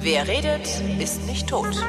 Wer 0.00 0.26
redet, 0.28 0.68
ist 0.98 1.26
nicht 1.26 1.48
tot. 1.48 1.80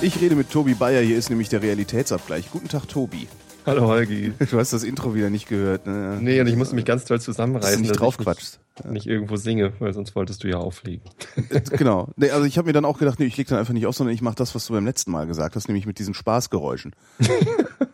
Ich 0.00 0.20
rede 0.20 0.36
mit 0.36 0.50
Tobi 0.50 0.74
Bayer, 0.74 1.02
hier 1.02 1.18
ist 1.18 1.28
nämlich 1.28 1.48
der 1.48 1.60
Realitätsabgleich. 1.60 2.50
Guten 2.50 2.68
Tag, 2.68 2.88
Tobi. 2.88 3.28
Hallo 3.68 3.86
Holgi. 3.86 4.32
Du 4.50 4.58
hast 4.58 4.72
das 4.72 4.82
Intro 4.82 5.14
wieder 5.14 5.28
nicht 5.28 5.46
gehört. 5.46 5.86
Ne? 5.86 6.18
Nee, 6.22 6.40
und 6.40 6.46
ich 6.46 6.56
musste 6.56 6.74
mich 6.74 6.86
ganz 6.86 7.04
toll 7.04 7.20
zusammenreißen, 7.20 7.70
dass 7.72 7.80
nicht 7.90 8.00
drauf 8.00 8.16
ich 8.18 8.24
quatschst. 8.24 8.60
nicht, 8.88 9.06
irgendwo 9.06 9.36
singe, 9.36 9.74
weil 9.78 9.92
sonst 9.92 10.16
wolltest 10.16 10.42
du 10.42 10.48
ja 10.48 10.56
auflegen. 10.56 11.02
genau. 11.72 12.08
Nee, 12.16 12.30
also 12.30 12.46
ich 12.46 12.56
habe 12.56 12.68
mir 12.68 12.72
dann 12.72 12.86
auch 12.86 12.98
gedacht, 12.98 13.20
nee, 13.20 13.26
ich 13.26 13.36
leg 13.36 13.46
dann 13.46 13.58
einfach 13.58 13.74
nicht 13.74 13.84
auf, 13.84 13.94
sondern 13.94 14.14
ich 14.14 14.22
mache 14.22 14.36
das, 14.36 14.54
was 14.54 14.66
du 14.66 14.72
beim 14.72 14.86
letzten 14.86 15.10
Mal 15.10 15.26
gesagt 15.26 15.54
hast, 15.54 15.68
nämlich 15.68 15.84
mit 15.84 15.98
diesen 15.98 16.14
Spaßgeräuschen. 16.14 16.94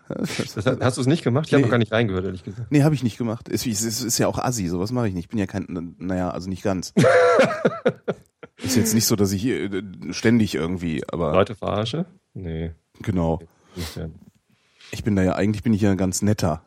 Das, 0.07 0.57
hast 0.81 0.97
du 0.97 1.01
es 1.01 1.07
nicht 1.07 1.25
gemacht? 1.25 1.47
Ich 1.49 1.55
habe 1.55 1.63
Nee. 1.63 1.67
noch 1.67 1.71
gar 1.73 1.79
nicht 1.79 1.91
reingehört, 1.91 2.25
ehrlich 2.25 2.45
gesagt. 2.45 2.71
Nee, 2.71 2.83
habe 2.85 2.95
ich 2.95 3.03
nicht 3.03 3.17
gemacht. 3.19 3.49
Es 3.51 3.67
ist, 3.67 3.83
es 3.83 4.01
ist 4.03 4.19
ja 4.19 4.29
auch 4.29 4.39
assi, 4.39 4.69
sowas 4.69 4.93
mache 4.93 5.09
ich 5.09 5.15
nicht. 5.15 5.25
Ich 5.25 5.29
bin 5.31 5.39
ja 5.39 5.47
kein, 5.47 5.95
naja, 5.99 6.31
also 6.31 6.49
nicht 6.49 6.63
ganz. 6.63 6.93
ist 8.63 8.77
jetzt 8.77 8.95
nicht 8.95 9.07
so, 9.07 9.17
dass 9.17 9.33
ich 9.33 9.43
hier 9.43 9.73
äh, 9.73 9.83
ständig 10.11 10.55
irgendwie, 10.55 11.03
aber 11.09 11.33
Leute 11.33 11.55
verarsche? 11.55 12.05
Nee. 12.35 12.73
genau. 13.03 13.41
Ich 14.91 15.05
bin 15.05 15.17
da 15.17 15.23
ja, 15.23 15.35
eigentlich 15.35 15.63
bin 15.63 15.73
ich 15.73 15.81
ja 15.81 15.91
ein 15.91 15.97
ganz 15.97 16.23
netter. 16.23 16.63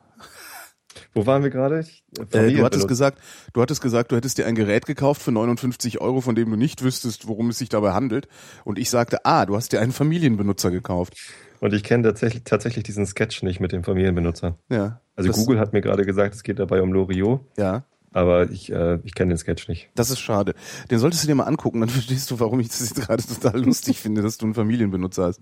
Wo 1.14 1.26
waren 1.26 1.44
wir 1.44 1.50
gerade? 1.50 1.86
Äh, 2.32 2.52
du 2.54 2.64
hattest 2.64 2.88
gesagt, 2.88 3.20
du 3.54 3.62
hattest 3.62 3.82
gesagt, 3.82 4.12
du 4.12 4.16
hättest 4.16 4.38
dir 4.38 4.46
ein 4.46 4.56
Gerät 4.56 4.86
gekauft 4.86 5.22
für 5.22 5.32
59 5.32 6.00
Euro, 6.02 6.22
von 6.22 6.36
dem 6.36 6.50
du 6.50 6.56
nicht 6.58 6.84
wüsstest, 6.84 7.28
worum 7.28 7.50
es 7.50 7.58
sich 7.58 7.70
dabei 7.70 7.94
handelt. 7.94 8.28
Und 8.66 8.78
ich 8.80 8.90
sagte, 8.90 9.26
ah, 9.26 9.46
du 9.46 9.56
hast 9.56 9.72
dir 9.74 9.80
einen 9.82 9.92
Familienbenutzer 9.92 10.72
gekauft. 10.72 11.14
Und 11.60 11.74
ich 11.74 11.84
kenne 11.84 12.04
tatsächlich, 12.04 12.44
tatsächlich 12.44 12.84
diesen 12.84 13.06
Sketch 13.06 13.42
nicht 13.44 13.60
mit 13.60 13.72
dem 13.72 13.84
Familienbenutzer. 13.84 14.58
Ja. 14.70 15.02
Also 15.16 15.32
Google 15.32 15.60
hat 15.60 15.74
mir 15.74 15.82
gerade 15.82 16.06
gesagt, 16.06 16.36
es 16.36 16.44
geht 16.44 16.60
dabei 16.60 16.82
um 16.84 16.94
Loriot, 16.94 17.42
Ja. 17.58 17.84
aber 18.12 18.50
ich, 18.52 18.72
äh, 18.72 19.00
ich 19.04 19.16
kenne 19.16 19.34
den 19.34 19.38
Sketch 19.40 19.68
nicht. 19.68 19.90
Das 19.96 20.12
ist 20.12 20.20
schade. 20.20 20.54
Den 20.92 21.00
solltest 21.00 21.24
du 21.24 21.28
dir 21.28 21.34
mal 21.36 21.46
angucken, 21.46 21.80
dann 21.80 21.90
verstehst 21.90 22.30
du, 22.30 22.40
warum 22.40 22.60
ich 22.60 22.68
das 22.68 22.82
jetzt 22.82 22.96
gerade 22.96 23.24
total 23.24 23.64
lustig 23.64 24.00
finde, 24.00 24.22
dass 24.22 24.38
du 24.38 24.46
einen 24.46 24.54
Familienbenutzer 24.54 25.26
hast. 25.26 25.42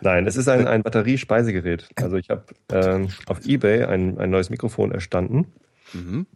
Nein, 0.00 0.26
es 0.26 0.36
ist 0.36 0.48
ein, 0.48 0.66
ein 0.66 0.82
Batteriespeisegerät. 0.82 1.88
Also 1.96 2.16
ich 2.16 2.28
habe 2.30 2.44
ähm, 2.70 3.08
auf 3.26 3.46
Ebay 3.46 3.84
ein, 3.84 4.18
ein 4.18 4.30
neues 4.30 4.50
Mikrofon 4.50 4.92
erstanden. 4.92 5.46
Mhm. 5.92 6.26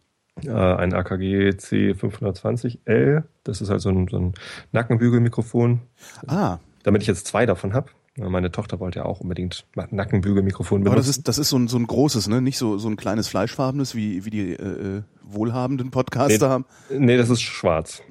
äh, 0.45 0.49
ein 0.51 0.93
AKG 0.93 1.49
C520L. 1.49 3.23
Das 3.43 3.61
ist 3.61 3.69
halt 3.69 3.81
so 3.81 3.89
ein, 3.89 4.07
so 4.07 4.17
ein 4.17 4.33
Nackenbügelmikrofon, 4.71 5.81
Ah, 6.27 6.59
damit 6.83 7.01
ich 7.01 7.07
jetzt 7.07 7.27
zwei 7.27 7.45
davon 7.45 7.73
habe. 7.73 7.89
Meine 8.17 8.51
Tochter 8.51 8.79
wollte 8.81 8.99
ja 8.99 9.05
auch 9.05 9.21
unbedingt 9.21 9.65
Nackenbügelmikrofon 9.75 10.81
aber 10.81 10.95
das 10.97 11.05
benutzen. 11.05 11.19
ist, 11.21 11.27
das 11.29 11.37
ist 11.37 11.49
so 11.49 11.57
ein, 11.57 11.67
so 11.69 11.77
ein 11.77 11.87
großes, 11.87 12.27
ne? 12.27 12.41
Nicht 12.41 12.57
so, 12.57 12.77
so 12.77 12.89
ein 12.89 12.97
kleines 12.97 13.29
fleischfarbenes, 13.29 13.95
wie, 13.95 14.25
wie 14.25 14.29
die 14.29 14.51
äh, 14.53 14.97
äh, 14.97 15.01
wohlhabenden 15.23 15.91
Podcaster 15.91 16.47
Nee. 16.47 16.51
haben. 16.51 16.65
nee, 16.89 17.15
das 17.17 17.29
ist 17.29 17.41
schwarz. 17.41 18.01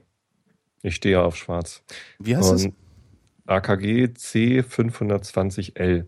Ich 0.82 0.94
stehe 0.96 1.16
ja 1.16 1.22
auf 1.22 1.36
schwarz. 1.36 1.82
Wie 2.18 2.34
heißt 2.34 2.50
das? 2.50 2.64
Und 2.64 2.74
AKG 3.46 4.06
C520L. 4.16 6.04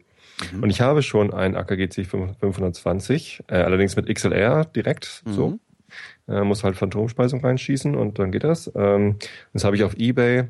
Mhm. 0.52 0.62
Und 0.62 0.70
ich 0.70 0.80
habe 0.80 1.02
schon 1.02 1.32
ein 1.32 1.56
AKG 1.56 1.84
C520, 1.86 3.44
äh, 3.48 3.56
allerdings 3.56 3.96
mit 3.96 4.08
XLR 4.12 4.64
direkt, 4.64 5.22
Mhm. 5.26 5.32
so. 5.32 5.58
Äh, 6.26 6.42
muss 6.42 6.64
halt 6.64 6.76
Phantomspeisung 6.76 7.40
reinschießen 7.44 7.94
und 7.94 8.18
dann 8.18 8.32
geht 8.32 8.44
das. 8.44 8.70
Ähm, 8.74 9.16
das 9.52 9.64
habe 9.64 9.76
ich 9.76 9.84
auf 9.84 9.94
Ebay 9.94 10.44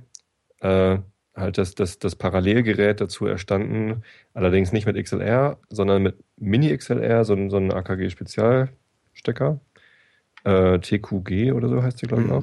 äh, 0.60 0.98
halt 1.34 1.58
das, 1.58 1.74
das, 1.74 1.98
das 1.98 2.14
Parallelgerät 2.14 3.00
dazu 3.00 3.26
erstanden, 3.26 4.02
allerdings 4.34 4.70
nicht 4.72 4.86
mit 4.86 4.96
XLR, 5.02 5.58
sondern 5.70 6.02
mit 6.02 6.16
Mini 6.36 6.76
XLR, 6.76 7.24
so, 7.24 7.48
so 7.48 7.56
ein 7.56 7.72
AKG 7.72 8.10
Spezialstecker. 8.10 9.58
Äh, 10.44 10.78
TQG 10.78 11.52
oder 11.52 11.68
so 11.68 11.82
heißt 11.82 12.02
der, 12.02 12.08
glaube 12.08 12.22
ich, 12.22 12.28
Mhm. 12.28 12.34
auch. 12.34 12.42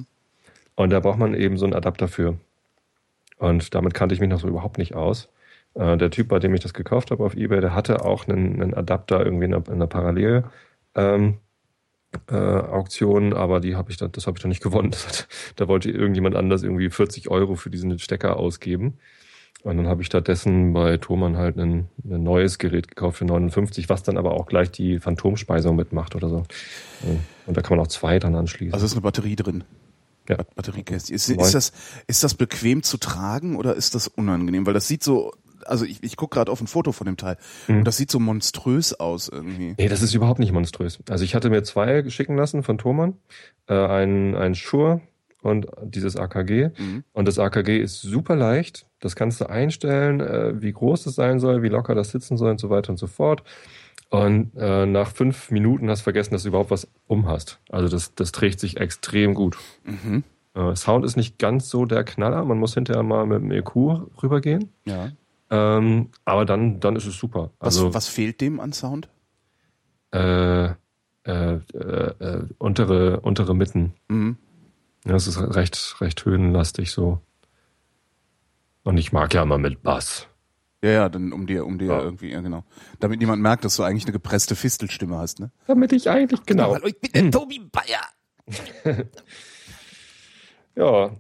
Und 0.75 0.89
da 0.91 0.99
braucht 0.99 1.19
man 1.19 1.33
eben 1.35 1.57
so 1.57 1.65
einen 1.65 1.73
Adapter 1.75 2.07
für. 2.07 2.37
Und 3.39 3.73
damit 3.73 3.93
kannte 3.95 4.13
ich 4.13 4.21
mich 4.21 4.29
noch 4.29 4.39
so 4.39 4.47
überhaupt 4.47 4.77
nicht 4.77 4.93
aus. 4.93 5.29
Äh, 5.73 5.97
der 5.97 6.11
Typ, 6.11 6.27
bei 6.27 6.39
dem 6.39 6.53
ich 6.53 6.59
das 6.59 6.73
gekauft 6.73 7.09
habe 7.09 7.23
auf 7.23 7.35
Ebay, 7.35 7.61
der 7.61 7.73
hatte 7.73 8.05
auch 8.05 8.27
einen, 8.27 8.61
einen 8.61 8.73
Adapter 8.73 9.25
irgendwie 9.25 9.45
in 9.45 9.55
einer, 9.55 9.67
in 9.67 9.89
Parallel. 9.89 10.43
Ähm, 10.93 11.37
äh, 12.27 12.35
Auktion, 12.35 13.33
aber 13.33 13.59
die 13.59 13.75
habe 13.75 13.91
ich 13.91 13.97
dann, 13.97 14.11
das 14.11 14.27
habe 14.27 14.37
ich 14.37 14.41
dann 14.41 14.49
nicht 14.49 14.63
gewonnen. 14.63 14.91
Hat, 14.91 15.27
da 15.55 15.67
wollte 15.67 15.89
irgendjemand 15.89 16.35
anders 16.35 16.63
irgendwie 16.63 16.89
40 16.89 17.29
Euro 17.29 17.55
für 17.55 17.69
diesen 17.69 17.97
Stecker 17.97 18.37
ausgeben. 18.37 18.97
Und 19.61 19.75
dann 19.75 19.87
habe 19.87 20.01
ich 20.01 20.07
stattdessen 20.07 20.71
bei 20.71 20.97
Thomann 20.97 21.37
halt 21.37 21.57
ein, 21.57 21.89
ein 22.05 22.23
neues 22.23 22.59
Gerät 22.59 22.87
gekauft 22.87 23.17
für 23.17 23.25
59, 23.25 23.89
was 23.89 24.03
dann 24.03 24.17
aber 24.17 24.31
auch 24.31 24.45
gleich 24.45 24.71
die 24.71 24.99
Phantomspeisung 24.99 25.75
mitmacht 25.75 26.15
oder 26.15 26.29
so. 26.29 26.43
Und 27.45 27.57
da 27.57 27.61
kann 27.61 27.75
man 27.75 27.85
auch 27.85 27.89
zwei 27.89 28.19
dann 28.19 28.35
anschließen. 28.35 28.73
Also 28.73 28.85
ist 28.85 28.93
eine 28.93 29.01
Batterie 29.01 29.35
drin. 29.35 29.65
Ja. 30.29 30.37
Bat- 30.37 30.55
Batteriekästchen. 30.55 31.15
Ist, 31.15 31.29
ist, 31.29 31.53
das, 31.53 31.73
ist 32.07 32.23
das 32.23 32.33
bequem 32.35 32.83
zu 32.83 32.97
tragen 32.97 33.55
oder 33.57 33.75
ist 33.75 33.95
das 33.95 34.07
unangenehm? 34.07 34.65
Weil 34.65 34.73
das 34.73 34.87
sieht 34.87 35.03
so, 35.03 35.33
also 35.65 35.83
ich, 35.85 36.01
ich 36.03 36.15
gucke 36.15 36.35
gerade 36.35 36.51
auf 36.51 36.61
ein 36.61 36.67
Foto 36.67 36.91
von 36.93 37.05
dem 37.05 37.17
Teil 37.17 37.35
Mhm. 37.67 37.79
und 37.79 37.83
das 37.85 37.97
sieht 37.97 38.09
so 38.11 38.19
monströs 38.19 38.93
aus 38.93 39.27
irgendwie. 39.27 39.75
Nee, 39.77 39.89
das 39.89 40.01
ist 40.01 40.13
überhaupt 40.13 40.39
nicht 40.39 40.51
monströs. 40.53 40.99
Also 41.09 41.23
ich 41.25 41.35
hatte 41.35 41.49
mir 41.49 41.63
zwei 41.63 42.07
schicken 42.09 42.35
lassen 42.37 42.63
von 42.63 42.77
Thomann. 42.77 43.15
Äh, 43.67 43.73
ein, 43.73 44.35
ein 44.35 44.55
Shure 44.55 45.01
und 45.41 45.67
dieses 45.83 46.15
AKG. 46.15 46.69
Mhm. 46.77 47.03
Und 47.13 47.27
das 47.27 47.39
AKG 47.39 47.79
ist 47.79 48.01
super 48.01 48.35
leicht. 48.35 48.85
Das 48.99 49.15
kannst 49.15 49.39
du 49.41 49.49
einstellen, 49.49 50.19
äh, 50.19 50.61
wie 50.61 50.71
groß 50.73 51.05
es 51.05 51.15
sein 51.15 51.39
soll, 51.39 51.63
wie 51.63 51.69
locker 51.69 51.95
das 51.95 52.11
sitzen 52.11 52.35
soll 52.37 52.51
und 52.51 52.59
so 52.59 52.69
weiter 52.69 52.89
und 52.91 52.97
so 52.97 53.07
fort. 53.07 53.43
Und 54.09 54.51
äh, 54.57 54.85
nach 54.87 55.11
fünf 55.11 55.51
Minuten 55.51 55.89
hast 55.89 55.99
du 55.99 56.03
vergessen, 56.05 56.33
dass 56.33 56.41
du 56.43 56.49
überhaupt 56.49 56.71
was 56.71 56.87
um 57.05 57.27
hast. 57.27 57.59
Also 57.69 57.87
das, 57.89 58.15
das 58.15 58.31
trägt 58.31 58.59
sich 58.59 58.77
extrem 58.77 59.35
gut. 59.35 59.57
Mhm. 59.83 60.23
Äh, 60.55 60.75
Sound 60.75 61.05
ist 61.05 61.15
nicht 61.15 61.37
ganz 61.37 61.69
so 61.69 61.85
der 61.85 62.03
Knaller. 62.03 62.43
Man 62.43 62.57
muss 62.57 62.73
hinterher 62.73 63.03
mal 63.03 63.25
mit 63.27 63.41
dem 63.41 63.51
EQ 63.51 63.75
rübergehen. 64.23 64.69
Ja. 64.85 65.11
Ähm, 65.51 66.09
aber 66.25 66.45
dann, 66.45 66.79
dann 66.79 66.95
ist 66.95 67.05
es 67.05 67.17
super. 67.17 67.51
Was, 67.59 67.75
Also 67.77 67.93
was 67.93 68.07
fehlt 68.07 68.41
dem 68.41 68.59
an 68.59 68.73
Sound? 68.73 69.09
äh, 70.11 70.65
äh, 70.69 70.73
äh, 71.25 71.59
äh, 71.75 72.47
untere, 72.57 73.19
untere 73.19 73.53
Mitten. 73.55 73.93
Mhm. 74.07 74.37
Ja, 75.05 75.13
Das 75.13 75.27
ist 75.27 75.39
recht, 75.39 75.97
recht 76.01 76.25
höhenlastig 76.25 76.89
so. 76.91 77.21
Und 78.83 78.97
ich 78.97 79.11
mag 79.11 79.33
ja 79.35 79.43
immer 79.43 79.59
mit 79.59 79.83
Bass. 79.83 80.27
Ja, 80.81 80.89
ja, 80.91 81.09
dann 81.09 81.33
um 81.33 81.45
dir, 81.45 81.65
um 81.65 81.77
dir 81.77 81.87
Ja. 81.87 82.01
irgendwie, 82.01 82.31
ja 82.31 82.39
genau. 82.41 82.63
Damit 82.99 83.19
niemand 83.19 83.41
merkt, 83.41 83.65
dass 83.65 83.75
du 83.75 83.83
eigentlich 83.83 84.05
eine 84.05 84.13
gepresste 84.13 84.55
Fistelstimme 84.55 85.17
hast, 85.17 85.39
ne? 85.39 85.51
Damit 85.67 85.91
ich 85.91 86.09
eigentlich, 86.09 86.45
genau. 86.45 86.73
Hallo, 86.73 86.87
ich 86.87 86.99
bin 86.99 87.11
der 87.13 87.31
Tobi 87.31 87.59
Bayer. 87.59 89.05
Ja, 90.75 91.11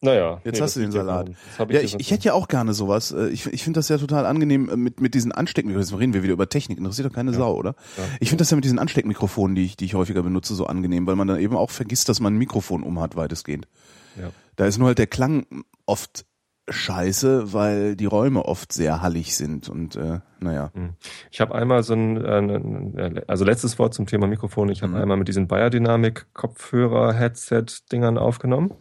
naja. 0.00 0.40
Jetzt 0.44 0.56
Nee, 0.56 0.62
hast 0.62 0.76
du 0.76 0.80
den 0.80 0.90
ja 0.92 1.04
Salat. 1.04 1.30
hab 1.58 1.70
Ja, 1.70 1.80
ich, 1.80 1.94
ich 1.98 2.10
hätte 2.10 2.24
ja 2.24 2.32
auch 2.34 2.48
gerne 2.48 2.72
sowas. 2.74 3.12
Äh, 3.12 3.28
Ich, 3.28 3.46
ich 3.46 3.62
finde 3.64 3.78
das 3.78 3.88
ja 3.88 3.98
total 3.98 4.24
angenehm 4.26 4.68
äh, 4.70 4.76
mit, 4.76 5.00
mit 5.00 5.14
diesen 5.14 5.32
Ansteckmikrofonen. 5.32 5.86
Jetzt 5.90 5.98
reden 6.00 6.14
wir 6.14 6.22
wieder 6.22 6.32
über 6.32 6.48
Technik. 6.48 6.78
Interessiert 6.78 7.08
doch 7.08 7.12
keine 7.14 7.32
Sau, 7.34 7.54
oder? 7.54 7.74
Ja. 7.98 8.04
Ich 8.20 8.28
finde 8.30 8.42
das 8.42 8.50
ja 8.50 8.56
mit 8.56 8.64
diesen 8.64 8.78
Ansteckmikrofonen, 8.78 9.54
die 9.56 9.64
ich, 9.64 9.76
die 9.76 9.84
ich 9.84 9.94
häufiger 9.94 10.22
benutze, 10.22 10.54
so 10.54 10.66
angenehm, 10.66 11.06
weil 11.06 11.16
man 11.16 11.28
dann 11.28 11.38
eben 11.38 11.56
auch 11.56 11.70
vergisst, 11.70 12.08
dass 12.08 12.20
man 12.20 12.34
ein 12.34 12.38
Mikrofon 12.38 12.82
umhat, 12.82 13.16
weitestgehend. 13.16 13.66
Ja. 14.18 14.30
Da 14.56 14.66
ist 14.66 14.78
nur 14.78 14.88
halt 14.88 14.98
der 14.98 15.06
Klang 15.06 15.46
oft 15.86 16.24
scheiße, 16.68 17.52
weil 17.52 17.96
die 17.96 18.06
Räume 18.06 18.44
oft 18.44 18.72
sehr 18.72 19.02
hallig 19.02 19.36
sind 19.36 19.68
und 19.68 19.96
äh, 19.96 20.20
naja. 20.40 20.70
Ich 21.30 21.40
habe 21.40 21.54
einmal 21.54 21.82
so 21.82 21.94
ein, 21.94 22.96
äh, 22.96 23.22
also 23.26 23.44
letztes 23.44 23.78
Wort 23.78 23.94
zum 23.94 24.06
Thema 24.06 24.26
Mikrofon. 24.26 24.68
Ich 24.70 24.82
habe 24.82 24.92
Mhm. 24.92 24.98
einmal 24.98 25.16
mit 25.16 25.28
diesen 25.28 25.46
Biodynamic 25.46 26.26
Kopfhörer, 26.32 27.12
Headset-Dingern 27.12 28.18
aufgenommen. 28.18 28.72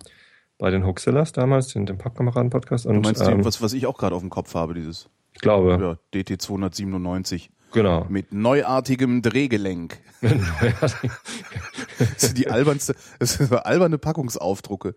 Bei 0.58 0.70
den 0.72 0.86
Hoaxillas 0.86 1.34
damals, 1.34 1.76
in 1.76 1.86
dem 1.86 1.98
Pappkameraden-Podcast. 1.98 2.86
Du 2.86 2.90
Und 2.90 3.02
meinst, 3.02 3.22
ähm, 3.28 3.44
was, 3.44 3.62
was 3.62 3.74
ich 3.74 3.86
auch 3.86 3.98
gerade 3.98 4.16
auf 4.16 4.22
dem 4.22 4.30
Kopf 4.30 4.56
habe, 4.56 4.74
dieses 4.74 5.10
ich 5.34 5.42
glaube, 5.42 5.78
ja, 5.82 5.98
DT 6.14 6.42
297 6.42 7.50
genau. 7.74 8.06
mit 8.08 8.32
neuartigem 8.32 9.22
Drehgelenk. 9.22 10.00
Das 12.00 12.22
sind 12.22 12.38
die 12.38 12.50
albernste, 12.50 12.96
das 13.20 13.34
sind 13.34 13.54
alberne 13.54 13.98
Packungsaufdrucke. 14.00 14.96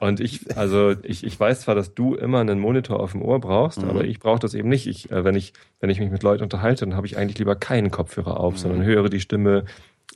Und 0.00 0.20
ich, 0.20 0.56
also 0.56 0.94
ich, 1.02 1.24
ich 1.24 1.38
weiß 1.38 1.62
zwar, 1.62 1.74
dass 1.74 1.94
du 1.94 2.14
immer 2.14 2.40
einen 2.40 2.58
Monitor 2.58 3.00
auf 3.00 3.12
dem 3.12 3.22
Ohr 3.22 3.40
brauchst, 3.40 3.82
Mhm. 3.82 3.90
aber 3.90 4.04
ich 4.04 4.18
brauche 4.20 4.38
das 4.40 4.54
eben 4.54 4.68
nicht. 4.68 4.86
Ich, 4.86 5.10
äh, 5.10 5.24
wenn 5.24 5.34
ich, 5.34 5.52
wenn 5.80 5.90
ich 5.90 6.00
mich 6.00 6.10
mit 6.10 6.22
Leuten 6.22 6.42
unterhalte, 6.42 6.84
dann 6.84 6.96
habe 6.96 7.06
ich 7.06 7.16
eigentlich 7.16 7.38
lieber 7.38 7.56
keinen 7.56 7.90
Kopfhörer 7.90 8.38
auf, 8.40 8.54
Mhm. 8.54 8.58
sondern 8.58 8.82
höre 8.84 9.08
die 9.08 9.20
Stimme 9.20 9.64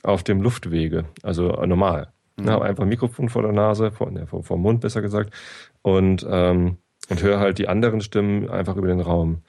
auf 0.03 0.23
dem 0.23 0.41
Luftwege, 0.41 1.05
also 1.23 1.51
äh, 1.57 1.67
normal. 1.67 2.09
Mhm. 2.37 2.49
Habe 2.49 2.65
einfach 2.65 2.83
ein 2.83 2.89
Mikrofon 2.89 3.29
vor 3.29 3.41
der 3.41 3.51
Nase, 3.51 3.91
vor, 3.91 4.11
ne, 4.11 4.27
vor, 4.27 4.43
vor 4.43 4.57
dem 4.57 4.61
Mund 4.63 4.81
besser 4.81 5.01
gesagt, 5.01 5.33
und 5.81 6.25
ähm, 6.29 6.77
und 7.09 7.23
höre 7.23 7.39
halt 7.39 7.57
die 7.57 7.67
anderen 7.67 8.01
Stimmen 8.01 8.49
einfach 8.49 8.75
über 8.75 8.87
den 8.87 8.99
Raum. 8.99 9.39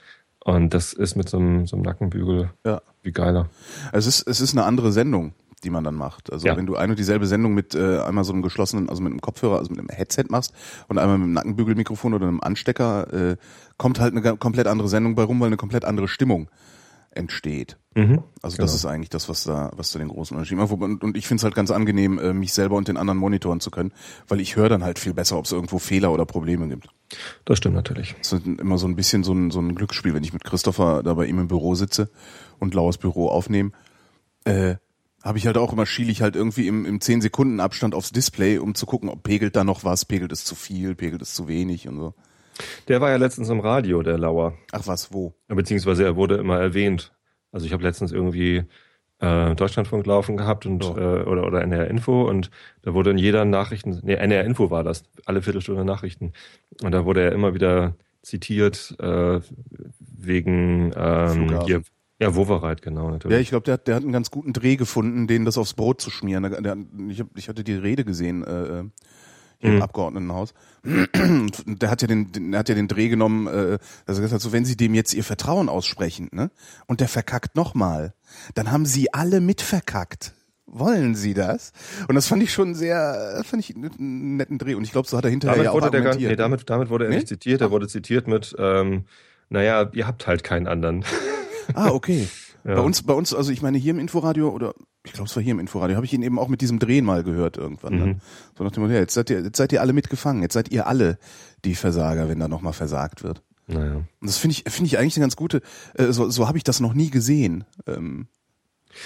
Und 0.42 0.72
das 0.72 0.94
ist 0.94 1.14
mit 1.16 1.28
so 1.28 1.36
einem, 1.36 1.66
so 1.66 1.76
einem 1.76 1.82
Nackenbügel 1.84 2.48
Ja. 2.64 2.80
wie 3.02 3.12
geiler. 3.12 3.50
Es 3.92 4.06
ist, 4.06 4.26
es 4.26 4.40
ist 4.40 4.56
eine 4.56 4.64
andere 4.64 4.92
Sendung. 4.92 5.34
Die 5.64 5.70
man 5.70 5.84
dann 5.84 5.94
macht. 5.94 6.32
Also 6.32 6.46
Ja. 6.46 6.56
wenn 6.56 6.66
du 6.66 6.76
eine 6.76 6.92
und 6.92 6.98
dieselbe 6.98 7.26
Sendung 7.26 7.54
mit 7.54 7.74
äh, 7.74 7.98
einmal 8.00 8.24
so 8.24 8.32
einem 8.32 8.42
geschlossenen, 8.42 8.88
also 8.88 9.02
mit 9.02 9.12
einem 9.12 9.20
Kopfhörer, 9.20 9.58
also 9.58 9.70
mit 9.70 9.78
einem 9.78 9.88
Headset 9.88 10.24
machst 10.28 10.52
und 10.88 10.98
einmal 10.98 11.18
mit 11.18 11.24
einem 11.24 11.32
Nackenbügelmikrofon 11.34 12.14
oder 12.14 12.26
einem 12.26 12.40
Anstecker, 12.40 13.12
äh, 13.32 13.36
kommt 13.76 14.00
halt 14.00 14.14
eine 14.16 14.36
komplett 14.36 14.66
andere 14.66 14.88
Sendung 14.88 15.14
bei 15.14 15.22
rum, 15.22 15.40
weil 15.40 15.48
eine 15.48 15.56
komplett 15.56 15.84
andere 15.84 16.08
Stimmung 16.08 16.48
entsteht. 17.12 17.76
Mhm. 17.96 18.22
Also 18.40 18.56
das 18.56 18.70
Genau. 18.70 18.76
ist 18.76 18.84
eigentlich 18.86 19.08
das, 19.10 19.28
was 19.28 19.42
da, 19.42 19.72
was 19.74 19.90
da 19.90 19.98
den 19.98 20.08
großen 20.08 20.36
Unterschied 20.36 20.56
macht. 20.58 20.70
Und 20.70 21.02
und 21.02 21.16
ich 21.16 21.26
finde 21.26 21.40
es 21.40 21.44
halt 21.44 21.56
ganz 21.56 21.72
angenehm, 21.72 22.18
äh, 22.20 22.32
mich 22.32 22.52
selber 22.52 22.76
und 22.76 22.86
den 22.86 22.96
anderen 22.96 23.18
monitoren 23.18 23.58
zu 23.58 23.72
können, 23.72 23.92
weil 24.28 24.40
ich 24.40 24.54
höre 24.54 24.68
dann 24.68 24.84
halt 24.84 25.00
viel 25.00 25.12
besser, 25.12 25.36
ob 25.36 25.44
es 25.46 25.52
irgendwo 25.52 25.78
Fehler 25.80 26.12
oder 26.12 26.24
Probleme 26.24 26.68
gibt. 26.68 26.88
Das 27.46 27.58
stimmt 27.58 27.74
natürlich. 27.74 28.14
Es 28.20 28.32
ist 28.32 28.46
immer 28.46 28.78
so 28.78 28.86
ein 28.86 28.94
bisschen 28.94 29.24
so 29.24 29.32
ein, 29.32 29.50
so 29.50 29.58
ein 29.60 29.74
Glücksspiel, 29.74 30.14
wenn 30.14 30.22
ich 30.22 30.32
mit 30.32 30.44
Christopher 30.44 31.02
da 31.02 31.14
bei 31.14 31.26
ihm 31.26 31.40
im 31.40 31.48
Büro 31.48 31.74
sitze 31.74 32.10
und 32.60 32.74
laues 32.74 32.96
Büro 32.96 33.28
aufnehme, 33.28 33.72
äh, 34.44 34.76
habe 35.22 35.38
ich 35.38 35.46
halt 35.46 35.58
auch 35.58 35.72
immer 35.72 35.86
schiele 35.86 36.10
ich 36.10 36.22
halt 36.22 36.36
irgendwie 36.36 36.66
im, 36.66 36.84
im 36.86 37.00
10 37.00 37.20
Sekunden 37.20 37.60
Abstand 37.60 37.94
aufs 37.94 38.10
Display, 38.12 38.58
um 38.58 38.74
zu 38.74 38.86
gucken, 38.86 39.08
ob 39.08 39.22
pegelt 39.22 39.56
da 39.56 39.64
noch 39.64 39.84
was, 39.84 40.04
pegelt 40.04 40.32
es 40.32 40.44
zu 40.44 40.54
viel, 40.54 40.94
pegelt 40.94 41.22
es 41.22 41.34
zu 41.34 41.48
wenig 41.48 41.88
und 41.88 41.98
so. 41.98 42.14
Der 42.88 43.00
war 43.00 43.10
ja 43.10 43.16
letztens 43.16 43.48
im 43.48 43.60
Radio, 43.60 44.02
der 44.02 44.18
Lauer. 44.18 44.54
Ach 44.72 44.86
was, 44.86 45.12
wo? 45.12 45.34
Beziehungsweise 45.48 46.04
er 46.04 46.16
wurde 46.16 46.36
immer 46.36 46.58
erwähnt. 46.58 47.12
Also 47.52 47.66
ich 47.66 47.72
habe 47.72 47.82
letztens 47.82 48.12
irgendwie 48.12 48.64
äh, 49.18 49.54
Deutschlandfunk 49.54 50.06
laufen 50.06 50.36
gehabt 50.36 50.66
und 50.66 50.84
Ja. 50.84 50.90
äh, 51.20 51.22
oder 51.24 51.46
oder 51.46 51.62
NR 51.62 51.88
Info 51.88 52.22
und 52.28 52.50
da 52.82 52.94
wurde 52.94 53.10
in 53.10 53.18
jeder 53.18 53.44
Nachrichten, 53.44 53.98
nee, 54.02 54.14
NR 54.14 54.44
Info 54.44 54.70
war 54.70 54.84
das, 54.84 55.04
alle 55.26 55.42
Viertelstunde 55.42 55.84
Nachrichten. 55.84 56.32
Und 56.82 56.92
da 56.92 57.04
wurde 57.04 57.22
er 57.22 57.32
immer 57.32 57.54
wieder 57.54 57.94
zitiert 58.22 58.94
äh, 58.98 59.40
wegen 59.98 60.92
ähm, 60.96 61.64
hier, 61.64 61.82
ja, 62.20 62.34
Wovereit, 62.36 62.82
genau, 62.82 63.06
Ja, 63.06 63.10
natürlich. 63.12 63.40
ich 63.40 63.48
glaube, 63.50 63.64
der 63.64 63.74
hat, 63.74 63.88
der 63.88 63.94
hat 63.96 64.02
einen 64.02 64.12
ganz 64.12 64.30
guten 64.30 64.52
Dreh 64.52 64.76
gefunden, 64.76 65.26
denen 65.26 65.44
das 65.44 65.56
aufs 65.58 65.74
Brot 65.74 66.00
zu 66.00 66.10
schmieren. 66.10 66.42
Der, 66.44 66.60
der, 66.60 66.76
ich, 67.08 67.20
hab, 67.20 67.28
ich 67.36 67.48
hatte 67.48 67.64
die 67.64 67.74
Rede 67.74 68.04
gesehen 68.04 68.42
äh, 68.44 68.84
hier 69.58 69.70
im 69.70 69.76
Mhm. 69.76 69.82
Abgeordnetenhaus. 69.82 70.54
Und 70.84 71.52
der 71.82 71.90
hat 71.90 72.00
ja 72.02 72.08
den, 72.08 72.32
den, 72.32 72.50
der 72.52 72.60
hat 72.60 72.68
ja 72.68 72.74
den 72.74 72.88
Dreh 72.88 73.08
genommen, 73.08 73.46
äh, 73.46 73.78
er 74.06 74.14
gesagt 74.14 74.40
so 74.40 74.52
wenn 74.52 74.64
Sie 74.64 74.76
dem 74.76 74.94
jetzt 74.94 75.12
Ihr 75.14 75.24
Vertrauen 75.24 75.68
aussprechen, 75.68 76.28
ne, 76.32 76.50
und 76.86 77.00
der 77.00 77.08
verkackt 77.08 77.56
nochmal, 77.56 78.14
dann 78.54 78.70
haben 78.72 78.86
Sie 78.86 79.12
alle 79.12 79.40
mitverkackt. 79.40 80.32
Wollen 80.72 81.14
Sie 81.16 81.34
das? 81.34 81.72
Und 82.06 82.14
das 82.14 82.28
fand 82.28 82.42
ich 82.44 82.52
schon 82.52 82.74
sehr, 82.76 83.42
fand 83.44 83.68
ich 83.68 83.74
einen 83.76 84.36
netten 84.36 84.56
Dreh. 84.56 84.74
Und 84.74 84.84
ich 84.84 84.92
glaube, 84.92 85.08
so 85.08 85.16
hat 85.18 85.24
er 85.24 85.30
hinterher 85.30 85.56
damit 85.56 85.64
ja 85.64 85.70
auch 85.72 85.74
wurde 85.74 85.90
der 85.90 86.00
gar, 86.00 86.10
argumentiert. 86.12 86.30
nee, 86.30 86.36
damit, 86.36 86.70
damit 86.70 86.90
wurde 86.90 87.04
er 87.06 87.10
Nee? 87.10 87.16
nicht 87.16 87.28
zitiert, 87.28 87.60
er 87.60 87.70
wurde 87.72 87.88
zitiert 87.88 88.28
mit, 88.28 88.54
ähm, 88.58 89.04
naja, 89.48 89.90
ihr 89.92 90.06
habt 90.06 90.26
halt 90.28 90.44
keinen 90.44 90.68
anderen. 90.68 91.04
Ah, 91.74 91.90
okay. 91.90 92.28
Ja. 92.62 92.74
Bei 92.74 92.82
uns, 92.82 93.02
bei 93.02 93.14
uns, 93.14 93.32
also 93.32 93.52
ich 93.52 93.62
meine 93.62 93.78
hier 93.78 93.92
im 93.92 93.98
Inforadio 93.98 94.50
oder 94.50 94.74
ich 95.02 95.14
glaube 95.14 95.30
es 95.30 95.34
war 95.34 95.42
hier 95.42 95.52
im 95.52 95.60
Inforadio, 95.60 95.96
habe 95.96 96.04
ich 96.04 96.12
ihn 96.12 96.20
eben 96.20 96.38
auch 96.38 96.48
mit 96.48 96.60
diesem 96.60 96.78
Drehen 96.78 97.06
mal 97.06 97.22
gehört 97.24 97.56
irgendwann. 97.56 97.94
Mhm. 97.94 97.98
Dann. 98.00 98.20
So 98.58 98.64
nach 98.64 98.70
dem 98.70 98.82
Motto, 98.82 98.92
ja, 98.92 99.00
jetzt 99.00 99.14
seid 99.14 99.30
ihr, 99.30 99.40
jetzt 99.40 99.56
seid 99.56 99.72
ihr 99.72 99.80
alle 99.80 99.94
mitgefangen, 99.94 100.42
jetzt 100.42 100.52
seid 100.52 100.70
ihr 100.70 100.86
alle 100.86 101.18
die 101.64 101.74
Versager, 101.74 102.28
wenn 102.28 102.38
da 102.38 102.48
nochmal 102.48 102.74
versagt 102.74 103.22
wird. 103.22 103.42
Naja. 103.66 103.94
Und 103.96 104.06
das 104.20 104.36
finde 104.36 104.56
ich, 104.58 104.70
finde 104.70 104.88
ich 104.88 104.98
eigentlich 104.98 105.16
eine 105.16 105.24
ganz 105.24 105.36
gute, 105.36 105.62
äh, 105.94 106.12
so, 106.12 106.28
so 106.28 106.48
habe 106.48 106.58
ich 106.58 106.64
das 106.64 106.80
noch 106.80 106.92
nie 106.92 107.08
gesehen. 107.08 107.64
Ähm, 107.86 108.26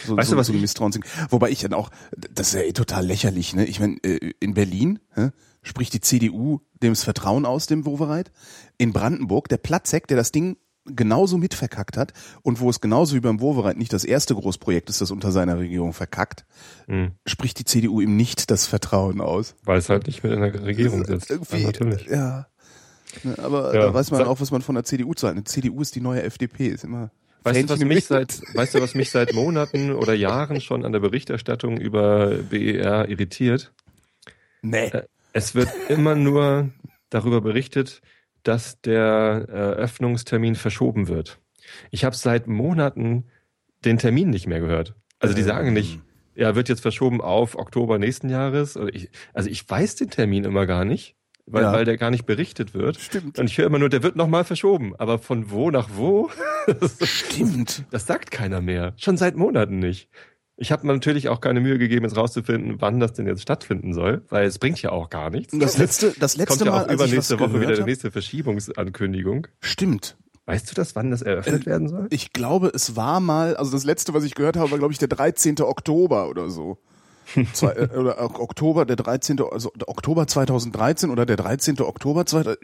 so, 0.05 0.17
Weißt 0.17 0.31
so, 0.31 0.35
du, 0.35 0.41
was 0.41 0.47
so 0.47 0.53
Misstrauensding. 0.53 1.05
Wobei 1.29 1.51
ich 1.51 1.61
dann 1.61 1.75
auch, 1.75 1.91
das 2.33 2.49
ist 2.49 2.55
ja 2.55 2.63
eh 2.63 2.73
total 2.73 3.07
lächerlich, 3.07 3.55
ne? 3.55 3.67
Ich 3.67 3.81
meine, 3.81 3.99
äh, 4.03 4.33
in 4.41 4.55
Berlin 4.55 4.99
hä, 5.15 5.31
spricht 5.63 5.93
die 5.93 6.01
CDU 6.01 6.61
dem 6.83 6.97
Vertrauen 6.97 7.47
aus, 7.47 7.67
dem 7.67 7.85
Wovereit. 7.85 8.33
In 8.79 8.93
Brandenburg, 8.93 9.49
der 9.49 9.59
Platzek, 9.59 10.07
der 10.07 10.17
das 10.17 10.33
Ding 10.33 10.57
genauso 10.87 11.39
mitverkackt 11.39 11.97
hat 11.97 12.13
und 12.43 12.61
wo 12.61 12.69
es 12.71 12.81
genauso 12.81 13.15
wie 13.17 13.21
beim 13.21 13.41
Wovereit 13.41 13.77
nicht 13.79 13.93
das 13.93 14.05
erste 14.05 14.35
Großprojekt 14.35 14.91
ist, 14.91 15.01
das 15.01 15.11
unter 15.11 15.33
seiner 15.33 15.59
Regierung 15.59 15.93
verkackt, 15.93 16.45
Mhm. 16.87 17.13
spricht 17.27 17.59
die 17.59 17.65
CDU 17.65 18.01
ihm 18.01 18.17
nicht 18.17 18.51
das 18.51 18.67
Vertrauen 18.67 19.21
aus. 19.21 19.55
Weil 19.65 19.79
es 19.79 19.89
halt 19.89 20.07
nicht 20.07 20.23
mit 20.23 20.33
in 20.33 20.41
der 20.41 20.63
Regierung 20.63 21.05
sitzt. 21.05 21.31
Irgendwie, 21.31 21.57
Ja, 21.59 21.67
natürlich. 21.67 22.07
Ja. 22.07 22.47
Ne, 23.23 23.35
Aber 23.39 23.75
Ja. 23.75 23.87
da 23.87 23.95
weiß 23.95 24.11
man 24.11 24.23
auch, 24.25 24.41
was 24.41 24.51
man 24.51 24.61
von 24.63 24.75
der 24.75 24.85
CDU 24.85 25.15
zahlt. 25.15 25.33
Eine 25.35 25.45
CDU 25.45 25.81
ist 25.81 25.95
die 25.95 26.01
neue 26.01 26.23
FDP, 26.23 26.67
ist 26.69 26.85
immer. 26.85 27.11
Weißt 27.45 27.63
du, 27.63 27.69
was 27.69 27.81
mich 27.81 28.07
seit, 28.07 28.41
weißt 28.55 28.75
du, 28.75 28.81
was 28.81 28.95
mich 28.95 29.11
seit 29.11 29.35
Monaten 29.35 29.93
oder 29.93 30.15
Jahren 30.15 30.61
schon 30.63 30.85
an 30.85 30.93
der 30.93 31.01
Berichterstattung 31.01 31.77
über 31.79 32.29
BER 32.39 33.09
irritiert? 33.09 33.73
Nee. 34.63 34.87
Äh, 34.89 35.03
Es 35.33 35.55
wird 35.55 35.69
immer 35.89 36.15
nur 36.15 36.71
darüber 37.11 37.41
berichtet, 37.41 38.01
dass 38.45 38.81
der 38.83 39.47
Eröffnungstermin 39.49 40.55
verschoben 40.55 41.09
wird. 41.09 41.41
Ich 41.91 42.05
habe 42.05 42.15
seit 42.15 42.47
Monaten 42.47 43.25
den 43.85 43.99
Termin 43.99 44.31
nicht 44.31 44.47
mehr 44.47 44.61
gehört. 44.61 44.95
Also 45.19 45.35
die 45.35 45.43
sagen 45.43 45.73
nicht, 45.73 46.01
ja, 46.35 46.55
wird 46.55 46.69
jetzt 46.69 46.81
verschoben 46.83 47.21
auf 47.21 47.57
Oktober 47.57 47.99
nächsten 47.99 48.29
Jahres. 48.29 48.77
Also 48.77 49.49
ich 49.51 49.69
weiß 49.71 49.97
den 49.97 50.11
Termin 50.11 50.45
immer 50.45 50.67
gar 50.67 50.85
nicht, 50.85 51.17
weil, 51.47 51.63
Ja. 51.63 51.73
weil 51.73 51.85
der 51.85 51.97
gar 51.97 52.11
nicht 52.11 52.27
berichtet 52.27 52.75
wird. 52.75 52.99
Stimmt. 53.01 53.39
Und 53.39 53.47
ich 53.51 53.59
höre 53.59 53.67
immer 53.67 53.79
nur, 53.79 53.89
der 53.89 54.03
wird 54.03 54.17
nochmal 54.17 54.45
verschoben. 54.45 54.95
Aber 54.97 55.19
von 55.19 55.51
wo 55.51 55.71
nach 55.71 55.89
wo? 55.95 56.31
Stimmt. 57.03 57.85
Das 57.91 58.07
sagt 58.07 58.31
keiner 58.31 58.61
mehr. 58.61 58.95
Schon 58.97 59.17
seit 59.17 59.37
Monaten 59.37 59.79
nicht. 59.79 60.09
Ich 60.57 60.71
habe 60.71 60.87
mir 60.87 60.93
natürlich 60.93 61.29
auch 61.29 61.41
keine 61.41 61.61
Mühe 61.61 61.79
gegeben, 61.79 62.05
jetzt 62.05 62.17
rauszufinden, 62.17 62.77
wann 62.81 63.01
das 63.01 63.13
denn 63.13 63.27
jetzt 63.27 63.43
stattfinden 63.43 63.93
soll, 63.93 64.23
weil 64.29 64.47
es 64.47 64.59
bringt 64.61 64.81
ja 64.83 64.91
auch 64.93 65.11
gar 65.11 65.31
nichts. 65.31 65.57
Das 65.59 65.79
letzte, 65.79 66.15
das 66.21 66.37
letzte 66.37 66.59
kommt 66.59 66.67
ja 66.67 66.71
Mal, 66.71 66.85
auch 66.85 66.89
ich 66.91 66.99
was 66.99 67.07
übernächste 67.09 67.41
Woche 67.41 67.61
wieder 67.61 67.75
die 67.75 67.83
nächste 67.83 68.11
Verschiebungsankündigung. 68.11 69.49
stimmt. 69.61 70.17
Weißt 70.47 70.71
du 70.71 70.75
das, 70.75 70.95
wann 70.95 71.11
das 71.11 71.23
eröffnet 71.23 71.65
werden 71.65 71.89
soll? 71.89 72.07
Ich 72.11 72.35
glaube, 72.35 72.71
es 72.75 72.97
war 72.97 73.19
mal, 73.19 73.57
also 73.57 73.73
das 73.73 73.85
letzte, 73.85 74.13
was 74.13 74.25
ich 74.25 74.35
gehört 74.35 74.57
habe, 74.59 74.71
war 74.71 74.79
glaube 74.79 74.93
ich 74.93 74.99
der 74.99 75.09
13. 75.09 75.59
Oktober 75.63 76.29
oder 76.29 76.51
so. 76.51 76.77
Zwei, 77.55 77.73
äh, 77.73 77.89
oder 77.97 78.23
Ok- 78.23 78.39
Oktober, 78.39 78.85
der 78.85 78.97
13. 78.97 79.41
also 79.51 79.73
Oktober 79.87 80.27
2013 80.27 81.09
oder 81.09 81.25
der 81.25 81.37
13. 81.37 81.81
Oktober 81.81 82.27
2000, 82.27 82.59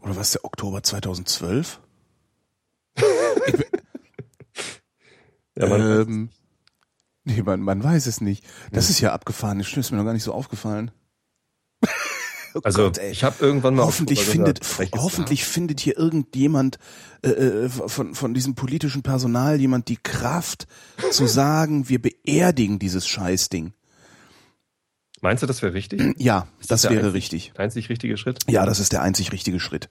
oder 0.00 0.16
was 0.16 0.32
der 0.32 0.44
Oktober 0.44 0.82
2012? 0.82 1.80
Ja, 5.54 5.66
man, 5.66 5.80
ähm, 5.82 6.28
nee, 7.24 7.42
man, 7.42 7.60
man 7.60 7.82
weiß 7.82 8.06
es 8.06 8.20
nicht. 8.20 8.44
Das 8.70 8.90
ist 8.90 9.00
ja 9.00 9.12
abgefahren, 9.12 9.58
das 9.58 9.72
ist 9.72 9.90
mir 9.90 9.96
noch 9.98 10.04
gar 10.04 10.12
nicht 10.14 10.24
so 10.24 10.32
aufgefallen. 10.32 10.90
Oh 12.54 12.60
also 12.64 12.82
Gott, 12.82 12.98
ich 12.98 13.24
habe 13.24 13.36
irgendwann 13.42 13.74
mal 13.76 13.86
hoffentlich 13.86 14.18
auf- 14.18 14.26
findet 14.26 14.60
hoffentlich 14.94 15.46
findet 15.46 15.80
hier 15.80 15.96
irgendjemand 15.96 16.76
äh, 17.24 17.30
äh, 17.30 17.68
von 17.70 18.14
von 18.14 18.34
diesem 18.34 18.54
politischen 18.54 19.02
Personal 19.02 19.58
jemand 19.58 19.88
die 19.88 19.96
Kraft 19.96 20.66
zu 21.12 21.26
sagen, 21.40 21.88
wir 21.88 21.98
beerdigen 22.02 22.78
dieses 22.78 23.08
Scheißding. 23.08 23.72
Meinst 25.22 25.42
du, 25.42 25.46
das 25.46 25.62
wäre 25.62 25.72
richtig? 25.72 26.02
Ja, 26.18 26.46
das 26.58 26.66
das 26.66 26.82
der 26.82 26.90
wäre 26.90 27.00
einzig- 27.06 27.14
richtig. 27.14 27.52
Der 27.56 27.64
einzig 27.64 27.88
richtige 27.88 28.18
Schritt? 28.18 28.40
Ja, 28.50 28.66
das 28.66 28.80
ist 28.80 28.92
der 28.92 29.00
einzig 29.00 29.32
richtige 29.32 29.58
Schritt. 29.58 29.88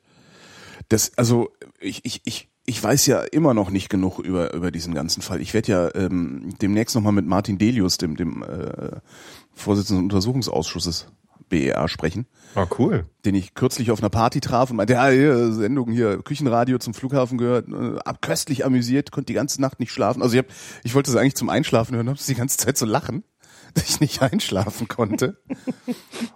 Das 0.87 1.17
also 1.17 1.49
ich 1.79 2.05
ich 2.05 2.21
ich 2.25 2.50
ich 2.71 2.81
weiß 2.81 3.05
ja 3.05 3.19
immer 3.19 3.53
noch 3.53 3.69
nicht 3.69 3.89
genug 3.89 4.19
über 4.19 4.53
über 4.53 4.71
diesen 4.71 4.93
ganzen 4.93 5.21
Fall. 5.21 5.41
Ich 5.41 5.53
werde 5.53 5.71
ja 5.71 5.93
ähm, 5.93 6.53
demnächst 6.61 6.95
noch 6.95 7.01
mal 7.01 7.11
mit 7.11 7.25
Martin 7.25 7.57
Delius, 7.57 7.97
dem 7.97 8.15
dem 8.15 8.43
äh, 8.43 9.01
Vorsitzenden 9.53 10.07
des 10.07 10.15
Untersuchungsausschusses 10.15 11.07
BER 11.49 11.89
sprechen. 11.89 12.27
Ah, 12.55 12.65
cool. 12.79 13.07
den 13.25 13.35
ich 13.35 13.55
kürzlich 13.55 13.91
auf 13.91 13.99
einer 13.99 14.09
Party 14.09 14.39
traf 14.39 14.71
und 14.71 14.77
meinte, 14.77 14.93
ja, 14.93 15.09
hier, 15.09 15.51
Sendung 15.51 15.91
hier, 15.91 16.23
Küchenradio 16.23 16.77
zum 16.77 16.93
Flughafen 16.93 17.37
gehört, 17.37 17.67
äh, 17.67 17.99
ab, 18.05 18.21
köstlich 18.21 18.63
amüsiert, 18.63 19.11
konnte 19.11 19.27
die 19.27 19.33
ganze 19.33 19.59
Nacht 19.61 19.81
nicht 19.81 19.91
schlafen. 19.91 20.21
Also 20.21 20.35
ich, 20.35 20.39
hab, 20.39 20.45
ich 20.83 20.95
wollte 20.95 21.11
es 21.11 21.17
eigentlich 21.17 21.35
zum 21.35 21.49
Einschlafen 21.49 21.97
hören, 21.97 22.07
habe 22.07 22.19
die 22.25 22.35
ganze 22.35 22.57
Zeit 22.57 22.77
so 22.77 22.85
lachen, 22.85 23.25
dass 23.73 23.89
ich 23.89 23.99
nicht 23.99 24.21
einschlafen 24.21 24.87
konnte. 24.87 25.41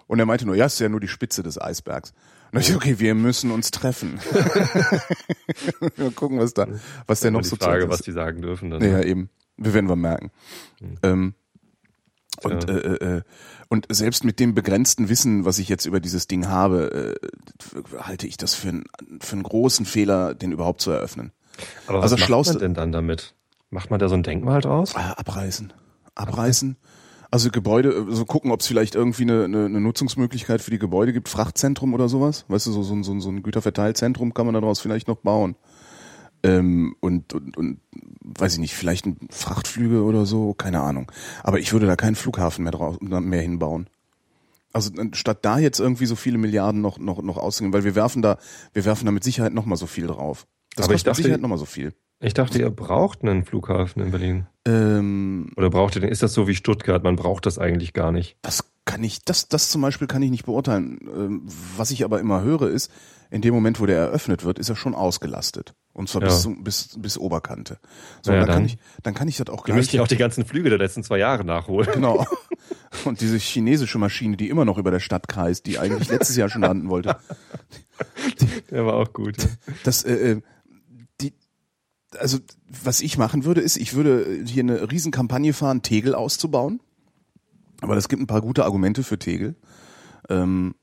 Und 0.08 0.20
er 0.20 0.26
meinte 0.26 0.46
nur, 0.46 0.56
ja, 0.56 0.66
es 0.66 0.74
ist 0.74 0.80
ja 0.82 0.90
nur 0.90 1.00
die 1.00 1.08
Spitze 1.08 1.44
des 1.44 1.62
Eisbergs. 1.62 2.14
Ich, 2.60 2.76
okay, 2.76 3.00
wir 3.00 3.16
müssen 3.16 3.52
uns 3.52 3.72
treffen. 3.72 4.20
Mal 5.98 6.12
gucken, 6.12 6.40
was 6.40 6.54
da, 6.54 6.68
was 7.08 7.20
der 7.22 7.32
noch 7.32 7.42
die 7.42 7.48
so 7.50 7.56
Frage, 7.56 7.90
was 7.90 8.02
die 8.02 8.12
sagen 8.12 8.42
dürfen. 8.42 8.70
Dann. 8.70 8.82
Ja, 8.84 9.02
eben. 9.02 9.30
Wir 9.58 9.74
werden 9.74 9.88
wir 9.90 9.96
merken. 9.96 10.32
Ähm, 11.04 11.34
und, 12.44 12.68
Ja. 12.68 12.76
äh, 12.76 13.18
äh, 13.18 13.22
und 13.70 13.88
selbst 13.90 14.24
mit 14.24 14.40
dem 14.40 14.54
begrenzten 14.54 15.08
Wissen, 15.10 15.46
was 15.46 15.58
ich 15.60 15.70
jetzt 15.70 15.86
über 15.86 16.00
dieses 16.00 16.28
Ding 16.28 16.48
habe, 16.48 17.18
äh, 17.22 17.98
halte 17.98 18.28
ich 18.28 18.38
das 18.38 18.54
für, 18.54 18.70
einen 18.70 18.84
für 19.22 19.34
einen 19.34 19.44
großen 19.44 19.86
Fehler, 19.86 20.34
den 20.34 20.52
überhaupt 20.52 20.82
zu 20.82 20.92
eröffnen. 20.92 21.32
Aber 21.88 22.00
was 22.00 22.12
Also 22.12 22.18
macht 22.18 22.46
man 22.48 22.60
denn 22.60 22.74
dann 22.74 22.92
damit? 22.92 23.34
Macht 23.70 23.90
man 23.90 24.00
da 24.00 24.10
so 24.10 24.16
ein 24.16 24.24
Denkmal 24.24 24.62
draus? 24.62 24.96
Ah, 24.96 25.14
abreißen. 25.14 25.74
Abreißen. 26.16 26.78
Also 27.36 27.52
Gebäude, 27.52 27.90
äh, 27.90 28.16
so 28.16 28.24
gucken, 28.24 28.50
ob 28.52 28.62
es 28.62 28.68
vielleicht 28.68 28.96
irgendwie 28.96 29.24
eine, 29.24 29.44
eine, 29.44 29.66
eine 29.66 29.82
Nutzungsmöglichkeit 29.82 30.62
für 30.62 30.72
die 30.72 30.80
Gebäude 30.80 31.12
gibt, 31.12 31.28
Frachtzentrum 31.28 31.94
oder 31.94 32.08
sowas. 32.08 32.46
Weißt 32.48 32.66
du, 32.66 32.72
so, 32.72 32.82
so, 32.82 32.94
ein- 32.94 33.04
so, 33.04 33.20
so 33.20 33.28
ein 33.30 33.44
Güterverteilzentrum 33.44 34.34
kann 34.34 34.46
man 34.46 34.54
daraus 34.54 34.80
vielleicht 34.80 35.10
noch 35.10 35.18
bauen. 35.18 35.58
Ähm, 36.44 36.96
und, 37.02 37.34
und, 37.34 37.58
und 37.58 37.82
weiß 38.24 38.54
ich 38.54 38.60
nicht, 38.60 38.74
vielleicht 38.74 39.06
ein 39.06 39.18
Frachtflüge 39.32 40.04
oder 40.04 40.26
so, 40.26 40.54
keine 40.54 40.80
Ahnung. 40.80 41.12
Aber 41.44 41.60
ich 41.60 41.74
würde 41.74 41.88
da 41.88 41.98
keinen 41.98 42.16
Flughafen 42.16 42.64
mehr, 42.64 42.72
draus, 42.72 42.96
mehr 43.02 43.42
hinbauen. 43.42 43.90
Also 44.72 44.92
statt 45.12 45.40
da 45.42 45.60
jetzt 45.60 45.82
irgendwie 45.82 46.06
so 46.06 46.16
viele 46.16 46.38
Milliarden 46.38 46.80
noch 46.80 46.98
noch 47.00 47.22
noch 47.22 47.36
auszugeben, 47.38 47.74
weil 47.74 47.84
wir 47.84 47.96
werfen 47.96 48.22
da 48.22 48.38
wir 48.72 48.86
werfen 48.86 49.06
da 49.06 49.12
mit 49.12 49.26
Sicherheit 49.26 49.54
noch 49.54 49.66
mal 49.66 49.76
so 49.76 49.88
viel 49.88 50.08
drauf. 50.08 50.48
Das 50.78 50.86
Aber 50.86 50.94
ich 50.96 51.00
kostet 51.04 51.08
mit 51.08 51.12
dachte- 51.12 51.24
Sicherheit 51.24 51.42
noch 51.42 51.50
mal 51.50 51.58
so 51.58 51.66
viel. 51.66 51.94
Ich 52.26 52.34
dachte, 52.34 52.60
ihr 52.60 52.70
braucht 52.72 53.22
einen 53.22 53.44
Flughafen 53.46 54.02
in 54.02 54.12
Berlin. 54.12 54.48
Ähm, 54.68 55.52
Oder 55.58 55.70
braucht 55.70 55.96
ihr 55.96 56.02
den? 56.02 56.10
Ist 56.10 56.24
das 56.24 56.34
so 56.34 56.48
wie 56.48 56.56
Stuttgart? 56.56 57.04
Man 57.04 57.16
braucht 57.16 57.46
das 57.46 57.60
eigentlich 57.60 57.94
gar 57.94 58.12
nicht. 58.12 58.38
das 58.42 58.64
kann 58.88 59.04
ich, 59.04 59.24
das, 59.26 59.48
das 59.48 59.70
zum 59.72 59.82
Beispiel 59.82 60.06
kann 60.08 60.22
ich 60.22 60.30
nicht 60.30 60.46
beurteilen. 60.46 61.00
Ähm, 61.16 61.42
was 61.76 61.90
ich 61.92 62.04
aber 62.04 62.20
immer 62.20 62.42
höre 62.44 62.70
ist, 62.70 62.92
in 63.32 63.42
dem 63.42 63.52
Moment, 63.54 63.80
wo 63.80 63.88
der 63.88 63.98
eröffnet 63.98 64.44
wird, 64.46 64.60
ist 64.60 64.70
er 64.70 64.76
schon 64.76 64.94
ausgelastet. 64.94 65.74
Und 65.94 66.08
zwar 66.08 66.22
Ja. 66.22 66.28
bis, 66.28 66.42
zum- 66.44 66.64
bis, 66.64 66.90
bis 67.00 67.18
Oberkante. 67.18 67.80
So, 68.22 68.32
Ja, 68.32 68.38
dann, 68.40 68.46
kann 68.48 68.56
dann. 68.58 68.66
ich, 68.66 68.78
dann 69.02 69.14
kann 69.16 69.28
ich 69.28 69.38
das 69.38 69.50
auch 69.50 69.64
gleich. 69.64 69.78
müssten 69.78 69.96
ja 69.96 70.04
auch 70.04 70.08
die 70.08 70.18
ganzen 70.18 70.46
Flüge 70.46 70.70
der 70.70 70.78
letzten 70.78 71.04
zwei 71.04 71.18
Jahre 71.18 71.44
nachholen. 71.44 71.90
Genau. 71.94 72.26
Und 73.06 73.22
diese 73.22 73.38
chinesische 73.38 73.98
Maschine, 73.98 74.38
die 74.38 74.50
immer 74.50 74.66
noch 74.66 74.78
über 74.78 74.92
der 74.92 75.00
Stadt 75.00 75.28
kreist, 75.28 75.66
die 75.66 75.80
eigentlich 75.80 76.10
letztes 76.10 76.36
Jahr 76.36 76.50
schon 76.50 76.62
landen 76.62 76.90
wollte. 76.90 77.18
Der 78.72 78.86
war 78.86 78.96
auch 78.96 79.14
gut. 79.14 79.36
Das, 79.84 80.04
äh, 80.04 80.14
äh, 80.34 80.42
also 82.20 82.40
was 82.84 83.02
ich 83.02 83.18
machen 83.18 83.46
würde, 83.46 83.62
ist, 83.62 83.78
ich 83.78 83.94
würde 83.94 84.44
hier 84.46 84.64
eine 84.64 84.92
Riesenkampagne 84.92 85.54
fahren, 85.54 85.82
Tegel 85.82 86.16
auszubauen. 86.16 86.80
Aber 87.82 87.96
das 87.96 88.10
gibt 88.10 88.22
ein 88.22 88.28
paar 88.28 88.42
gute 88.42 88.64
Argumente 88.64 89.04
für 89.04 89.20
Tegel. 89.20 89.56
Ähm, 90.30 90.76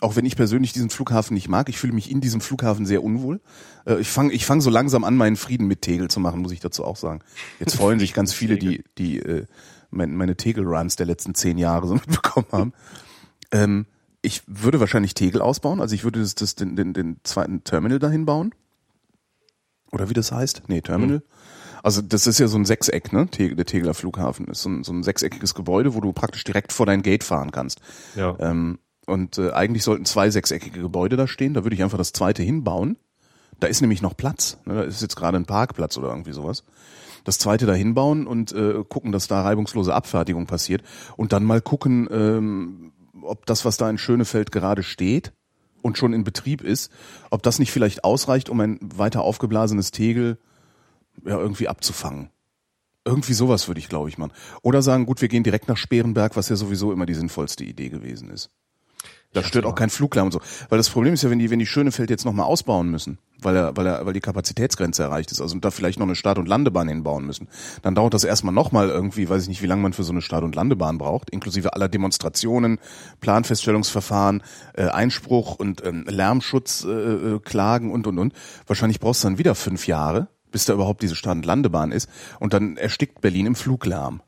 auch 0.00 0.16
wenn 0.16 0.26
ich 0.26 0.34
persönlich 0.34 0.72
diesen 0.72 0.90
Flughafen 0.90 1.34
nicht 1.34 1.48
mag, 1.48 1.68
ich 1.68 1.78
fühle 1.78 1.92
mich 1.92 2.10
in 2.10 2.20
diesem 2.20 2.40
Flughafen 2.40 2.86
sehr 2.86 3.04
unwohl. 3.04 3.40
Äh, 3.86 4.00
ich 4.00 4.08
fange 4.08 4.32
ich 4.32 4.44
fang 4.44 4.60
so 4.60 4.70
langsam 4.70 5.04
an, 5.04 5.16
meinen 5.16 5.36
Frieden 5.36 5.66
mit 5.66 5.82
Tegel 5.82 6.08
zu 6.08 6.20
machen, 6.20 6.42
muss 6.42 6.52
ich 6.52 6.60
dazu 6.60 6.84
auch 6.84 6.96
sagen. 6.96 7.20
Jetzt 7.60 7.76
freuen 7.76 7.98
sich 7.98 8.12
ganz 8.12 8.32
viele, 8.32 8.58
die, 8.58 8.84
die 8.98 9.18
äh, 9.18 9.46
mein, 9.90 10.16
meine 10.16 10.36
Tegel-Runs 10.36 10.96
der 10.96 11.06
letzten 11.06 11.34
zehn 11.34 11.58
Jahre 11.58 11.86
so 11.86 11.94
mitbekommen 12.06 12.46
haben. 12.50 12.72
Ähm, 13.52 13.86
ich 14.22 14.42
würde 14.46 14.80
wahrscheinlich 14.80 15.14
Tegel 15.14 15.40
ausbauen, 15.40 15.80
also 15.80 15.94
ich 15.94 16.04
würde 16.04 16.20
das, 16.20 16.34
das, 16.34 16.54
den, 16.54 16.76
den, 16.76 16.94
den 16.94 17.18
zweiten 17.24 17.64
Terminal 17.64 17.98
dahin 17.98 18.24
bauen. 18.24 18.54
Oder 19.92 20.08
wie 20.08 20.14
das 20.14 20.32
heißt? 20.32 20.62
Nee, 20.68 20.80
Terminal. 20.80 21.22
Also 21.82 22.00
das 22.00 22.26
ist 22.26 22.38
ja 22.38 22.48
so 22.48 22.56
ein 22.56 22.64
Sechseck, 22.64 23.12
ne? 23.12 23.26
Der 23.26 23.66
Tegeler 23.66 23.94
Flughafen 23.94 24.46
ist 24.46 24.62
so 24.62 24.70
ein, 24.70 24.84
so 24.84 24.92
ein 24.92 25.02
sechseckiges 25.02 25.54
Gebäude, 25.54 25.94
wo 25.94 26.00
du 26.00 26.12
praktisch 26.12 26.44
direkt 26.44 26.72
vor 26.72 26.86
dein 26.86 27.02
Gate 27.02 27.24
fahren 27.24 27.50
kannst. 27.50 27.80
Ja. 28.14 28.36
Ähm, 28.38 28.78
und 29.06 29.38
äh, 29.38 29.50
eigentlich 29.50 29.82
sollten 29.82 30.04
zwei 30.04 30.30
sechseckige 30.30 30.80
Gebäude 30.80 31.16
da 31.16 31.26
stehen. 31.26 31.54
Da 31.54 31.64
würde 31.64 31.74
ich 31.74 31.82
einfach 31.82 31.98
das 31.98 32.12
zweite 32.12 32.42
hinbauen. 32.42 32.96
Da 33.58 33.66
ist 33.66 33.80
nämlich 33.80 34.00
noch 34.00 34.16
Platz. 34.16 34.58
Ne? 34.64 34.74
Da 34.74 34.82
ist 34.82 35.02
jetzt 35.02 35.16
gerade 35.16 35.36
ein 35.36 35.44
Parkplatz 35.44 35.98
oder 35.98 36.08
irgendwie 36.08 36.32
sowas. 36.32 36.64
Das 37.24 37.38
zweite 37.38 37.66
da 37.66 37.74
hinbauen 37.74 38.26
und 38.26 38.52
äh, 38.52 38.84
gucken, 38.88 39.12
dass 39.12 39.26
da 39.26 39.42
reibungslose 39.42 39.94
Abfertigung 39.94 40.46
passiert. 40.46 40.82
Und 41.16 41.32
dann 41.32 41.44
mal 41.44 41.60
gucken, 41.60 42.08
ähm, 42.10 42.92
ob 43.22 43.44
das, 43.46 43.64
was 43.64 43.76
da 43.76 43.90
in 43.90 43.98
Schönefeld 43.98 44.52
gerade 44.52 44.82
steht 44.82 45.32
und 45.82 45.98
schon 45.98 46.12
in 46.12 46.24
Betrieb 46.24 46.62
ist, 46.62 46.90
ob 47.30 47.42
das 47.42 47.58
nicht 47.58 47.72
vielleicht 47.72 48.04
ausreicht, 48.04 48.48
um 48.48 48.60
ein 48.60 48.78
weiter 48.80 49.22
aufgeblasenes 49.22 49.90
Tegel 49.90 50.38
ja, 51.24 51.38
irgendwie 51.38 51.68
abzufangen. 51.68 52.30
Irgendwie 53.04 53.34
sowas 53.34 53.66
würde 53.66 53.80
ich, 53.80 53.88
glaube 53.88 54.08
ich, 54.08 54.16
machen. 54.16 54.32
Oder 54.62 54.80
sagen, 54.80 55.06
gut, 55.06 55.20
wir 55.20 55.28
gehen 55.28 55.42
direkt 55.42 55.68
nach 55.68 55.76
Sperenberg, 55.76 56.36
was 56.36 56.48
ja 56.48 56.56
sowieso 56.56 56.92
immer 56.92 57.04
die 57.04 57.14
sinnvollste 57.14 57.64
Idee 57.64 57.88
gewesen 57.88 58.30
ist. 58.30 58.50
Da 59.32 59.42
stört 59.42 59.64
auch 59.64 59.74
kein 59.74 59.90
Fluglärm 59.90 60.26
und 60.26 60.32
so. 60.32 60.40
Weil 60.68 60.78
das 60.78 60.90
Problem 60.90 61.14
ist 61.14 61.22
ja, 61.22 61.30
wenn 61.30 61.38
die, 61.38 61.50
wenn 61.50 61.58
die 61.58 61.66
Schönefeld 61.66 62.10
jetzt 62.10 62.24
nochmal 62.24 62.46
ausbauen 62.46 62.90
müssen, 62.90 63.18
weil 63.44 63.56
er, 63.56 63.76
weil 63.76 63.86
er, 63.86 64.06
weil 64.06 64.12
die 64.12 64.20
Kapazitätsgrenze 64.20 65.02
erreicht 65.02 65.32
ist, 65.32 65.40
also 65.40 65.58
da 65.58 65.70
vielleicht 65.70 65.98
noch 65.98 66.06
eine 66.06 66.16
Start- 66.16 66.38
und 66.38 66.48
Landebahn 66.48 66.88
hinbauen 66.88 67.26
müssen, 67.26 67.48
dann 67.82 67.94
dauert 67.94 68.14
das 68.14 68.24
erstmal 68.24 68.54
nochmal 68.54 68.88
irgendwie, 68.88 69.28
weiß 69.28 69.42
ich 69.42 69.48
nicht, 69.48 69.62
wie 69.62 69.66
lange 69.66 69.82
man 69.82 69.92
für 69.92 70.04
so 70.04 70.12
eine 70.12 70.22
Start- 70.22 70.44
und 70.44 70.54
Landebahn 70.54 70.98
braucht, 70.98 71.30
inklusive 71.30 71.74
aller 71.74 71.88
Demonstrationen, 71.88 72.78
Planfeststellungsverfahren, 73.20 74.42
äh, 74.74 74.86
Einspruch 74.86 75.56
und 75.56 75.84
ähm, 75.84 76.04
Lärmschutzklagen 76.08 77.36
äh, 77.36 77.40
Klagen 77.40 77.92
und 77.92 78.06
und 78.06 78.18
und. 78.18 78.32
Wahrscheinlich 78.66 79.00
brauchst 79.00 79.24
du 79.24 79.28
dann 79.28 79.38
wieder 79.38 79.54
fünf 79.54 79.86
Jahre, 79.86 80.28
bis 80.50 80.64
da 80.64 80.74
überhaupt 80.74 81.02
diese 81.02 81.16
Start- 81.16 81.36
und 81.36 81.46
Landebahn 81.46 81.92
ist. 81.92 82.08
Und 82.40 82.52
dann 82.52 82.76
erstickt 82.76 83.20
Berlin 83.20 83.46
im 83.46 83.54
Fluglärm. 83.54 84.22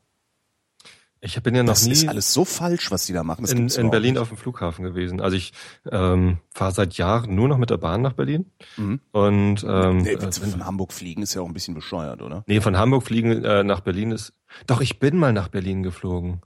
Ich 1.25 1.41
bin 1.41 1.55
ja 1.55 1.63
noch 1.63 1.71
Das 1.73 1.85
nie 1.87 1.93
ist 1.93 2.07
alles 2.07 2.31
so 2.31 2.45
falsch, 2.45 2.91
was 2.91 3.07
die 3.07 3.13
da 3.13 3.23
machen. 3.23 3.41
Das 3.41 3.51
in, 3.51 3.67
in 3.67 3.89
Berlin 3.89 4.13
nicht. 4.13 4.21
auf 4.21 4.27
dem 4.27 4.37
Flughafen 4.37 4.85
gewesen. 4.85 5.19
Also 5.21 5.35
ich 5.35 5.53
ähm, 5.91 6.37
fahre 6.51 6.71
seit 6.71 6.93
Jahren 6.97 7.33
nur 7.33 7.47
noch 7.47 7.57
mit 7.57 7.71
der 7.71 7.77
Bahn 7.77 8.03
nach 8.03 8.13
Berlin. 8.13 8.45
Mhm. 8.77 8.99
Und 9.11 9.65
ähm, 9.67 9.97
Nee, 9.97 10.11
äh, 10.11 10.31
von 10.31 10.65
Hamburg 10.65 10.93
fliegen 10.93 11.23
ist 11.23 11.33
ja 11.33 11.41
auch 11.41 11.47
ein 11.47 11.53
bisschen 11.53 11.73
bescheuert, 11.73 12.21
oder? 12.21 12.43
nee, 12.45 12.61
von 12.61 12.77
Hamburg 12.77 13.03
fliegen 13.03 13.43
äh, 13.43 13.63
nach 13.63 13.79
Berlin 13.79 14.11
ist. 14.11 14.33
Doch, 14.67 14.81
ich 14.81 14.99
bin 14.99 15.17
mal 15.17 15.33
nach 15.33 15.47
Berlin 15.47 15.81
geflogen. 15.81 16.41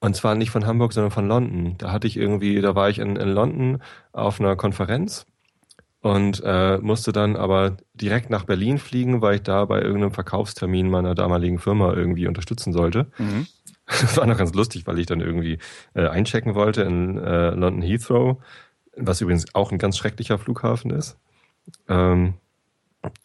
Und 0.00 0.16
zwar 0.16 0.34
nicht 0.34 0.50
von 0.50 0.64
Hamburg, 0.64 0.92
sondern 0.94 1.10
von 1.10 1.28
London. 1.28 1.74
Da 1.76 1.92
hatte 1.92 2.06
ich 2.06 2.16
irgendwie, 2.16 2.60
da 2.62 2.74
war 2.74 2.88
ich 2.88 3.00
in, 3.00 3.16
in 3.16 3.28
London 3.28 3.82
auf 4.12 4.40
einer 4.40 4.56
Konferenz 4.56 5.26
und 6.00 6.40
äh, 6.44 6.78
musste 6.78 7.10
dann 7.12 7.36
aber 7.36 7.76
direkt 7.94 8.30
nach 8.30 8.44
Berlin 8.44 8.78
fliegen, 8.78 9.20
weil 9.20 9.36
ich 9.36 9.42
da 9.42 9.64
bei 9.64 9.82
irgendeinem 9.82 10.12
Verkaufstermin 10.12 10.88
meiner 10.88 11.14
damaligen 11.16 11.58
Firma 11.58 11.92
irgendwie 11.92 12.28
unterstützen 12.28 12.72
sollte. 12.72 13.08
Mhm. 13.18 13.46
Das 13.88 14.16
war 14.16 14.26
noch 14.26 14.36
ganz 14.36 14.52
lustig, 14.54 14.86
weil 14.86 14.98
ich 14.98 15.06
dann 15.06 15.20
irgendwie 15.20 15.58
äh, 15.94 16.06
einchecken 16.06 16.54
wollte 16.54 16.82
in 16.82 17.16
äh, 17.18 17.50
London 17.50 17.82
Heathrow, 17.82 18.36
was 18.96 19.20
übrigens 19.20 19.54
auch 19.54 19.72
ein 19.72 19.78
ganz 19.78 19.96
schrecklicher 19.96 20.38
Flughafen 20.38 20.90
ist. 20.90 21.16
Ähm, 21.88 22.34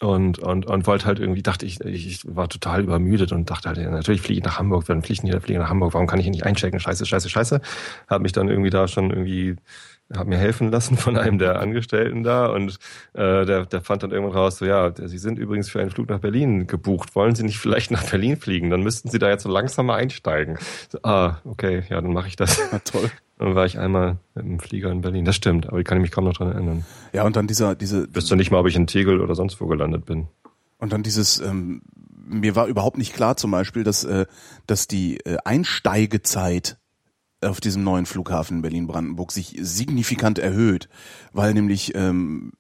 und, 0.02 0.40
und, 0.40 0.68
und 0.68 0.88
wollte 0.88 1.06
halt 1.06 1.20
irgendwie, 1.20 1.42
dachte 1.42 1.66
ich, 1.66 1.82
ich 1.82 2.22
war 2.28 2.48
total 2.48 2.84
übermüdet 2.84 3.32
und 3.32 3.50
dachte 3.50 3.70
halt, 3.70 3.80
ja, 3.80 3.90
natürlich 3.90 4.22
fliege 4.22 4.40
ich 4.40 4.46
nach 4.46 4.60
Hamburg, 4.60 4.86
dann 4.86 5.02
fliege 5.02 5.28
ich 5.28 5.44
fliege 5.44 5.60
nach 5.60 5.70
Hamburg, 5.70 5.94
warum 5.94 6.08
kann 6.08 6.20
ich 6.20 6.26
hier 6.26 6.32
nicht 6.32 6.46
einchecken? 6.46 6.80
Scheiße, 6.80 7.06
scheiße, 7.06 7.30
scheiße. 7.30 7.62
Hab 8.08 8.22
mich 8.22 8.32
dann 8.32 8.50
irgendwie 8.50 8.70
da 8.70 8.88
schon 8.88 9.10
irgendwie, 9.10 9.56
hab 10.16 10.28
mir 10.28 10.38
helfen 10.38 10.72
lassen 10.72 10.98
von 10.98 11.18
einem 11.18 11.38
der 11.38 11.60
Angestellten 11.60 12.24
da 12.24 12.48
und 12.48 12.78
äh, 13.14 13.46
der, 13.46 13.66
der 13.66 13.82
fand 13.82 14.04
dann 14.04 14.12
irgendwann 14.12 14.38
raus, 14.38 14.58
so 14.58 14.66
ja, 14.66 14.92
Sie 14.96 15.18
sind 15.18 15.40
übrigens 15.40 15.70
für 15.70 15.80
einen 15.82 15.90
Flug 15.90 16.10
nach 16.10 16.20
Berlin 16.20 16.68
gebucht, 16.68 17.16
wollen 17.16 17.36
Sie 17.36 17.44
nicht 17.44 17.58
vielleicht 17.58 17.92
nach 17.92 18.04
Berlin 18.10 18.38
fliegen? 18.38 18.70
Dann 18.70 18.82
müssten 18.82 19.10
Sie 19.10 19.20
da 19.20 19.30
jetzt 19.30 19.44
so 19.44 19.50
langsam 19.50 19.88
mal 19.88 19.96
einsteigen. 19.96 20.58
So, 20.90 21.00
ah, 21.04 21.38
okay, 21.46 21.84
ja, 21.90 22.02
dann 22.02 22.14
mache 22.14 22.28
ich 22.28 22.36
das. 22.36 22.62
Na 22.72 22.80
toll. 22.80 23.10
Dann 23.40 23.56
war 23.56 23.66
ich 23.66 23.80
einmal 23.80 24.18
mit 24.36 24.46
dem 24.46 24.60
Flieger 24.60 24.92
in 24.92 25.02
Berlin. 25.02 25.26
Das 25.26 25.36
stimmt, 25.36 25.68
aber 25.68 25.80
ich 25.80 25.86
kann 25.86 26.00
mich 26.00 26.12
kaum 26.12 26.24
noch 26.24 26.34
dran 26.34 26.52
erinnern. 26.52 26.86
Ja, 27.14 27.24
und 27.24 27.36
dann 27.36 27.48
dieser, 27.48 27.76
diese, 27.76 28.04
Ich 28.04 28.16
wüsste 28.16 28.36
nicht 28.36 28.52
mal, 28.52 28.60
ob 28.60 28.68
ich 28.68 28.76
in 28.76 28.86
Tegel 28.88 29.20
oder 29.20 29.34
sonst 29.34 29.60
wo 29.60 29.66
gelandet 29.66 30.06
bin. 30.06 30.28
und 30.78 30.94
dann 30.94 31.02
dieses, 31.02 31.40
ähm, 31.40 31.82
mir 32.26 32.56
war 32.56 32.68
überhaupt 32.68 32.98
nicht 32.98 33.14
klar 33.14 33.36
zum 33.36 33.52
Beispiel, 33.52 33.84
dass, 33.84 34.04
äh, 34.04 34.28
dass 34.68 34.88
die 34.88 35.18
äh, 35.26 35.38
Einsteigezeit 35.44 36.78
auf 37.44 37.62
diesem 37.62 37.84
neuen 37.84 38.06
Flughafen 38.06 38.58
in 38.58 38.62
Berlin-Brandenburg 38.62 39.32
sich 39.32 39.56
signifikant 39.60 40.40
erhöht, 40.40 40.90
weil 41.32 41.54
nämlich 41.54 41.94
ähm, 41.96 42.52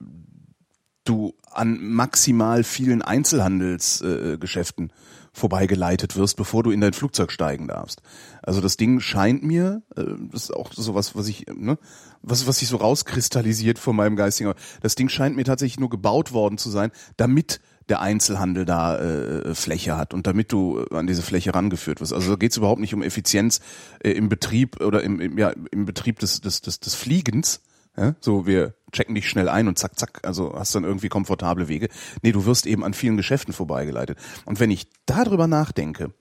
du 1.04 1.34
an 1.52 1.78
maximal 1.82 2.64
vielen 2.64 3.02
Einzelhandelsgeschäften 3.02 4.90
äh, 4.90 4.94
vorbeigeleitet 5.34 6.16
wirst, 6.16 6.38
bevor 6.38 6.64
du 6.64 6.72
in 6.72 6.80
dein 6.80 6.94
Flugzeug 6.94 7.32
steigen 7.32 7.68
darfst. 7.68 8.02
Also 8.44 8.62
das 8.62 8.78
Ding 8.78 9.00
scheint 9.00 9.44
mir, 9.44 9.82
äh, 9.96 10.04
das 10.32 10.44
ist 10.44 10.52
auch 10.52 10.72
sowas, 10.74 11.16
was 11.16 11.28
ich, 11.28 11.46
ne, 11.54 11.78
was, 12.22 12.48
was 12.48 12.60
sich 12.60 12.70
so 12.70 12.78
rauskristallisiert 12.78 13.80
von 13.80 13.96
meinem 13.96 14.16
geistigen, 14.16 14.54
das 14.82 14.96
Ding 14.96 15.10
scheint 15.10 15.36
mir 15.36 15.44
tatsächlich 15.44 15.80
nur 15.80 15.90
gebaut 15.90 16.34
worden 16.34 16.58
zu 16.58 16.70
sein, 16.70 16.92
damit 17.18 17.60
der 17.90 18.02
Einzelhandel 18.02 18.66
da 18.66 18.98
äh, 18.98 19.56
Fläche 19.56 19.98
hat 19.98 20.14
und 20.14 20.28
damit 20.28 20.52
du 20.52 20.86
äh, 20.92 20.96
an 20.96 21.08
diese 21.08 21.22
Fläche 21.22 21.54
rangeführt 21.54 22.02
wirst. 22.02 22.14
Also 22.14 22.32
da 22.32 22.36
geht 22.36 22.52
es 22.52 22.58
überhaupt 22.58 22.82
nicht 22.82 22.94
um 22.94 23.02
Effizienz 23.02 23.60
äh, 24.04 24.12
im 24.12 24.30
Betrieb 24.30 24.82
oder 24.82 25.04
im, 25.04 25.20
im, 25.20 25.38
ja, 25.38 25.54
im 25.72 25.86
Betrieb 25.86 26.20
des, 26.20 26.42
des, 26.42 26.62
des, 26.62 26.80
des 26.80 26.96
Fliegens. 26.96 27.62
Ja? 27.98 28.16
So, 28.20 28.46
wir 28.48 28.74
checken 28.92 29.16
dich 29.16 29.28
schnell 29.28 29.50
ein 29.50 29.68
und 29.68 29.78
zack, 29.78 29.98
zack, 29.98 30.22
also 30.24 30.54
hast 30.56 30.76
dann 30.76 30.84
irgendwie 30.84 31.10
komfortable 31.10 31.68
Wege. 31.68 31.90
Nee, 32.22 32.32
du 32.32 32.46
wirst 32.46 32.66
eben 32.66 32.84
an 32.84 32.94
vielen 32.94 33.18
Geschäften 33.18 33.54
vorbeigeleitet. 33.54 34.18
Und 34.46 34.60
wenn 34.60 34.72
ich 34.72 34.88
darüber 35.06 35.48
nachdenke, 35.48 36.14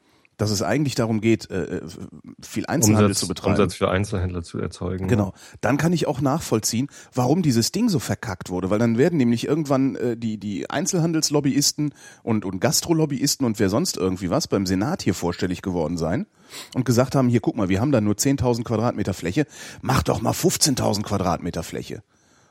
dass 0.42 0.50
es 0.50 0.60
eigentlich 0.60 0.96
darum 0.96 1.20
geht, 1.20 1.48
äh, 1.52 1.82
viel 2.42 2.66
Einzelhandel 2.66 3.10
Umsatz, 3.10 3.20
zu 3.20 3.28
betreiben. 3.28 3.52
Umsatz 3.52 3.76
für 3.76 3.88
Einzelhändler 3.88 4.42
zu 4.42 4.58
erzeugen. 4.58 5.06
Genau. 5.06 5.34
Dann 5.60 5.76
kann 5.76 5.92
ich 5.92 6.08
auch 6.08 6.20
nachvollziehen, 6.20 6.88
warum 7.14 7.42
dieses 7.42 7.70
Ding 7.70 7.88
so 7.88 8.00
verkackt 8.00 8.50
wurde, 8.50 8.68
weil 8.68 8.80
dann 8.80 8.98
werden 8.98 9.18
nämlich 9.18 9.46
irgendwann 9.46 9.94
äh, 9.94 10.16
die 10.16 10.38
die 10.38 10.68
Einzelhandelslobbyisten 10.68 11.94
und 12.24 12.44
und 12.44 12.58
Gastrolobbyisten 12.58 13.46
und 13.46 13.60
wer 13.60 13.68
sonst 13.70 13.96
irgendwie 13.96 14.30
was 14.30 14.48
beim 14.48 14.66
Senat 14.66 15.02
hier 15.02 15.14
vorstellig 15.14 15.62
geworden 15.62 15.96
sein 15.96 16.26
und 16.74 16.84
gesagt 16.84 17.14
haben, 17.14 17.28
hier 17.28 17.38
guck 17.38 17.56
mal, 17.56 17.68
wir 17.68 17.80
haben 17.80 17.92
da 17.92 18.00
nur 18.00 18.14
10.000 18.14 18.64
Quadratmeter 18.64 19.14
Fläche, 19.14 19.46
mach 19.80 20.02
doch 20.02 20.22
mal 20.22 20.32
15.000 20.32 21.02
Quadratmeter 21.02 21.62
Fläche. 21.62 22.02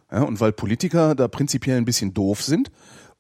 Ja, 0.10 0.22
und 0.22 0.40
weil 0.40 0.54
Politiker 0.54 1.14
da 1.14 1.28
prinzipiell 1.28 1.76
ein 1.76 1.86
bisschen 1.86 2.14
doof 2.14 2.42
sind 2.42 2.72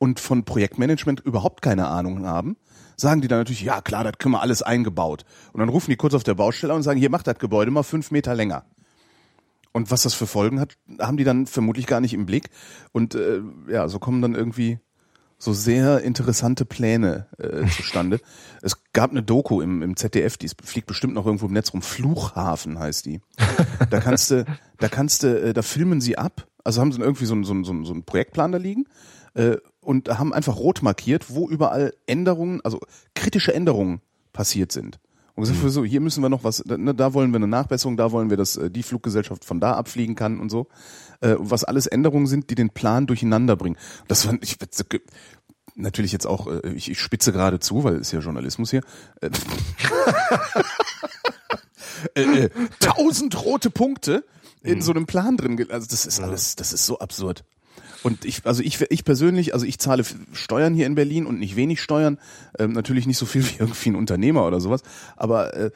und 0.01 0.19
von 0.19 0.45
Projektmanagement 0.45 1.19
überhaupt 1.19 1.61
keine 1.61 1.87
Ahnung 1.87 2.25
haben, 2.25 2.57
sagen 2.97 3.21
die 3.21 3.27
dann 3.27 3.37
natürlich, 3.37 3.61
ja 3.61 3.81
klar, 3.81 4.03
das 4.03 4.13
können 4.17 4.33
wir 4.33 4.41
alles 4.41 4.63
eingebaut. 4.63 5.25
Und 5.53 5.59
dann 5.59 5.69
rufen 5.69 5.91
die 5.91 5.95
kurz 5.95 6.15
auf 6.15 6.23
der 6.23 6.33
Baustelle 6.33 6.73
und 6.73 6.81
sagen, 6.81 6.99
hier 6.99 7.11
macht 7.11 7.27
das 7.27 7.37
Gebäude 7.37 7.69
mal 7.69 7.83
fünf 7.83 8.09
Meter 8.09 8.33
länger. 8.33 8.65
Und 9.73 9.91
was 9.91 10.01
das 10.01 10.15
für 10.15 10.25
Folgen 10.25 10.59
hat, 10.59 10.73
haben 10.99 11.17
die 11.17 11.23
dann 11.23 11.45
vermutlich 11.45 11.85
gar 11.85 12.01
nicht 12.01 12.15
im 12.15 12.25
Blick. 12.25 12.49
Und 12.93 13.13
äh, 13.13 13.41
ja, 13.69 13.87
so 13.87 13.99
kommen 13.99 14.23
dann 14.23 14.33
irgendwie 14.33 14.79
so 15.37 15.53
sehr 15.53 16.01
interessante 16.01 16.65
Pläne 16.65 17.27
äh, 17.37 17.67
zustande. 17.77 18.19
es 18.63 18.81
gab 18.93 19.11
eine 19.11 19.21
Doku 19.21 19.61
im, 19.61 19.83
im 19.83 19.95
ZDF, 19.95 20.37
die 20.37 20.47
ist- 20.47 20.59
fliegt 20.63 20.87
bestimmt 20.87 21.13
noch 21.13 21.27
irgendwo 21.27 21.45
im 21.45 21.53
Netz 21.53 21.73
rum. 21.73 21.83
Fluchhafen 21.83 22.79
heißt 22.79 23.05
die. 23.05 23.21
Da 23.91 23.99
kannst 23.99 24.31
du, 24.31 24.45
da 24.79 24.87
kannst 24.89 25.21
du, 25.21 25.27
äh, 25.41 25.53
da 25.53 25.61
filmen 25.61 26.01
sie 26.01 26.17
ab. 26.17 26.47
Also 26.63 26.81
haben 26.81 26.91
sie 26.91 26.99
irgendwie 27.01 27.25
so, 27.25 27.35
einen- 27.35 27.43
so, 27.43 27.53
einen- 27.53 27.85
so, 27.85 27.93
einen- 27.93 28.03
Projektplan 28.03 28.51
da 28.51 28.57
liegen. 28.57 28.85
Äh, 29.35 29.57
und 29.81 30.17
haben 30.17 30.33
einfach 30.33 30.55
rot 30.55 30.81
markiert, 30.81 31.33
wo 31.33 31.49
überall 31.49 31.93
Änderungen, 32.05 32.61
also 32.63 32.79
kritische 33.15 33.53
Änderungen 33.53 34.01
passiert 34.31 34.71
sind. 34.71 34.99
Und 35.35 35.43
gesagt, 35.43 35.63
mhm. 35.63 35.69
so, 35.69 35.85
hier 35.85 36.01
müssen 36.01 36.21
wir 36.21 36.29
noch 36.29 36.43
was, 36.43 36.63
ne, 36.65 36.93
da 36.93 37.13
wollen 37.13 37.31
wir 37.31 37.37
eine 37.37 37.47
Nachbesserung, 37.47 37.97
da 37.97 38.11
wollen 38.11 38.29
wir, 38.29 38.37
dass 38.37 38.57
äh, 38.57 38.69
die 38.69 38.83
Fluggesellschaft 38.83 39.45
von 39.45 39.59
da 39.59 39.73
abfliegen 39.73 40.15
kann 40.15 40.39
und 40.39 40.49
so. 40.49 40.67
Äh, 41.21 41.35
was 41.37 41.63
alles 41.63 41.87
Änderungen 41.87 42.27
sind, 42.27 42.49
die 42.49 42.55
den 42.55 42.69
Plan 42.69 43.07
durcheinander 43.07 43.55
bringen. 43.55 43.77
Das 44.07 44.25
fand 44.25 44.43
ich 44.43 44.57
natürlich 45.75 46.11
jetzt 46.11 46.27
auch, 46.27 46.47
äh, 46.47 46.73
ich, 46.73 46.91
ich 46.91 46.99
spitze 46.99 47.31
gerade 47.31 47.59
zu, 47.59 47.83
weil 47.83 47.95
es 47.95 48.07
ist 48.07 48.11
ja 48.11 48.19
Journalismus 48.19 48.71
hier. 48.71 48.81
Äh, 49.21 49.29
tausend 52.79 53.43
rote 53.45 53.69
Punkte 53.69 54.25
in 54.63 54.79
mhm. 54.79 54.81
so 54.81 54.91
einem 54.91 55.05
Plan 55.05 55.37
drin. 55.37 55.65
Also 55.71 55.87
das 55.89 56.05
ist 56.05 56.19
alles, 56.19 56.55
das 56.55 56.73
ist 56.73 56.85
so 56.85 56.99
absurd. 56.99 57.43
Und 58.03 58.25
ich, 58.25 58.45
also 58.45 58.63
ich, 58.63 58.81
ich 58.89 59.03
persönlich, 59.03 59.53
also 59.53 59.65
ich 59.65 59.79
zahle 59.79 60.03
Steuern 60.33 60.73
hier 60.73 60.87
in 60.87 60.95
Berlin 60.95 61.25
und 61.25 61.39
nicht 61.39 61.55
wenig 61.55 61.81
Steuern, 61.81 62.17
ähm, 62.57 62.73
natürlich 62.73 63.05
nicht 63.07 63.17
so 63.17 63.25
viel 63.25 63.43
wie 63.49 63.57
irgendwie 63.59 63.89
ein 63.89 63.95
Unternehmer 63.95 64.45
oder 64.45 64.59
sowas, 64.59 64.81
aber 65.15 65.53
äh, 65.55 65.71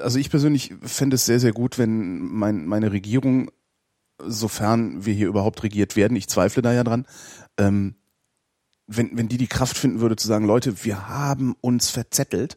also 0.00 0.18
ich 0.18 0.30
persönlich 0.30 0.74
fände 0.82 1.14
es 1.14 1.26
sehr, 1.26 1.40
sehr 1.40 1.52
gut, 1.52 1.78
wenn 1.78 2.18
mein, 2.18 2.66
meine 2.66 2.92
Regierung, 2.92 3.50
sofern 4.22 5.04
wir 5.04 5.14
hier 5.14 5.28
überhaupt 5.28 5.62
regiert 5.62 5.96
werden, 5.96 6.16
ich 6.16 6.28
zweifle 6.28 6.62
da 6.62 6.72
ja 6.72 6.84
dran, 6.84 7.06
ähm, 7.58 7.96
wenn, 8.86 9.16
wenn 9.16 9.28
die 9.28 9.38
die 9.38 9.48
Kraft 9.48 9.76
finden 9.76 10.00
würde 10.00 10.16
zu 10.16 10.28
sagen, 10.28 10.46
Leute, 10.46 10.84
wir 10.84 11.08
haben 11.08 11.54
uns 11.60 11.90
verzettelt, 11.90 12.56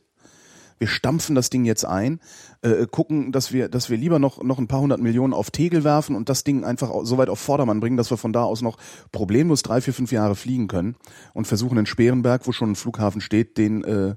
wir 0.80 0.88
stampfen 0.88 1.36
das 1.36 1.50
Ding 1.50 1.66
jetzt 1.66 1.86
ein, 1.86 2.20
äh, 2.62 2.88
gucken, 2.88 3.32
dass 3.32 3.52
wir, 3.52 3.70
dass 3.70 3.90
wir 3.90 3.98
lieber 3.98 4.18
noch, 4.18 4.42
noch 4.42 4.58
ein 4.58 4.68
paar 4.68 4.82
hundert 4.82 5.02
Millionen 5.02 5.34
auf 5.34 5.52
Tegel 5.52 5.84
werfen 5.84 6.16
und 6.16 6.30
das 6.30 6.44
Ding 6.44 6.64
einfach 6.64 6.92
so 7.04 7.18
weit 7.18 7.30
auf 7.30 7.40
Vordermann 7.40 7.80
bringen, 7.80 7.98
dass 7.98 8.10
wir 8.10 8.18
von 8.18 8.34
da 8.34 8.44
aus 8.44 8.62
noch 8.62 8.78
problemlos 9.12 9.62
drei, 9.62 9.82
vier, 9.82 9.94
fünf 9.94 10.12
Jahre 10.12 10.36
fliegen 10.36 10.68
können 10.68 10.96
und 11.34 11.46
versuchen 11.46 11.78
in 11.78 11.86
Sperenberg, 11.86 12.48
wo 12.48 12.52
schon 12.52 12.72
ein 12.72 12.76
Flughafen 12.76 13.22
steht, 13.22 13.58
den 13.58 13.84
äh, 13.84 14.16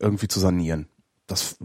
irgendwie 0.00 0.28
zu 0.28 0.40
sanieren. 0.40 0.88
Das, 1.26 1.56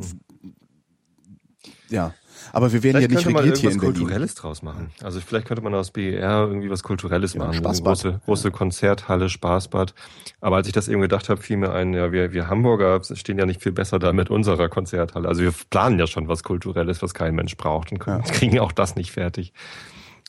ja. 1.89 2.13
Aber 2.55 2.71
wir 2.71 2.83
werden 2.83 3.01
ja 3.01 3.07
nicht 3.07 3.25
regiert 3.25 3.57
hier 3.57 3.71
in 3.71 3.79
Berlin. 3.79 3.95
Kulturelles 3.95 4.35
draus 4.35 4.61
machen. 4.61 4.91
Also 5.01 5.19
vielleicht 5.19 5.47
könnte 5.47 5.63
man 5.63 5.73
aus 5.73 5.89
BER 5.89 6.45
irgendwie 6.47 6.69
was 6.69 6.83
Kulturelles 6.83 7.33
ja, 7.33 7.39
machen. 7.39 7.55
Spaßbad. 7.55 7.85
Große, 7.85 8.21
große 8.25 8.51
Konzerthalle, 8.51 9.27
Spaßbad. 9.27 9.95
Aber 10.39 10.57
als 10.57 10.67
ich 10.67 10.73
das 10.73 10.87
eben 10.87 11.01
gedacht 11.01 11.29
habe, 11.29 11.41
fiel 11.41 11.57
mir 11.57 11.73
ein, 11.73 11.95
ja, 11.95 12.11
wir, 12.11 12.31
wir 12.31 12.47
Hamburger 12.49 13.01
stehen 13.03 13.39
ja 13.39 13.47
nicht 13.47 13.63
viel 13.63 13.71
besser 13.71 13.97
da 13.97 14.13
mit 14.13 14.29
unserer 14.29 14.69
Konzerthalle. 14.69 15.27
Also 15.27 15.41
wir 15.41 15.51
planen 15.71 15.97
ja 15.97 16.05
schon 16.05 16.27
was 16.27 16.43
Kulturelles, 16.43 17.01
was 17.01 17.15
kein 17.15 17.33
Mensch 17.33 17.57
braucht 17.57 17.91
und 17.91 17.97
können, 17.97 18.21
ja. 18.23 18.31
kriegen 18.33 18.59
auch 18.59 18.71
das 18.71 18.95
nicht 18.95 19.11
fertig. 19.11 19.51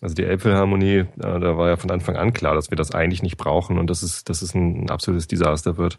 Also 0.00 0.14
die 0.14 0.24
Elbphilharmonie, 0.24 0.96
äh, 0.96 1.06
da 1.18 1.58
war 1.58 1.68
ja 1.68 1.76
von 1.76 1.90
Anfang 1.90 2.16
an 2.16 2.32
klar, 2.32 2.54
dass 2.54 2.70
wir 2.70 2.76
das 2.76 2.92
eigentlich 2.92 3.22
nicht 3.22 3.36
brauchen 3.36 3.78
und 3.78 3.90
dass 3.90 4.02
es, 4.02 4.24
dass 4.24 4.40
es 4.40 4.54
ein 4.54 4.88
absolutes 4.88 5.28
Desaster 5.28 5.76
wird. 5.76 5.98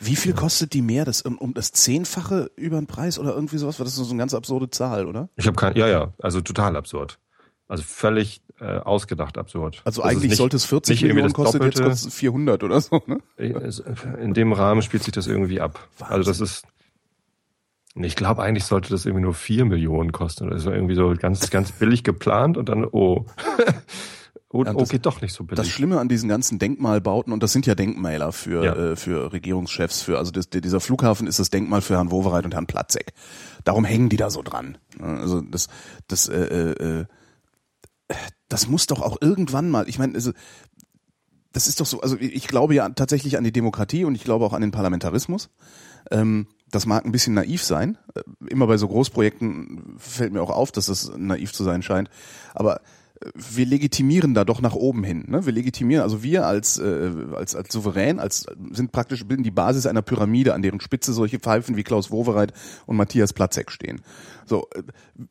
Wie 0.00 0.16
viel 0.16 0.34
kostet 0.34 0.72
die 0.72 0.82
mehr? 0.82 1.04
Das 1.04 1.22
um, 1.22 1.38
um 1.38 1.54
das 1.54 1.72
Zehnfache 1.72 2.50
über 2.56 2.78
den 2.78 2.86
Preis 2.86 3.18
oder 3.18 3.34
irgendwie 3.34 3.58
sowas? 3.58 3.76
Das 3.76 3.88
ist 3.88 3.96
so 3.96 4.10
eine 4.10 4.18
ganz 4.18 4.34
absurde 4.34 4.70
Zahl, 4.70 5.06
oder? 5.06 5.28
Ich 5.36 5.46
habe 5.46 5.56
kein, 5.56 5.76
ja, 5.76 5.88
ja, 5.88 6.12
also 6.20 6.40
total 6.40 6.76
absurd. 6.76 7.18
Also 7.66 7.82
völlig 7.82 8.42
äh, 8.60 8.78
ausgedacht 8.78 9.38
absurd. 9.38 9.80
Also 9.84 10.02
das 10.02 10.10
eigentlich 10.10 10.30
nicht, 10.30 10.36
sollte 10.36 10.56
es 10.56 10.64
40 10.64 11.02
Millionen 11.02 11.32
kosten, 11.32 11.62
jetzt 11.62 11.82
kostet 11.82 12.10
es 12.10 12.14
400 12.14 12.62
oder 12.62 12.80
so, 12.80 13.02
ne? 13.06 13.18
In 13.38 14.34
dem 14.34 14.52
Rahmen 14.52 14.82
spielt 14.82 15.02
sich 15.02 15.14
das 15.14 15.26
irgendwie 15.26 15.60
ab. 15.60 15.88
Wahnsinn. 15.98 16.16
Also 16.16 16.30
das 16.30 16.40
ist, 16.40 16.66
ich 17.94 18.16
glaube 18.16 18.42
eigentlich 18.42 18.64
sollte 18.64 18.90
das 18.90 19.06
irgendwie 19.06 19.22
nur 19.22 19.34
4 19.34 19.64
Millionen 19.64 20.12
kosten. 20.12 20.50
Das 20.50 20.66
war 20.66 20.74
irgendwie 20.74 20.94
so 20.94 21.14
ganz, 21.18 21.50
ganz 21.50 21.72
billig 21.72 22.04
geplant 22.04 22.56
und 22.56 22.68
dann, 22.68 22.84
oh. 22.84 23.26
Und, 24.54 24.68
oh, 24.68 24.78
das, 24.78 24.88
geht 24.88 25.04
doch 25.04 25.20
nicht 25.20 25.32
so 25.32 25.42
billig. 25.42 25.56
Das 25.56 25.68
Schlimme 25.68 25.98
an 25.98 26.08
diesen 26.08 26.28
ganzen 26.28 26.60
Denkmalbauten, 26.60 27.32
und 27.32 27.42
das 27.42 27.52
sind 27.52 27.66
ja 27.66 27.74
Denkmäler 27.74 28.30
für, 28.30 28.64
ja. 28.64 28.74
äh, 28.74 28.96
für 28.96 29.32
Regierungschefs, 29.32 30.02
für, 30.02 30.16
also 30.16 30.30
das, 30.30 30.48
dieser 30.48 30.78
Flughafen 30.78 31.26
ist 31.26 31.40
das 31.40 31.50
Denkmal 31.50 31.80
für 31.80 31.94
Herrn 31.94 32.12
Wowereit 32.12 32.44
und 32.44 32.54
Herrn 32.54 32.68
Platzek. 32.68 33.14
Darum 33.64 33.84
hängen 33.84 34.10
die 34.10 34.16
da 34.16 34.30
so 34.30 34.42
dran. 34.42 34.78
Also 35.00 35.40
das, 35.40 35.66
das, 36.06 36.28
äh, 36.28 36.36
äh, 36.36 37.00
äh, 37.00 38.14
das 38.48 38.68
muss 38.68 38.86
doch 38.86 39.02
auch 39.02 39.16
irgendwann 39.20 39.70
mal, 39.70 39.88
ich 39.88 39.98
meine, 39.98 40.14
also, 40.14 40.30
das 41.52 41.66
ist 41.66 41.80
doch 41.80 41.86
so, 41.86 42.00
also 42.00 42.16
ich 42.20 42.46
glaube 42.46 42.76
ja 42.76 42.88
tatsächlich 42.90 43.36
an 43.36 43.42
die 43.42 43.52
Demokratie 43.52 44.04
und 44.04 44.14
ich 44.14 44.22
glaube 44.22 44.44
auch 44.44 44.52
an 44.52 44.60
den 44.60 44.70
Parlamentarismus. 44.70 45.50
Ähm, 46.12 46.46
das 46.70 46.86
mag 46.86 47.04
ein 47.04 47.12
bisschen 47.12 47.34
naiv 47.34 47.64
sein. 47.64 47.98
Äh, 48.14 48.20
immer 48.50 48.68
bei 48.68 48.76
so 48.76 48.86
Großprojekten 48.86 49.96
fällt 49.98 50.32
mir 50.32 50.42
auch 50.42 50.50
auf, 50.50 50.70
dass 50.70 50.86
das 50.86 51.10
naiv 51.16 51.52
zu 51.52 51.64
sein 51.64 51.82
scheint. 51.82 52.08
Aber 52.54 52.80
wir 53.34 53.66
legitimieren 53.66 54.34
da 54.34 54.44
doch 54.44 54.60
nach 54.60 54.74
oben 54.74 55.04
hin. 55.04 55.24
Ne? 55.28 55.46
Wir 55.46 55.52
legitimieren, 55.52 56.02
also 56.02 56.22
wir 56.22 56.46
als, 56.46 56.78
äh, 56.78 57.10
als, 57.34 57.54
als 57.54 57.72
Souverän, 57.72 58.18
als 58.18 58.46
sind 58.70 58.92
praktisch 58.92 59.24
bilden 59.26 59.42
die 59.42 59.50
Basis 59.50 59.86
einer 59.86 60.02
Pyramide, 60.02 60.54
an 60.54 60.62
deren 60.62 60.80
Spitze 60.80 61.12
solche 61.12 61.38
Pfeifen 61.38 61.76
wie 61.76 61.84
Klaus 61.84 62.10
Wowereit 62.10 62.52
und 62.86 62.96
Matthias 62.96 63.32
Platzek 63.32 63.70
stehen. 63.70 64.00
So, 64.46 64.66
äh, 64.74 64.82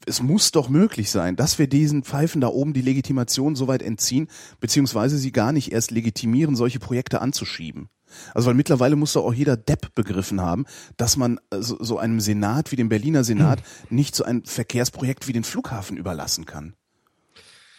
es 0.05 0.21
muss 0.21 0.51
doch 0.51 0.69
möglich 0.69 1.11
sein, 1.11 1.35
dass 1.35 1.59
wir 1.59 1.67
diesen 1.67 2.03
Pfeifen 2.03 2.41
da 2.41 2.47
oben 2.47 2.73
die 2.73 2.81
Legitimation 2.81 3.55
soweit 3.55 3.81
entziehen, 3.81 4.27
beziehungsweise 4.59 5.17
sie 5.17 5.31
gar 5.31 5.51
nicht 5.51 5.71
erst 5.71 5.91
legitimieren, 5.91 6.55
solche 6.55 6.79
Projekte 6.79 7.21
anzuschieben. 7.21 7.89
Also 8.33 8.47
weil 8.47 8.55
mittlerweile 8.55 8.95
muss 8.95 9.13
doch 9.13 9.25
auch 9.25 9.33
jeder 9.33 9.57
Depp 9.57 9.95
begriffen 9.95 10.41
haben, 10.41 10.65
dass 10.97 11.17
man 11.17 11.39
äh, 11.49 11.61
so, 11.61 11.77
so 11.83 11.97
einem 11.97 12.19
Senat 12.19 12.71
wie 12.71 12.75
dem 12.75 12.89
Berliner 12.89 13.23
Senat 13.23 13.63
nicht 13.89 14.15
so 14.15 14.23
ein 14.23 14.43
Verkehrsprojekt 14.43 15.27
wie 15.27 15.33
den 15.33 15.43
Flughafen 15.43 15.97
überlassen 15.97 16.45
kann. 16.45 16.75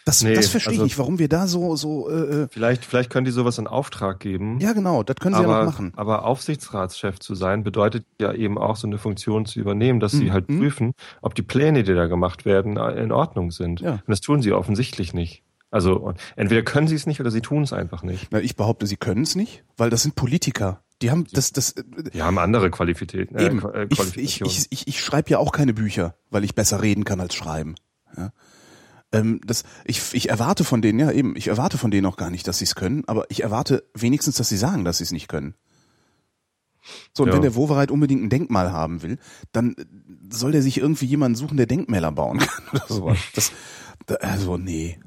Das, 0.05 0.21
nee, 0.21 0.35
das 0.35 0.49
verstehe 0.49 0.73
also, 0.73 0.83
ich 0.83 0.91
nicht, 0.91 0.99
warum 0.99 1.17
wir 1.17 1.27
da 1.27 1.47
so 1.47 1.75
so. 1.75 2.09
Äh, 2.11 2.43
äh, 2.43 2.47
vielleicht, 2.51 2.85
vielleicht 2.85 3.09
können 3.09 3.25
die 3.25 3.31
sowas 3.31 3.57
in 3.57 3.65
Auftrag 3.65 4.19
geben. 4.19 4.59
Ja, 4.59 4.73
genau, 4.73 5.01
das 5.01 5.15
können 5.15 5.33
sie 5.33 5.43
aber, 5.43 5.51
ja 5.53 5.65
noch 5.65 5.71
machen. 5.71 5.93
Aber 5.95 6.25
Aufsichtsratschef 6.25 7.19
zu 7.19 7.33
sein 7.33 7.63
bedeutet 7.63 8.05
ja 8.21 8.31
eben 8.31 8.59
auch 8.59 8.75
so 8.75 8.85
eine 8.85 8.99
Funktion 8.99 9.47
zu 9.47 9.59
übernehmen, 9.59 9.99
dass 9.99 10.13
mhm. 10.13 10.19
sie 10.19 10.31
halt 10.31 10.47
mhm. 10.47 10.59
prüfen, 10.59 10.91
ob 11.23 11.33
die 11.33 11.41
Pläne, 11.41 11.81
die 11.81 11.95
da 11.95 12.05
gemacht 12.05 12.45
werden, 12.45 12.77
in 12.77 13.11
Ordnung 13.11 13.49
sind. 13.49 13.81
Ja. 13.81 13.93
Und 13.93 14.03
das 14.07 14.21
tun 14.21 14.43
sie 14.43 14.53
offensichtlich 14.53 15.15
nicht. 15.15 15.41
Also 15.71 16.13
entweder 16.35 16.61
können 16.61 16.87
sie 16.87 16.95
es 16.95 17.07
nicht 17.07 17.19
oder 17.19 17.31
sie 17.31 17.41
tun 17.41 17.63
es 17.63 17.73
einfach 17.73 18.03
nicht. 18.03 18.27
Na, 18.29 18.39
ich 18.39 18.55
behaupte, 18.55 18.85
sie 18.85 18.97
können 18.97 19.23
es 19.23 19.35
nicht, 19.35 19.63
weil 19.75 19.89
das 19.89 20.03
sind 20.03 20.13
Politiker. 20.13 20.83
Die 21.01 21.09
haben 21.09 21.25
das, 21.33 21.51
das. 21.51 21.73
Die 22.13 22.21
haben 22.21 22.37
andere 22.37 22.69
Qualitäten. 22.69 23.35
Äh, 23.35 23.47
eben. 23.47 23.73
Äh, 23.73 23.87
ich, 23.89 24.41
ich, 24.41 24.67
ich, 24.69 24.87
ich 24.87 25.01
schreibe 25.01 25.31
ja 25.31 25.39
auch 25.39 25.51
keine 25.51 25.73
Bücher, 25.73 26.15
weil 26.29 26.43
ich 26.43 26.53
besser 26.53 26.83
reden 26.83 27.05
kann 27.05 27.19
als 27.19 27.33
schreiben. 27.33 27.73
Ja 28.15 28.31
ähm, 29.15 29.39
das, 29.45 29.63
ich, 29.85 30.13
ich 30.13 30.29
erwarte 30.29 30.63
von 30.63 30.81
denen, 30.81 30.99
ja 30.99 31.11
eben, 31.11 31.35
ich 31.35 31.47
erwarte 31.47 31.77
von 31.77 31.89
denen 31.89 32.05
auch 32.05 32.17
gar 32.17 32.29
nicht, 32.29 32.47
dass 32.47 32.57
sie 32.57 32.65
es 32.65 32.75
können, 32.75 33.03
aber 33.07 33.25
ich 33.29 33.43
erwarte 33.43 33.83
wenigstens, 33.93 34.35
dass 34.35 34.49
sie 34.49 34.57
sagen, 34.57 34.83
dass 34.83 34.97
sie 34.97 35.05
es 35.05 35.11
nicht 35.11 35.27
können. 35.27 35.55
So, 37.13 37.23
und 37.23 37.29
ja. 37.29 37.35
wenn 37.35 37.41
der 37.41 37.55
Wovereit 37.55 37.89
unbedingt 37.89 38.23
ein 38.23 38.29
Denkmal 38.29 38.71
haben 38.71 39.01
will, 39.01 39.17
dann 39.51 39.75
soll 40.29 40.51
der 40.51 40.61
sich 40.61 40.77
irgendwie 40.77 41.05
jemanden 41.05 41.35
suchen, 41.35 41.57
der 41.57 41.65
Denkmäler 41.65 42.11
bauen 42.11 42.39
kann 42.39 42.63
oder 42.73 42.85
sowas. 42.87 43.17
Das, 43.33 43.51
also, 44.19 44.57
nee. 44.57 44.99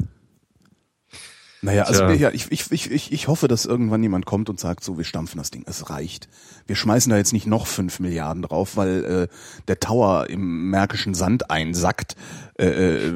Naja, 1.60 1.84
also 1.84 2.06
Tja. 2.06 2.14
ja, 2.14 2.30
ich, 2.30 2.52
ich, 2.52 2.70
ich, 2.90 3.12
ich 3.12 3.28
hoffe, 3.28 3.48
dass 3.48 3.64
irgendwann 3.64 4.02
jemand 4.02 4.26
kommt 4.26 4.48
und 4.48 4.60
sagt, 4.60 4.84
so, 4.84 4.96
wir 4.96 5.04
stampfen 5.04 5.38
das 5.38 5.50
Ding, 5.50 5.64
es 5.66 5.90
reicht. 5.90 6.28
Wir 6.66 6.76
schmeißen 6.76 7.10
da 7.10 7.16
jetzt 7.16 7.32
nicht 7.32 7.46
noch 7.46 7.66
fünf 7.66 7.98
Milliarden 7.98 8.42
drauf, 8.42 8.76
weil 8.76 9.04
äh, 9.04 9.28
der 9.66 9.80
Tower 9.80 10.28
im 10.28 10.70
märkischen 10.70 11.14
Sand 11.14 11.50
einsackt 11.50 12.14
äh, 12.58 12.66
äh 12.66 13.14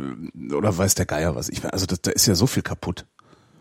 oder 0.54 0.76
weiß 0.76 0.94
der 0.94 1.06
Geier 1.06 1.36
was. 1.36 1.48
Ich, 1.48 1.64
also 1.72 1.86
das, 1.86 2.02
da 2.02 2.10
ist 2.10 2.26
ja 2.26 2.34
so 2.34 2.46
viel 2.46 2.62
kaputt. 2.62 3.06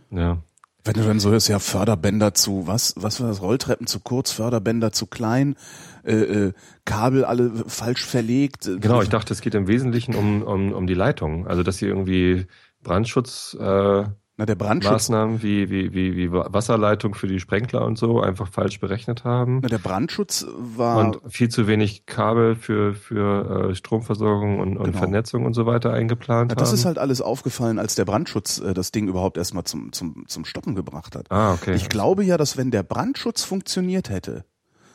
Ja. 0.09 0.39
Wenn 0.83 0.95
du 0.95 1.03
dann 1.03 1.19
so 1.19 1.29
hörst, 1.29 1.47
ja, 1.47 1.59
Förderbänder 1.59 2.33
zu, 2.33 2.65
was, 2.65 2.95
was 2.97 3.21
war 3.21 3.27
das, 3.27 3.41
Rolltreppen 3.41 3.85
zu 3.85 3.99
kurz, 3.99 4.31
Förderbänder 4.31 4.91
zu 4.91 5.05
klein, 5.05 5.55
äh, 6.03 6.15
äh, 6.15 6.53
Kabel 6.85 7.23
alle 7.23 7.51
falsch 7.67 8.03
verlegt. 8.03 8.67
Genau, 8.79 9.03
ich 9.03 9.09
dachte, 9.09 9.31
es 9.31 9.41
geht 9.41 9.53
im 9.53 9.67
Wesentlichen 9.67 10.15
um, 10.15 10.41
um, 10.41 10.73
um 10.73 10.87
die 10.87 10.95
Leitung. 10.95 11.45
Also, 11.45 11.61
dass 11.61 11.77
sie 11.77 11.85
irgendwie 11.85 12.47
Brandschutz 12.81 13.55
äh, 13.59 14.05
na, 14.41 14.47
der 14.47 14.55
Brandschutz. 14.55 14.91
Maßnahmen 14.91 15.43
wie, 15.43 15.69
wie, 15.69 15.93
wie, 15.93 16.15
wie 16.15 16.31
Wasserleitung 16.31 17.13
für 17.13 17.27
die 17.27 17.39
Sprenkler 17.39 17.85
und 17.85 17.99
so 17.99 18.21
einfach 18.21 18.47
falsch 18.47 18.79
berechnet 18.79 19.23
haben. 19.23 19.59
Na, 19.61 19.69
der 19.69 19.77
Brandschutz 19.77 20.47
war. 20.57 20.97
Und 20.97 21.19
viel 21.31 21.49
zu 21.49 21.67
wenig 21.67 22.07
Kabel 22.07 22.55
für, 22.55 22.95
für 22.95 23.69
äh, 23.69 23.75
Stromversorgung 23.75 24.59
und, 24.59 24.77
und 24.77 24.85
genau. 24.85 24.97
Vernetzung 24.97 25.45
und 25.45 25.53
so 25.53 25.67
weiter 25.67 25.93
eingeplant 25.93 26.49
Na, 26.49 26.55
das 26.55 26.69
haben. 26.69 26.75
ist 26.75 26.85
halt 26.85 26.97
alles 26.97 27.21
aufgefallen, 27.21 27.77
als 27.77 27.93
der 27.93 28.05
Brandschutz 28.05 28.57
äh, 28.57 28.73
das 28.73 28.91
Ding 28.91 29.07
überhaupt 29.07 29.37
erstmal 29.37 29.63
zum, 29.65 29.93
zum, 29.93 30.25
zum 30.27 30.43
Stoppen 30.43 30.73
gebracht 30.73 31.15
hat. 31.15 31.29
Ah, 31.29 31.53
okay. 31.53 31.75
Ich 31.75 31.87
glaube 31.87 32.23
ja, 32.23 32.37
dass 32.37 32.57
wenn 32.57 32.71
der 32.71 32.81
Brandschutz 32.81 33.43
funktioniert 33.43 34.09
hätte, 34.09 34.43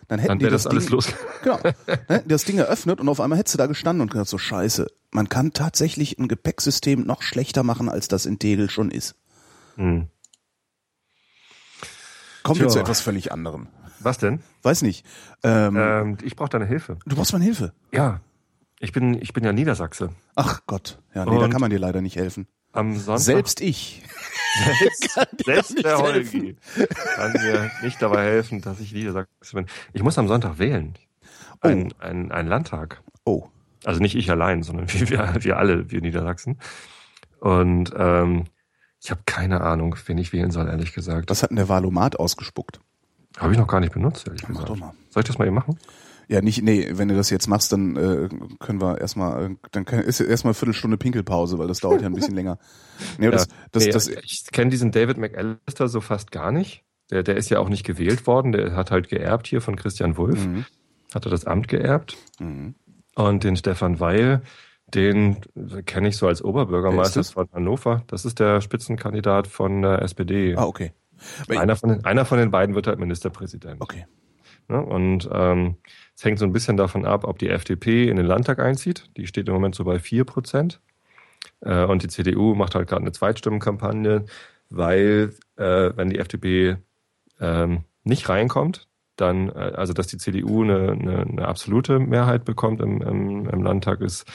dann 0.08 0.18
hätten 0.18 0.30
dann 0.30 0.38
die 0.40 0.46
das, 0.46 0.64
das 0.64 0.72
alles 0.72 0.86
Ding, 0.86 0.92
los. 0.92 1.08
Genau. 1.44 1.60
Das 2.26 2.44
Ding 2.44 2.58
eröffnet 2.58 3.00
und 3.00 3.08
auf 3.08 3.20
einmal 3.20 3.38
hättest 3.38 3.54
du 3.54 3.58
da 3.58 3.66
gestanden 3.66 4.00
und 4.00 4.10
gesagt 4.10 4.28
so 4.28 4.38
Scheiße. 4.38 4.88
Man 5.12 5.28
kann 5.28 5.52
tatsächlich 5.52 6.18
ein 6.18 6.26
Gepäcksystem 6.26 7.06
noch 7.06 7.22
schlechter 7.22 7.62
machen, 7.62 7.88
als 7.88 8.08
das 8.08 8.26
in 8.26 8.40
Tegel 8.40 8.68
schon 8.70 8.90
ist. 8.90 9.14
Hm. 9.76 10.08
Kommen 12.42 12.60
wir 12.60 12.68
zu 12.68 12.78
etwas 12.78 13.00
völlig 13.00 13.32
anderem. 13.32 13.68
Was 14.00 14.18
denn? 14.18 14.40
Weiß 14.62 14.82
nicht. 14.82 15.04
Ähm, 15.42 15.76
ähm, 15.76 16.18
ich 16.22 16.36
brauche 16.36 16.48
deine 16.48 16.66
Hilfe. 16.66 16.98
Du 17.06 17.16
brauchst 17.16 17.32
meine 17.32 17.44
Hilfe? 17.44 17.72
Ja. 17.92 18.20
Ich 18.78 18.92
bin, 18.92 19.20
ich 19.20 19.32
bin 19.32 19.42
ja 19.42 19.52
Niedersachse. 19.52 20.10
Ach 20.34 20.60
Gott. 20.66 21.00
Ja, 21.14 21.24
nee, 21.24 21.30
Und, 21.32 21.40
da 21.40 21.48
kann 21.48 21.60
man 21.60 21.70
dir 21.70 21.78
leider 21.78 22.02
nicht 22.02 22.16
helfen. 22.16 22.46
am 22.72 22.94
Sonntag. 22.94 23.24
Selbst 23.24 23.60
ich. 23.60 24.02
Selbst, 24.56 25.44
selbst 25.44 25.84
der 25.84 25.98
Holgi 25.98 26.56
kann 27.14 27.32
mir 27.32 27.70
nicht 27.82 28.00
dabei 28.00 28.24
helfen, 28.24 28.62
dass 28.62 28.80
ich 28.80 28.94
Niedersachsen 28.94 29.56
bin. 29.56 29.66
Ich 29.92 30.02
muss 30.02 30.16
am 30.16 30.28
Sonntag 30.28 30.58
wählen. 30.58 30.94
Ein, 31.60 31.92
oh. 31.92 32.02
ein, 32.02 32.32
ein 32.32 32.46
Landtag. 32.46 33.02
Oh. 33.26 33.48
Also 33.84 34.00
nicht 34.00 34.14
ich 34.14 34.30
allein, 34.30 34.62
sondern 34.62 34.88
wir, 34.92 35.44
wir 35.44 35.58
alle, 35.58 35.90
wir 35.90 36.00
Niedersachsen. 36.00 36.58
Und 37.40 37.92
ähm, 37.96 38.44
ich 39.02 39.10
habe 39.10 39.20
keine 39.26 39.60
Ahnung, 39.60 39.96
wen 40.06 40.18
ich 40.18 40.32
wählen 40.32 40.50
soll, 40.50 40.68
ehrlich 40.68 40.92
gesagt. 40.92 41.30
Was 41.30 41.42
hat 41.42 41.50
denn 41.50 41.56
der 41.56 41.68
Wahlomat 41.68 42.18
ausgespuckt? 42.18 42.80
Habe 43.38 43.52
ich 43.52 43.58
noch 43.58 43.68
gar 43.68 43.80
nicht 43.80 43.92
benutzt, 43.92 44.26
ehrlich 44.26 44.48
Mach 44.48 44.64
Doch 44.64 44.76
mal. 44.76 44.92
Soll 45.10 45.22
ich 45.22 45.26
das 45.26 45.38
mal 45.38 45.46
eben 45.46 45.54
machen? 45.54 45.78
Ja, 46.28 46.40
nicht, 46.42 46.62
nee, 46.62 46.88
wenn 46.92 47.06
du 47.06 47.14
das 47.14 47.30
jetzt 47.30 47.46
machst, 47.46 47.72
dann 47.72 47.96
äh, 47.96 48.28
können 48.58 48.80
wir 48.80 49.00
erstmal, 49.00 49.44
äh, 49.44 49.56
dann 49.70 49.84
kann, 49.84 50.00
ist 50.00 50.18
erstmal 50.18 50.50
eine 50.50 50.54
Viertelstunde 50.54 50.96
Pinkelpause, 50.96 51.58
weil 51.58 51.68
das 51.68 51.78
dauert 51.78 52.00
ja 52.00 52.08
ein 52.08 52.14
bisschen 52.14 52.34
länger. 52.34 52.58
Nee, 53.18 53.26
ja, 53.26 53.30
das, 53.30 53.48
das, 53.72 53.84
nee, 53.84 53.90
das, 53.90 54.08
ich 54.08 54.46
kenne 54.52 54.70
diesen 54.70 54.90
David 54.90 55.18
McAllister 55.18 55.86
so 55.88 56.00
fast 56.00 56.32
gar 56.32 56.50
nicht. 56.50 56.82
Der, 57.10 57.22
der 57.22 57.36
ist 57.36 57.50
ja 57.50 57.58
auch 57.58 57.68
nicht 57.68 57.84
gewählt 57.84 58.26
worden, 58.26 58.52
der 58.52 58.74
hat 58.74 58.90
halt 58.90 59.08
geerbt 59.08 59.46
hier 59.46 59.60
von 59.60 59.76
Christian 59.76 60.16
Wulff. 60.16 60.46
Mhm. 60.46 60.64
Hat 61.14 61.26
er 61.26 61.30
das 61.30 61.44
Amt 61.44 61.68
geerbt. 61.68 62.16
Mhm. 62.40 62.74
Und 63.14 63.44
den 63.44 63.56
Stefan 63.56 64.00
Weil, 64.00 64.42
den 64.88 65.38
kenne 65.84 66.08
ich 66.08 66.16
so 66.16 66.28
als 66.28 66.42
Oberbürgermeister 66.42 67.24
von 67.24 67.48
Hannover. 67.52 68.04
Das 68.06 68.24
ist 68.24 68.38
der 68.38 68.60
Spitzenkandidat 68.60 69.48
von 69.48 69.82
der 69.82 70.02
SPD. 70.02 70.54
Ah, 70.56 70.64
okay. 70.64 70.92
Einer 71.48 71.76
von, 71.76 71.88
den, 71.90 72.04
einer 72.04 72.24
von 72.24 72.38
den 72.38 72.50
beiden 72.50 72.74
wird 72.74 72.86
halt 72.86 72.98
Ministerpräsident. 72.98 73.80
Okay. 73.80 74.06
Ja, 74.68 74.78
und 74.78 75.28
ähm, 75.32 75.76
es 76.14 76.24
hängt 76.24 76.38
so 76.38 76.44
ein 76.44 76.52
bisschen 76.52 76.76
davon 76.76 77.04
ab, 77.04 77.24
ob 77.24 77.38
die 77.38 77.48
FDP 77.48 78.08
in 78.08 78.16
den 78.16 78.26
Landtag 78.26 78.58
einzieht. 78.58 79.10
Die 79.16 79.26
steht 79.26 79.48
im 79.48 79.54
Moment 79.54 79.74
so 79.74 79.84
bei 79.84 79.98
4 79.98 80.24
Prozent. 80.24 80.80
Äh, 81.60 81.84
und 81.84 82.02
die 82.02 82.08
CDU 82.08 82.54
macht 82.54 82.74
halt 82.74 82.88
gerade 82.88 83.02
eine 83.02 83.12
Zweitstimmenkampagne, 83.12 84.24
weil 84.70 85.34
äh, 85.56 85.90
wenn 85.94 86.10
die 86.10 86.18
FDP 86.18 86.76
ähm, 87.40 87.84
nicht 88.04 88.28
reinkommt, 88.28 88.88
dann, 89.16 89.48
äh, 89.48 89.72
also 89.76 89.92
dass 89.92 90.06
die 90.08 90.18
CDU 90.18 90.62
eine, 90.62 90.92
eine, 90.92 91.20
eine 91.20 91.48
absolute 91.48 91.98
Mehrheit 91.98 92.44
bekommt 92.44 92.80
im, 92.80 93.02
im, 93.02 93.48
im 93.48 93.62
Landtag, 93.62 94.00
ist 94.00 94.26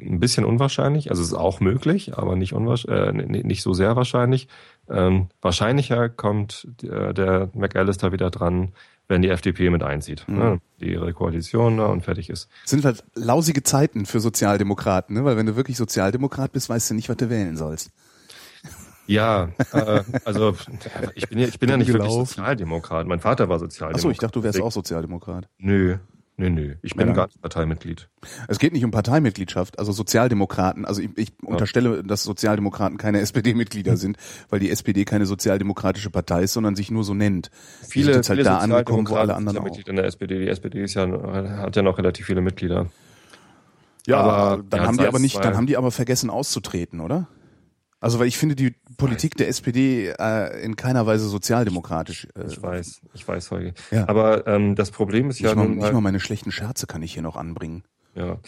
ein 0.00 0.20
bisschen 0.20 0.44
unwahrscheinlich. 0.44 1.10
Also 1.10 1.22
es 1.22 1.28
ist 1.28 1.34
auch 1.34 1.60
möglich, 1.60 2.16
aber 2.16 2.36
nicht, 2.36 2.52
äh, 2.52 3.12
nicht 3.12 3.62
so 3.62 3.72
sehr 3.72 3.96
wahrscheinlich. 3.96 4.48
Ähm, 4.88 5.28
wahrscheinlicher 5.40 6.08
kommt 6.08 6.68
äh, 6.82 7.12
der 7.12 7.50
McAllister 7.54 8.12
wieder 8.12 8.30
dran, 8.30 8.72
wenn 9.08 9.22
die 9.22 9.28
FDP 9.28 9.70
mit 9.70 9.82
einzieht. 9.82 10.26
Mhm. 10.28 10.38
Ne? 10.38 10.60
Die 10.80 10.92
ihre 10.92 11.12
Koalition 11.12 11.78
da 11.78 11.86
und 11.86 12.02
fertig 12.02 12.30
ist. 12.30 12.48
Sind 12.64 12.84
halt 12.84 13.04
lausige 13.14 13.62
Zeiten 13.62 14.06
für 14.06 14.20
Sozialdemokraten, 14.20 15.14
ne? 15.14 15.24
weil 15.24 15.36
wenn 15.36 15.46
du 15.46 15.56
wirklich 15.56 15.76
Sozialdemokrat 15.76 16.52
bist, 16.52 16.68
weißt 16.68 16.90
du 16.90 16.94
nicht, 16.94 17.08
was 17.08 17.16
du 17.16 17.30
wählen 17.30 17.56
sollst. 17.56 17.90
Ja, 19.06 19.48
äh, 19.72 20.02
also 20.26 20.54
ich 21.14 21.30
bin 21.30 21.38
ja, 21.38 21.48
ich 21.48 21.58
bin 21.58 21.70
ja 21.70 21.78
nicht 21.78 21.90
wirklich 21.90 22.12
Sozialdemokrat. 22.12 23.06
Mein 23.06 23.20
Vater 23.20 23.48
war 23.48 23.58
Sozialdemokrat. 23.58 23.96
Achso, 23.96 24.10
ich 24.10 24.18
dachte, 24.18 24.38
du 24.38 24.42
wärst 24.42 24.60
auch 24.60 24.70
Sozialdemokrat. 24.70 25.48
Nö, 25.56 25.96
Nö, 26.40 26.50
nö. 26.50 26.74
Ich 26.82 26.94
bin 26.94 27.08
ja, 27.08 27.14
gar 27.14 27.26
nicht 27.26 27.42
Parteimitglied. 27.42 28.08
Es 28.46 28.60
geht 28.60 28.72
nicht 28.72 28.84
um 28.84 28.92
Parteimitgliedschaft, 28.92 29.80
also 29.80 29.90
Sozialdemokraten. 29.90 30.84
Also 30.84 31.02
ich, 31.02 31.10
ich 31.16 31.28
ja. 31.42 31.48
unterstelle, 31.48 32.04
dass 32.04 32.22
Sozialdemokraten 32.22 32.96
keine 32.96 33.20
SPD-Mitglieder 33.22 33.96
sind, 33.96 34.18
weil 34.48 34.60
die 34.60 34.70
SPD 34.70 35.04
keine 35.04 35.26
sozialdemokratische 35.26 36.10
Partei 36.10 36.44
ist, 36.44 36.52
sondern 36.52 36.76
sich 36.76 36.92
nur 36.92 37.02
so 37.02 37.12
nennt. 37.12 37.50
Viele, 37.82 38.12
sind 38.12 38.28
halt 38.28 38.38
viele 38.38 38.44
da 38.44 38.58
angekommen, 38.58 39.08
wo 39.08 39.16
alle 39.16 39.34
anderen 39.34 39.56
sind 39.56 39.64
ja 39.64 39.68
Mitglied 39.68 39.88
in 39.88 39.96
der 39.96 40.04
SPD. 40.04 40.38
Die 40.38 40.48
SPD 40.48 40.84
ist 40.84 40.94
ja, 40.94 41.08
hat 41.08 41.74
ja 41.74 41.82
noch 41.82 41.98
relativ 41.98 42.26
viele 42.26 42.40
Mitglieder. 42.40 42.86
Ja, 44.06 44.20
aber 44.20 44.62
dann 44.62 44.86
haben 44.86 44.96
die 44.96 45.06
aber 45.06 45.18
nicht, 45.18 45.44
dann 45.44 45.56
haben 45.56 45.66
die 45.66 45.76
aber 45.76 45.90
vergessen 45.90 46.30
auszutreten, 46.30 47.00
oder? 47.00 47.26
Also 48.00 48.20
weil 48.20 48.28
ich 48.28 48.38
finde 48.38 48.54
die 48.54 48.74
Politik 48.96 49.36
der 49.36 49.48
SPD 49.48 50.08
äh, 50.18 50.62
in 50.62 50.76
keiner 50.76 51.06
Weise 51.06 51.28
sozialdemokratisch. 51.28 52.28
Äh, 52.36 52.46
ich 52.46 52.62
weiß, 52.62 53.00
ich 53.12 53.26
weiß, 53.26 53.50
Holger. 53.50 53.72
Ja. 53.90 54.08
Aber 54.08 54.46
ähm, 54.46 54.76
das 54.76 54.90
Problem 54.90 55.30
ist 55.30 55.40
nicht 55.40 55.50
ja 55.50 55.54
mal, 55.54 55.68
nicht 55.68 55.92
mal 55.92 56.00
meine 56.00 56.20
schlechten 56.20 56.52
Scherze 56.52 56.86
kann 56.86 57.02
ich 57.02 57.12
hier 57.12 57.22
noch 57.22 57.36
anbringen. 57.36 57.82
Ja. 58.14 58.38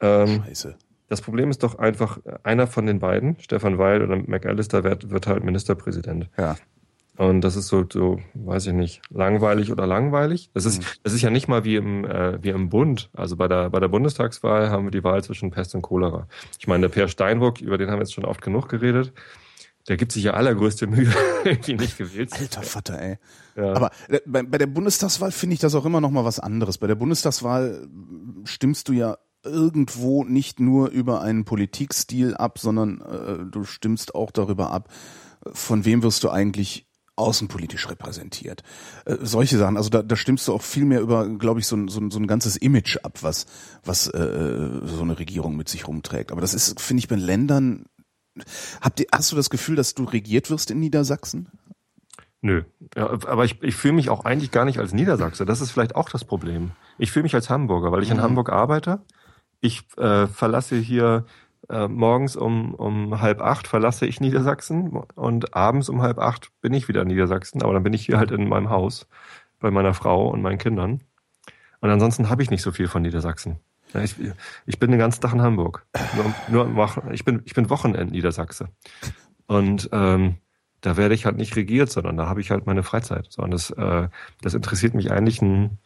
Ähm, 0.00 0.44
Scheiße. 0.44 0.76
Das 1.08 1.22
Problem 1.22 1.50
ist 1.50 1.64
doch 1.64 1.76
einfach, 1.76 2.20
einer 2.44 2.68
von 2.68 2.86
den 2.86 3.00
beiden, 3.00 3.36
Stefan 3.40 3.78
Weil 3.78 4.02
oder 4.02 4.16
McAllister, 4.16 4.84
wird, 4.84 5.10
wird 5.10 5.26
halt 5.26 5.42
Ministerpräsident. 5.42 6.30
Ja. 6.38 6.54
Und 7.20 7.42
das 7.42 7.54
ist 7.54 7.68
so, 7.68 7.84
so, 7.92 8.18
weiß 8.32 8.68
ich 8.68 8.72
nicht, 8.72 9.02
langweilig 9.10 9.70
oder 9.70 9.86
langweilig. 9.86 10.48
Das 10.54 10.64
ist, 10.64 10.80
mhm. 10.80 10.86
das 11.02 11.12
ist 11.12 11.20
ja 11.20 11.28
nicht 11.28 11.48
mal 11.48 11.64
wie 11.64 11.76
im, 11.76 12.06
äh, 12.06 12.42
wie 12.42 12.48
im 12.48 12.70
Bund. 12.70 13.10
Also 13.12 13.36
bei 13.36 13.46
der, 13.46 13.68
bei 13.68 13.78
der 13.78 13.88
Bundestagswahl 13.88 14.70
haben 14.70 14.84
wir 14.84 14.90
die 14.90 15.04
Wahl 15.04 15.22
zwischen 15.22 15.50
Pest 15.50 15.74
und 15.74 15.82
Cholera. 15.82 16.28
Ich 16.58 16.66
meine, 16.66 16.80
der 16.80 16.88
Per 16.88 17.08
Steinruck, 17.08 17.60
über 17.60 17.76
den 17.76 17.90
haben 17.90 17.98
wir 17.98 18.04
jetzt 18.04 18.14
schon 18.14 18.24
oft 18.24 18.40
genug 18.40 18.70
geredet. 18.70 19.12
Der 19.86 19.98
gibt 19.98 20.12
sich 20.12 20.24
ja 20.24 20.32
allergrößte 20.32 20.86
Mühe, 20.86 21.12
irgendwie 21.44 21.74
nicht 21.74 21.98
gewählt 21.98 22.30
zu 22.30 22.40
Alter 22.40 22.62
Vater, 22.62 22.98
ey. 22.98 23.18
Ja. 23.54 23.74
Aber 23.74 23.90
äh, 24.08 24.20
bei, 24.24 24.42
bei 24.42 24.56
der 24.56 24.68
Bundestagswahl 24.68 25.30
finde 25.30 25.52
ich 25.52 25.60
das 25.60 25.74
auch 25.74 25.84
immer 25.84 26.00
noch 26.00 26.10
mal 26.10 26.24
was 26.24 26.40
anderes. 26.40 26.78
Bei 26.78 26.86
der 26.86 26.94
Bundestagswahl 26.94 27.86
stimmst 28.44 28.88
du 28.88 28.94
ja 28.94 29.18
irgendwo 29.44 30.24
nicht 30.24 30.58
nur 30.58 30.88
über 30.88 31.20
einen 31.20 31.44
Politikstil 31.44 32.34
ab, 32.34 32.58
sondern 32.58 33.02
äh, 33.02 33.44
du 33.44 33.64
stimmst 33.64 34.14
auch 34.14 34.30
darüber 34.30 34.70
ab, 34.70 34.88
von 35.52 35.84
wem 35.84 36.02
wirst 36.02 36.24
du 36.24 36.30
eigentlich 36.30 36.86
außenpolitisch 37.16 37.88
repräsentiert. 37.88 38.62
Äh, 39.04 39.16
solche 39.20 39.58
Sachen, 39.58 39.76
also 39.76 39.90
da, 39.90 40.02
da 40.02 40.16
stimmst 40.16 40.48
du 40.48 40.54
auch 40.54 40.62
viel 40.62 40.84
mehr 40.84 41.00
über, 41.00 41.28
glaube 41.28 41.60
ich, 41.60 41.66
so 41.66 41.76
ein, 41.76 41.88
so, 41.88 42.00
ein, 42.00 42.10
so 42.10 42.18
ein 42.18 42.26
ganzes 42.26 42.56
Image 42.56 42.98
ab, 43.02 43.18
was, 43.22 43.46
was 43.84 44.08
äh, 44.08 44.80
so 44.84 45.02
eine 45.02 45.18
Regierung 45.18 45.56
mit 45.56 45.68
sich 45.68 45.86
rumträgt. 45.86 46.32
Aber 46.32 46.40
das 46.40 46.54
ist, 46.54 46.80
finde 46.80 47.00
ich, 47.00 47.08
bei 47.08 47.16
Ländern. 47.16 47.86
Habt 48.80 49.00
ihr, 49.00 49.06
hast 49.12 49.32
du 49.32 49.36
das 49.36 49.50
Gefühl, 49.50 49.76
dass 49.76 49.94
du 49.94 50.04
regiert 50.04 50.50
wirst 50.50 50.70
in 50.70 50.80
Niedersachsen? 50.80 51.48
Nö, 52.42 52.62
ja, 52.96 53.10
aber 53.10 53.44
ich, 53.44 53.62
ich 53.62 53.74
fühle 53.74 53.92
mich 53.94 54.08
auch 54.08 54.24
eigentlich 54.24 54.50
gar 54.50 54.64
nicht 54.64 54.78
als 54.78 54.94
Niedersachse. 54.94 55.44
Das 55.44 55.60
ist 55.60 55.72
vielleicht 55.72 55.94
auch 55.94 56.08
das 56.08 56.24
Problem. 56.24 56.70
Ich 56.96 57.12
fühle 57.12 57.24
mich 57.24 57.34
als 57.34 57.50
Hamburger, 57.50 57.92
weil 57.92 58.02
ich 58.02 58.10
in 58.10 58.16
mhm. 58.16 58.22
Hamburg 58.22 58.50
arbeite. 58.50 59.02
Ich 59.60 59.82
äh, 59.98 60.26
verlasse 60.26 60.76
hier 60.76 61.26
äh, 61.70 61.88
morgens 61.88 62.36
um, 62.36 62.74
um 62.74 63.20
halb 63.20 63.40
acht 63.40 63.66
verlasse 63.66 64.06
ich 64.06 64.20
Niedersachsen 64.20 64.90
und 65.14 65.54
abends 65.54 65.88
um 65.88 66.02
halb 66.02 66.18
acht 66.18 66.50
bin 66.60 66.74
ich 66.74 66.88
wieder 66.88 67.02
in 67.02 67.08
Niedersachsen, 67.08 67.62
aber 67.62 67.72
dann 67.72 67.82
bin 67.82 67.92
ich 67.92 68.04
hier 68.04 68.18
halt 68.18 68.30
in 68.30 68.48
meinem 68.48 68.70
Haus 68.70 69.06
bei 69.60 69.70
meiner 69.70 69.94
Frau 69.94 70.28
und 70.28 70.42
meinen 70.42 70.58
Kindern. 70.58 71.00
Und 71.80 71.90
ansonsten 71.90 72.28
habe 72.28 72.42
ich 72.42 72.50
nicht 72.50 72.62
so 72.62 72.72
viel 72.72 72.88
von 72.88 73.02
Niedersachsen. 73.02 73.58
Ich, 73.94 74.14
ich 74.66 74.78
bin 74.78 74.90
den 74.90 75.00
ganzen 75.00 75.20
Tag 75.20 75.32
in 75.32 75.42
Hamburg. 75.42 75.86
Nur, 76.48 76.66
nur, 76.66 77.12
ich, 77.12 77.24
bin, 77.24 77.42
ich 77.44 77.54
bin 77.54 77.70
Wochenend-Niedersachse. 77.70 78.68
Und 79.46 79.88
ähm, 79.92 80.36
da 80.80 80.96
werde 80.96 81.14
ich 81.14 81.26
halt 81.26 81.36
nicht 81.36 81.56
regiert, 81.56 81.90
sondern 81.90 82.16
da 82.16 82.26
habe 82.26 82.40
ich 82.40 82.50
halt 82.50 82.66
meine 82.66 82.82
Freizeit. 82.82 83.26
So, 83.30 83.42
und 83.42 83.50
das, 83.50 83.70
äh, 83.70 84.08
das 84.42 84.54
interessiert 84.54 84.94
mich 84.94 85.10
eigentlich 85.10 85.42
ein, 85.42 85.78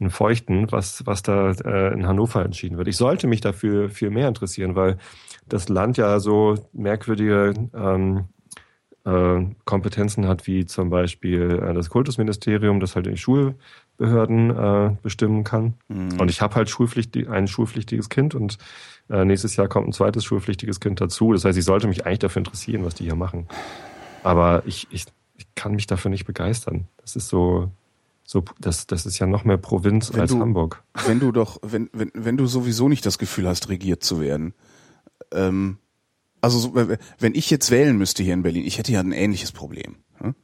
einen 0.00 0.10
Feuchten, 0.10 0.72
was, 0.72 1.06
was 1.06 1.22
da 1.22 1.50
äh, 1.50 1.92
in 1.92 2.06
Hannover 2.06 2.44
entschieden 2.44 2.78
wird. 2.78 2.88
Ich 2.88 2.96
sollte 2.96 3.26
mich 3.26 3.40
dafür 3.40 3.90
viel 3.90 4.10
mehr 4.10 4.28
interessieren, 4.28 4.74
weil 4.74 4.98
das 5.48 5.68
Land 5.68 5.96
ja 5.98 6.20
so 6.20 6.56
merkwürdige 6.72 7.54
ähm, 7.74 8.24
äh, 9.04 9.46
Kompetenzen 9.64 10.26
hat, 10.26 10.46
wie 10.46 10.66
zum 10.66 10.90
Beispiel 10.90 11.62
äh, 11.62 11.74
das 11.74 11.90
Kultusministerium, 11.90 12.80
das 12.80 12.96
halt 12.96 13.06
die 13.06 13.16
Schulbehörden 13.16 14.50
äh, 14.50 14.96
bestimmen 15.02 15.44
kann. 15.44 15.74
Mhm. 15.88 16.20
Und 16.20 16.30
ich 16.30 16.40
habe 16.40 16.54
halt 16.54 16.70
schulpflichtig, 16.70 17.28
ein 17.28 17.48
schulpflichtiges 17.48 18.08
Kind 18.08 18.34
und 18.34 18.58
äh, 19.08 19.24
nächstes 19.24 19.56
Jahr 19.56 19.68
kommt 19.68 19.88
ein 19.88 19.92
zweites 19.92 20.24
schulpflichtiges 20.24 20.80
Kind 20.80 21.00
dazu. 21.00 21.32
Das 21.32 21.44
heißt, 21.44 21.58
ich 21.58 21.64
sollte 21.64 21.88
mich 21.88 22.06
eigentlich 22.06 22.20
dafür 22.20 22.40
interessieren, 22.40 22.84
was 22.84 22.94
die 22.94 23.04
hier 23.04 23.16
machen. 23.16 23.46
Aber 24.22 24.62
ich, 24.66 24.86
ich, 24.90 25.06
ich 25.36 25.46
kann 25.54 25.74
mich 25.74 25.86
dafür 25.86 26.10
nicht 26.10 26.26
begeistern. 26.26 26.86
Das 27.00 27.16
ist 27.16 27.28
so, 27.28 27.70
so, 28.32 28.44
das, 28.60 28.86
das 28.86 29.06
ist 29.06 29.18
ja 29.18 29.26
noch 29.26 29.42
mehr 29.42 29.56
Provinz 29.56 30.12
wenn 30.12 30.20
als 30.20 30.30
du, 30.30 30.38
Hamburg. 30.38 30.84
Wenn 31.04 31.18
du 31.18 31.32
doch, 31.32 31.58
wenn, 31.62 31.90
wenn, 31.92 32.12
wenn 32.14 32.36
du 32.36 32.46
sowieso 32.46 32.88
nicht 32.88 33.04
das 33.04 33.18
Gefühl 33.18 33.48
hast, 33.48 33.68
regiert 33.68 34.04
zu 34.04 34.20
werden, 34.20 34.54
ähm, 35.32 35.78
also 36.40 36.60
so, 36.60 36.76
wenn 36.76 37.34
ich 37.34 37.50
jetzt 37.50 37.72
wählen 37.72 37.98
müsste 37.98 38.22
hier 38.22 38.34
in 38.34 38.44
Berlin, 38.44 38.64
ich 38.64 38.78
hätte 38.78 38.92
ja 38.92 39.00
ein 39.00 39.10
ähnliches 39.10 39.50
Problem. 39.50 39.96
Hm? 40.18 40.36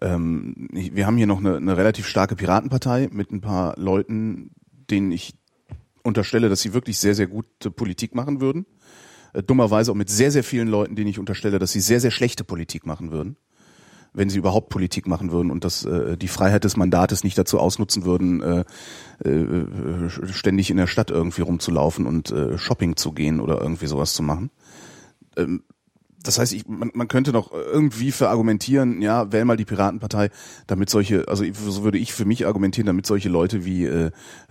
Ähm, 0.00 0.68
wir 0.70 1.06
haben 1.06 1.18
hier 1.18 1.26
noch 1.26 1.40
eine, 1.40 1.58
eine 1.58 1.76
relativ 1.76 2.06
starke 2.06 2.36
Piratenpartei 2.36 3.10
mit 3.12 3.30
ein 3.30 3.42
paar 3.42 3.78
Leuten, 3.78 4.52
denen 4.90 5.12
ich 5.12 5.34
unterstelle, 6.02 6.48
dass 6.48 6.62
sie 6.62 6.72
wirklich 6.72 6.96
sehr, 6.96 7.14
sehr 7.14 7.26
gute 7.26 7.70
Politik 7.70 8.14
machen 8.14 8.40
würden. 8.40 8.64
Äh, 9.34 9.42
dummerweise 9.42 9.90
auch 9.90 9.94
mit 9.94 10.08
sehr, 10.08 10.30
sehr 10.30 10.42
vielen 10.42 10.68
Leuten, 10.68 10.96
denen 10.96 11.10
ich 11.10 11.18
unterstelle, 11.18 11.58
dass 11.58 11.72
sie 11.72 11.80
sehr, 11.80 12.00
sehr 12.00 12.12
schlechte 12.12 12.44
Politik 12.44 12.86
machen 12.86 13.10
würden 13.10 13.36
wenn 14.16 14.30
sie 14.30 14.38
überhaupt 14.38 14.70
Politik 14.70 15.06
machen 15.06 15.30
würden 15.30 15.50
und 15.50 15.62
das 15.64 15.84
äh, 15.84 16.16
die 16.16 16.28
Freiheit 16.28 16.64
des 16.64 16.76
Mandates 16.76 17.22
nicht 17.22 17.36
dazu 17.36 17.58
ausnutzen 17.60 18.04
würden, 18.04 18.42
äh, 18.42 18.64
äh, 19.28 20.08
ständig 20.32 20.70
in 20.70 20.78
der 20.78 20.86
Stadt 20.86 21.10
irgendwie 21.10 21.42
rumzulaufen 21.42 22.06
und 22.06 22.30
äh, 22.30 22.58
Shopping 22.58 22.96
zu 22.96 23.12
gehen 23.12 23.40
oder 23.40 23.60
irgendwie 23.60 23.86
sowas 23.86 24.14
zu 24.14 24.22
machen. 24.22 24.50
Ähm, 25.36 25.62
das 26.22 26.38
heißt, 26.40 26.54
ich, 26.54 26.66
man, 26.66 26.90
man 26.92 27.06
könnte 27.06 27.30
noch 27.30 27.52
irgendwie 27.52 28.10
verargumentieren, 28.10 29.00
ja, 29.00 29.30
wähl 29.30 29.44
mal 29.44 29.56
die 29.56 29.64
Piratenpartei, 29.64 30.30
damit 30.66 30.90
solche, 30.90 31.28
also 31.28 31.44
so 31.52 31.84
würde 31.84 31.98
ich 31.98 32.12
für 32.12 32.24
mich 32.24 32.46
argumentieren, 32.46 32.86
damit 32.86 33.06
solche 33.06 33.28
Leute 33.28 33.64
wie 33.64 33.84
äh, 33.84 34.10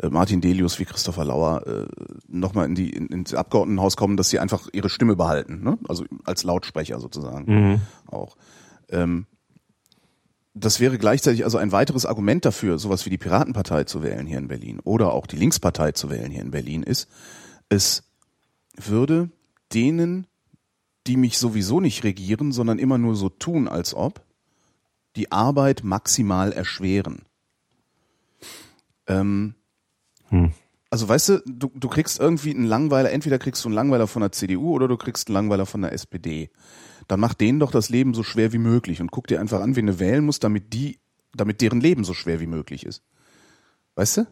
Martin 0.09 0.39
Delius, 0.39 0.79
wie 0.79 0.85
Christopher 0.85 1.25
Lauer 1.25 1.67
äh, 1.67 1.85
nochmal 2.29 2.67
in 2.67 2.75
die 2.75 2.91
in, 2.91 3.07
ins 3.07 3.33
Abgeordnetenhaus 3.33 3.97
kommen, 3.97 4.15
dass 4.15 4.29
sie 4.29 4.39
einfach 4.39 4.69
ihre 4.71 4.87
Stimme 4.87 5.17
behalten, 5.17 5.63
ne? 5.63 5.77
Also 5.89 6.05
als 6.23 6.43
Lautsprecher 6.43 6.99
sozusagen 7.01 7.45
Mhm. 7.71 7.81
auch. 8.07 8.37
Ähm, 8.89 9.25
das 10.55 10.79
wäre 10.79 10.97
gleichzeitig 10.97 11.43
also 11.43 11.57
ein 11.57 11.71
weiteres 11.71 12.05
Argument 12.05 12.45
dafür, 12.45 12.79
sowas 12.79 13.05
wie 13.05 13.09
die 13.09 13.17
Piratenpartei 13.17 13.83
zu 13.83 14.01
wählen 14.01 14.25
hier 14.25 14.39
in 14.39 14.47
Berlin 14.47 14.79
oder 14.83 15.13
auch 15.13 15.27
die 15.27 15.37
Linkspartei 15.37 15.91
zu 15.91 16.09
wählen 16.09 16.31
hier 16.31 16.41
in 16.41 16.51
Berlin 16.51 16.81
ist, 16.81 17.07
es 17.69 18.03
würde 18.75 19.29
denen, 19.73 20.27
die 21.07 21.17
mich 21.17 21.37
sowieso 21.37 21.79
nicht 21.79 22.03
regieren, 22.03 22.51
sondern 22.51 22.79
immer 22.79 22.97
nur 22.97 23.15
so 23.15 23.29
tun, 23.29 23.67
als 23.67 23.93
ob, 23.93 24.23
die 25.15 25.31
Arbeit 25.31 25.83
maximal 25.83 26.51
erschweren. 26.51 27.21
Ähm, 29.07 29.55
Hm. 30.29 30.51
Also 30.89 31.09
weißt 31.09 31.29
du, 31.29 31.41
du, 31.45 31.71
du 31.73 31.89
kriegst 31.89 32.19
irgendwie 32.19 32.51
einen 32.51 32.65
Langweiler, 32.65 33.11
entweder 33.11 33.39
kriegst 33.39 33.63
du 33.63 33.69
einen 33.69 33.75
Langweiler 33.75 34.07
von 34.07 34.21
der 34.21 34.31
CDU 34.31 34.73
oder 34.73 34.87
du 34.87 34.97
kriegst 34.97 35.27
einen 35.27 35.33
Langweiler 35.33 35.65
von 35.65 35.81
der 35.81 35.91
SPD. 35.91 36.49
Dann 37.07 37.19
mach 37.19 37.33
denen 37.33 37.59
doch 37.59 37.71
das 37.71 37.89
Leben 37.89 38.13
so 38.13 38.23
schwer 38.23 38.53
wie 38.53 38.57
möglich 38.57 39.01
und 39.01 39.11
guck 39.11 39.27
dir 39.27 39.39
einfach 39.39 39.61
an, 39.61 39.75
wen 39.75 39.87
du 39.87 39.99
wählen 39.99 40.25
musst, 40.25 40.43
damit 40.43 40.73
die, 40.73 40.99
damit 41.33 41.61
deren 41.61 41.79
Leben 41.79 42.03
so 42.03 42.13
schwer 42.13 42.39
wie 42.39 42.47
möglich 42.47 42.85
ist. 42.85 43.03
Weißt 43.95 44.17
du? 44.17 44.27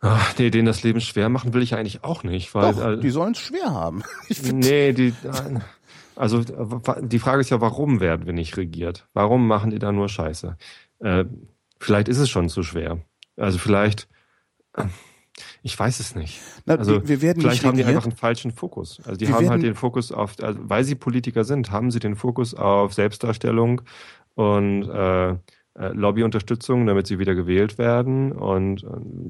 Ach, 0.00 0.34
nee, 0.38 0.50
denen 0.50 0.66
das 0.66 0.82
Leben 0.82 1.00
schwer 1.00 1.28
machen 1.28 1.54
will 1.54 1.62
ich 1.62 1.74
eigentlich 1.74 2.04
auch 2.04 2.22
nicht, 2.22 2.54
weil 2.54 2.72
Doch, 2.72 2.86
äh, 2.86 2.96
die 2.98 3.10
sollen 3.10 3.32
es 3.32 3.38
schwer 3.38 3.72
haben. 3.72 4.02
Ich 4.28 4.42
nee, 4.42 4.92
die 4.92 5.14
also 6.14 6.42
die 7.02 7.18
Frage 7.18 7.40
ist 7.42 7.50
ja, 7.50 7.60
warum 7.60 8.00
werden 8.00 8.24
wir 8.24 8.32
nicht 8.32 8.56
regiert? 8.56 9.06
Warum 9.12 9.46
machen 9.46 9.70
die 9.70 9.78
da 9.78 9.92
nur 9.92 10.08
Scheiße? 10.08 10.56
Äh, 11.00 11.24
vielleicht 11.78 12.08
ist 12.08 12.18
es 12.18 12.30
schon 12.30 12.48
zu 12.48 12.62
schwer. 12.62 13.02
Also 13.36 13.58
vielleicht 13.58 14.08
ich 15.66 15.76
weiß 15.76 15.98
es 15.98 16.14
nicht. 16.14 16.40
na, 16.64 16.76
Also 16.76 17.08
wir, 17.08 17.20
werden 17.22 17.40
vielleicht 17.40 17.64
haben 17.64 17.76
die 17.76 17.84
einfach 17.84 18.04
einen 18.04 18.14
falschen 18.14 18.52
Fokus. 18.52 19.00
Also 19.04 19.16
die 19.18 19.26
Wir 19.26 19.34
haben 19.34 19.50
halt 19.50 19.64
den 19.64 19.74
Fokus 19.74 20.12
auf, 20.12 20.34
also 20.40 20.60
weil 20.62 20.84
sie 20.84 20.94
Politiker 20.94 21.42
sind, 21.42 21.72
haben 21.72 21.90
sie 21.90 21.98
den 21.98 22.14
Fokus 22.14 22.54
auf 22.54 22.94
Selbstdarstellung 22.94 23.82
und 24.36 24.88
äh, 24.88 25.30
äh, 25.30 25.36
Lobbyunterstützung, 25.74 26.86
damit 26.86 27.08
sie 27.08 27.18
wieder 27.18 27.34
gewählt 27.34 27.78
werden 27.78 28.30
und 28.30 28.86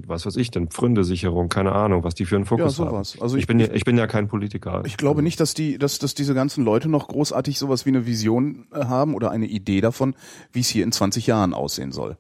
was 0.07 0.27
weiß 0.27 0.37
ich 0.37 0.51
denn, 0.51 0.69
Pfründesicherung, 0.69 1.49
keine 1.49 1.73
Ahnung, 1.73 2.05
was 2.05 2.15
die 2.15 2.27
für 2.27 2.37
einen 2.37 2.45
ja, 2.45 2.49
Fokus 2.49 2.79
haben. 2.81 2.91
sowas. 2.91 3.17
Also 3.19 3.37
Ich, 3.37 3.45
ich, 3.45 3.47
bin 3.47 3.59
ja, 3.59 3.69
ich 3.73 3.85
bin 3.87 3.97
ja 3.97 4.07
kein 4.07 4.29
Politiker. 4.29 4.83
Ich 4.85 4.99
glaube 4.99 5.23
nicht, 5.23 5.41
dass 5.41 5.55
die, 5.55 5.79
dass, 5.79 5.99
dass 5.99 6.13
diese 6.13 6.35
ganzen 6.35 6.67
Leute 6.67 6.91
noch 6.91 7.09
großartig 7.09 7.59
sowas 7.59 7.87
wie 7.87 7.91
eine 7.91 8.05
Vision 8.05 8.67
äh, 8.73 8.85
haben 8.85 9.15
oder 9.15 9.31
eine 9.31 9.47
Idee 9.47 9.81
davon, 9.81 10.15
wie 10.53 10.61
es 10.61 10.69
hier 10.69 10.85
in 10.85 10.93
20 10.93 11.27
Jahren 11.27 11.55
aussehen 11.55 11.93
soll. 11.93 12.19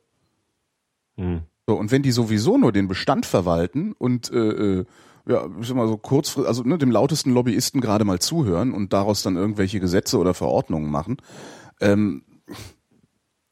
Hm. 1.16 1.42
So, 1.66 1.74
und 1.76 1.90
wenn 1.90 2.02
die 2.02 2.12
sowieso 2.12 2.56
nur 2.58 2.72
den 2.72 2.86
Bestand 2.88 3.26
verwalten 3.26 3.92
und 3.92 4.30
äh, 4.30 4.36
äh, 4.80 4.84
ja, 5.28 5.46
ich 5.60 5.66
sag 5.66 5.76
mal 5.76 5.88
so 5.88 5.96
kurzfristig, 5.96 6.46
also 6.48 6.62
ne, 6.62 6.78
dem 6.78 6.92
lautesten 6.92 7.32
Lobbyisten 7.32 7.80
gerade 7.80 8.04
mal 8.04 8.20
zuhören 8.20 8.72
und 8.72 8.92
daraus 8.92 9.22
dann 9.24 9.36
irgendwelche 9.36 9.80
Gesetze 9.80 10.18
oder 10.18 10.34
Verordnungen 10.34 10.88
machen, 10.90 11.16
ähm, 11.80 12.22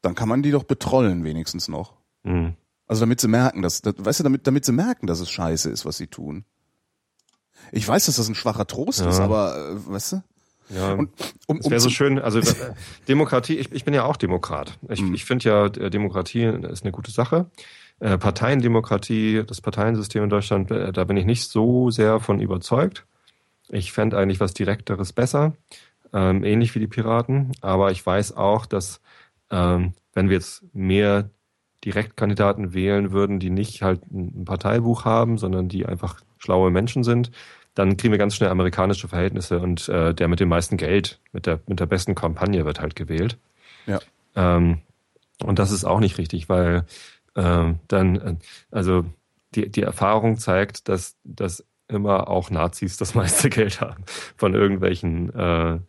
dann 0.01 0.15
kann 0.15 0.29
man 0.29 0.41
die 0.43 0.51
doch 0.51 0.63
betrollen 0.63 1.23
wenigstens 1.25 1.67
noch. 1.67 1.95
Hm. 2.23 2.53
Also 2.87 3.01
damit 3.01 3.19
sie 3.19 3.27
merken, 3.27 3.61
dass, 3.61 3.81
dass 3.81 3.95
weißt 3.97 4.19
du, 4.21 4.23
damit, 4.23 4.47
damit 4.47 4.63
sie 4.63 4.71
merken, 4.71 5.07
dass 5.07 5.19
es 5.19 5.29
scheiße 5.29 5.69
ist, 5.69 5.85
was 5.85 5.97
sie 5.97 6.07
tun. 6.07 6.45
Ich 7.71 7.85
weiß, 7.87 8.05
dass 8.05 8.15
das 8.17 8.29
ein 8.29 8.35
schwacher 8.35 8.67
Trost 8.67 9.01
Ja. 9.01 9.09
ist, 9.09 9.19
aber 9.19 9.71
äh, 9.71 9.91
weißt 9.91 10.11
du? 10.13 10.23
Ja. 10.69 10.93
Und 10.93 11.09
um, 11.47 11.57
Es 11.57 11.65
um 11.65 11.71
wäre 11.71 11.81
so 11.81 11.89
zu- 11.89 11.95
schön, 11.95 12.19
also 12.19 12.39
Demokratie, 13.07 13.57
ich, 13.57 13.71
ich 13.71 13.83
bin 13.83 13.93
ja 13.93 14.05
auch 14.05 14.15
Demokrat. 14.17 14.77
Ich, 14.89 15.01
Mhm. 15.01 15.13
ich 15.13 15.25
finde 15.25 15.45
ja, 15.49 15.65
äh, 15.65 15.89
Demokratie 15.89 16.43
ist 16.43 16.83
eine 16.83 16.91
gute 16.91 17.11
Sache. 17.11 17.49
Äh, 17.99 18.17
Parteiendemokratie, 18.17 19.43
das 19.45 19.61
Parteiensystem 19.61 20.23
in 20.23 20.29
Deutschland, 20.29 20.69
äh, 20.71 20.91
da 20.91 21.03
bin 21.05 21.17
ich 21.17 21.25
nicht 21.25 21.49
so 21.49 21.89
sehr 21.89 22.19
von 22.19 22.39
überzeugt. 22.41 23.05
Ich 23.69 23.93
fände 23.93 24.17
eigentlich 24.17 24.39
was 24.39 24.53
Direkteres 24.53 25.13
besser, 25.13 25.53
ähm, 26.13 26.43
ähnlich 26.43 26.75
wie 26.75 26.79
die 26.79 26.87
Piraten. 26.87 27.53
Aber 27.61 27.91
ich 27.91 28.05
weiß 28.05 28.35
auch, 28.35 28.65
dass 28.65 29.01
ähm, 29.49 29.93
wenn 30.13 30.29
wir 30.29 30.35
jetzt 30.35 30.63
mehr 30.73 31.29
Direktkandidaten 31.83 32.73
wählen 32.73 33.11
würden, 33.11 33.39
die 33.39 33.49
nicht 33.49 33.81
halt 33.81 34.01
ein 34.11 34.43
Parteibuch 34.45 35.05
haben, 35.05 35.37
sondern 35.37 35.69
die 35.69 35.85
einfach 35.85 36.19
schlaue 36.37 36.71
Menschen 36.71 37.03
sind, 37.03 37.31
dann 37.75 37.97
kriegen 37.97 38.11
wir 38.11 38.17
ganz 38.17 38.35
schnell 38.35 38.49
amerikanische 38.49 39.07
Verhältnisse 39.07 39.59
und 39.59 39.87
äh, 39.89 40.13
der 40.13 40.27
mit 40.27 40.39
dem 40.39 40.49
meisten 40.49 40.77
Geld, 40.77 41.19
mit 41.31 41.45
der, 41.45 41.59
mit 41.67 41.79
der 41.79 41.85
besten 41.85 42.15
Kampagne 42.15 42.65
wird 42.65 42.79
halt 42.79 42.95
gewählt. 42.95 43.37
Ja. 43.85 43.99
Ähm, 44.35 44.79
und 45.43 45.59
das 45.59 45.71
ist 45.71 45.83
auch 45.83 45.99
nicht 45.99 46.17
richtig, 46.17 46.47
weil 46.47 46.85
ähm, 47.35 47.79
dann, 47.87 48.15
äh, 48.15 48.35
also 48.71 49.05
die, 49.55 49.69
die 49.69 49.81
Erfahrung 49.81 50.37
zeigt, 50.37 50.89
dass, 50.89 51.15
dass 51.23 51.65
immer 51.87 52.29
auch 52.29 52.49
Nazis 52.49 52.97
das 52.97 53.15
meiste 53.15 53.49
Geld 53.49 53.81
haben 53.81 54.03
von 54.37 54.53
irgendwelchen, 54.53 55.29
äh, 55.33 55.79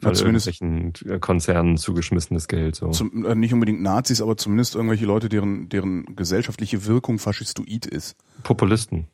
von 0.00 0.14
zumindest- 0.14 0.46
irgendwelchen 0.60 1.10
äh, 1.10 1.18
Konzernen 1.18 1.76
zugeschmissenes 1.76 2.48
Geld. 2.48 2.76
So. 2.76 2.90
Zum, 2.90 3.24
äh, 3.24 3.34
nicht 3.34 3.52
unbedingt 3.54 3.82
Nazis, 3.82 4.20
aber 4.20 4.36
zumindest 4.36 4.74
irgendwelche 4.74 5.06
Leute, 5.06 5.28
deren, 5.28 5.68
deren 5.68 6.16
gesellschaftliche 6.16 6.86
Wirkung 6.86 7.18
faschistoid 7.18 7.86
ist. 7.86 8.16
Populisten. 8.42 9.08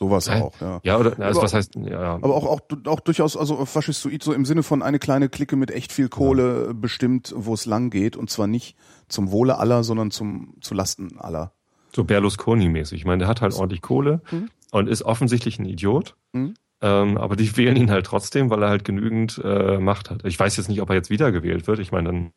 Sowas 0.00 0.28
auch, 0.28 0.52
ja. 0.60 0.80
Ja, 0.84 0.96
oder 0.98 1.18
also 1.18 1.40
Aber- 1.40 1.42
was 1.42 1.54
heißt, 1.54 1.74
ja, 1.74 1.90
ja. 1.90 2.14
Aber 2.14 2.34
auch, 2.34 2.46
auch, 2.46 2.60
auch 2.86 3.00
durchaus, 3.00 3.36
also 3.36 3.64
faschistoid 3.64 4.22
so 4.22 4.32
im 4.32 4.44
Sinne 4.44 4.62
von 4.62 4.82
eine 4.82 4.98
kleine 5.00 5.28
Clique 5.28 5.56
mit 5.56 5.70
echt 5.72 5.92
viel 5.92 6.08
Kohle 6.08 6.72
bestimmt, 6.72 7.32
wo 7.36 7.52
es 7.54 7.66
lang 7.66 7.90
geht. 7.90 8.16
Und 8.16 8.30
zwar 8.30 8.46
nicht 8.46 8.76
zum 9.08 9.32
Wohle 9.32 9.58
aller, 9.58 9.82
sondern 9.82 10.10
zum, 10.12 10.54
zu 10.60 10.74
Lasten 10.74 11.18
aller. 11.18 11.52
so 11.94 12.04
Berlusconi-mäßig. 12.04 12.92
Ich 13.00 13.04
meine, 13.06 13.18
der 13.20 13.28
hat 13.28 13.40
halt 13.40 13.54
ordentlich 13.54 13.82
Kohle 13.82 14.20
Mhm. 14.30 14.50
und 14.70 14.88
ist 14.88 15.02
offensichtlich 15.02 15.58
ein 15.58 15.64
Idiot. 15.64 16.14
Mhm. 16.32 16.54
Ähm, 16.80 17.16
aber 17.18 17.34
die 17.34 17.56
wählen 17.56 17.74
ihn 17.74 17.90
halt 17.90 18.06
trotzdem, 18.06 18.50
weil 18.50 18.62
er 18.62 18.68
halt 18.68 18.84
genügend 18.84 19.40
äh, 19.42 19.78
Macht 19.78 20.10
hat. 20.10 20.24
Ich 20.24 20.38
weiß 20.38 20.56
jetzt 20.58 20.68
nicht, 20.68 20.80
ob 20.80 20.90
er 20.90 20.94
jetzt 20.94 21.10
wiedergewählt 21.10 21.66
wird. 21.66 21.80
Ich 21.80 21.90
meine, 21.90 22.08
dann, 22.10 22.32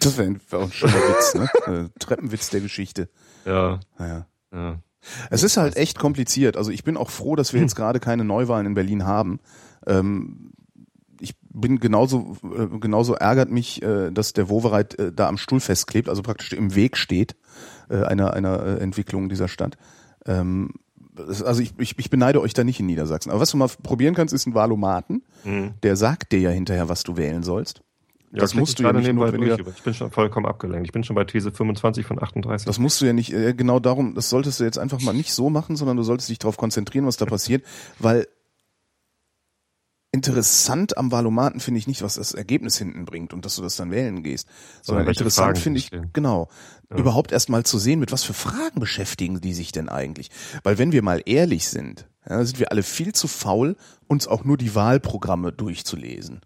Das 0.00 0.16
wäre 0.16 0.36
wär 0.48 0.58
auch 0.60 0.62
ein 0.66 0.70
schöner 0.72 0.92
Witz, 0.92 1.34
ne? 1.34 1.48
Äh, 1.66 1.98
Treppenwitz 1.98 2.50
der 2.50 2.60
Geschichte. 2.60 3.08
ja, 3.44 3.80
Naja. 3.98 4.26
ja. 4.52 4.78
Es 5.30 5.42
ist 5.42 5.56
halt 5.56 5.76
echt 5.76 5.98
kompliziert. 5.98 6.56
Also 6.56 6.70
ich 6.70 6.84
bin 6.84 6.96
auch 6.96 7.10
froh, 7.10 7.36
dass 7.36 7.52
wir 7.52 7.60
jetzt 7.60 7.74
gerade 7.74 8.00
keine 8.00 8.24
Neuwahlen 8.24 8.66
in 8.66 8.74
Berlin 8.74 9.06
haben. 9.06 9.40
Ähm, 9.86 10.52
ich 11.20 11.34
bin 11.50 11.78
genauso, 11.80 12.36
äh, 12.44 12.78
genauso 12.78 13.14
ärgert 13.14 13.50
mich, 13.50 13.82
äh, 13.82 14.10
dass 14.10 14.32
der 14.32 14.48
Wovereit 14.48 14.98
äh, 14.98 15.12
da 15.12 15.28
am 15.28 15.36
Stuhl 15.36 15.60
festklebt, 15.60 16.08
also 16.08 16.22
praktisch 16.22 16.52
im 16.52 16.74
Weg 16.74 16.96
steht 16.96 17.36
einer, 17.88 18.34
einer 18.34 18.80
Entwicklung 18.80 19.28
dieser 19.28 19.48
Stadt. 19.48 19.76
Ähm, 20.24 20.74
also 21.44 21.60
ich, 21.60 21.74
ich, 21.78 21.98
ich 21.98 22.08
beneide 22.08 22.40
euch 22.40 22.54
da 22.54 22.62
nicht 22.62 22.78
in 22.78 22.86
Niedersachsen. 22.86 23.30
Aber 23.30 23.40
was 23.40 23.50
du 23.50 23.56
mal 23.56 23.68
probieren 23.82 24.14
kannst, 24.14 24.32
ist 24.32 24.46
ein 24.46 24.54
Wahlomaten. 24.54 25.22
Mhm. 25.44 25.74
Der 25.82 25.96
sagt 25.96 26.30
dir 26.30 26.38
ja 26.38 26.50
hinterher, 26.50 26.88
was 26.88 27.02
du 27.02 27.16
wählen 27.16 27.42
sollst. 27.42 27.82
Ja, 28.32 28.40
Das 28.40 28.54
musst 28.54 28.78
du 28.78 28.84
ja 28.84 28.92
nicht 28.92 29.12
notwendiger- 29.12 29.56
durch, 29.56 29.76
Ich 29.76 29.82
bin 29.82 29.92
schon 29.94 30.10
vollkommen 30.12 30.46
abgelenkt. 30.46 30.86
Ich 30.86 30.92
bin 30.92 31.02
schon 31.02 31.16
bei 31.16 31.24
These 31.24 31.50
25 31.50 32.06
von 32.06 32.22
38. 32.22 32.64
Das 32.64 32.78
musst 32.78 33.00
du 33.00 33.06
ja 33.06 33.12
nicht, 33.12 33.32
äh, 33.32 33.54
genau 33.54 33.80
darum, 33.80 34.14
das 34.14 34.30
solltest 34.30 34.60
du 34.60 34.64
jetzt 34.64 34.78
einfach 34.78 35.00
mal 35.00 35.12
nicht 35.14 35.32
so 35.32 35.50
machen, 35.50 35.74
sondern 35.76 35.96
du 35.96 36.04
solltest 36.04 36.28
dich 36.28 36.38
darauf 36.38 36.56
konzentrieren, 36.56 37.06
was 37.06 37.16
da 37.16 37.26
passiert, 37.26 37.64
weil 37.98 38.26
interessant 40.12 40.96
am 40.98 41.12
Valomaten 41.12 41.60
finde 41.60 41.78
ich 41.78 41.86
nicht, 41.86 42.02
was 42.02 42.14
das 42.16 42.34
Ergebnis 42.34 42.76
hinten 42.76 43.04
bringt 43.04 43.32
und 43.32 43.44
dass 43.44 43.54
du 43.56 43.62
das 43.62 43.76
dann 43.76 43.90
wählen 43.92 44.22
gehst, 44.24 44.48
sondern 44.82 45.06
interessant 45.06 45.58
finde 45.58 45.78
ich, 45.78 45.86
stehen. 45.86 46.10
genau, 46.12 46.48
überhaupt 46.88 47.30
erst 47.30 47.48
mal 47.48 47.64
zu 47.64 47.78
sehen, 47.78 48.00
mit 48.00 48.10
was 48.10 48.24
für 48.24 48.32
Fragen 48.34 48.80
beschäftigen 48.80 49.40
die 49.40 49.54
sich 49.54 49.70
denn 49.70 49.88
eigentlich. 49.88 50.30
Weil 50.64 50.78
wenn 50.78 50.90
wir 50.90 51.02
mal 51.02 51.22
ehrlich 51.26 51.68
sind, 51.68 52.08
ja, 52.28 52.44
sind 52.44 52.58
wir 52.58 52.72
alle 52.72 52.82
viel 52.82 53.12
zu 53.12 53.28
faul, 53.28 53.76
uns 54.08 54.26
auch 54.26 54.44
nur 54.44 54.56
die 54.56 54.74
Wahlprogramme 54.74 55.52
durchzulesen. 55.52 56.40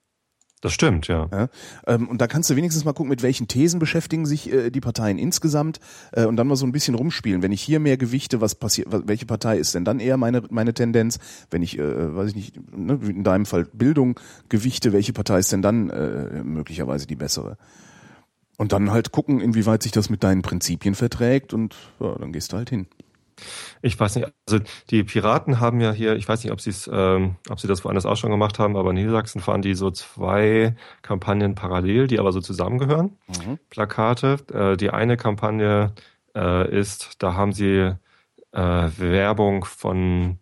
Das 0.64 0.72
stimmt, 0.72 1.08
ja. 1.08 1.28
Ja? 1.30 1.48
Ähm, 1.86 2.08
und 2.08 2.22
da 2.22 2.26
kannst 2.26 2.48
du 2.48 2.56
wenigstens 2.56 2.86
mal 2.86 2.94
gucken, 2.94 3.10
mit 3.10 3.22
welchen 3.22 3.48
Thesen 3.48 3.78
beschäftigen 3.78 4.24
sich 4.24 4.50
äh, 4.50 4.70
die 4.70 4.80
Parteien 4.80 5.18
insgesamt 5.18 5.78
äh, 6.12 6.24
und 6.24 6.36
dann 6.36 6.46
mal 6.46 6.56
so 6.56 6.64
ein 6.64 6.72
bisschen 6.72 6.94
rumspielen. 6.94 7.42
Wenn 7.42 7.52
ich 7.52 7.60
hier 7.60 7.80
mehr 7.80 7.98
gewichte, 7.98 8.40
was 8.40 8.54
passiert, 8.54 8.88
welche 8.90 9.26
Partei 9.26 9.58
ist 9.58 9.74
denn 9.74 9.84
dann 9.84 10.00
eher 10.00 10.16
meine 10.16 10.42
meine 10.48 10.72
Tendenz? 10.72 11.18
Wenn 11.50 11.60
ich, 11.60 11.78
äh, 11.78 12.16
weiß 12.16 12.30
ich 12.30 12.34
nicht, 12.34 12.74
ne, 12.74 12.98
in 13.06 13.24
deinem 13.24 13.44
Fall 13.44 13.66
Bildung 13.74 14.18
gewichte, 14.48 14.94
welche 14.94 15.12
Partei 15.12 15.38
ist 15.38 15.52
denn 15.52 15.60
dann 15.60 15.90
äh, 15.90 16.42
möglicherweise 16.42 17.06
die 17.06 17.16
bessere? 17.16 17.58
Und 18.56 18.72
dann 18.72 18.90
halt 18.90 19.12
gucken, 19.12 19.42
inwieweit 19.42 19.82
sich 19.82 19.92
das 19.92 20.08
mit 20.08 20.24
deinen 20.24 20.40
Prinzipien 20.40 20.94
verträgt 20.94 21.52
und 21.52 21.76
ja, 22.00 22.14
dann 22.14 22.32
gehst 22.32 22.54
du 22.54 22.56
halt 22.56 22.70
hin. 22.70 22.86
Ich 23.82 23.98
weiß 23.98 24.16
nicht, 24.16 24.28
also 24.48 24.64
die 24.90 25.04
Piraten 25.04 25.60
haben 25.60 25.80
ja 25.80 25.92
hier, 25.92 26.16
ich 26.16 26.28
weiß 26.28 26.42
nicht, 26.44 26.52
ob 26.52 26.60
sie 26.60 26.70
es, 26.70 26.88
ähm, 26.92 27.36
ob 27.50 27.60
sie 27.60 27.68
das 27.68 27.84
woanders 27.84 28.06
auch 28.06 28.16
schon 28.16 28.30
gemacht 28.30 28.58
haben, 28.58 28.76
aber 28.76 28.90
in 28.90 28.96
Niedersachsen 28.96 29.40
fahren 29.40 29.62
die 29.62 29.74
so 29.74 29.90
zwei 29.90 30.74
Kampagnen 31.02 31.54
parallel, 31.54 32.06
die 32.06 32.18
aber 32.18 32.32
so 32.32 32.40
zusammengehören. 32.40 33.16
Plakate. 33.70 34.36
Äh, 34.52 34.76
die 34.76 34.90
eine 34.90 35.16
Kampagne 35.16 35.92
äh, 36.34 36.70
ist, 36.78 37.22
da 37.22 37.34
haben 37.34 37.52
sie 37.52 37.92
äh, 38.52 38.88
Werbung 38.98 39.64
von 39.64 40.38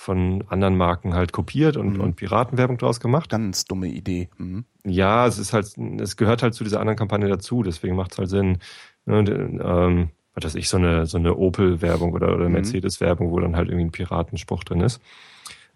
von 0.00 0.44
anderen 0.48 0.76
Marken 0.76 1.14
halt 1.14 1.32
kopiert 1.32 1.76
und, 1.76 1.94
Mhm. 1.94 2.00
und 2.00 2.14
Piratenwerbung 2.14 2.78
draus 2.78 3.00
gemacht. 3.00 3.30
Ganz 3.30 3.64
dumme 3.64 3.88
Idee. 3.88 4.28
Mhm. 4.38 4.64
Ja, 4.84 5.26
es 5.26 5.38
ist 5.38 5.52
halt, 5.52 5.76
es 6.00 6.16
gehört 6.16 6.44
halt 6.44 6.54
zu 6.54 6.62
dieser 6.62 6.78
anderen 6.78 6.96
Kampagne 6.96 7.26
dazu, 7.28 7.64
deswegen 7.64 7.96
macht 7.96 8.12
es 8.12 8.18
halt 8.18 8.28
Sinn. 8.28 8.58
Ne, 9.06 9.18
und, 9.18 9.28
ähm, 9.28 10.10
was 10.44 10.54
weiß 10.54 10.60
ich, 10.60 10.68
so 10.68 10.76
eine, 10.76 11.06
so 11.06 11.18
eine 11.18 11.36
Opel-Werbung 11.36 12.12
oder, 12.12 12.34
oder 12.34 12.46
Mhm. 12.46 12.54
Mercedes-Werbung, 12.54 13.30
wo 13.30 13.40
dann 13.40 13.56
halt 13.56 13.68
irgendwie 13.68 13.86
ein 13.86 13.92
Piratenspruch 13.92 14.64
drin 14.64 14.80
ist. 14.80 15.00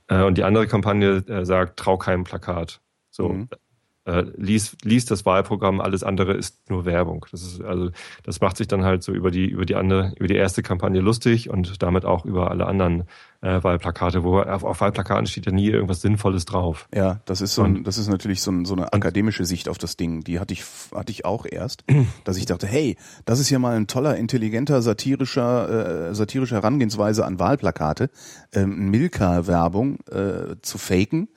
Äh, 0.09 0.22
und 0.22 0.38
die 0.38 0.44
andere 0.44 0.66
Kampagne 0.66 1.25
äh, 1.29 1.44
sagt, 1.44 1.79
trau 1.79 1.96
keinem 1.96 2.25
Plakat. 2.25 2.81
So, 3.11 3.29
Mhm. 3.31 3.48
Äh, 4.05 4.25
lies, 4.37 4.77
lies 4.83 5.05
das 5.05 5.25
Wahlprogramm, 5.27 5.81
alles 5.81 6.03
andere 6.03 6.33
ist 6.35 6.69
nur 6.71 6.85
Werbung. 6.85 7.25
Das 7.31 7.43
ist, 7.43 7.61
also, 7.62 7.91
das 8.25 8.41
macht 8.41 8.57
sich 8.57 8.67
dann 8.67 8.85
halt 8.85 9.03
so 9.03 9.12
über 9.12 9.31
die, 9.31 9.47
über 9.47 9.65
die 9.65 9.77
andere, 9.77 10.12
über 10.19 10.27
die 10.27 10.35
erste 10.35 10.62
Kampagne 10.62 11.01
lustig 11.01 11.49
und 11.51 11.83
damit 11.83 12.05
auch 12.05 12.25
über 12.25 12.51
alle 12.51 12.67
anderen 12.67 13.05
äh, 13.43 13.62
Wahlplakate, 13.62 14.25
wo 14.25 14.41
auf, 14.41 14.65
auf 14.65 14.81
Wahlplakaten 14.81 15.27
steht 15.27 15.47
ja 15.47 15.53
nie 15.53 15.69
irgendwas 15.69 16.01
Sinnvolles 16.01 16.45
drauf. 16.45 16.88
Ja, 16.95 17.21
das 17.27 17.41
ist 17.41 17.55
so 17.55 17.62
ein, 17.62 17.77
Und- 17.79 17.87
das 17.87 17.99
ist 17.99 18.09
natürlich 18.09 18.43
so, 18.43 18.51
ein, 18.51 18.65
so 18.65 18.75
eine 18.75 18.93
akademische 18.93 19.45
Sicht 19.45 19.69
auf 19.69 19.79
das 19.79 19.97
Ding. 19.97 20.23
Die 20.25 20.41
hatte 20.41 20.53
ich, 20.55 20.65
hatte 20.95 21.12
ich 21.12 21.25
auch 21.25 21.47
erst, 21.49 21.85
dass 22.25 22.37
ich 22.37 22.47
dachte, 22.47 22.67
hey, 22.67 22.97
das 23.25 23.38
ist 23.38 23.51
ja 23.51 23.59
mal 23.61 23.77
ein 23.77 23.87
toller, 23.87 24.17
intelligenter, 24.17 24.83
satirischer, 24.83 26.09
äh, 26.11 26.15
satirische 26.15 26.55
Herangehensweise 26.57 27.25
an 27.25 27.38
Wahlplakate, 27.38 28.11
ähm, 28.53 28.91
Milka-Werbung 28.91 29.99
äh, 30.11 30.57
zu 30.62 30.79
faken. 30.79 31.29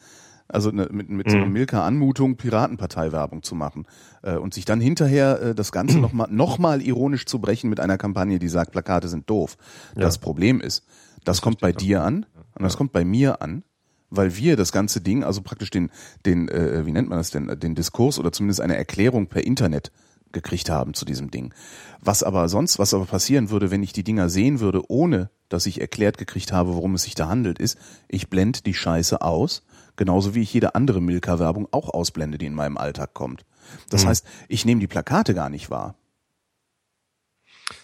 Also 0.47 0.69
ne, 0.71 0.87
mit, 0.91 1.09
mit 1.09 1.29
so 1.29 1.37
einer 1.37 1.47
Mhm. 1.47 1.53
Milka-Anmutung 1.53 2.37
Piratenpartei-Werbung 2.37 3.41
zu 3.41 3.55
machen 3.55 3.85
äh, 4.21 4.35
und 4.35 4.53
sich 4.53 4.65
dann 4.65 4.79
hinterher 4.79 5.41
äh, 5.41 5.55
das 5.55 5.71
Ganze 5.71 5.97
nochmal 5.99 6.27
noch 6.29 6.59
mal 6.59 6.81
ironisch 6.81 7.25
zu 7.25 7.39
brechen 7.39 7.69
mit 7.69 7.79
einer 7.79 7.97
Kampagne, 7.97 8.37
die 8.37 8.47
sagt, 8.47 8.71
Plakate 8.71 9.07
sind 9.07 9.29
doof. 9.29 9.57
Das 9.95 10.15
Ja. 10.15 10.21
Problem 10.21 10.61
ist, 10.61 10.83
das, 11.23 11.41
kommt 11.41 11.59
bei 11.61 11.71
dir 11.71 12.03
an 12.03 12.25
und 12.53 12.63
das 12.63 12.77
kommt 12.77 12.91
bei 12.91 13.03
mir 13.03 13.41
an, 13.41 13.63
weil 14.11 14.37
wir 14.37 14.55
das 14.55 14.71
ganze 14.71 15.01
Ding, 15.01 15.23
also 15.23 15.41
praktisch 15.41 15.71
den, 15.71 15.89
den, 16.27 16.47
äh, 16.47 16.85
wie 16.85 16.91
nennt 16.91 17.09
man 17.09 17.17
das 17.17 17.31
denn, 17.31 17.47
den 17.59 17.73
Diskurs 17.73 18.19
oder 18.19 18.31
zumindest 18.31 18.61
eine 18.61 18.77
Erklärung 18.77 19.25
per 19.27 19.43
Internet 19.43 19.91
gekriegt 20.31 20.69
haben 20.69 20.93
zu 20.93 21.05
diesem 21.05 21.31
Ding. 21.31 21.53
Was 22.01 22.21
aber 22.21 22.49
sonst, 22.49 22.77
was 22.77 22.93
aber 22.93 23.05
passieren 23.05 23.49
würde, 23.49 23.71
wenn 23.71 23.81
ich 23.81 23.93
die 23.93 24.03
Dinger 24.03 24.29
sehen 24.29 24.59
würde, 24.59 24.83
ohne 24.91 25.31
dass 25.49 25.65
ich 25.65 25.81
erklärt 25.81 26.17
gekriegt 26.19 26.51
habe, 26.51 26.75
worum 26.75 26.93
es 26.95 27.03
sich 27.03 27.15
da 27.15 27.29
handelt, 27.29 27.57
ist, 27.57 27.77
ich 28.07 28.29
blende 28.29 28.59
die 28.61 28.73
Scheiße 28.73 29.21
aus, 29.21 29.63
genauso 29.95 30.35
wie 30.35 30.41
ich 30.41 30.53
jede 30.53 30.75
andere 30.75 31.01
Milka-Werbung 31.01 31.67
auch 31.71 31.89
ausblende, 31.89 32.37
die 32.37 32.45
in 32.45 32.53
meinem 32.55 32.77
Alltag 32.77 33.13
kommt. 33.13 33.45
Das 33.89 34.03
Hm. 34.03 34.09
heißt, 34.09 34.27
ich 34.47 34.65
nehme 34.65 34.81
die 34.81 34.87
Plakate 34.87 35.33
gar 35.33 35.49
nicht 35.49 35.69
wahr. 35.69 35.95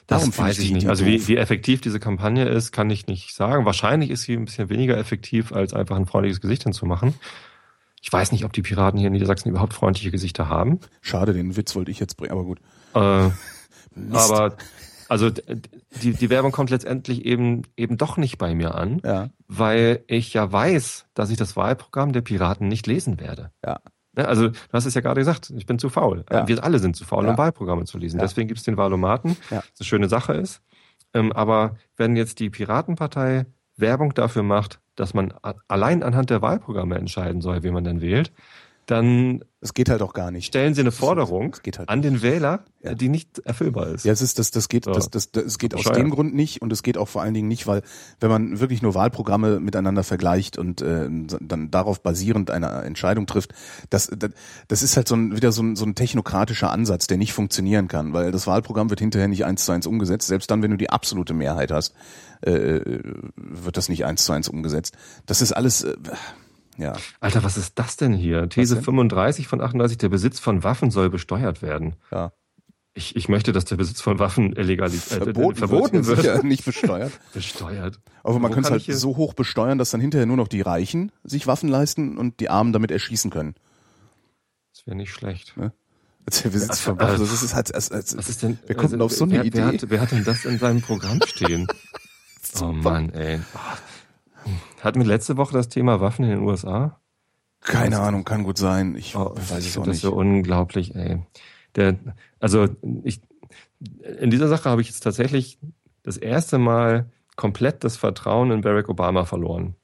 Das 0.07 0.19
Darum 0.19 0.31
finde 0.31 0.49
weiß 0.49 0.59
ich 0.59 0.71
nicht. 0.71 0.87
Also 0.87 1.05
wie, 1.05 1.27
wie 1.27 1.37
effektiv 1.37 1.81
diese 1.81 1.99
Kampagne 1.99 2.47
ist, 2.47 2.71
kann 2.71 2.89
ich 2.89 3.07
nicht 3.07 3.33
sagen. 3.33 3.65
Wahrscheinlich 3.65 4.11
ist 4.11 4.23
sie 4.23 4.33
ein 4.33 4.45
bisschen 4.45 4.69
weniger 4.69 4.97
effektiv, 4.97 5.51
als 5.51 5.73
einfach 5.73 5.95
ein 5.95 6.05
freundliches 6.05 6.41
Gesicht 6.41 6.63
hinzumachen. 6.63 7.15
Ich 8.01 8.11
weiß 8.11 8.31
nicht, 8.31 8.45
ob 8.45 8.53
die 8.53 8.61
Piraten 8.61 8.99
hier 8.99 9.07
in 9.07 9.13
Niedersachsen 9.13 9.49
überhaupt 9.49 9.73
freundliche 9.73 10.11
Gesichter 10.11 10.49
haben. 10.49 10.79
Schade, 11.01 11.33
den 11.33 11.55
Witz 11.55 11.75
wollte 11.75 11.91
ich 11.91 11.99
jetzt 11.99 12.17
bringen, 12.17 12.31
aber 12.31 12.43
gut. 12.43 12.59
Äh, 12.93 13.29
aber 14.13 14.57
also 15.11 15.29
die, 15.29 16.13
die 16.13 16.29
Werbung 16.29 16.51
kommt 16.51 16.69
letztendlich 16.69 17.25
eben 17.25 17.63
eben 17.75 17.97
doch 17.97 18.15
nicht 18.17 18.37
bei 18.37 18.55
mir 18.55 18.75
an, 18.75 19.01
ja, 19.03 19.29
weil 19.47 20.03
ich 20.07 20.33
ja 20.33 20.51
weiß, 20.51 21.05
dass 21.13 21.29
ich 21.29 21.37
das 21.37 21.55
Wahlprogramm 21.55 22.13
der 22.13 22.21
Piraten 22.21 22.67
nicht 22.67 22.87
lesen 22.87 23.19
werde. 23.19 23.51
ja. 23.65 23.79
Ne, 24.13 24.27
Also 24.27 24.49
du 24.49 24.55
hast 24.73 24.85
es 24.85 24.93
ja 24.93 24.99
gerade 25.01 25.21
gesagt, 25.21 25.53
ich 25.55 25.65
bin 25.65 25.79
zu 25.79 25.89
faul. 25.89 26.25
Ja. 26.29 26.45
Wir 26.47 26.61
alle 26.63 26.79
sind 26.79 26.95
zu 26.97 27.05
faul, 27.05 27.25
um 27.27 27.37
Wahlprogramme 27.37 27.85
zu 27.85 27.97
lesen. 27.97 28.19
Deswegen 28.19 28.47
gibt 28.49 28.59
es 28.59 28.65
den 28.65 28.75
Wahlomaten, 28.75 29.37
Ja. 29.49 29.57
was 29.57 29.79
eine 29.79 29.85
schöne 29.85 30.09
Sache 30.09 30.33
ist. 30.33 30.61
Ähm, 31.13 31.31
aber 31.31 31.75
wenn 31.97 32.15
jetzt 32.17 32.39
die 32.39 32.49
Piratenpartei 32.49 33.45
Werbung 33.77 34.13
dafür 34.13 34.43
macht, 34.43 34.79
dass 34.95 35.13
man 35.13 35.33
allein 35.69 36.03
anhand 36.03 36.29
der 36.29 36.41
Wahlprogramme 36.41 36.97
entscheiden 36.97 37.39
soll, 37.41 37.63
wie 37.63 37.71
man 37.71 37.83
denn 37.85 38.01
wählt, 38.01 38.33
dann 38.91 39.43
Es 39.61 39.73
geht 39.73 39.89
halt 39.89 40.01
auch 40.01 40.13
gar 40.13 40.29
nicht. 40.31 40.45
stellen 40.47 40.73
sie 40.73 40.81
eine 40.81 40.91
Forderung 40.91 41.55
Das 41.63 41.79
halt 41.79 41.89
an 41.89 42.01
den 42.01 42.21
Wähler, 42.21 42.65
Ja. 42.83 42.93
die 42.95 43.09
nicht 43.09 43.39
erfüllbar 43.39 43.87
ist. 43.87 44.05
Ja, 44.05 44.11
es 44.11 44.21
ist 44.21 44.37
das 44.39 44.51
das 44.51 44.67
geht 44.69 44.85
So. 44.85 44.91
das 44.91 45.09
das, 45.09 45.31
das 45.31 45.43
es 45.45 45.57
geht 45.59 45.73
aus 45.75 45.83
dem 45.83 46.09
Grund 46.09 46.33
nicht 46.35 46.61
und 46.61 46.71
es 46.73 46.83
geht 46.83 46.97
auch 46.97 47.07
vor 47.07 47.21
allen 47.21 47.33
Dingen 47.33 47.47
nicht, 47.47 47.67
weil 47.67 47.81
wenn 48.19 48.29
man 48.29 48.59
wirklich 48.59 48.81
nur 48.81 48.93
Wahlprogramme 48.95 49.59
miteinander 49.59 50.03
vergleicht 50.03 50.57
und 50.57 50.81
äh, 50.81 51.07
dann 51.39 51.71
darauf 51.71 52.01
basierend 52.01 52.51
eine 52.51 52.67
Entscheidung 52.83 53.25
trifft, 53.27 53.53
das 53.89 54.11
das, 54.15 54.31
das 54.67 54.83
ist 54.83 54.97
halt 54.97 55.07
so 55.07 55.15
ein 55.15 55.35
wieder 55.35 55.51
so 55.51 55.61
ein, 55.63 55.75
so 55.75 55.85
ein 55.85 55.95
technokratischer 55.95 56.71
Ansatz, 56.71 57.07
der 57.07 57.17
nicht 57.17 57.33
funktionieren 57.33 57.87
kann, 57.87 58.13
weil 58.13 58.31
das 58.31 58.47
Wahlprogramm 58.47 58.89
wird 58.89 58.99
hinterher 58.99 59.27
nicht 59.27 59.45
eins 59.45 59.65
zu 59.65 59.71
eins 59.71 59.87
umgesetzt, 59.87 60.27
selbst 60.27 60.51
dann, 60.51 60.61
wenn 60.61 60.71
du 60.71 60.77
die 60.77 60.89
absolute 60.89 61.33
Mehrheit 61.33 61.71
hast, 61.71 61.93
äh, 62.41 62.81
wird 63.35 63.77
das 63.77 63.87
nicht 63.89 64.05
eins 64.05 64.25
zu 64.25 64.31
eins 64.33 64.49
umgesetzt. 64.49 64.97
Das 65.27 65.41
ist 65.41 65.51
alles 65.51 65.83
äh, 65.83 65.95
ja, 66.81 66.93
Alter, 67.19 67.43
was 67.43 67.57
ist 67.57 67.77
das 67.79 67.95
denn 67.97 68.13
hier? 68.13 68.49
These 68.49 68.75
denn? 68.75 68.83
35 68.83 69.47
von 69.47 69.61
38, 69.61 69.97
der 69.99 70.09
Besitz 70.09 70.39
von 70.39 70.63
Waffen 70.63 70.91
soll 70.91 71.09
besteuert 71.09 71.61
werden. 71.61 71.95
ja. 72.11 72.31
Ich, 72.93 73.15
ich 73.15 73.29
möchte, 73.29 73.53
dass 73.53 73.63
der 73.63 73.77
Besitz 73.77 74.01
von 74.01 74.19
Waffen 74.19 74.51
illegalis 74.53 75.13
äh, 75.13 75.15
Verboten, 75.21 75.55
verboten 75.59 76.05
wird, 76.07 76.23
wird. 76.23 76.25
ja, 76.25 76.43
nicht 76.43 76.65
besteuert. 76.65 77.13
Besteuert. 77.33 78.01
Aber 78.21 78.37
man 78.37 78.51
könnte 78.51 78.67
es 78.67 78.71
halt 78.71 78.81
hier- 78.81 78.97
so 78.97 79.15
hoch 79.15 79.33
besteuern, 79.33 79.77
dass 79.77 79.91
dann 79.91 80.01
hinterher 80.01 80.25
nur 80.25 80.35
noch 80.35 80.49
die 80.49 80.59
Reichen 80.59 81.13
sich 81.23 81.47
Waffen 81.47 81.69
leisten 81.69 82.17
und 82.17 82.41
die 82.41 82.49
Armen 82.49 82.73
damit 82.73 82.91
erschießen 82.91 83.31
können. 83.31 83.55
Das 84.73 84.85
wäre 84.85 84.97
nicht 84.97 85.13
schlecht. 85.13 85.55
Besitz 86.25 86.69
Also, 86.69 86.81
von 86.81 86.99
Waffen, 86.99 87.11
also, 87.11 87.25
das 87.25 87.43
ist 87.43 87.55
halt, 87.55 87.73
als, 87.73 87.91
als, 87.93 88.17
Was 88.17 88.27
ist 88.27 88.43
denn? 88.43 88.59
Wir 88.67 88.75
konnten 88.75 89.01
auf 89.01 89.13
so 89.13 89.23
eine 89.23 89.35
wer, 89.35 89.45
Idee. 89.45 89.59
Wer 89.59 89.67
hat, 89.67 89.89
wer 89.89 90.01
hat 90.01 90.11
denn 90.11 90.25
das 90.25 90.43
in 90.43 90.59
seinem 90.59 90.81
Programm 90.81 91.21
stehen? 91.25 91.67
oh 92.61 92.73
Mann, 92.73 93.09
ey. 93.13 93.39
Hatten 94.81 94.99
wir 94.99 95.07
letzte 95.07 95.37
Woche 95.37 95.53
das 95.53 95.69
Thema 95.69 96.01
Waffen 96.01 96.25
in 96.25 96.31
den 96.31 96.39
USA? 96.41 96.97
keine 97.63 97.99
Ahnung, 97.99 98.23
kann 98.25 98.43
gut 98.43 98.57
sein. 98.57 98.95
Ich 98.95 99.15
Oh, 99.15 99.35
weiß 99.35 99.59
ich 99.59 99.67
es 99.67 99.77
auch 99.77 99.83
finde 99.83 99.89
das 99.89 99.97
nicht. 99.97 100.01
so 100.01 100.13
unglaublich, 100.13 100.95
ey. 100.95 101.19
Der, 101.75 101.95
also 102.39 102.67
ich, 103.03 103.21
in 104.19 104.31
dieser 104.31 104.47
Sache 104.47 104.67
habe 104.69 104.81
ich 104.81 104.87
jetzt 104.87 105.01
tatsächlich 105.01 105.59
das 106.01 106.17
erste 106.17 106.57
Mal 106.57 107.11
komplett 107.35 107.83
das 107.83 107.97
Vertrauen 107.97 108.49
in 108.49 108.61
Barack 108.61 108.89
Obama 108.89 109.25
verloren. 109.25 109.75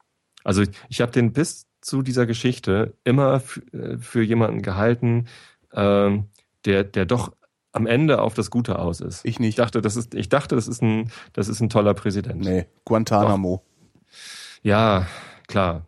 Also 0.44 0.64
ich, 0.64 0.70
ich 0.90 1.02
habe 1.02 1.12
den 1.12 1.34
bis 1.34 1.68
zu 1.82 2.02
dieser 2.02 2.26
Geschichte 2.26 2.96
immer 3.04 3.44
äh, 3.74 3.98
für 4.00 4.24
jemanden 4.24 4.64
gehalten, 4.64 5.28
ähm, 5.72 6.26
der, 6.66 6.84
der 6.84 7.06
doch 7.06 7.32
am 7.74 7.86
Ende 7.86 8.22
auf 8.22 8.34
das 8.34 8.50
Gute 8.50 8.80
aus 8.80 9.02
ist. 9.02 9.24
Ich 9.24 9.36
Ich 9.36 9.40
nicht. 9.40 9.60
dachte, 9.60 9.82
das 9.82 9.96
ist, 9.96 10.16
ich 10.16 10.30
dachte, 10.30 10.56
das 10.56 10.68
ist 10.68 10.82
ein, 10.82 11.12
das 11.34 11.48
ist 11.48 11.60
ein 11.62 11.70
toller 11.70 11.94
Präsident. 11.94 12.44
Nee, 12.44 12.66
Guantanamo. 12.86 13.62
Ja, 14.68 15.08
klar. 15.48 15.86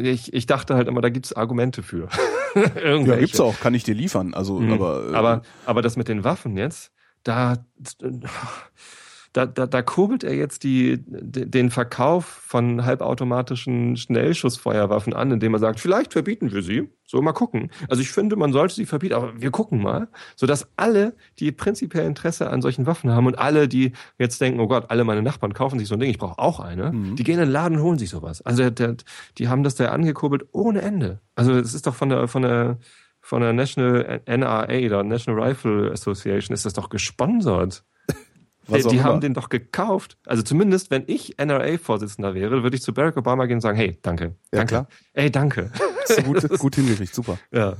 Ich, 0.00 0.32
ich 0.32 0.46
dachte 0.46 0.74
halt 0.74 0.88
immer, 0.88 1.00
da 1.00 1.10
gibt's 1.10 1.32
Argumente 1.32 1.82
für. 1.82 2.08
Ja, 2.56 3.16
gibt's 3.16 3.38
auch, 3.38 3.60
kann 3.60 3.74
ich 3.74 3.84
dir 3.84 3.94
liefern. 3.94 4.32
Also, 4.32 4.58
Mhm. 4.60 4.72
aber, 4.72 5.10
äh, 5.10 5.14
aber, 5.14 5.42
aber 5.66 5.82
das 5.82 5.98
mit 5.98 6.08
den 6.08 6.24
Waffen 6.24 6.56
jetzt, 6.56 6.90
da, 7.22 7.58
da, 9.36 9.44
da, 9.44 9.66
da 9.66 9.82
kurbelt 9.82 10.24
er 10.24 10.34
jetzt 10.34 10.64
die, 10.64 10.98
den 11.06 11.70
Verkauf 11.70 12.24
von 12.24 12.84
halbautomatischen 12.84 13.96
Schnellschussfeuerwaffen 13.96 15.12
an, 15.12 15.30
indem 15.30 15.52
er 15.54 15.58
sagt, 15.58 15.80
vielleicht 15.80 16.12
verbieten 16.12 16.52
wir 16.52 16.62
sie. 16.62 16.88
So, 17.04 17.20
mal 17.20 17.32
gucken. 17.32 17.70
Also 17.88 18.02
ich 18.02 18.10
finde, 18.10 18.36
man 18.36 18.52
sollte 18.52 18.74
sie 18.74 18.86
verbieten, 18.86 19.14
aber 19.14 19.40
wir 19.40 19.50
gucken 19.50 19.82
mal. 19.82 20.08
Sodass 20.36 20.66
alle, 20.76 21.14
die 21.38 21.52
prinzipiell 21.52 22.06
Interesse 22.06 22.50
an 22.50 22.62
solchen 22.62 22.86
Waffen 22.86 23.10
haben 23.10 23.26
und 23.26 23.38
alle, 23.38 23.68
die 23.68 23.92
jetzt 24.18 24.40
denken, 24.40 24.58
oh 24.60 24.66
Gott, 24.68 24.86
alle 24.88 25.04
meine 25.04 25.22
Nachbarn 25.22 25.52
kaufen 25.54 25.78
sich 25.78 25.88
so 25.88 25.94
ein 25.94 26.00
Ding, 26.00 26.10
ich 26.10 26.18
brauche 26.18 26.38
auch 26.38 26.58
eine, 26.60 26.92
Mhm. 26.92 27.16
die 27.16 27.22
gehen 27.24 27.34
in 27.34 27.40
den 27.46 27.50
Laden 27.50 27.76
und 27.78 27.84
holen 27.84 27.98
sich 27.98 28.10
sowas. 28.10 28.40
Also 28.42 28.70
der, 28.70 28.96
die 29.38 29.48
haben 29.48 29.62
das 29.62 29.74
da 29.74 29.86
angekurbelt 29.90 30.46
ohne 30.52 30.80
Ende. 30.82 31.20
Also 31.34 31.52
es 31.52 31.74
ist 31.74 31.86
doch 31.86 31.94
von 31.94 32.08
der, 32.08 32.26
von 32.26 32.42
der, 32.42 32.78
von 33.20 33.42
der 33.42 33.52
National 33.52 34.22
NRA, 34.26 34.66
der 34.66 35.02
National 35.02 35.42
Rifle 35.42 35.92
Association, 35.92 36.54
ist 36.54 36.64
das 36.64 36.72
doch 36.72 36.88
gesponsert. 36.88 37.84
Was 38.68 38.82
Die, 38.82 38.88
die 38.88 39.02
haben 39.02 39.20
den 39.20 39.34
doch 39.34 39.48
gekauft. 39.48 40.16
Also 40.26 40.42
zumindest, 40.42 40.90
wenn 40.90 41.04
ich 41.06 41.36
NRA-Vorsitzender 41.38 42.34
wäre, 42.34 42.62
würde 42.62 42.76
ich 42.76 42.82
zu 42.82 42.92
Barack 42.92 43.16
Obama 43.16 43.46
gehen 43.46 43.56
und 43.56 43.60
sagen, 43.60 43.76
hey, 43.76 43.98
danke. 44.02 44.24
Ja, 44.24 44.58
danke. 44.58 44.66
klar. 44.66 44.88
Ey, 45.12 45.30
danke. 45.30 45.70
Hast 46.02 46.18
du 46.18 46.22
gut, 46.22 46.58
gut 46.58 46.74
hingekriegt, 46.76 47.14
super. 47.14 47.38
Ja. 47.52 47.76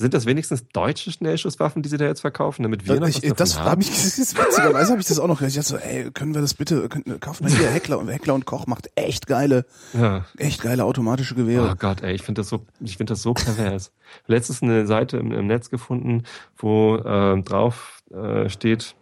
Sind 0.00 0.14
das 0.14 0.26
wenigstens 0.26 0.64
deutsche 0.68 1.10
Schnellschusswaffen, 1.10 1.82
die 1.82 1.88
sie 1.88 1.96
da 1.96 2.04
jetzt 2.04 2.20
verkaufen, 2.20 2.62
damit 2.62 2.86
wir 2.86 3.00
noch 3.00 3.08
ich, 3.08 3.16
was 3.16 3.22
davon 3.22 3.36
das 3.36 3.58
haben? 3.58 3.70
habe 3.70 3.82
ich, 3.82 3.88
das 3.88 4.16
ist 4.16 4.38
witzigerweise 4.38 4.92
habe 4.92 5.00
ich 5.00 5.08
das 5.08 5.18
auch 5.18 5.26
noch. 5.26 5.42
Ich 5.42 5.54
dachte 5.54 5.68
so, 5.68 5.76
ey, 5.76 6.12
können 6.12 6.34
wir 6.34 6.40
das 6.40 6.54
bitte, 6.54 6.88
können, 6.88 7.18
kauft 7.18 7.40
mal 7.40 7.50
hier 7.50 7.68
Heckler 7.68 7.98
und 7.98 8.06
Heckler 8.06 8.34
und 8.34 8.44
Koch 8.44 8.68
macht 8.68 8.90
echt 8.94 9.26
geile, 9.26 9.66
ja. 9.94 10.24
echt 10.36 10.62
geile 10.62 10.84
automatische 10.84 11.34
Gewehre. 11.34 11.68
Oh 11.72 11.74
Gott, 11.76 12.02
ey, 12.02 12.14
ich 12.14 12.22
finde 12.22 12.42
das 12.42 12.48
so, 12.48 12.64
ich 12.78 12.96
finde 12.96 13.14
das 13.14 13.22
so 13.22 13.34
pervers. 13.34 13.90
Letztens 14.28 14.62
eine 14.62 14.86
Seite 14.86 15.16
im, 15.16 15.32
im 15.32 15.48
Netz 15.48 15.68
gefunden, 15.68 16.22
wo 16.56 16.94
äh, 16.94 17.42
drauf 17.42 18.04
äh, 18.12 18.48
steht, 18.48 18.94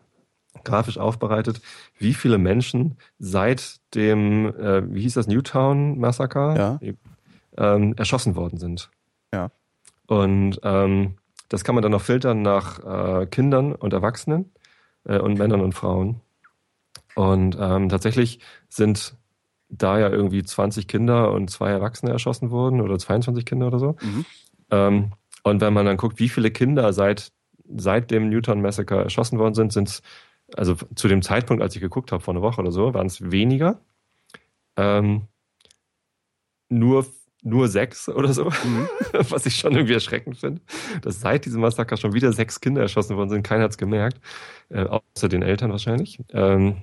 grafisch 0.64 0.98
aufbereitet, 0.98 1.60
wie 1.98 2.14
viele 2.14 2.38
Menschen 2.38 2.96
seit 3.18 3.80
dem, 3.94 4.46
äh, 4.58 4.82
wie 4.94 5.02
hieß 5.02 5.14
das, 5.14 5.26
Newtown-Massaker 5.26 6.56
Ja. 6.56 6.80
ähm, 7.58 7.94
erschossen 7.96 8.36
worden 8.36 8.58
sind. 8.58 8.90
Ja. 9.32 9.50
Und 10.06 10.60
ähm, 10.62 11.16
das 11.48 11.64
kann 11.64 11.74
man 11.74 11.82
dann 11.82 11.92
noch 11.92 12.02
filtern 12.02 12.42
nach 12.42 13.22
äh, 13.22 13.26
Kindern 13.26 13.72
und 13.74 13.92
Erwachsenen 13.92 14.52
äh, 15.04 15.18
und 15.18 15.38
Männern 15.38 15.60
und 15.60 15.72
Frauen. 15.74 16.20
Und 17.14 17.56
ähm, 17.58 17.88
tatsächlich 17.88 18.40
sind 18.68 19.14
da 19.68 19.98
ja 19.98 20.08
irgendwie 20.10 20.42
20 20.44 20.86
Kinder 20.86 21.32
und 21.32 21.50
zwei 21.50 21.70
Erwachsene 21.70 22.12
erschossen 22.12 22.50
wurden 22.50 22.80
oder 22.80 22.98
22 22.98 23.44
Kinder 23.44 23.66
oder 23.68 23.78
so. 23.78 23.96
Mhm. 24.02 24.24
Ähm, 24.70 25.12
und 25.42 25.60
wenn 25.60 25.72
man 25.72 25.86
dann 25.86 25.96
guckt, 25.96 26.18
wie 26.18 26.28
viele 26.28 26.50
Kinder 26.50 26.92
seit, 26.92 27.32
seit 27.76 28.10
dem 28.10 28.28
Newton 28.28 28.60
Massacre 28.60 29.02
erschossen 29.02 29.38
worden 29.38 29.54
sind, 29.54 29.72
sind 29.72 29.88
es, 29.88 30.02
also 30.54 30.74
zu 30.94 31.08
dem 31.08 31.22
Zeitpunkt, 31.22 31.62
als 31.62 31.74
ich 31.74 31.80
geguckt 31.80 32.12
habe, 32.12 32.22
vor 32.22 32.34
einer 32.34 32.42
Woche 32.42 32.60
oder 32.60 32.72
so, 32.72 32.94
waren 32.94 33.06
es 33.06 33.30
weniger. 33.30 33.80
Ähm, 34.76 35.22
nur, 36.68 37.06
nur 37.42 37.68
sechs 37.68 38.08
oder 38.08 38.32
so, 38.32 38.44
Mhm. 38.64 38.88
was 39.30 39.46
ich 39.46 39.56
schon 39.56 39.72
irgendwie 39.72 39.94
erschreckend 39.94 40.38
finde, 40.38 40.60
dass 41.02 41.20
seit 41.20 41.44
diesem 41.46 41.60
Massaker 41.60 41.96
schon 41.96 42.12
wieder 42.12 42.32
sechs 42.32 42.60
Kinder 42.60 42.82
erschossen 42.82 43.16
worden 43.16 43.30
sind. 43.30 43.42
Keiner 43.42 43.64
hat 43.64 43.70
es 43.72 43.78
gemerkt, 43.78 44.20
äh, 44.68 44.84
außer 44.84 45.28
den 45.28 45.42
Eltern 45.42 45.70
wahrscheinlich. 45.70 46.18
Ähm, 46.30 46.82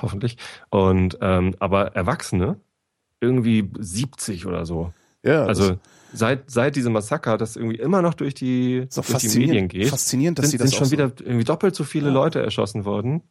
hoffentlich. 0.00 0.38
Und 0.70 1.18
ähm, 1.20 1.54
aber 1.58 1.94
Erwachsene 1.94 2.58
irgendwie 3.20 3.70
70 3.78 4.46
oder 4.46 4.66
so. 4.66 4.92
Ja, 5.22 5.44
Also 5.46 5.78
seit, 6.14 6.50
seit 6.50 6.76
diesem 6.76 6.92
Massaker, 6.92 7.36
das 7.36 7.56
irgendwie 7.56 7.76
immer 7.76 8.00
noch 8.02 8.14
durch 8.14 8.34
die, 8.34 8.86
auch 8.96 9.04
durch 9.04 9.18
die 9.18 9.38
Medien 9.38 9.68
geht, 9.68 9.88
faszinierend, 9.88 10.38
dass 10.38 10.46
sind, 10.46 10.52
sie 10.52 10.58
das 10.58 10.70
sind 10.70 10.78
schon 10.78 10.86
so- 10.86 10.92
wieder 10.92 11.12
irgendwie 11.20 11.44
doppelt 11.44 11.74
so 11.74 11.84
viele 11.84 12.06
Ja. 12.08 12.12
Leute 12.14 12.40
erschossen 12.42 12.84
worden 12.84 13.22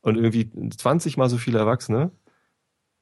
und 0.00 0.16
irgendwie 0.16 0.50
20 0.70 1.16
mal 1.16 1.28
so 1.28 1.36
viele 1.38 1.58
Erwachsene 1.58 2.10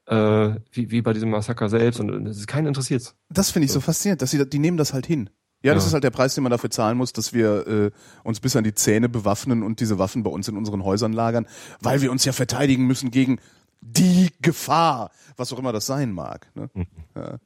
äh, 0.07 0.55
wie, 0.73 0.91
wie 0.91 1.03
bei 1.03 1.13
diesem 1.13 1.31
Massaker 1.31 1.69
selbst 1.69 2.01
und 2.01 2.27
es 2.27 2.39
ist 2.39 2.47
keinen 2.47 2.67
interessiert. 2.69 3.15
Das 3.29 3.51
finde 3.51 3.67
ich 3.67 3.73
so 3.73 3.81
faszinierend, 3.81 4.23
dass 4.23 4.31
sie, 4.31 4.49
die 4.49 4.59
nehmen 4.59 4.77
das 4.77 4.93
halt 4.93 5.07
hin. 5.07 5.31
Ja, 5.63 5.75
das 5.75 5.85
Ja. 5.85 5.89
ist 5.89 5.93
halt 5.95 6.05
der 6.05 6.11
Preis, 6.11 6.35
den 6.35 6.43
man 6.45 6.51
dafür 6.51 6.71
zahlen 6.71 6.97
muss, 6.97 7.13
dass 7.13 7.33
wir 7.33 7.67
äh, 7.67 7.91
uns 8.23 8.41
bis 8.41 8.55
an 8.57 8.63
die 8.65 8.75
Zähne 8.75 9.09
bewaffnen 9.09 9.63
und 9.63 9.81
diese 9.81 9.99
Waffen 9.99 10.23
bei 10.23 10.31
uns 10.31 10.47
in 10.49 10.57
unseren 10.57 10.85
Häusern 10.85 11.13
lagern, 11.13 11.47
weil 11.81 12.03
wir 12.03 12.11
uns 12.13 12.25
ja 12.25 12.33
verteidigen 12.33 12.87
müssen 12.87 13.11
gegen 13.11 13.41
die 13.81 14.31
Gefahr, 14.43 15.11
was 15.37 15.53
auch 15.53 15.59
immer 15.59 15.73
das 15.73 15.87
sein 15.87 16.13
mag. 16.13 16.51
Ne? 16.55 16.71
Mhm. 16.75 16.87
Ja. 17.17 17.23
ja, 17.33 17.39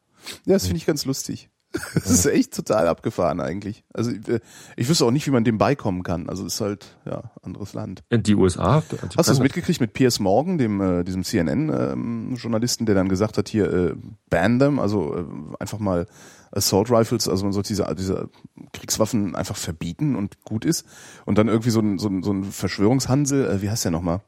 das 0.45 0.64
finde 0.64 0.78
ich 0.78 0.86
ganz 0.86 1.05
lustig. 1.07 1.49
Das 1.95 2.11
ist 2.11 2.27
echt 2.27 2.55
total 2.55 2.89
abgefahren 2.89 3.41
eigentlich. 3.41 3.85
Also 3.93 4.11
äh, 4.11 4.41
ich 4.77 4.89
wüsste 4.89 5.05
auch 5.05 5.11
nicht, 5.11 5.27
wie 5.27 5.31
man 5.31 5.45
dem 5.45 5.59
beikommen 5.59 6.03
kann. 6.03 6.29
Also 6.29 6.45
es 6.45 6.55
ist 6.55 6.61
halt 6.61 6.97
ja 7.05 7.31
anderes 7.43 7.75
Land. 7.75 8.03
Die 8.11 8.35
USA. 8.35 8.83
die 8.91 8.97
Hast 9.16 9.29
du 9.29 9.33
es 9.33 9.39
mitgekriegt 9.39 9.81
mit 9.81 9.93
Piers 9.93 10.18
Morgan, 10.18 10.59
dem 10.59 10.81
äh, 10.81 11.05
diesem 11.05 11.23
CNN-Journalisten, 11.23 12.87
der 12.87 12.95
dann 12.95 13.09
gesagt 13.09 13.39
hat, 13.39 13.49
hier 13.49 13.73
äh, 13.73 13.95
ban 14.29 14.59
them, 14.59 14.81
also 14.81 15.16
äh, 15.16 15.25
einfach 15.61 15.79
mal 15.79 16.07
Assault 16.53 16.91
Rifles, 16.91 17.29
also 17.29 17.45
man 17.45 17.53
sollte 17.53 17.68
diese, 17.68 17.95
diese 17.97 18.29
Kriegswaffen 18.73 19.37
einfach 19.37 19.57
verbieten 19.57 20.16
und 20.16 20.43
gut 20.45 20.64
ist. 20.64 20.85
Und 21.25 21.39
dann 21.39 21.47
irgendwie 21.47 21.71
so 21.71 21.81
ein, 21.81 21.99
so 21.99 22.09
ein, 22.09 22.25
so 22.25 22.33
ein 22.33 22.45
Verschwörungshansel, 22.45 23.47
äh, 23.47 23.62
wie 23.62 23.71
heißt 23.71 23.85
der 23.85 23.93
nochmal? 23.93 24.23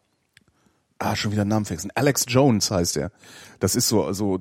Ah, 1.01 1.17
schon 1.17 1.33
wieder 1.33 1.45
Namen 1.45 1.65
vergessen. 1.65 1.91
Alex 1.97 2.27
Jones 2.29 2.71
heißt 2.71 2.97
er. 2.97 3.11
Das 3.59 3.75
ist 3.75 3.89
so, 3.89 4.13
so 4.13 4.39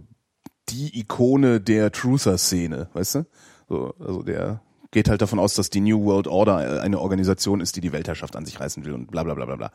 die 0.72 0.99
Ikone 0.99 1.61
der 1.61 1.91
Truther-Szene, 1.91 2.89
weißt 2.93 3.15
du? 3.15 3.26
So, 3.69 3.95
also 3.99 4.24
der 4.24 4.61
geht 4.91 5.09
halt 5.09 5.22
davon 5.22 5.39
aus, 5.39 5.55
dass 5.55 5.69
die 5.69 5.80
New 5.80 6.03
World 6.03 6.28
Order 6.28 6.82
eine 6.82 6.99
Organisation 6.99 7.61
ist, 7.61 7.76
die 7.78 7.82
die 7.82 7.93
Weltherrschaft 7.93 8.36
an 8.36 8.45
sich 8.45 8.59
reißen 8.59 8.84
will 8.86 8.93
und 8.93 9.09
bla 9.09 9.24
bla 9.24 9.34
bla 9.34 9.45
bla 9.45 9.55
bla. 9.55 9.72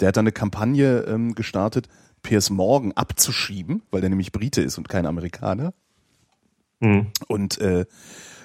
Der 0.00 0.08
hat 0.08 0.16
dann 0.16 0.24
eine 0.24 0.32
Kampagne 0.32 1.00
ähm, 1.02 1.34
gestartet, 1.34 1.88
Piers 2.22 2.50
Morgan 2.50 2.92
abzuschieben, 2.92 3.82
weil 3.90 4.00
der 4.00 4.10
nämlich 4.10 4.32
Brite 4.32 4.62
ist 4.62 4.78
und 4.78 4.88
kein 4.88 5.06
Amerikaner. 5.06 5.72
Mhm. 6.80 7.06
Und 7.28 7.58
äh, 7.58 7.86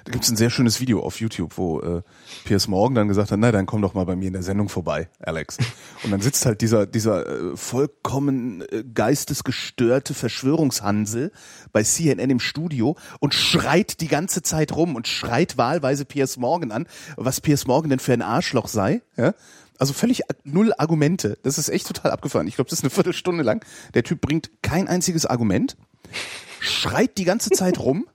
da 0.06 0.12
gibt 0.12 0.24
es 0.24 0.32
ein 0.32 0.38
sehr 0.38 0.50
schönes 0.50 0.80
Video 0.80 1.02
auf 1.02 1.20
YouTube, 1.20 1.58
wo 1.58 1.80
äh, 1.80 2.02
Piers 2.46 2.68
Morgan 2.68 2.96
dann 2.96 3.08
gesagt 3.08 3.32
hat, 3.32 3.40
na 3.40 3.52
dann 3.52 3.66
komm 3.66 3.82
doch 3.82 3.94
mal 3.94 4.06
bei 4.06 4.16
mir 4.16 4.28
in 4.28 4.34
der 4.34 4.44
Sendung 4.44 4.70
vorbei, 4.70 5.10
Alex. 5.20 5.58
Und 6.04 6.12
dann 6.12 6.22
sitzt 6.22 6.46
halt 6.46 6.62
dieser 6.62 6.86
dieser 6.86 7.28
äh, 7.28 7.58
vollkommen 7.58 8.62
äh, 8.62 8.84
geistesgestörte 8.94 10.14
Verschwörungshansel 10.14 11.32
bei 11.72 11.84
CNN 11.84 12.30
im 12.30 12.40
Studio 12.40 12.98
und 13.20 13.34
schreit 13.34 14.02
die 14.02 14.08
ganze 14.08 14.42
Zeit 14.42 14.76
rum 14.76 14.96
und 14.96 15.08
schreit 15.08 15.58
wahlweise 15.58 16.06
Piers 16.06 16.38
Morgan 16.38 16.72
an, 16.72 16.88
was 17.18 17.42
Piers 17.42 17.68
Morgan 17.68 17.90
denn 17.90 18.00
für 18.00 18.14
ein 18.14 18.22
Arschloch 18.22 18.68
sei. 18.68 19.02
Ja? 19.18 19.34
Also 19.82 19.94
völlig 19.94 20.22
null 20.44 20.74
Argumente. 20.78 21.40
Das 21.42 21.58
ist 21.58 21.70
echt 21.70 21.88
total 21.88 22.12
abgefahren. 22.12 22.48
Ich 22.48 22.56
glaube, 22.56 22.70
das 22.70 22.80
ist 22.80 22.84
eine 22.84 22.92
Viertelstunde 22.92 23.44
lang. 23.44 23.66
Der 23.94 24.04
Typ 24.04 24.22
bringt 24.22 24.52
kein 24.62 24.88
einziges 24.88 25.26
Argument, 25.26 25.76
schreit 26.60 27.18
die 27.18 27.24
ganze 27.24 27.50
Zeit 27.50 27.80
rum. 27.80 28.06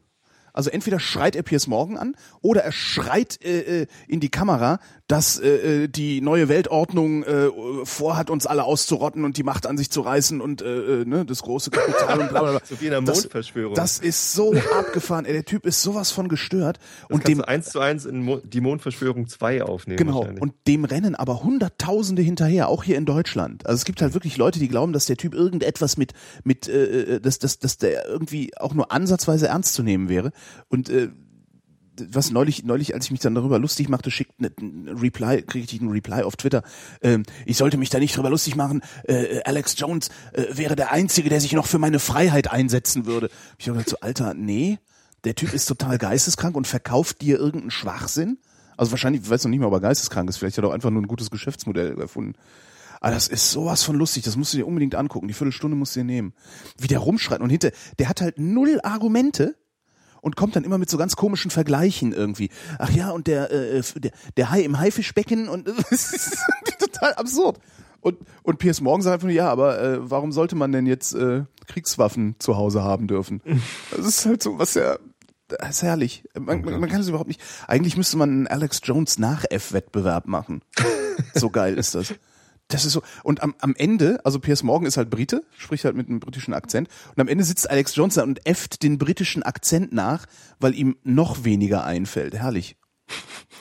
Also 0.57 0.71
entweder 0.71 0.99
schreit 0.99 1.37
er 1.37 1.43
Piers 1.43 1.67
Morgan 1.69 1.97
an 1.97 2.17
oder 2.43 2.63
er 2.65 2.73
schreit 2.73 3.39
äh, 3.45 3.83
äh, 3.83 3.87
in 4.09 4.21
die 4.21 4.29
Kamera, 4.31 4.81
dass 5.07 5.39
äh, 5.39 5.85
äh, 5.85 5.89
die 5.89 6.21
neue 6.21 6.49
Weltordnung 6.49 7.23
äh, 7.23 7.49
vorhat, 7.85 8.29
uns 8.31 8.47
alle 8.47 8.65
auszurotten 8.65 9.25
und 9.25 9.37
die 9.37 9.45
Macht 9.45 9.67
an 9.67 9.79
sich 9.79 9.91
zu 9.91 10.01
reißen 10.01 10.41
und 10.41 10.63
äh, 10.63 11.03
äh, 11.03 11.05
ne, 11.05 11.25
das 11.25 11.43
große 11.43 11.71
Kapital 11.71 12.19
und 12.21 12.29
bla 12.31 12.41
bla 12.41 12.51
bla. 12.53 12.61
So 12.69 12.81
wie 12.81 12.87
in 12.89 13.05
Das- 13.05 13.23
Mondverschwörung. 13.23 13.75
Das 13.75 13.99
ist 13.99 14.33
so 14.33 14.53
abgefahren. 14.77 15.25
Ey, 15.27 15.33
der 15.35 15.45
Typ 15.45 15.67
ist 15.67 15.83
sowas 15.83 16.11
von 16.11 16.29
gestört. 16.29 16.79
und 17.09 17.19
Kannst 17.23 17.29
dem 17.29 17.43
eins 17.45 17.69
zu 17.71 17.79
eins 17.81 18.05
in 18.05 18.23
Mo 18.23 18.41
die 18.43 18.61
Mondverschwörung 18.61 19.29
2 19.29 19.63
aufnehmen. 19.63 19.99
Genau, 19.99 20.27
und 20.41 20.55
dem 20.67 20.85
rennen 20.85 21.15
aber 21.15 21.45
Hunderttausende 21.45 22.23
hinterher, 22.23 22.69
auch 22.69 22.83
hier 22.83 22.97
in 22.97 23.05
Deutschland. 23.05 23.67
Also 23.67 23.77
es 23.77 23.85
gibt 23.85 24.01
halt 24.03 24.15
wirklich 24.15 24.37
Leute, 24.39 24.59
die 24.59 24.69
glauben, 24.69 24.93
dass 24.93 25.05
der 25.07 25.17
Typ 25.17 25.35
irgendetwas 25.35 25.97
mit, 25.97 26.15
mit 26.43 26.67
äh, 26.69 27.21
dass, 27.21 27.39
dass, 27.39 27.59
dass 27.59 27.77
der 27.79 28.07
irgendwie 28.09 28.57
auch 28.59 28.75
nur 28.75 28.91
ansatzweise 28.91 29.49
ernst 29.49 29.75
zu 29.75 29.83
nehmen 29.83 30.09
wäre. 30.09 30.33
Und 30.69 30.89
äh, 30.89 31.09
was 31.99 32.31
neulich, 32.31 32.65
neulich, 32.65 32.95
als 32.95 33.07
ich 33.07 33.11
mich 33.11 33.21
dann 33.21 33.35
darüber 33.35 33.59
lustig 33.59 33.89
machte, 33.89 34.11
schickt 34.11 34.41
ne- 34.41 34.53
ein 34.61 34.89
Reply, 34.89 35.43
kriegte 35.43 35.75
ich 35.75 35.81
einen 35.81 35.91
Reply 35.91 36.23
auf 36.23 36.37
Twitter. 36.37 36.63
Ähm, 37.03 37.25
ich 37.45 37.57
sollte 37.57 37.79
mich 37.79 37.91
da 37.91 37.99
nicht 37.99 38.17
drüber 38.17 38.31
lustig 38.31 38.57
machen. 38.57 38.83
Äh, 39.05 39.43
Alex 39.45 39.75
Jones 39.79 40.11
äh, 40.33 40.45
wäre 40.53 40.77
der 40.77 40.93
Einzige, 40.93 41.29
der 41.29 41.41
sich 41.41 41.53
noch 41.53 41.67
für 41.67 41.79
meine 41.79 41.99
Freiheit 41.99 42.51
einsetzen 42.51 43.07
würde. 43.07 43.31
Ich 43.59 43.69
habe 43.69 43.79
gesagt, 43.79 43.91
so, 43.91 44.01
Alter, 44.01 44.35
nee, 44.35 44.79
der 45.25 45.35
Typ 45.35 45.55
ist 45.55 45.67
total 45.67 45.99
geisteskrank 45.99 46.57
und 46.57 46.67
verkauft 46.67 47.23
dir 47.23 47.39
irgendeinen 47.39 47.71
Schwachsinn. 47.71 48.39
Also 48.77 48.93
wahrscheinlich, 48.93 49.23
ich 49.23 49.31
weiß 49.31 49.45
noch 49.45 49.51
nicht 49.51 49.61
mal, 49.61 49.67
ob 49.67 49.73
er 49.73 49.81
geisteskrank 49.81 50.29
ist. 50.29 50.37
Vielleicht 50.37 50.59
hat 50.59 50.65
er 50.65 50.69
auch 50.69 50.75
einfach 50.75 50.91
nur 50.91 51.03
ein 51.03 51.09
gutes 51.09 51.31
Geschäftsmodell 51.31 51.99
erfunden. 51.99 52.35
Aber 53.01 53.13
das 53.13 53.29
ist 53.29 53.51
sowas 53.51 53.83
von 53.83 53.97
lustig. 53.97 54.25
Das 54.25 54.37
musst 54.37 54.53
du 54.53 54.59
dir 54.59 54.67
unbedingt 54.67 54.95
angucken. 54.95 55.29
Die 55.29 55.35
Viertelstunde 55.35 55.77
musst 55.77 55.97
du 55.97 56.01
dir 56.01 56.05
nehmen. 56.05 56.35
Wie 56.79 56.89
der 56.89 56.99
rumschreit 56.99 57.41
und 57.41 57.51
hinter, 57.51 57.71
der 57.99 58.09
hat 58.09 58.21
halt 58.21 58.39
null 58.39 58.81
Argumente 58.83 59.57
und 60.27 60.35
kommt 60.35 60.57
dann 60.57 60.65
immer 60.65 60.77
mit 60.77 60.91
so 60.91 60.99
ganz 60.99 61.15
komischen 61.15 61.53
Vergleichen 61.53 62.13
irgendwie. 62.13 62.51
Ach 62.81 62.91
ja, 62.91 63.11
und 63.13 63.29
der, 63.29 63.53
äh, 63.53 63.81
der, 63.95 64.11
der 64.37 64.51
Hai 64.51 64.63
im 64.63 64.81
Haifischbecken 64.81 65.49
und 65.49 65.69
das 65.91 66.13
ist 66.13 66.39
total 66.81 67.15
absurd. 67.15 67.61
Und, 68.01 68.19
und 68.43 68.59
Piers 68.59 68.81
Morgan 68.81 69.03
sagt 69.03 69.15
einfach 69.15 69.29
nur, 69.29 69.37
ja, 69.37 69.49
aber 69.49 69.81
äh, 69.81 70.11
warum 70.11 70.33
sollte 70.33 70.57
man 70.57 70.73
denn 70.73 70.85
jetzt 70.85 71.15
äh, 71.15 71.45
Kriegswaffen 71.69 72.35
zu 72.41 72.57
Hause 72.57 72.83
haben 72.83 73.07
dürfen? 73.07 73.41
Das 73.97 74.05
ist 74.05 74.27
halt 74.27 74.43
so, 74.43 74.59
was 74.59 74.75
ja, 74.75 74.99
das 75.47 75.71
ist 75.71 75.83
herrlich. 75.85 76.25
Man, 76.35 76.63
man, 76.63 76.81
man 76.81 76.91
kann 76.91 77.03
es 77.03 77.09
überhaupt 77.09 77.29
nicht. 77.29 77.41
Eigentlich 77.69 77.97
müsste 77.97 78.17
man 78.17 78.31
einen 78.31 78.47
Alex 78.49 78.81
Jones 78.83 79.21
Nach-F-Wettbewerb 79.21 80.27
machen. 80.27 80.63
So 81.35 81.49
geil 81.49 81.79
ist 81.79 81.95
das. 81.95 82.15
Das 82.69 82.85
ist 82.85 82.93
so. 82.93 83.03
Und 83.23 83.43
am, 83.43 83.55
am 83.61 83.75
Ende, 83.77 84.19
also 84.25 84.41
Piers 84.41 84.63
Morgan 84.63 84.87
ist 84.87 84.97
halt 84.97 85.09
Brite, 85.11 85.43
spricht 85.57 85.85
halt 85.85 85.97
mit 85.97 86.09
einem 86.09 86.19
britischen 86.21 86.53
Akzent. 86.53 86.89
Und 87.15 87.21
am 87.21 87.29
Ende 87.29 87.45
sitzt 87.45 87.71
Alex 87.71 87.95
Jones 87.95 88.15
da 88.15 88.23
und 88.25 88.45
äfft 88.47 88.83
den 88.83 88.99
britischen 88.99 89.43
Akzent 89.45 89.93
nach, 89.93 90.27
weil 90.59 90.75
ihm 90.75 90.97
noch 91.05 91.45
weniger 91.45 91.85
einfällt. 91.85 92.35
Herrlich. 92.35 92.77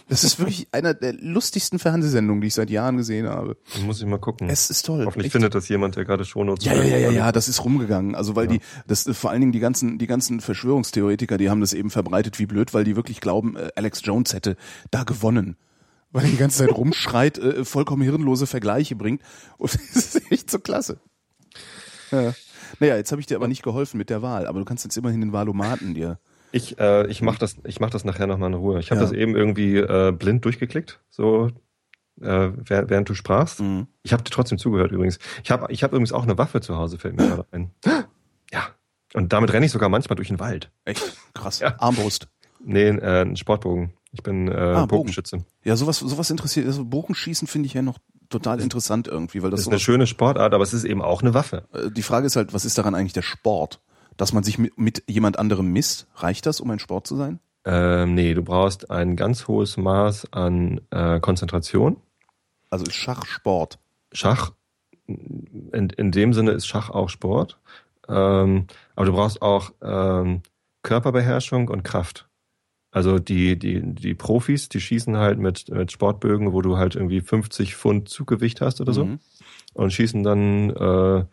Das 0.09 0.23
ist 0.23 0.39
wirklich 0.39 0.67
einer 0.71 0.95
der 0.95 1.13
lustigsten 1.13 1.77
Fernsehsendungen, 1.77 2.41
die 2.41 2.47
ich 2.47 2.55
seit 2.55 2.71
Jahren 2.71 2.97
gesehen 2.97 3.27
habe. 3.27 3.57
Dann 3.75 3.85
muss 3.85 3.99
ich 4.01 4.07
mal 4.07 4.17
gucken. 4.19 4.49
Es 4.49 4.71
ist 4.71 4.87
toll. 4.87 5.05
Hoffentlich 5.05 5.27
Echt. 5.27 5.33
findet 5.33 5.53
das 5.53 5.69
jemand, 5.69 5.95
der 5.95 6.05
gerade 6.05 6.25
Shownotes 6.25 6.65
Ja, 6.65 6.73
ja, 6.73 6.83
ja, 6.83 6.97
ja, 6.97 7.05
schreibt. 7.05 7.15
ja, 7.15 7.31
das 7.31 7.47
ist 7.47 7.63
rumgegangen. 7.63 8.15
Also 8.15 8.35
weil 8.35 8.47
die, 8.47 8.59
das 8.87 9.07
vor 9.13 9.29
allen 9.29 9.41
Dingen 9.41 9.51
die 9.51 9.59
ganzen, 9.59 9.99
die 9.99 10.07
ganzen 10.07 10.41
Verschwörungstheoretiker, 10.41 11.37
die 11.37 11.51
haben 11.51 11.61
das 11.61 11.73
eben 11.73 11.91
verbreitet 11.91 12.39
wie 12.39 12.47
blöd, 12.47 12.73
weil 12.73 12.83
die 12.83 12.95
wirklich 12.95 13.21
glauben, 13.21 13.55
äh, 13.55 13.69
Alex 13.75 14.01
Jones 14.03 14.33
hätte 14.33 14.57
da 14.89 15.03
gewonnen. 15.03 15.57
Weil 16.15 16.23
er 16.25 16.31
die 16.31 16.37
ganze 16.37 16.59
Zeit 16.59 16.71
rumschreit, 16.75 17.37
äh, 17.37 17.65
vollkommen 17.65 18.01
hirnlose 18.01 18.47
Vergleiche 18.47 18.95
bringt. 18.95 19.21
Und 19.57 19.73
das 19.93 20.15
ist 20.15 20.31
echt 20.31 20.49
so 20.49 20.59
klasse. 20.59 20.99
Ja. 22.11 22.33
Naja, 22.79 22.95
jetzt 22.95 23.11
habe 23.11 23.19
ich 23.19 23.27
dir 23.27 23.35
aber 23.35 23.47
nicht 23.49 23.63
geholfen 23.63 23.97
mit 23.97 24.09
der 24.09 24.21
Wahl, 24.21 24.47
aber 24.47 24.59
du 24.59 24.65
kannst 24.65 24.83
jetzt 24.85 24.95
immerhin 24.97 25.19
den 25.21 25.33
Wahlomaten 25.33 25.93
dir. 25.93 26.19
Ich, 26.51 26.79
äh, 26.79 27.05
ich 27.07 27.21
mach 27.21 27.37
das, 27.37 27.57
ich 27.65 27.79
mach 27.81 27.89
das 27.89 28.05
nachher 28.05 28.27
nochmal 28.27 28.49
in 28.49 28.55
Ruhe. 28.55 28.79
Ich 28.79 28.91
habe 28.91 29.01
Ja. 29.01 29.07
das 29.07 29.11
eben 29.13 29.35
irgendwie 29.35 29.75
äh, 29.77 30.11
blind 30.11 30.45
durchgeklickt, 30.45 31.01
so 31.09 31.47
äh, 32.21 32.49
während, 32.55 32.89
während 32.89 33.09
du 33.09 33.13
sprachst. 33.13 33.59
Mhm. 33.59 33.87
Ich 34.03 34.13
habe 34.13 34.23
dir 34.23 34.31
trotzdem 34.31 34.57
zugehört 34.57 34.91
übrigens. 34.93 35.19
Ich 35.43 35.51
habe 35.51 35.71
ich 35.71 35.83
hab 35.83 35.91
übrigens 35.91 36.13
auch 36.13 36.23
eine 36.23 36.37
Waffe 36.37 36.61
zu 36.61 36.77
Hause, 36.77 36.97
fällt 36.97 37.17
mir 37.17 37.27
gerade 37.27 37.45
ein. 37.51 37.71
Ja. 38.53 38.67
Und 39.13 39.31
damit 39.33 39.51
renne 39.53 39.65
ich 39.65 39.71
sogar 39.71 39.89
manchmal 39.89 40.15
durch 40.15 40.27
den 40.29 40.39
Wald. 40.39 40.71
Echt 40.85 41.17
krass. 41.33 41.59
Ja. 41.59 41.75
Armbrust. 41.79 42.27
Nee, 42.63 42.87
äh, 42.87 43.21
ein 43.21 43.35
Sportbogen. 43.37 43.93
Ich 44.15 44.23
bin 44.23 44.47
äh, 44.47 44.51
Ah, 44.55 44.85
Bogen. 44.85 44.87
Bogenschütze. 45.03 45.45
Ja, 45.63 45.75
sowas, 45.75 45.99
sowas 45.99 46.29
interessiert. 46.29 46.65
Also 46.65 46.83
Bogenschießen 46.85 47.47
finde 47.47 47.67
ich 47.67 47.73
ja 47.73 47.81
noch 47.81 47.97
total 48.29 48.59
interessant 48.59 49.07
irgendwie, 49.07 49.43
weil 49.43 49.51
das, 49.51 49.61
ist 49.61 49.67
eine 49.67 49.79
schöne 49.79 50.07
Sportart, 50.07 50.53
aber 50.53 50.63
es 50.63 50.73
ist 50.73 50.83
eben 50.83 51.01
auch 51.01 51.21
eine 51.21 51.33
Waffe. 51.33 51.65
Äh, 51.73 51.91
Die 51.91 52.01
Frage 52.01 52.25
ist 52.25 52.35
halt, 52.35 52.53
was 52.53 52.65
ist 52.65 52.77
daran 52.77 52.95
eigentlich 52.95 53.13
der 53.13 53.21
Sport? 53.21 53.81
Dass 54.17 54.31
man 54.33 54.43
sich 54.43 54.57
mit, 54.57 54.77
mit 54.77 55.03
jemand 55.07 55.37
anderem 55.37 55.71
misst, 55.73 56.07
reicht 56.15 56.45
das, 56.45 56.59
um 56.61 56.71
ein 56.71 56.79
Sport 56.79 57.05
zu 57.05 57.15
sein? 57.17 57.39
Ähm, 57.65 58.13
nee, 58.15 58.33
du 58.33 58.43
brauchst 58.43 58.89
ein 58.89 59.15
ganz 59.15 59.47
hohes 59.47 59.75
Maß 59.77 60.31
an 60.31 60.81
äh, 60.91 61.19
Konzentration. 61.19 61.97
Also 62.69 62.85
ist 62.85 62.93
Schach 62.95 63.25
Sport. 63.25 63.79
Schach, 64.13 64.51
in, 65.07 65.89
in 65.89 66.11
dem 66.11 66.33
Sinne 66.33 66.51
ist 66.51 66.65
Schach 66.67 66.89
auch 66.89 67.09
Sport. 67.09 67.59
Ähm, 68.07 68.67
aber 68.95 69.05
du 69.07 69.11
brauchst 69.13 69.41
auch 69.41 69.71
ähm, 69.81 70.41
Körperbeherrschung 70.83 71.67
und 71.69 71.83
Kraft. 71.83 72.27
Also 72.95 73.19
die, 73.19 73.59
die, 73.59 73.81
die 73.81 74.13
Profis, 74.13 74.69
die 74.69 74.79
schießen 74.79 75.17
halt 75.17 75.37
mit, 75.37 75.69
mit 75.69 75.91
Sportbögen, 75.91 76.53
wo 76.53 76.61
du 76.61 76.77
halt 76.77 76.95
irgendwie 76.95 77.19
50 77.19 77.75
Pfund 77.75 78.07
Zuggewicht 78.07 78.61
hast 78.61 78.79
oder 78.79 78.93
so. 78.93 79.03
Mhm. 79.03 79.19
Und 79.73 79.91
schießen 79.91 80.23
dann 80.23 80.69
äh, 80.69 81.25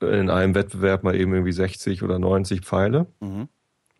in 0.00 0.30
einem 0.30 0.54
Wettbewerb 0.54 1.04
mal 1.04 1.14
eben 1.14 1.34
irgendwie 1.34 1.52
60 1.52 2.02
oder 2.02 2.18
90 2.18 2.62
Pfeile. 2.62 3.06
Mhm. 3.20 3.48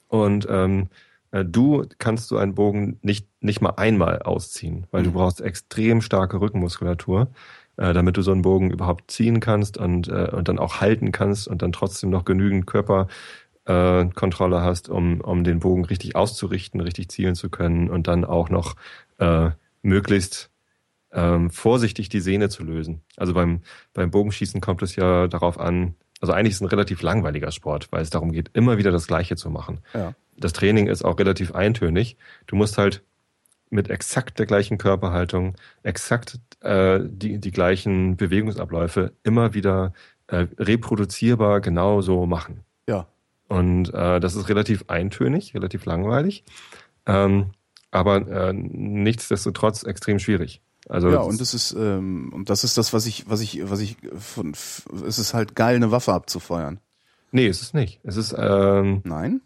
Und 0.08 0.46
ähm, 0.48 0.88
äh, 1.30 1.44
du 1.44 1.84
kannst 1.98 2.28
so 2.28 2.38
einen 2.38 2.54
Bogen 2.54 2.98
nicht, 3.02 3.28
nicht 3.42 3.60
mal 3.60 3.74
einmal 3.76 4.20
ausziehen, 4.22 4.86
weil 4.90 5.02
du 5.02 5.10
Mhm. 5.10 5.14
brauchst 5.14 5.42
extrem 5.42 6.00
starke 6.00 6.40
Rückenmuskulatur, 6.40 7.28
äh, 7.76 7.92
damit 7.92 8.16
du 8.16 8.22
so 8.22 8.32
einen 8.32 8.40
Bogen 8.40 8.70
überhaupt 8.70 9.10
ziehen 9.10 9.40
kannst 9.40 9.76
und, 9.76 10.08
äh, 10.08 10.30
und 10.32 10.48
dann 10.48 10.58
auch 10.58 10.80
halten 10.80 11.12
kannst 11.12 11.48
und 11.48 11.60
dann 11.60 11.72
trotzdem 11.72 12.08
noch 12.08 12.24
genügend 12.24 12.66
Körperkontrolle 12.66 13.08
äh, 13.66 14.06
Kontrolle 14.06 14.60
hast, 14.60 14.88
um, 14.88 15.20
um 15.20 15.44
den 15.44 15.60
Bogen 15.60 15.84
richtig 15.84 16.16
auszurichten, 16.16 16.80
richtig 16.80 17.08
zielen 17.08 17.34
zu 17.34 17.48
können 17.50 17.88
und 17.90 18.06
dann 18.06 18.24
auch 18.24 18.50
noch 18.50 18.76
äh, 19.18 19.50
möglichst 19.82 20.50
ähm, 21.12 21.50
vorsichtig 21.50 22.08
die 22.08 22.20
Sehne 22.20 22.48
zu 22.48 22.64
lösen. 22.64 23.02
Also 23.16 23.34
beim, 23.34 23.60
beim 23.92 24.10
Bogenschießen 24.10 24.60
kommt 24.60 24.82
es 24.82 24.96
ja 24.96 25.28
darauf 25.28 25.58
an, 25.58 25.94
also 26.20 26.32
eigentlich 26.32 26.52
ist 26.52 26.56
es 26.56 26.62
ein 26.62 26.68
relativ 26.68 27.02
langweiliger 27.02 27.52
Sport, 27.52 27.88
weil 27.90 28.02
es 28.02 28.10
darum 28.10 28.32
geht, 28.32 28.50
immer 28.54 28.78
wieder 28.78 28.90
das 28.90 29.06
Gleiche 29.06 29.36
zu 29.36 29.50
machen. 29.50 29.80
Ja. 29.92 30.14
Das 30.36 30.52
Training 30.52 30.88
ist 30.88 31.04
auch 31.04 31.18
relativ 31.18 31.54
eintönig. 31.54 32.16
Du 32.46 32.56
musst 32.56 32.78
halt 32.78 33.02
mit 33.70 33.90
exakt 33.90 34.38
der 34.38 34.46
gleichen 34.46 34.78
Körperhaltung, 34.78 35.54
exakt 35.82 36.38
äh, 36.60 37.00
die, 37.02 37.38
die 37.38 37.50
gleichen 37.50 38.16
Bewegungsabläufe 38.16 39.12
immer 39.22 39.54
wieder 39.54 39.92
äh, 40.26 40.46
reproduzierbar 40.58 41.60
genau 41.60 42.00
so 42.00 42.26
machen. 42.26 42.60
Ja. 42.88 43.06
Und 43.54 43.94
äh, 43.94 44.18
das 44.18 44.34
ist 44.34 44.48
relativ 44.48 44.86
eintönig, 44.88 45.54
relativ 45.54 45.84
langweilig, 45.84 46.42
ähm, 47.06 47.52
aber 47.92 48.26
äh, 48.26 48.52
nichtsdestotrotz 48.52 49.84
extrem 49.84 50.18
schwierig. 50.18 50.60
Also 50.88 51.08
ja, 51.10 51.20
und 51.20 51.40
das 51.40 51.54
ist 51.54 51.72
ähm, 51.72 52.32
und 52.34 52.50
das 52.50 52.64
ist 52.64 52.76
das, 52.76 52.92
was 52.92 53.06
ich, 53.06 53.30
was 53.30 53.40
ich, 53.40 53.70
was 53.70 53.78
ich 53.78 53.96
von 54.18 54.50
es 55.06 55.18
ist 55.20 55.34
halt 55.34 55.54
geil, 55.54 55.76
eine 55.76 55.92
Waffe 55.92 56.12
abzufeuern. 56.12 56.80
nee, 57.30 57.46
es 57.46 57.62
ist 57.62 57.74
nicht. 57.74 58.00
Es 58.02 58.16
ist 58.16 58.34
ähm, 58.36 59.02
Nein? 59.04 59.40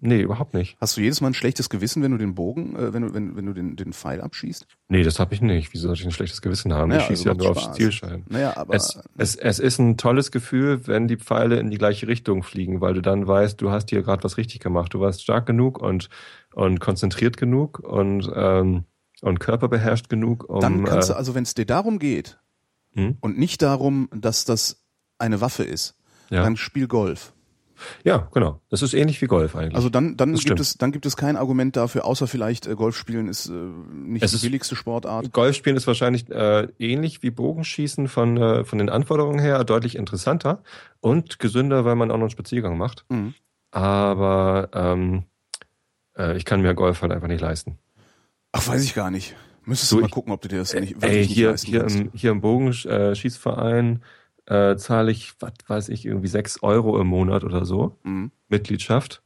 Nee, 0.00 0.20
überhaupt 0.20 0.54
nicht. 0.54 0.76
Hast 0.80 0.96
du 0.96 1.00
jedes 1.00 1.20
Mal 1.20 1.28
ein 1.28 1.34
schlechtes 1.34 1.68
Gewissen, 1.70 2.02
wenn 2.02 2.12
du 2.12 2.18
den 2.18 2.34
Bogen, 2.34 2.76
äh, 2.76 2.92
wenn 2.92 3.02
du, 3.02 3.14
wenn, 3.14 3.36
wenn 3.36 3.46
du 3.46 3.52
den, 3.52 3.76
den 3.76 3.92
Pfeil 3.92 4.20
abschießt? 4.20 4.66
Nee, 4.88 5.02
das 5.02 5.18
habe 5.18 5.34
ich 5.34 5.40
nicht. 5.40 5.72
Wieso 5.72 5.88
sollte 5.88 6.00
ich 6.00 6.06
ein 6.06 6.12
schlechtes 6.12 6.42
Gewissen 6.42 6.72
haben? 6.72 6.88
Naja, 6.88 7.02
ich 7.02 7.06
schieße 7.06 7.30
also 7.30 7.42
ja 7.42 7.44
nur 7.44 7.56
aufs 7.56 7.64
Spaß. 7.64 7.76
Zielscheiben. 7.76 8.24
Naja, 8.28 8.56
aber 8.56 8.74
Es, 8.74 9.00
es, 9.16 9.36
es 9.36 9.58
ist 9.58 9.78
ein 9.78 9.96
tolles 9.96 10.30
Gefühl, 10.30 10.86
wenn 10.86 11.08
die 11.08 11.16
Pfeile 11.16 11.60
in 11.60 11.70
die 11.70 11.78
gleiche 11.78 12.08
Richtung 12.08 12.42
fliegen, 12.42 12.80
weil 12.80 12.94
du 12.94 13.02
dann 13.02 13.26
weißt, 13.26 13.60
du 13.60 13.70
hast 13.70 13.90
hier 13.90 14.02
gerade 14.02 14.24
was 14.24 14.36
richtig 14.36 14.60
gemacht. 14.60 14.94
Du 14.94 15.00
warst 15.00 15.22
stark 15.22 15.46
genug 15.46 15.80
und, 15.80 16.08
und 16.54 16.80
konzentriert 16.80 17.36
genug 17.36 17.78
und, 17.78 18.30
ähm, 18.34 18.84
und 19.22 19.40
körperbeherrscht 19.40 20.08
genug, 20.08 20.48
um 20.48 20.60
dann 20.60 20.84
kannst 20.84 21.10
du, 21.10 21.14
äh, 21.14 21.16
also 21.16 21.34
wenn 21.34 21.42
es 21.42 21.54
dir 21.54 21.66
darum 21.66 21.98
geht 21.98 22.38
hm? 22.92 23.18
und 23.20 23.38
nicht 23.38 23.62
darum, 23.62 24.08
dass 24.14 24.44
das 24.44 24.82
eine 25.18 25.40
Waffe 25.40 25.64
ist, 25.64 25.96
ja. 26.30 26.42
dann 26.42 26.56
spiel 26.56 26.88
Golf. 26.88 27.32
Ja, 28.04 28.28
genau. 28.32 28.60
Das 28.68 28.82
ist 28.82 28.94
ähnlich 28.94 29.20
wie 29.22 29.26
Golf 29.26 29.56
eigentlich. 29.56 29.74
Also 29.76 29.88
dann, 29.88 30.16
dann 30.16 30.32
Das 30.32 30.40
gibt 30.40 30.48
stimmt. 30.48 30.60
es, 30.60 30.74
dann 30.78 30.92
gibt 30.92 31.06
es 31.06 31.16
kein 31.16 31.36
Argument 31.36 31.76
dafür, 31.76 32.04
außer 32.04 32.26
vielleicht 32.26 32.66
äh, 32.66 32.74
Golf 32.74 32.96
spielen 32.96 33.28
ist 33.28 33.48
äh, 33.48 33.52
nicht 33.52 34.22
Es 34.22 34.30
die 34.30 34.36
ist- 34.36 34.42
billigste 34.42 34.76
Sportart. 34.76 35.32
Golfspielen 35.32 35.76
ist 35.76 35.86
wahrscheinlich 35.86 36.28
äh, 36.30 36.68
ähnlich 36.78 37.22
wie 37.22 37.30
Bogenschießen 37.30 38.08
von, 38.08 38.36
äh, 38.36 38.64
von 38.64 38.78
den 38.78 38.88
Anforderungen 38.88 39.38
her 39.38 39.62
deutlich 39.64 39.96
interessanter 39.96 40.62
und 41.00 41.38
gesünder, 41.38 41.84
weil 41.84 41.96
man 41.96 42.10
auch 42.10 42.16
noch 42.16 42.22
einen 42.22 42.30
Spaziergang 42.30 42.76
macht. 42.78 43.04
Mhm. 43.08 43.34
Aber 43.70 44.68
ähm, 44.74 45.24
äh, 46.18 46.36
ich 46.36 46.44
kann 46.44 46.60
mir 46.62 46.74
Golf 46.74 47.02
halt 47.02 47.12
einfach 47.12 47.28
nicht 47.28 47.40
leisten. 47.40 47.78
Ach, 48.52 48.66
weiß 48.66 48.82
ich 48.84 48.94
gar 48.94 49.10
nicht. 49.10 49.36
Müsstest 49.64 49.92
Du, 49.92 49.96
du 49.96 50.00
mal 50.02 50.06
ich- 50.06 50.12
gucken, 50.12 50.32
ob 50.32 50.40
du 50.42 50.48
dir 50.48 50.58
das 50.58 50.74
nicht 50.74 50.94
Ey, 50.96 51.02
wirklich 51.02 51.28
hier, 51.28 51.52
nicht 51.52 51.68
leisten 51.68 51.70
hier, 51.70 51.80
kannst. 51.80 51.96
im, 52.00 52.10
hier 52.14 52.30
im 52.32 52.40
Bogenschießverein 52.40 54.02
äh, 54.50 54.76
zahle 54.76 55.12
ich, 55.12 55.34
was 55.38 55.52
weiß 55.68 55.88
ich, 55.90 56.04
irgendwie 56.04 56.28
sechs 56.28 56.62
Euro 56.62 57.00
im 57.00 57.06
Monat 57.06 57.44
oder 57.44 57.64
so, 57.64 57.96
Mhm. 58.02 58.32
Mitgliedschaft. 58.48 59.22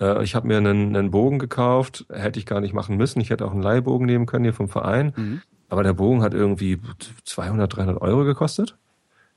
Äh, 0.00 0.24
ich 0.24 0.34
habe 0.34 0.48
mir 0.48 0.56
einen, 0.58 0.96
einen 0.96 1.10
Bogen 1.12 1.38
gekauft, 1.38 2.06
hätte 2.12 2.40
ich 2.40 2.44
gar 2.46 2.60
nicht 2.60 2.74
machen 2.74 2.96
müssen. 2.96 3.20
Ich 3.20 3.30
hätte 3.30 3.46
auch 3.46 3.52
einen 3.52 3.62
Leihbogen 3.62 4.04
nehmen 4.06 4.26
können 4.26 4.44
hier 4.44 4.52
vom 4.52 4.68
Verein. 4.68 5.12
Mhm. 5.16 5.42
Aber 5.68 5.84
der 5.84 5.92
Bogen 5.92 6.22
hat 6.22 6.34
irgendwie 6.34 6.80
200, 7.24 7.76
300 7.76 8.00
Euro 8.02 8.24
gekostet. 8.24 8.76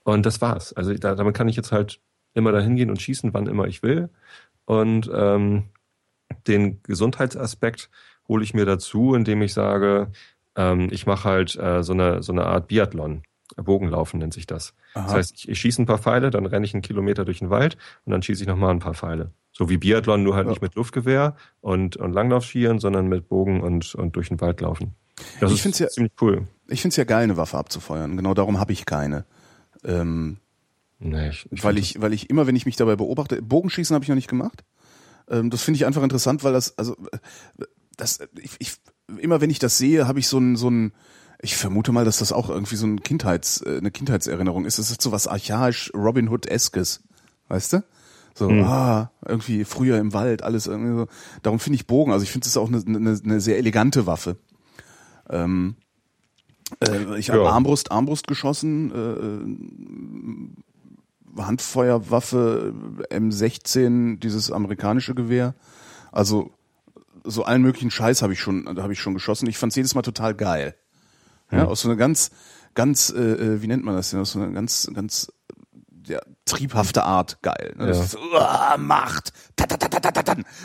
Und 0.03 0.25
das 0.25 0.41
war's. 0.41 0.73
Also 0.73 0.93
da, 0.95 1.13
damit 1.15 1.35
kann 1.35 1.47
ich 1.49 1.55
jetzt 1.55 1.71
halt 1.71 1.99
immer 2.33 2.51
dahin 2.51 2.75
gehen 2.75 2.89
und 2.89 3.01
schießen, 3.01 3.33
wann 3.33 3.45
immer 3.47 3.67
ich 3.67 3.83
will. 3.83 4.09
Und 4.65 5.09
ähm, 5.13 5.65
den 6.47 6.81
Gesundheitsaspekt 6.83 7.89
hole 8.27 8.43
ich 8.43 8.53
mir 8.53 8.65
dazu, 8.65 9.13
indem 9.13 9.41
ich 9.43 9.53
sage, 9.53 10.11
ähm, 10.55 10.87
ich 10.91 11.05
mache 11.05 11.29
halt 11.29 11.55
äh, 11.57 11.83
so, 11.83 11.93
eine, 11.93 12.23
so 12.23 12.31
eine 12.31 12.45
Art 12.45 12.67
Biathlon. 12.67 13.21
Bogenlaufen 13.63 14.19
nennt 14.19 14.33
sich 14.33 14.45
das. 14.47 14.73
Aha. 14.93 15.05
Das 15.05 15.13
heißt, 15.13 15.33
ich, 15.35 15.49
ich 15.49 15.59
schieße 15.59 15.81
ein 15.81 15.85
paar 15.85 15.97
Pfeile, 15.97 16.29
dann 16.29 16.45
renne 16.45 16.65
ich 16.65 16.73
einen 16.73 16.81
Kilometer 16.81 17.25
durch 17.25 17.39
den 17.39 17.49
Wald 17.49 17.77
und 18.05 18.11
dann 18.11 18.21
schieße 18.21 18.41
ich 18.43 18.47
nochmal 18.47 18.71
ein 18.71 18.79
paar 18.79 18.93
Pfeile. 18.93 19.31
So 19.51 19.69
wie 19.69 19.77
Biathlon, 19.77 20.23
nur 20.23 20.35
halt 20.35 20.45
Ja. 20.45 20.51
nicht 20.51 20.61
mit 20.61 20.75
Luftgewehr 20.75 21.35
und, 21.61 21.97
und 21.97 22.13
Langlaufschieren, 22.13 22.79
sondern 22.79 23.07
mit 23.07 23.27
Bogen 23.27 23.61
und, 23.61 23.95
und 23.95 24.15
durch 24.15 24.27
den 24.29 24.39
Wald 24.41 24.61
laufen. 24.61 24.93
Das 25.39 25.49
Ich 25.51 25.57
ist 25.57 25.61
find's 25.63 25.79
ja- 25.79 25.87
ziemlich 25.89 26.13
cool. 26.21 26.47
Ich 26.67 26.81
find's 26.81 26.95
ja 26.97 27.03
geil, 27.05 27.23
eine 27.23 27.37
Waffe 27.37 27.57
abzufeuern. 27.57 28.15
Genau 28.17 28.33
darum 28.33 28.59
habe 28.59 28.71
ich 28.73 28.85
keine. 28.85 29.25
Ähm, 29.83 30.37
Nee, 30.99 31.29
ich, 31.29 31.47
ich 31.51 31.63
weil 31.63 31.77
ich, 31.77 32.01
weil 32.01 32.11
ich 32.11 32.29
immer, 32.31 32.47
wenn 32.47 32.55
ich 32.55 32.65
mich 32.65 32.75
dabei 32.75 32.95
beobachte, 32.95 33.39
Bogenschießen 33.43 33.93
habe 33.93 34.03
ich 34.03 34.09
noch 34.09 34.15
nicht 34.15 34.27
gemacht. 34.27 34.63
Ähm, 35.29 35.51
das 35.51 35.61
finde 35.61 35.77
ich 35.77 35.85
einfach 35.85 36.01
interessant, 36.01 36.43
weil 36.43 36.53
das, 36.53 36.75
also 36.77 36.95
äh, 37.11 37.17
das, 37.97 38.19
ich, 38.41 38.55
ich, 38.57 38.73
immer 39.19 39.39
wenn 39.39 39.51
ich 39.51 39.59
das 39.59 39.77
sehe, 39.77 40.07
habe 40.07 40.17
ich 40.17 40.27
so 40.27 40.39
ein, 40.39 40.55
so 40.55 40.69
ein, 40.71 40.93
ich 41.39 41.55
vermute 41.55 41.91
mal, 41.91 42.05
dass 42.05 42.17
das 42.17 42.31
auch 42.31 42.49
irgendwie 42.49 42.75
so 42.75 42.87
ein 42.87 43.01
Kindheits, 43.01 43.61
äh, 43.61 43.77
eine 43.77 43.91
Kindheitserinnerung 43.91 44.65
ist. 44.65 44.79
Das 44.79 44.89
ist 44.91 45.01
so 45.01 45.11
was 45.11 45.27
archaisch 45.27 45.91
Robin 45.93 46.29
Hood-eskes, 46.29 47.01
weißt 47.47 47.73
du? 47.73 47.83
So, 48.33 48.49
Hm. 48.49 48.63
ah, 48.63 49.11
irgendwie 49.25 49.63
früher 49.65 49.97
im 49.97 50.13
Wald, 50.13 50.43
alles 50.43 50.67
irgendwie 50.67 50.95
so. 50.95 51.07
Darum 51.41 51.59
finde 51.59 51.75
ich 51.75 51.87
Bogen, 51.87 52.11
also 52.11 52.23
ich 52.23 52.31
finde 52.31 52.47
es 52.47 52.57
auch 52.57 52.67
eine, 52.67 52.83
eine, 52.85 53.19
eine 53.23 53.41
sehr 53.41 53.57
elegante 53.57 54.05
Waffe. 54.05 54.37
Ähm, 55.29 55.75
äh, 56.83 57.17
ich 57.17 57.29
habe 57.29 57.43
Ja. 57.43 57.49
Armbrust, 57.49 57.91
Armbrust 57.91 58.27
geschossen, 58.27 58.91
äh, 61.35 61.41
Handfeuerwaffe 61.41 62.73
M16, 63.11 64.19
dieses 64.19 64.51
amerikanische 64.51 65.13
Gewehr. 65.15 65.55
Also 66.11 66.51
so 67.23 67.43
allen 67.43 67.61
möglichen 67.61 67.91
Scheiß 67.91 68.21
habe 68.21 68.33
ich 68.33 68.39
schon, 68.39 68.67
habe 68.81 68.93
ich 68.93 68.99
schon 68.99 69.13
geschossen. 69.13 69.47
Ich 69.47 69.57
fand's 69.57 69.75
jedes 69.75 69.95
Mal 69.95 70.01
total 70.01 70.33
geil. 70.33 70.75
Ja, 71.51 71.61
Hm. 71.63 71.67
aus 71.69 71.81
so 71.81 71.87
einer 71.89 71.97
ganz, 71.97 72.31
ganz, 72.73 73.09
äh, 73.09 73.19
äh, 73.21 73.61
wie 73.61 73.67
nennt 73.67 73.83
man 73.85 73.95
das 73.95 74.09
denn? 74.11 74.19
Aus 74.19 74.31
so 74.31 74.39
einer 74.39 74.51
ganz, 74.51 74.89
ganz 74.93 75.31
ja, 76.07 76.19
triebhafte 76.45 77.03
Art 77.03 77.41
geil. 77.41 77.73
Ne? 77.77 77.87
Das 77.87 77.97
Ja. 77.97 78.03
ist 78.05 78.11
so, 78.11 78.19
uah, 78.19 78.77
Macht. 78.77 79.33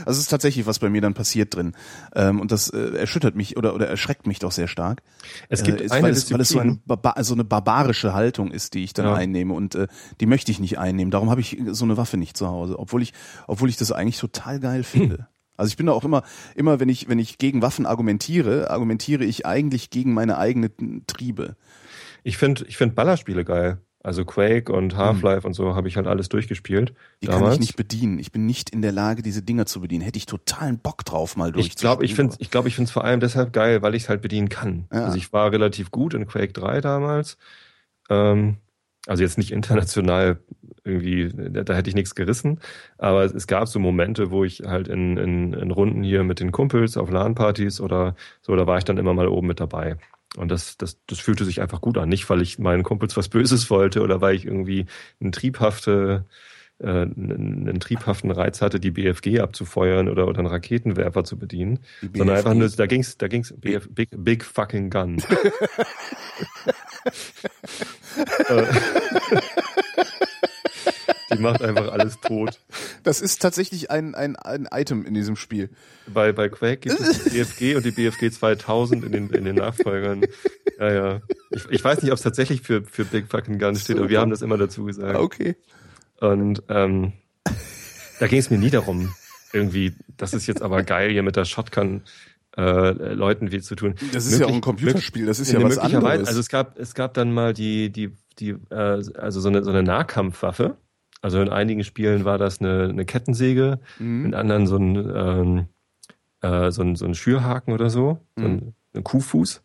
Also 0.04 0.10
es 0.10 0.18
ist 0.18 0.28
tatsächlich 0.28 0.66
was 0.66 0.78
bei 0.78 0.88
mir 0.88 1.00
dann 1.00 1.14
passiert 1.14 1.54
drin. 1.54 1.74
Ähm, 2.14 2.40
und 2.40 2.52
das 2.52 2.68
äh, 2.68 2.96
erschüttert 2.96 3.34
mich 3.34 3.56
oder, 3.56 3.74
oder 3.74 3.88
erschreckt 3.88 4.26
mich 4.26 4.38
doch 4.38 4.52
sehr 4.52 4.68
stark. 4.68 5.02
Es 5.48 5.62
gibt 5.62 5.80
äh, 5.80 5.84
ist, 5.84 5.92
eine 5.92 6.04
weil, 6.04 6.12
es, 6.12 6.30
weil 6.32 6.40
es 6.40 6.48
so 6.50 6.60
barba 6.86 7.22
so 7.22 7.34
eine 7.34 7.44
barbarische 7.44 8.14
Haltung 8.14 8.50
ist, 8.50 8.74
die 8.74 8.84
ich 8.84 8.92
dann 8.92 9.06
Ja. 9.06 9.14
einnehme 9.14 9.54
und 9.54 9.74
äh, 9.74 9.88
die 10.20 10.26
möchte 10.26 10.52
ich 10.52 10.60
nicht 10.60 10.78
einnehmen. 10.78 11.10
Darum 11.10 11.30
habe 11.30 11.40
ich 11.40 11.60
so 11.70 11.84
eine 11.84 11.96
Waffe 11.96 12.16
nicht 12.16 12.36
zu 12.36 12.48
Hause, 12.48 12.78
obwohl 12.78 13.02
ich, 13.02 13.12
obwohl 13.46 13.68
ich 13.68 13.76
das 13.76 13.90
eigentlich 13.92 14.18
total 14.18 14.60
geil 14.60 14.82
finde. 14.84 15.26
Also 15.62 15.70
ich 15.70 15.76
bin 15.76 15.86
da 15.86 15.92
auch 15.92 16.02
immer, 16.02 16.24
immer 16.56 16.80
wenn 16.80 16.88
ich, 16.88 17.08
wenn 17.08 17.20
ich 17.20 17.38
gegen 17.38 17.62
Waffen 17.62 17.86
argumentiere, 17.86 18.68
argumentiere 18.70 19.24
ich 19.24 19.46
eigentlich 19.46 19.90
gegen 19.90 20.12
meine 20.12 20.36
eigenen 20.36 21.04
Triebe. 21.06 21.54
Ich 22.24 22.36
finde 22.36 22.64
ich 22.66 22.76
find 22.76 22.96
Ballerspiele 22.96 23.44
geil. 23.44 23.78
Also 24.02 24.24
Quake 24.24 24.72
und 24.72 24.96
Half-Life 24.96 25.46
und 25.46 25.54
so 25.54 25.76
habe 25.76 25.86
ich 25.86 25.96
halt 25.96 26.08
alles 26.08 26.28
durchgespielt. 26.28 26.90
Hm. 26.90 26.96
Die 27.22 27.26
damals. 27.26 27.42
kann 27.44 27.52
ich 27.52 27.60
nicht 27.60 27.76
bedienen. 27.76 28.18
Ich 28.18 28.32
bin 28.32 28.44
nicht 28.44 28.70
in 28.70 28.82
der 28.82 28.90
Lage, 28.90 29.22
diese 29.22 29.42
Dinger 29.42 29.64
zu 29.64 29.80
bedienen. 29.80 30.02
Hätte 30.02 30.16
ich 30.16 30.26
totalen 30.26 30.80
Bock 30.80 31.04
drauf, 31.04 31.36
mal 31.36 31.56
Ich 31.56 31.76
glaube, 31.76 32.04
ich 32.04 32.16
finde 32.16 32.34
ich 32.40 32.50
glaube, 32.50 32.66
ich 32.66 32.74
finde 32.74 32.88
es 32.88 32.92
vor 32.92 33.04
allem 33.04 33.20
deshalb 33.20 33.52
geil, 33.52 33.82
weil 33.82 33.94
ich 33.94 34.02
es 34.02 34.08
halt 34.08 34.20
bedienen 34.20 34.48
kann. 34.48 34.86
Ja. 34.92 35.04
Also 35.04 35.16
ich 35.16 35.32
war 35.32 35.52
relativ 35.52 35.92
gut 35.92 36.14
in 36.14 36.26
Quake 36.26 36.52
3 36.52 36.80
damals. 36.80 37.38
Ähm, 38.10 38.56
also 39.06 39.22
jetzt 39.22 39.38
nicht 39.38 39.52
international 39.52 40.38
irgendwie, 40.84 41.30
da, 41.32 41.62
da 41.62 41.74
hätte 41.74 41.90
ich 41.90 41.94
nichts 41.94 42.14
gerissen, 42.14 42.60
aber 42.98 43.24
es, 43.24 43.32
es 43.32 43.46
gab 43.46 43.68
so 43.68 43.78
Momente, 43.78 44.30
wo 44.30 44.44
ich 44.44 44.62
halt 44.66 44.88
in, 44.88 45.16
in, 45.16 45.52
in 45.52 45.70
Runden 45.70 46.02
hier 46.02 46.24
mit 46.24 46.40
den 46.40 46.52
Kumpels 46.52 46.96
auf 46.96 47.10
LAN-Partys 47.10 47.80
oder 47.80 48.16
so, 48.40 48.56
da 48.56 48.66
war 48.66 48.78
ich 48.78 48.84
dann 48.84 48.98
immer 48.98 49.14
mal 49.14 49.28
oben 49.28 49.46
mit 49.46 49.60
dabei. 49.60 49.96
Und 50.36 50.50
das, 50.50 50.76
das, 50.78 50.98
das 51.06 51.20
fühlte 51.20 51.44
sich 51.44 51.60
einfach 51.60 51.80
gut 51.80 51.98
an. 51.98 52.08
Nicht, 52.08 52.28
weil 52.30 52.40
ich 52.40 52.58
meinen 52.58 52.82
Kumpels 52.84 53.16
was 53.16 53.28
Böses 53.28 53.68
wollte 53.70 54.00
oder 54.00 54.20
weil 54.20 54.34
ich 54.34 54.46
irgendwie 54.46 54.86
einen 55.20 55.30
triebhafte, 55.30 56.24
äh, 56.78 56.86
einen, 56.86 57.68
einen 57.68 57.80
triebhaften 57.80 58.30
Reiz 58.30 58.62
hatte, 58.62 58.80
die 58.80 58.92
BFG 58.92 59.40
abzufeuern 59.40 60.08
oder, 60.08 60.26
oder 60.26 60.38
einen 60.38 60.48
Raketenwerfer 60.48 61.24
zu 61.24 61.38
bedienen. 61.38 61.80
Die 62.00 62.18
Sondern 62.18 62.36
einfach 62.38 62.54
nur, 62.54 62.66
da 62.68 62.86
ging's, 62.86 63.18
da 63.18 63.28
ging's, 63.28 63.52
BF, 63.56 63.88
big, 63.90 64.08
big 64.16 64.42
fucking 64.42 64.88
gun. 64.88 65.22
Äh, 68.48 68.64
die 71.34 71.38
macht 71.38 71.62
einfach 71.62 71.92
alles 71.92 72.20
tot. 72.20 72.58
Das 73.02 73.20
ist 73.20 73.40
tatsächlich 73.40 73.90
ein, 73.90 74.14
ein, 74.14 74.36
ein 74.36 74.68
Item 74.70 75.04
in 75.04 75.14
diesem 75.14 75.36
Spiel. 75.36 75.70
Bei, 76.06 76.32
bei 76.32 76.48
Quake 76.48 76.78
gibt 76.78 77.00
es 77.00 77.24
die 77.24 77.30
BFG 77.30 77.76
und 77.76 77.84
die 77.84 77.90
BFG 77.90 78.30
2000 78.30 79.04
in 79.04 79.12
den, 79.12 79.30
in 79.30 79.44
den 79.44 79.56
Nachfolgern. 79.56 80.22
Ja, 80.78 80.92
ja. 80.92 81.20
Ich, 81.50 81.68
ich 81.70 81.84
weiß 81.84 82.02
nicht, 82.02 82.12
ob 82.12 82.16
es 82.16 82.22
tatsächlich 82.22 82.62
für, 82.62 82.84
für 82.84 83.04
Big 83.04 83.28
Fucking 83.28 83.58
Gun 83.58 83.76
steht, 83.76 83.98
aber 83.98 84.08
wir 84.08 84.20
haben 84.20 84.30
das 84.30 84.42
immer 84.42 84.58
dazu 84.58 84.84
gesagt. 84.84 85.16
Okay. 85.18 85.56
Und 86.20 86.62
ähm, 86.68 87.12
da 88.20 88.26
ging 88.28 88.38
es 88.38 88.50
mir 88.50 88.58
nie 88.58 88.70
darum, 88.70 89.12
irgendwie, 89.52 89.94
das 90.16 90.34
ist 90.34 90.46
jetzt 90.46 90.62
aber 90.62 90.82
geil, 90.82 91.10
hier 91.10 91.22
mit 91.22 91.36
der 91.36 91.44
Shotgun 91.44 92.02
äh, 92.56 93.12
Leuten 93.14 93.50
weh 93.52 93.60
zu 93.60 93.74
tun. 93.74 93.94
Das 94.12 94.26
ist 94.26 94.38
ja 94.38 94.46
auch 94.46 94.52
ein 94.52 94.60
Computerspiel, 94.60 95.26
das 95.26 95.38
ist 95.40 95.52
ja 95.52 95.62
was 95.62 95.76
möglicherweise- 95.76 96.06
anderes. 96.06 96.28
Also 96.28 96.40
es 96.40 96.48
gab, 96.48 96.78
es 96.78 96.94
gab 96.94 97.14
dann 97.14 97.32
mal 97.32 97.52
die, 97.54 97.90
die, 97.90 98.12
die, 98.38 98.50
äh, 98.70 99.02
also 99.16 99.40
so 99.40 99.48
eine, 99.48 99.62
so 99.64 99.70
eine 99.70 99.82
Nahkampfwaffe. 99.82 100.76
Also 101.22 101.40
in 101.40 101.48
einigen 101.50 101.84
Spielen 101.84 102.24
war 102.24 102.36
das 102.36 102.60
eine, 102.60 102.88
eine 102.88 103.04
Kettensäge, 103.04 103.78
Mhm. 103.98 104.26
in 104.26 104.34
anderen 104.34 104.66
so 104.66 104.76
ein, 104.76 104.96
ähm, 105.14 105.66
äh, 106.40 106.70
so 106.72 106.82
ein, 106.82 106.96
so 106.96 107.06
ein 107.06 107.14
Schürhaken 107.14 107.72
oder 107.72 107.88
so, 107.90 108.18
so 108.36 108.44
ein, 108.44 108.74
ein 108.94 109.04
Kuhfuß. 109.04 109.62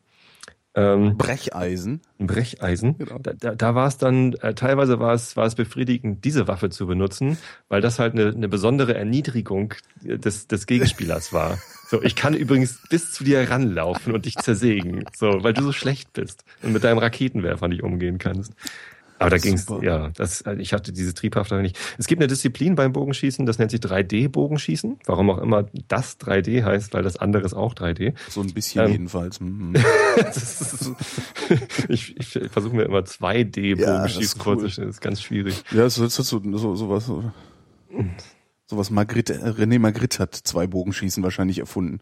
Ähm, 0.78 1.18
Brecheisen. 1.18 2.02
Brecheisen. 2.20 3.00
Genau. 3.00 3.18
Da, 3.18 3.34
da, 3.34 3.56
da 3.56 3.74
war 3.74 3.88
es 3.88 3.98
dann, 3.98 4.34
äh, 4.36 4.54
teilweise 4.54 5.00
war 5.00 5.16
es, 5.16 5.36
war 5.36 5.48
es 5.48 5.56
befriedigend, 5.56 6.24
diese 6.24 6.48
Waffe 6.48 6.70
zu 6.70 6.86
benutzen, 6.86 7.40
weil 7.68 7.82
das 7.82 7.98
halt 7.98 8.14
eine, 8.14 8.28
eine 8.28 8.48
besondere 8.48 8.94
Erniedrigung 8.94 9.74
des, 10.04 10.46
des 10.46 10.68
Gegenspielers 10.68 11.34
war. 11.34 11.58
So, 11.90 12.04
ich 12.04 12.16
kann 12.16 12.36
übrigens 12.36 12.80
bis 12.90 13.12
zu 13.12 13.24
dir 13.24 13.50
ranlaufen 13.50 14.14
und 14.14 14.26
dich 14.26 14.36
zersägen, 14.36 15.06
so, 15.16 15.42
weil 15.42 15.54
du 15.54 15.64
so 15.64 15.72
schlecht 15.72 16.14
bist 16.14 16.44
und 16.62 16.74
mit 16.74 16.84
deinem 16.84 17.00
Raketenwerfer 17.00 17.68
nicht 17.70 17.82
umgehen 17.82 18.20
kannst. 18.20 18.54
Aber 19.20 19.30
da 19.32 19.38
ging's, 19.38 19.66
Super. 19.66 19.84
ja, 19.84 20.10
das, 20.16 20.42
äh, 20.42 20.56
ich 20.56 20.74
hatte 20.74 20.94
diese 20.94 21.14
Triebhafte 21.14 21.60
nicht. 21.62 21.78
Es 21.98 22.08
gibt 22.08 22.22
eine 22.22 22.28
Disziplin 22.28 22.76
beim 22.76 22.94
Bogenschießen, 22.94 23.46
das 23.46 23.58
nennt 23.58 23.72
sich 23.72 23.80
3D-Bogenschießen. 23.80 25.00
Warum 25.06 25.30
auch 25.30 25.40
immer 25.40 25.66
das 25.88 26.20
3D 26.20 26.64
heißt, 26.64 26.94
weil 26.94 27.04
das 27.04 27.18
andere 27.18 27.44
ist 27.44 27.54
auch 27.54 27.74
3D. 27.74 28.14
So 28.30 28.42
ein 28.42 28.54
bisschen 28.54 28.86
Ähm. 28.86 28.92
jedenfalls. 28.92 29.40
Mhm. 29.48 29.74
Das 30.18 30.62
ist 30.62 30.92
ich 31.88 32.18
ich 32.18 32.28
versuche 32.52 32.76
mir 32.76 32.84
immer 32.84 33.00
2D-Bogenschießen 33.00 33.78
Ja, 33.80 34.04
das 34.04 34.18
ist 34.18 34.38
cool. 34.38 34.44
vorzustellen. 34.44 34.90
Das 34.90 34.98
ist 34.98 35.02
ganz 35.02 35.22
schwierig. 35.22 35.64
Ja, 35.72 35.90
so, 35.90 36.08
so, 36.08 36.24
so, 36.24 36.42
so, 36.58 36.76
sowas. 36.76 37.06
So, 37.06 37.24
sowas 38.66 38.90
Magritte, 38.90 39.36
äh, 39.36 39.50
René 39.50 39.80
Magritte 39.80 40.20
hat 40.20 40.36
zwei 40.36 40.68
Bogenschießen 40.68 41.24
wahrscheinlich 41.24 41.60
erfunden 41.60 42.00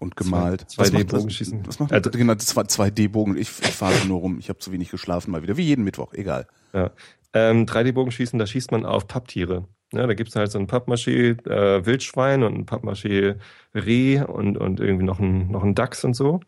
und 0.00 0.16
gemalt. 0.16 0.70
Zwei- 0.70 0.82
Was 0.84 0.92
macht 0.92 1.02
2D-Bogenschießen. 1.04 1.58
das? 1.62 1.68
Was 1.68 1.78
macht 1.80 2.06
das? 2.06 2.12
Genau, 2.12 2.34
zwei, 2.36 2.62
2D-Bogen. 2.62 3.36
Ich, 3.36 3.48
ich 3.48 3.72
fahre 3.72 3.94
nur 4.06 4.20
rum. 4.20 4.38
Ich 4.38 4.48
habe 4.48 4.58
zu 4.58 4.72
wenig 4.72 4.90
geschlafen 4.90 5.30
mal 5.30 5.42
wieder. 5.42 5.56
Wie 5.56 5.62
jeden 5.64 5.84
Mittwoch. 5.84 6.12
Egal. 6.14 6.46
Ja. 6.72 6.90
Ähm, 7.32 7.66
3D-Bogenschießen, 7.66 8.38
da 8.38 8.46
schießt 8.46 8.70
man 8.72 8.84
auf 8.86 9.06
Papptiere. 9.08 9.64
Ja, 9.92 10.06
da 10.06 10.14
gibt's 10.14 10.34
halt 10.34 10.50
so 10.50 10.58
ein 10.58 10.66
Pappmaché 10.66 11.46
äh, 11.48 11.86
Wildschwein 11.86 12.42
und 12.42 12.54
ein 12.54 12.66
Pappmaché 12.66 13.36
Reh 13.74 14.20
und, 14.22 14.56
und 14.58 14.80
irgendwie 14.80 15.04
noch 15.04 15.20
ein, 15.20 15.50
noch 15.50 15.62
ein 15.62 15.74
Dachs 15.74 16.04
und 16.04 16.14
so. 16.14 16.40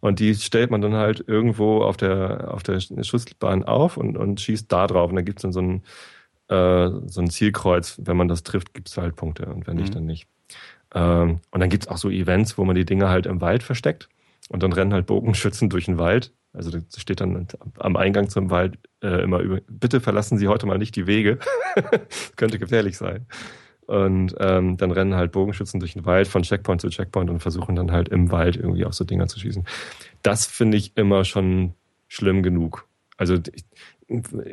Und 0.00 0.20
die 0.20 0.34
stellt 0.34 0.70
man 0.70 0.80
dann 0.80 0.94
halt 0.94 1.24
irgendwo 1.26 1.82
auf 1.82 1.96
der, 1.96 2.52
auf 2.54 2.62
der 2.62 2.80
Schussbahn 2.80 3.64
auf 3.64 3.96
und, 3.96 4.16
und 4.16 4.40
schießt 4.40 4.70
da 4.72 4.86
drauf. 4.86 5.10
Und 5.10 5.16
da 5.16 5.22
gibt's 5.22 5.42
dann 5.42 5.52
so 5.52 5.60
ein, 5.60 5.82
äh, 6.48 6.88
so 7.06 7.20
ein 7.20 7.30
Zielkreuz. 7.30 8.00
Wenn 8.04 8.16
man 8.16 8.28
das 8.28 8.42
trifft, 8.42 8.72
gibt's 8.74 8.96
halt 8.96 9.16
Punkte 9.16 9.46
und 9.46 9.66
wenn 9.66 9.76
nicht, 9.76 9.90
Mhm. 9.90 9.94
dann 9.94 10.06
nicht. 10.06 10.28
Ähm, 10.94 11.40
und 11.50 11.60
dann 11.60 11.68
gibt's 11.68 11.88
auch 11.88 11.98
so 11.98 12.10
Events, 12.10 12.58
wo 12.58 12.64
man 12.64 12.76
die 12.76 12.84
Dinger 12.84 13.08
halt 13.08 13.26
im 13.26 13.40
Wald 13.40 13.62
versteckt. 13.62 14.08
Und 14.48 14.62
dann 14.62 14.72
rennen 14.72 14.94
halt 14.94 15.06
Bogenschützen 15.06 15.68
durch 15.68 15.86
den 15.86 15.98
Wald. 15.98 16.32
Also 16.52 16.70
da 16.70 16.78
steht 16.96 17.20
dann 17.20 17.46
am 17.78 17.96
Eingang 17.96 18.30
zum 18.30 18.50
Wald 18.50 18.78
äh, 19.02 19.22
immer 19.22 19.40
über, 19.40 19.60
bitte 19.68 20.00
verlassen 20.00 20.38
Sie 20.38 20.48
heute 20.48 20.66
mal 20.66 20.78
nicht 20.78 20.96
die 20.96 21.06
Wege. 21.06 21.38
Könnte 22.36 22.58
gefährlich 22.58 22.96
sein. 22.96 23.26
Und 23.86 24.34
ähm, 24.38 24.76
dann 24.76 24.90
rennen 24.90 25.14
halt 25.14 25.32
Bogenschützen 25.32 25.80
durch 25.80 25.94
den 25.94 26.04
Wald 26.04 26.28
von 26.28 26.42
Checkpoint 26.42 26.80
zu 26.80 26.90
Checkpoint 26.90 27.30
und 27.30 27.40
versuchen 27.40 27.74
dann 27.74 27.90
halt 27.90 28.08
im 28.08 28.30
Wald 28.30 28.56
irgendwie 28.56 28.84
auf 28.84 28.94
so 28.94 29.04
Dinger 29.04 29.28
zu 29.28 29.38
schießen. 29.38 29.64
Das 30.22 30.46
finde 30.46 30.76
ich 30.76 30.96
immer 30.96 31.24
schon 31.24 31.74
schlimm 32.06 32.42
genug. 32.42 32.86
Also 33.16 33.34
ich, 33.34 33.64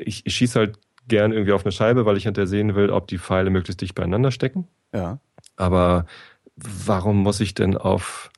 ich, 0.06 0.26
ich 0.26 0.36
schieße 0.36 0.60
halt 0.60 0.80
gern 1.08 1.34
irgendwie 1.34 1.52
auf 1.52 1.66
eine 1.66 1.72
Scheibe, 1.72 2.06
weil 2.06 2.18
ich 2.18 2.24
hinterher 2.24 2.48
sehen 2.48 2.76
will, 2.76 2.90
ob 2.90 3.08
die 3.08 3.18
Pfeile 3.18 3.50
möglichst 3.50 3.82
dicht 3.82 3.96
beieinander 3.96 4.32
stecken. 4.32 4.68
Ja. 4.94 5.20
Aber 5.56 6.06
warum 6.56 7.18
muss 7.24 7.40
ich 7.40 7.54
denn 7.54 7.78
auf, 7.78 8.30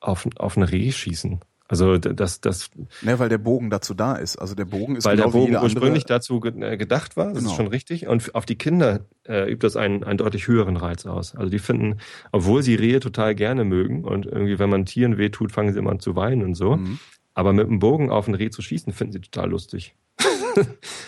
auf, 0.00 0.26
auf 0.36 0.56
ein 0.56 0.62
Reh 0.62 0.90
schießen? 0.92 1.40
Also 1.70 1.98
das, 1.98 2.40
das, 2.40 2.70
Ne, 3.02 3.18
weil 3.18 3.28
der 3.28 3.36
Bogen 3.36 3.68
dazu 3.68 3.92
da 3.92 4.14
ist. 4.16 4.36
Also 4.38 4.54
der 4.54 4.64
Bogen 4.64 4.96
ist 4.96 5.04
weil 5.04 5.16
genau 5.16 5.28
der 5.30 5.38
Bogen 5.38 5.56
ursprünglich 5.56 6.06
dazu 6.06 6.42
äh, 6.42 6.78
gedacht 6.78 7.18
war, 7.18 7.26
das 7.26 7.38
Genau. 7.40 7.50
ist 7.50 7.56
schon 7.56 7.66
richtig. 7.66 8.06
Und 8.06 8.34
auf 8.34 8.46
die 8.46 8.56
Kinder 8.56 9.00
äh, 9.26 9.52
übt 9.52 9.66
das 9.66 9.76
einen, 9.76 10.02
einen 10.02 10.16
deutlich 10.16 10.48
höheren 10.48 10.78
Reiz 10.78 11.04
aus. 11.04 11.34
Also 11.36 11.50
die 11.50 11.58
finden, 11.58 11.98
obwohl 12.32 12.62
sie 12.62 12.74
Rehe 12.74 13.00
total 13.00 13.34
gerne 13.34 13.64
mögen 13.64 14.04
und 14.04 14.24
irgendwie, 14.24 14.58
wenn 14.58 14.70
man 14.70 14.86
Tieren 14.86 15.18
wehtut, 15.18 15.52
fangen 15.52 15.74
sie 15.74 15.78
immer 15.78 15.90
an 15.90 16.00
zu 16.00 16.16
weinen 16.16 16.42
und 16.42 16.54
so. 16.54 16.76
Mhm. 16.76 16.98
Aber 17.34 17.52
mit 17.52 17.68
dem 17.68 17.80
Bogen 17.80 18.08
auf 18.10 18.28
ein 18.28 18.34
Reh 18.34 18.48
zu 18.48 18.62
schießen, 18.62 18.94
finden 18.94 19.12
sie 19.12 19.20
total 19.20 19.50
lustig. 19.50 19.94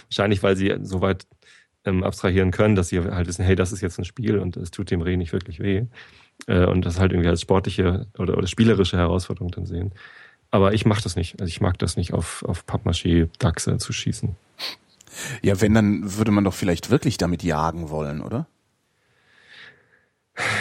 Wahrscheinlich, 0.08 0.42
weil 0.42 0.56
sie 0.56 0.74
so 0.82 1.00
weit 1.00 1.26
ähm, 1.84 2.04
abstrahieren 2.04 2.50
können, 2.50 2.74
dass 2.74 2.88
sie 2.88 3.00
halt 3.00 3.26
wissen, 3.26 3.44
hey, 3.44 3.56
das 3.56 3.72
ist 3.72 3.80
jetzt 3.80 3.98
ein 3.98 4.04
Spiel 4.04 4.38
und 4.38 4.56
es 4.56 4.70
tut 4.70 4.90
dem 4.90 5.00
Reh 5.00 5.16
nicht 5.16 5.32
wirklich 5.32 5.60
weh. 5.60 5.84
Äh, 6.46 6.66
und 6.66 6.84
das 6.84 6.98
halt 6.98 7.12
irgendwie 7.12 7.28
als 7.28 7.40
sportliche 7.40 8.06
oder, 8.18 8.36
oder 8.36 8.46
spielerische 8.46 8.96
Herausforderung 8.96 9.50
dann 9.50 9.66
sehen. 9.66 9.92
Aber 10.50 10.74
ich 10.74 10.84
mache 10.84 11.02
das 11.02 11.16
nicht. 11.16 11.40
Also 11.40 11.48
ich 11.48 11.60
mag 11.60 11.78
das 11.78 11.96
nicht, 11.96 12.12
auf, 12.12 12.44
auf 12.44 12.66
Pappmaché-Dachse 12.66 13.78
zu 13.78 13.92
schießen. 13.92 14.36
Ja, 15.42 15.60
wenn, 15.60 15.74
dann 15.74 16.16
würde 16.16 16.30
man 16.30 16.44
doch 16.44 16.54
vielleicht 16.54 16.90
wirklich 16.90 17.18
damit 17.18 17.42
jagen 17.42 17.90
wollen, 17.90 18.20
oder? 18.20 18.46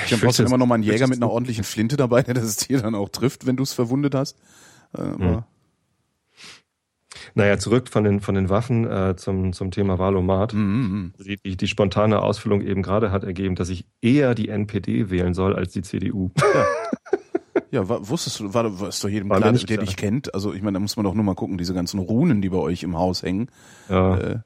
Ich 0.03 0.09
dann 0.11 0.19
brauchst 0.19 0.39
du 0.39 0.43
immer 0.43 0.57
noch 0.57 0.65
mal 0.65 0.75
einen 0.75 0.83
Jäger 0.83 1.07
mit 1.07 1.17
einer 1.17 1.29
ordentlichen 1.29 1.63
Flinte 1.63 1.97
dabei, 1.97 2.23
der 2.23 2.33
das 2.33 2.57
Tier 2.57 2.81
dann 2.81 2.95
auch 2.95 3.09
trifft, 3.09 3.45
wenn 3.45 3.55
du 3.55 3.63
es 3.63 3.73
verwundet 3.73 4.15
hast. 4.15 4.37
Äh, 4.97 5.01
Hm. 5.01 5.13
aber, 5.21 5.47
Naja, 7.35 7.57
zurück 7.57 7.89
von 7.89 8.03
den, 8.03 8.19
von 8.19 8.35
den 8.35 8.49
Waffen 8.49 8.85
äh, 8.89 9.15
zum, 9.15 9.53
zum 9.53 9.71
Thema 9.71 9.99
Valomat. 9.99 10.53
Mhm, 10.53 11.13
Die, 11.23 11.37
die, 11.43 11.57
die 11.57 11.67
spontane 11.67 12.21
Ausfüllung 12.21 12.61
eben 12.61 12.81
gerade 12.81 13.11
hat 13.11 13.23
ergeben, 13.23 13.55
dass 13.55 13.69
ich 13.69 13.85
eher 14.01 14.35
die 14.35 14.49
NPD 14.49 15.09
wählen 15.09 15.33
soll 15.33 15.55
als 15.55 15.73
die 15.73 15.81
CDU. 15.81 16.31
Ja, 17.71 17.87
wa- 17.87 17.99
wusstest 18.01 18.39
du, 18.39 18.51
war, 18.53 18.79
war 18.79 18.89
ist 18.89 19.03
doch 19.03 19.09
jedem 19.09 19.29
War 19.29 19.37
klar, 19.37 19.51
der 19.51 19.61
klar. 19.63 19.77
dich 19.85 19.95
kennt. 19.95 20.33
Also 20.33 20.53
ich 20.53 20.63
meine, 20.63 20.77
da 20.77 20.79
muss 20.79 20.97
man 20.97 21.03
doch 21.03 21.13
nur 21.13 21.23
mal 21.23 21.35
gucken, 21.35 21.57
diese 21.59 21.75
ganzen 21.75 21.99
Runen, 21.99 22.41
die 22.41 22.49
bei 22.49 22.57
euch 22.57 22.81
im 22.81 22.97
Haus 22.97 23.21
hängen. 23.21 23.47
Ja. 23.89 24.17
Äh, 24.17 24.39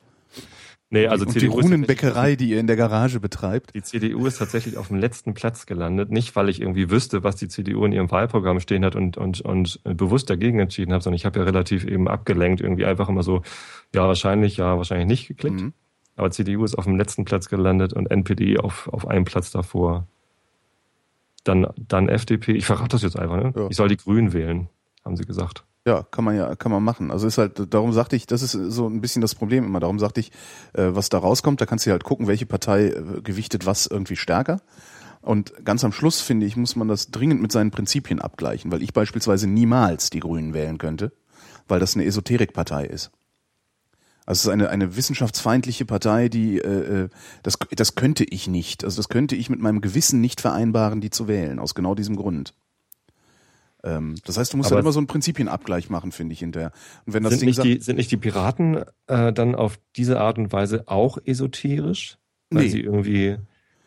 nee, 0.94 1.08
also 1.08 1.26
und 1.26 1.40
die 1.40 1.46
Runenbäckerei, 1.46 2.36
die 2.36 2.50
ihr 2.50 2.60
in 2.60 2.68
der 2.68 2.76
Garage 2.76 3.20
betreibt. 3.20 3.74
Die 3.76 3.84
CDU 3.84 4.26
ist 4.26 4.38
tatsächlich 4.38 4.78
auf 4.78 4.88
dem 4.88 4.98
letzten 4.98 5.34
Platz 5.34 5.66
gelandet. 5.66 6.12
Nicht, 6.12 6.36
weil 6.36 6.50
ich 6.50 6.62
irgendwie 6.62 6.90
wüsste, 6.90 7.24
was 7.24 7.36
die 7.36 7.48
CDU 7.48 7.86
in 7.86 7.92
ihrem 7.92 8.10
Wahlprogramm 8.10 8.60
stehen 8.60 8.86
hat 8.86 8.96
und, 8.96 9.18
und, 9.18 9.42
und 9.42 9.82
bewusst 9.84 10.30
dagegen 10.30 10.60
entschieden 10.60 10.94
habe, 10.94 11.04
sondern 11.04 11.16
ich 11.16 11.26
habe 11.26 11.40
ja 11.40 11.46
relativ 11.46 11.86
eben 11.86 12.08
abgelenkt, 12.08 12.62
irgendwie 12.62 12.86
einfach 12.86 13.10
immer 13.10 13.24
so, 13.24 13.42
ja, 13.94 14.08
wahrscheinlich, 14.08 14.58
ja, 14.58 14.78
wahrscheinlich 14.78 15.08
nicht 15.08 15.28
geklickt. 15.28 15.62
Mhm. 15.62 15.74
Aber 16.16 16.32
CDU 16.32 16.64
ist 16.64 16.76
auf 16.76 16.86
dem 16.86 16.96
letzten 16.96 17.26
Platz 17.26 17.50
gelandet 17.50 17.94
und 17.94 18.12
NPD 18.12 18.60
auf, 18.60 18.88
auf 18.88 19.08
einem 19.08 19.26
Platz 19.26 19.52
davor. 19.52 20.08
Dann, 21.44 21.68
dann 21.76 22.08
FDP. 22.08 22.54
Ich 22.54 22.66
verrate 22.66 22.90
das 22.90 23.02
jetzt 23.02 23.20
einfach, 23.20 23.36
ne? 23.36 23.54
Ja. 23.56 23.68
Ich 23.70 23.76
soll 23.76 23.90
die 23.90 23.98
Grünen 23.98 24.32
wählen, 24.32 24.70
haben 25.04 25.18
sie 25.18 25.26
gesagt. 25.26 25.66
Ja, 25.86 26.04
kann 26.04 26.24
man 26.24 26.36
ja, 26.38 26.56
kann 26.56 26.72
man 26.72 26.82
machen. 26.82 27.12
Also 27.12 27.28
ist 27.28 27.38
halt, 27.38 27.74
darum 27.74 27.92
sagte 27.92 28.16
ich, 28.16 28.26
das 28.26 28.42
ist 28.42 28.52
so 28.54 28.88
ein 28.88 29.02
bisschen 29.02 29.22
das 29.22 29.36
Problem 29.36 29.66
immer. 29.66 29.82
Darum 29.82 30.00
sagte 30.00 30.22
ich, 30.22 30.32
äh, 30.74 30.90
was 30.96 31.10
da 31.10 31.18
rauskommt, 31.18 31.60
da 31.60 31.66
kannst 31.66 31.86
du 31.86 31.92
halt 31.92 32.06
gucken, 32.06 32.28
welche 32.28 32.46
Partei 32.46 32.88
äh, 32.88 33.22
gewichtet 33.22 33.66
was 33.66 33.88
irgendwie 33.88 34.16
stärker. 34.16 34.62
Und 35.22 35.66
ganz 35.66 35.84
am 35.84 35.92
Schluss, 35.92 36.22
finde 36.22 36.46
ich, 36.46 36.56
muss 36.56 36.78
man 36.78 36.88
das 36.88 37.12
dringend 37.12 37.42
mit 37.42 37.52
seinen 37.52 37.72
Prinzipien 37.72 38.20
abgleichen, 38.22 38.72
weil 38.72 38.82
ich 38.82 38.94
beispielsweise 38.94 39.48
niemals 39.48 40.10
die 40.10 40.20
Grünen 40.22 40.54
wählen 40.54 40.78
könnte, 40.78 41.12
weil 41.68 41.80
das 41.82 41.96
eine 41.96 42.06
Esoterikpartei 42.06 42.86
ist. 42.86 43.12
Also 44.26 44.40
es 44.40 44.46
ist 44.46 44.52
eine, 44.52 44.70
eine 44.70 44.96
wissenschaftsfeindliche 44.96 45.86
Partei, 45.86 46.30
die 46.30 46.60
äh, 46.60 47.04
äh, 47.04 47.10
das, 47.42 47.58
das 47.76 47.96
könnte 47.96 48.24
ich 48.24 48.48
nicht. 48.48 48.86
Also 48.86 48.98
das 48.98 49.10
könnte 49.10 49.36
ich 49.36 49.50
mit 49.50 49.60
meinem 49.60 49.82
Gewissen 49.82 50.22
nicht 50.22 50.40
vereinbaren, 50.40 51.02
die 51.02 51.10
zu 51.10 51.28
wählen, 51.28 51.60
aus 51.60 51.76
genau 51.76 51.94
diesem 51.94 52.16
Grund. 52.16 52.54
Ähm, 53.84 54.16
das 54.26 54.38
heißt, 54.38 54.54
du 54.54 54.58
musst 54.58 54.68
Aber 54.68 54.78
halt 54.78 54.86
immer 54.86 54.94
so 54.94 55.00
einen 55.00 55.08
Prinzipienabgleich 55.08 55.90
machen, 55.90 56.12
finde 56.12 56.34
ich, 56.34 56.40
hinterher. 56.40 56.72
Und 57.06 57.14
wenn 57.14 57.24
das 57.24 57.32
Sind 57.32 57.42
Ding 57.42 57.48
nicht, 57.48 57.56
sagt, 57.58 57.68
die, 57.68 57.80
sind 57.80 57.98
nicht 57.98 58.12
die 58.12 58.18
Piraten 58.18 58.84
äh, 59.08 59.34
dann 59.34 59.56
auf 59.56 59.80
diese 59.96 60.20
Art 60.22 60.38
und 60.38 60.52
Weise 60.54 60.84
auch 60.88 61.18
esoterisch? 61.26 62.18
Weil 62.50 62.64
Nee. 62.64 62.70
sie 62.70 62.82
irgendwie, 62.82 63.38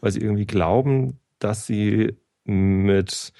weil 0.00 0.12
sie 0.12 0.20
irgendwie 0.20 0.46
glauben, 0.46 1.18
dass 1.38 1.66
sie 1.66 2.14
mit, 2.44 3.32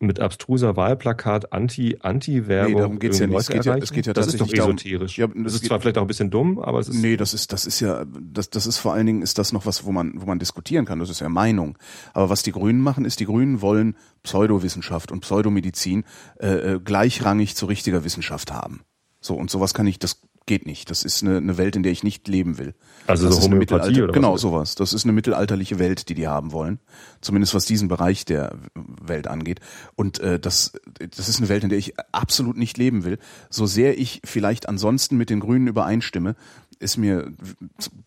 mit 0.00 0.20
abstruser 0.20 0.76
Wahlplakat 0.76 1.52
Anti, 1.52 1.98
Anti-Werbung 2.00 2.72
Nee, 2.74 2.78
darum 2.80 2.98
geht's 3.00 3.18
ja 3.18 3.26
nicht. 3.26 3.38
Es 3.40 3.48
geht 3.48 3.64
ja- 3.64 3.76
es 3.76 3.90
geht 3.92 4.06
ja 4.06 4.12
das 4.12 4.28
ist 4.28 4.40
doch 4.40 4.46
darum- 4.48 4.76
esoterisch. 4.76 5.18
Ja, 5.18 5.26
das 5.26 5.54
es 5.54 5.54
ist 5.62 5.64
zwar 5.66 5.80
vielleicht 5.80 5.98
auch 5.98 6.02
ein 6.02 6.06
bisschen 6.06 6.30
dumm, 6.30 6.58
aber 6.60 6.78
es 6.78 6.88
ist 6.88 7.00
Nee, 7.00 7.16
das 7.16 7.34
ist, 7.34 7.52
das 7.52 7.66
ist 7.66 7.80
ja, 7.80 8.04
das, 8.20 8.48
das 8.50 8.66
ist 8.66 8.78
vor 8.78 8.92
allen 8.94 9.06
Dingen, 9.06 9.22
ist 9.22 9.38
das 9.38 9.52
noch 9.52 9.66
was, 9.66 9.84
wo 9.84 9.90
man, 9.92 10.12
wo 10.20 10.26
man 10.26 10.38
diskutieren 10.38 10.84
kann. 10.84 11.00
Das 11.00 11.10
ist 11.10 11.20
ja 11.20 11.28
Meinung. 11.28 11.76
Aber 12.14 12.30
was 12.30 12.44
die 12.44 12.52
Grünen 12.52 12.80
machen, 12.80 13.04
ist, 13.04 13.18
die 13.18 13.24
Grünen 13.26 13.60
wollen 13.60 13.96
Pseudowissenschaft 14.22 15.10
und 15.10 15.20
Pseudomedizin 15.20 16.04
äh, 16.38 16.74
äh, 16.74 16.80
gleichrangig 16.80 17.56
zu 17.56 17.66
richtiger 17.66 18.04
Wissenschaft 18.04 18.52
haben. 18.52 18.82
So, 19.20 19.34
und 19.34 19.50
sowas 19.50 19.74
kann 19.74 19.86
ich, 19.88 19.98
das, 19.98 20.20
geht 20.48 20.66
nicht. 20.66 20.90
Das 20.90 21.04
ist 21.04 21.22
eine, 21.22 21.36
eine 21.36 21.56
Welt, 21.56 21.76
in 21.76 21.84
der 21.84 21.92
ich 21.92 22.02
nicht 22.02 22.26
leben 22.26 22.58
will. 22.58 22.74
Also 23.06 23.26
das 23.26 23.34
so 23.36 23.40
ist 23.40 23.46
eine 23.46 23.54
Homöopathie 23.54 23.90
Mittelalter- 23.90 24.02
oder 24.02 24.08
was 24.08 24.14
Genau, 24.14 24.34
ist? 24.34 24.40
sowas. 24.40 24.74
Das 24.74 24.92
ist 24.92 25.04
eine 25.04 25.12
mittelalterliche 25.12 25.78
Welt, 25.78 26.08
die 26.08 26.14
die 26.14 26.26
haben 26.26 26.50
wollen. 26.50 26.80
Zumindest 27.20 27.54
was 27.54 27.64
diesen 27.66 27.86
Bereich 27.86 28.24
der 28.24 28.56
Welt 28.74 29.28
angeht. 29.28 29.60
Und 29.94 30.18
äh, 30.18 30.40
das, 30.40 30.72
das 30.98 31.28
ist 31.28 31.38
eine 31.38 31.48
Welt, 31.48 31.62
in 31.62 31.68
der 31.70 31.78
ich 31.78 31.94
absolut 32.10 32.56
nicht 32.56 32.76
leben 32.76 33.04
will. 33.04 33.18
So 33.50 33.66
sehr 33.66 33.96
ich 33.98 34.20
vielleicht 34.24 34.68
ansonsten 34.68 35.16
mit 35.16 35.30
den 35.30 35.38
Grünen 35.38 35.68
übereinstimme, 35.68 36.34
ist 36.80 36.96
mir 36.96 37.32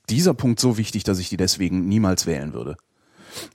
dieser 0.10 0.34
Punkt 0.34 0.60
so 0.60 0.78
wichtig, 0.78 1.04
dass 1.04 1.20
ich 1.20 1.30
die 1.30 1.38
deswegen 1.38 1.88
niemals 1.88 2.26
wählen 2.26 2.54
würde. 2.54 2.76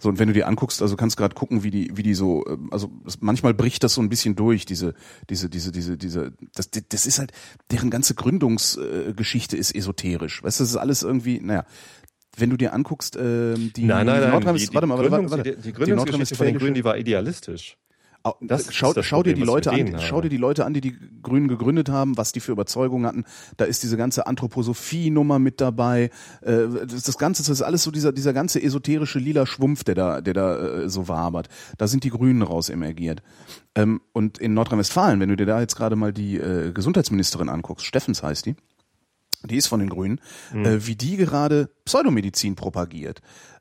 So, 0.00 0.08
und 0.08 0.18
wenn 0.18 0.28
du 0.28 0.34
dir 0.34 0.46
anguckst, 0.48 0.80
also 0.82 0.96
kannst 0.96 1.16
gerade 1.16 1.34
gucken, 1.34 1.62
wie 1.62 1.70
die, 1.70 1.90
wie 1.96 2.02
die 2.02 2.14
so, 2.14 2.44
ähm, 2.48 2.68
also 2.72 2.90
manchmal 3.20 3.54
bricht 3.54 3.82
das 3.84 3.94
so 3.94 4.00
ein 4.00 4.08
bisschen 4.08 4.34
durch, 4.36 4.64
diese, 4.66 4.94
diese, 5.30 5.48
diese, 5.48 5.72
diese, 5.72 5.96
diese, 5.96 6.32
das, 6.54 6.70
das 6.88 7.06
ist 7.06 7.18
halt, 7.18 7.32
deren 7.70 7.90
ganze 7.90 8.14
Gründungsgeschichte 8.14 9.56
ist 9.56 9.74
esoterisch. 9.74 10.42
Weißt 10.42 10.60
du, 10.60 10.64
das 10.64 10.70
ist 10.70 10.76
alles 10.76 11.02
irgendwie, 11.02 11.40
naja, 11.40 11.64
wenn 12.36 12.50
du 12.50 12.56
dir 12.56 12.72
anguckst, 12.74 13.16
ähm, 13.16 13.72
die 13.74 13.84
Nein, 13.84 14.06
nein, 14.06 14.20
nein. 14.20 14.30
Nordrhein- 14.30 14.56
Die, 14.56 14.72
warte 14.74 14.86
mal, 14.86 14.98
warte, 14.98 15.10
warte, 15.10 15.30
warte. 15.30 15.56
die, 15.56 15.62
die 15.62 15.72
Gründungsgeschichte 15.72 16.34
von 16.34 16.46
den 16.46 16.58
Grünen, 16.58 16.74
die 16.74 16.84
war 16.84 16.98
idealistisch. 16.98 17.76
Das 18.40 18.72
schau, 18.74 18.92
das 18.92 19.06
schau 19.06 19.22
dir 19.22 19.34
die 19.34 19.42
Leute 19.42 19.70
an, 19.70 19.98
schau 20.00 20.20
dir 20.20 20.28
die 20.28 20.36
Leute 20.36 20.64
an, 20.64 20.74
die 20.74 20.80
die 20.80 20.96
Grünen 21.22 21.48
gegründet 21.48 21.88
haben, 21.88 22.16
was 22.16 22.32
die 22.32 22.40
für 22.40 22.52
Überzeugungen 22.52 23.06
hatten. 23.06 23.24
Da 23.56 23.64
ist 23.64 23.82
diese 23.82 23.96
ganze 23.96 24.26
Anthroposophie-Nummer 24.26 25.38
mit 25.38 25.60
dabei. 25.60 26.10
Äh, 26.42 26.66
das, 26.86 27.02
das 27.04 27.18
Ganze, 27.18 27.42
das 27.42 27.50
ist 27.50 27.62
alles 27.62 27.82
so 27.82 27.90
dieser 27.90 28.12
dieser 28.12 28.32
ganze 28.32 28.62
esoterische 28.62 29.18
lila 29.18 29.46
Schwumpf, 29.46 29.84
der 29.84 29.94
da 29.94 30.20
der 30.20 30.34
da 30.34 30.58
äh, 30.58 30.88
so 30.88 31.08
wabert. 31.08 31.48
Da 31.78 31.86
sind 31.86 32.04
die 32.04 32.10
Grünen 32.10 32.42
raus 32.42 32.68
emergiert. 32.68 33.22
Ähm, 33.74 34.00
und 34.12 34.38
in 34.38 34.54
Nordrhein-Westfalen, 34.54 35.20
wenn 35.20 35.28
du 35.28 35.36
dir 35.36 35.46
da 35.46 35.60
jetzt 35.60 35.76
gerade 35.76 35.96
mal 35.96 36.12
die 36.12 36.36
äh, 36.36 36.72
Gesundheitsministerin 36.72 37.48
anguckst, 37.48 37.84
Steffens 37.84 38.22
heißt 38.22 38.46
die, 38.46 38.56
die 39.44 39.56
ist 39.56 39.66
von 39.66 39.80
den 39.80 39.88
Grünen, 39.88 40.20
äh, 40.52 40.78
wie 40.80 40.96
die 40.96 41.16
gerade 41.16 41.70
Pseudomedizin 41.84 42.56
propagiert. 42.56 43.20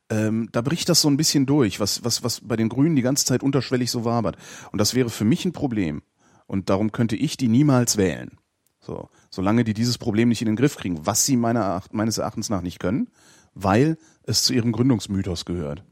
Ähm, 0.09 0.49
da 0.51 0.61
bricht 0.61 0.87
das 0.89 1.01
so 1.01 1.07
ein 1.09 1.17
bisschen 1.17 1.45
durch, 1.47 1.79
was, 1.79 2.03
was, 2.03 2.23
was 2.23 2.41
bei 2.41 2.55
den 2.55 2.69
Grünen 2.69 2.95
die 2.95 3.01
ganze 3.01 3.25
Zeit 3.25 3.41
unterschwellig 3.41 3.89
so 3.89 4.05
wabert. 4.05 4.37
Und 4.71 4.79
das 4.79 4.93
wäre 4.93 5.09
für 5.09 5.25
mich 5.25 5.45
ein 5.45 5.51
Problem. 5.51 6.03
Und 6.45 6.69
darum 6.69 6.91
könnte 6.91 7.15
ich 7.15 7.37
die 7.37 7.47
niemals 7.47 7.97
wählen. 7.97 8.37
So, 8.81 9.09
solange 9.31 9.63
die 9.63 9.73
dieses 9.73 9.97
Problem 9.97 10.29
nicht 10.29 10.41
in 10.43 10.45
den 10.45 10.55
Griff 10.55 10.77
kriegen, 10.77 11.07
was 11.07 11.25
sie 11.25 11.37
meiner, 11.37 11.81
meines 11.91 12.19
Erachtens 12.19 12.49
nach 12.51 12.61
nicht 12.61 12.77
können, 12.79 13.09
weil 13.55 13.97
es 14.23 14.43
zu 14.43 14.53
ihrem 14.53 14.71
Gründungsmythos 14.71 15.45
gehört. 15.45 15.83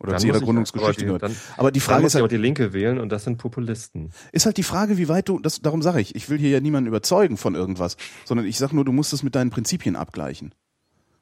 Oder 0.00 0.12
Dann 0.12 0.20
zu 0.20 0.28
ihrer 0.28 0.40
Gründungsgeschichte 0.40 0.90
aber 0.92 0.98
die- 1.00 1.04
gehört. 1.04 1.22
dann- 1.24 1.36
aber 1.58 1.72
die 1.72 1.80
Frage 1.80 2.06
ist 2.06 2.14
halt, 2.14 2.22
aber 2.22 2.28
die 2.28 2.36
Linke 2.36 2.72
wählen 2.72 2.98
und 3.00 3.10
das 3.10 3.24
sind 3.24 3.36
Populisten. 3.36 4.12
ist 4.32 4.46
halt 4.46 4.56
die 4.56 4.62
Frage, 4.62 4.96
wie 4.96 5.08
weit 5.08 5.28
du, 5.28 5.40
das, 5.40 5.60
darum 5.60 5.82
sage 5.82 6.00
ich, 6.00 6.14
ich 6.14 6.30
will 6.30 6.38
hier 6.38 6.50
ja 6.50 6.60
niemanden 6.60 6.86
überzeugen 6.88 7.36
von 7.36 7.54
irgendwas, 7.54 7.96
sondern 8.24 8.46
ich 8.46 8.56
sage 8.56 8.74
nur, 8.76 8.84
du 8.86 8.92
musst 8.92 9.12
es 9.12 9.22
mit 9.22 9.34
deinen 9.34 9.50
Prinzipien 9.50 9.96
abgleichen. 9.96 10.54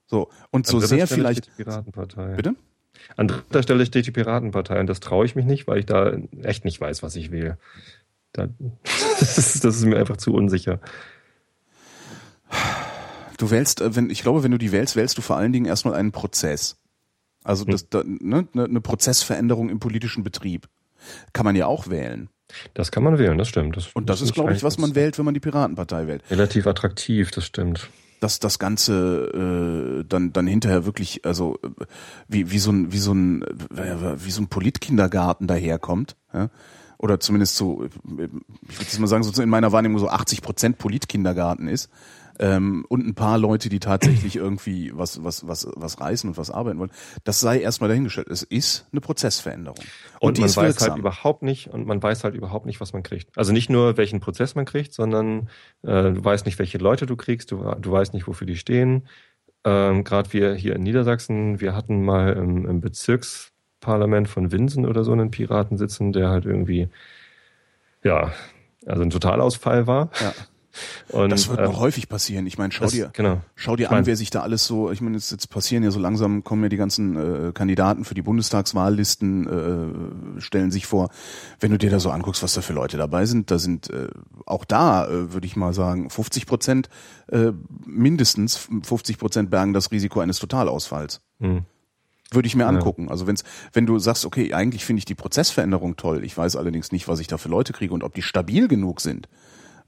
So, 0.07 0.28
und 0.50 0.66
so 0.66 0.76
An 0.76 0.80
dritter 0.80 0.96
sehr 0.96 1.07
Stelle 1.07 1.20
vielleicht, 1.20 1.44
steht 1.44 1.59
die 1.59 1.64
Piratenpartei. 1.64 2.34
bitte? 2.34 2.54
An 3.16 3.28
dritter 3.28 3.62
Stelle 3.62 3.86
steht 3.86 4.07
die 4.07 4.11
Piratenpartei 4.11 4.80
und 4.80 4.86
das 4.86 5.00
traue 5.00 5.26
ich 5.26 5.34
mich 5.34 5.44
nicht, 5.44 5.66
weil 5.66 5.78
ich 5.78 5.86
da 5.86 6.16
echt 6.42 6.64
nicht 6.64 6.80
weiß, 6.80 7.02
was 7.02 7.16
ich 7.16 7.30
wähle. 7.30 7.59
Da, 8.32 8.48
das, 9.18 9.38
ist, 9.38 9.64
das 9.64 9.76
ist 9.76 9.84
mir 9.84 9.98
einfach 9.98 10.16
zu 10.16 10.32
unsicher. 10.32 10.80
Du 13.38 13.50
wählst, 13.50 13.80
äh, 13.80 13.94
wenn, 13.96 14.11
ich 14.11 14.22
glaube, 14.22 14.42
wenn 14.42 14.50
du 14.50 14.59
die 14.59 14.72
wählst, 14.72 14.96
wählst 14.96 15.18
du 15.18 15.22
vor 15.22 15.36
allen 15.36 15.52
Dingen 15.52 15.66
erstmal 15.66 15.94
einen 15.94 16.12
Prozess. 16.12 16.76
Also 17.44 17.64
das, 17.64 17.88
da, 17.88 18.02
ne, 18.04 18.48
ne, 18.52 18.64
eine 18.64 18.80
Prozessveränderung 18.80 19.70
im 19.70 19.78
politischen 19.78 20.24
Betrieb. 20.24 20.68
Kann 21.32 21.44
man 21.44 21.54
ja 21.54 21.66
auch 21.66 21.88
wählen. 21.88 22.28
Das 22.74 22.90
kann 22.90 23.04
man 23.04 23.18
wählen, 23.18 23.38
das 23.38 23.48
stimmt. 23.48 23.76
Und 23.94 24.09
das 24.09 24.20
ist, 24.20 24.34
glaube 24.34 24.52
ich, 24.52 24.62
was 24.62 24.78
man 24.78 24.94
wählt, 24.94 25.18
wenn 25.18 25.24
man 25.24 25.34
die 25.34 25.40
Piratenpartei 25.40 26.07
wählt. 26.07 26.22
Relativ 26.30 26.66
attraktiv, 26.66 27.30
das 27.30 27.44
stimmt. 27.44 27.88
Dass 28.21 28.39
das 28.39 28.59
Ganze 28.59 30.01
äh, 30.03 30.05
dann 30.09 30.33
dann 30.33 30.47
hinterher 30.47 30.87
wirklich 30.87 31.25
also 31.25 31.59
wie 32.29 32.51
wie 32.51 32.59
so 32.59 32.71
ein 32.71 32.93
wie 32.93 32.99
so 32.99 33.12
ein 33.12 33.43
äh, 33.43 34.25
wie 34.25 34.31
so 34.31 34.43
ein 34.43 34.49
Politkindergarten 34.49 35.47
daherkommt 35.47 36.17
ja? 36.33 36.51
oder 36.99 37.21
zumindest 37.21 37.57
so 37.57 37.85
äh, 37.85 37.87
ich 37.87 38.09
würde 38.09 38.33
jetzt 38.81 38.99
mal 38.99 39.07
sagen 39.07 39.23
so 39.23 39.43
in 39.43 39.49
meiner 39.49 39.73
Wahrnehmung 39.73 39.99
so 39.99 40.09
80 40.09 40.43
Prozent 40.43 40.79
Politkindergarten 40.79 41.69
ist 41.69 41.91
ähm, 42.39 42.84
und 42.89 43.07
ein 43.07 43.14
paar 43.14 43.39
Leute 43.39 43.68
die 43.68 43.80
tatsächlich 43.80 44.37
irgendwie 44.37 44.93
was 44.95 45.22
was 45.24 45.47
was 45.47 45.68
was 45.74 46.01
reißen 46.01 46.30
und 46.30 46.37
was 46.37 46.51
arbeiten 46.51 46.78
wollen 46.78 46.93
das 47.24 47.41
sei 47.41 47.61
erstmal 47.61 47.89
dahingestellt 47.89 48.28
es 48.28 48.43
ist 48.43 48.87
eine 48.93 49.01
Prozessveränderung 49.01 49.78
und, 50.20 50.28
Und, 50.28 50.37
die 50.39 50.41
man 50.43 50.51
weiß 50.51 50.57
wirksam 50.57 50.91
halt 50.91 50.99
überhaupt 50.99 51.43
nicht, 51.43 51.68
und 51.68 51.87
man 51.87 52.03
weiß 52.03 52.24
halt 52.24 52.34
überhaupt 52.34 52.66
nicht, 52.66 52.80
was 52.80 52.93
man 52.93 53.03
kriegt. 53.03 53.37
Also 53.37 53.53
nicht 53.53 53.70
nur, 53.70 53.97
welchen 53.97 54.20
Prozess 54.20 54.55
man 54.55 54.64
kriegt, 54.64 54.93
sondern 54.93 55.49
äh, 55.82 56.12
du 56.12 56.24
weißt 56.24 56.47
nicht, 56.47 56.59
welche 56.59 56.78
Leute 56.78 57.07
du 57.07 57.16
kriegst, 57.16 57.51
du, 57.51 57.74
du 57.80 57.91
weißt 57.91 58.14
nicht, 58.14 58.26
wofür 58.26 58.47
die 58.47 58.57
stehen. 58.57 59.09
Ähm, 59.64 60.05
Gerade 60.05 60.32
wir 60.32 60.55
hier 60.55 60.76
in 60.76 60.82
Niedersachsen, 60.82 61.61
wir 61.61 61.74
hatten 61.74 62.05
mal 62.05 62.32
im, 62.34 62.66
im 62.66 62.80
Bezirksparlament 62.80 64.28
von 64.28 64.53
Winsen 64.53 64.87
oder 64.87 65.05
so 65.05 65.12
einen 65.12 65.30
Piraten 65.30 65.76
sitzen, 65.76 66.12
der 66.12 66.28
halt 66.28 66.47
irgendwie, 66.47 66.89
ja, 68.03 68.32
also 68.87 69.03
ein 69.03 69.11
Totalausfall 69.11 69.87
war. 69.87 70.11
Ja. 70.20 70.32
Und, 71.09 71.31
das 71.31 71.49
wird 71.49 71.59
ähm, 71.61 71.66
noch 71.66 71.81
häufig 71.81 72.09
passieren 72.09 72.47
ich 72.47 72.59
meine 72.59 72.72
schau 72.72 72.85
das, 72.85 72.93
dir 72.93 73.11
Genau. 73.12 73.41
Schau 73.55 73.77
dir 73.77 73.85
Ich 73.85 73.89
an, 73.91 73.97
mein- 73.97 74.07
wer 74.07 74.16
sich 74.16 74.31
da 74.31 74.43
alles 74.43 74.66
so, 74.66 74.91
ich 74.91 75.01
meine, 75.01 75.16
jetzt, 75.16 75.31
jetzt 75.31 75.49
passieren 75.49 75.83
ja 75.83 75.91
so 75.91 75.99
langsam, 75.99 76.45
kommen 76.45 76.62
ja 76.62 76.68
die 76.68 76.77
ganzen 76.77 77.49
äh, 77.49 77.53
Kandidaten 77.53 78.05
für 78.05 78.14
die 78.14 78.22
Bundestagswahllisten, 78.22 80.37
äh, 80.37 80.41
stellen 80.41 80.70
sich 80.70 80.87
vor. 80.87 81.11
Wenn 81.61 81.70
du 81.70 81.79
dir 81.79 81.91
da 81.91 82.01
so 82.01 82.11
anguckst, 82.11 82.43
was 82.43 82.55
da 82.55 82.61
für 82.61 82.72
Leute 82.72 82.97
dabei 82.97 83.27
sind, 83.27 83.51
da 83.51 83.59
sind 83.59 83.91
äh, 83.91 84.09
auch 84.45 84.64
da, 84.64 85.07
äh, 85.07 85.33
würde 85.33 85.47
ich 85.47 85.57
mal 85.57 85.72
sagen, 85.72 86.11
50 86.11 86.47
Prozent, 86.47 86.89
äh, 87.29 87.53
mindestens 87.85 88.68
50 88.83 89.18
Prozent 89.18 89.51
bergen 89.51 89.72
das 89.72 89.91
Risiko 89.91 90.20
eines 90.20 90.39
Totalausfalls. 90.39 91.20
Hm. 91.41 91.62
Würde 92.33 92.49
ich 92.49 92.57
mir 92.57 92.66
angucken. 92.66 93.09
Also 93.09 93.29
wenn's, 93.29 93.45
wenn 93.72 93.87
du 93.87 94.01
sagst, 94.01 94.27
okay, 94.27 94.53
eigentlich 94.53 94.85
finde 94.85 94.99
ich 94.99 95.05
die 95.05 95.14
Prozessveränderung 95.14 95.97
toll, 95.97 96.24
ich 96.24 96.37
weiß 96.37 96.57
allerdings 96.57 96.91
nicht, 96.91 97.07
was 97.07 97.20
ich 97.20 97.29
da 97.29 97.39
für 97.39 97.49
Leute 97.49 97.72
kriege 97.72 97.95
und 97.95 98.03
ob 98.03 98.14
die 98.14 98.22
stabil 98.22 98.66
genug 98.66 99.01
sind, 99.01 99.29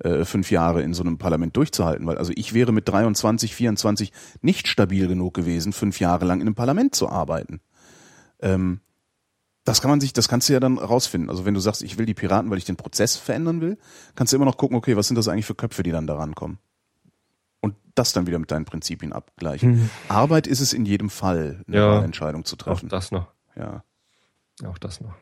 äh, 0.01 0.25
fünf 0.25 0.51
Jahre 0.51 0.83
in 0.83 0.95
so 0.95 1.03
einem 1.03 1.19
Parlament 1.19 1.57
durchzuhalten, 1.57 2.07
weil 2.07 2.19
also 2.19 2.33
ich 2.37 2.55
wäre 2.55 2.73
mit 2.73 2.89
23, 2.89 3.55
24 3.55 4.13
nicht 4.43 4.69
stabil 4.69 5.09
genug 5.09 5.35
gewesen, 5.35 5.73
fünf 5.73 6.01
Jahre 6.01 6.25
lang 6.25 6.41
in 6.41 6.47
einem 6.49 6.55
Parlament 6.55 6.95
zu 6.95 7.09
arbeiten. 7.09 7.61
Ähm, 8.41 8.81
das 9.65 9.81
kann 9.83 9.91
man 9.91 10.01
sich, 10.01 10.13
das 10.15 10.29
kannst 10.29 10.49
du 10.49 10.55
ja 10.55 10.61
dann 10.61 10.79
rausfinden. 10.79 11.29
Also 11.29 11.45
wenn 11.45 11.53
du 11.55 11.61
sagst, 11.61 11.83
ich 11.83 11.99
will 11.99 12.07
die 12.07 12.15
Piraten, 12.15 12.51
weil 12.51 12.59
ich 12.59 12.65
den 12.65 12.77
Prozess 12.77 13.17
verändern 13.17 13.61
will, 13.61 13.77
kannst 14.15 14.33
du 14.33 14.37
immer 14.37 14.47
noch 14.47 14.57
gucken, 14.57 14.77
okay, 14.77 14.97
was 14.97 15.09
sind 15.09 15.17
das 15.17 15.29
eigentlich 15.29 15.45
für 15.47 15.55
Köpfe, 15.55 15.83
die 15.83 15.91
dann 15.91 16.07
da 16.07 16.17
rankommen? 16.17 16.59
Und 17.61 17.75
das 17.95 18.13
dann 18.13 18.27
wieder 18.27 18.39
mit 18.39 18.51
deinen 18.51 18.65
Prinzipien 18.65 19.13
abgleichen. 19.13 19.91
Arbeit 20.09 20.47
ist 20.47 20.61
es 20.61 20.73
in 20.73 20.87
jedem 20.87 21.11
Fall, 21.11 21.65
eine 21.67 21.77
Ja. 21.77 21.89
Wahlentscheidung 21.99 22.45
zu 22.45 22.55
Auch 22.55 22.59
treffen. 22.61 22.89
das 22.89 23.11
noch. 23.11 23.27
Ja. 23.57 23.83
Auch 24.65 24.79
das 24.79 25.01
noch. 25.01 25.15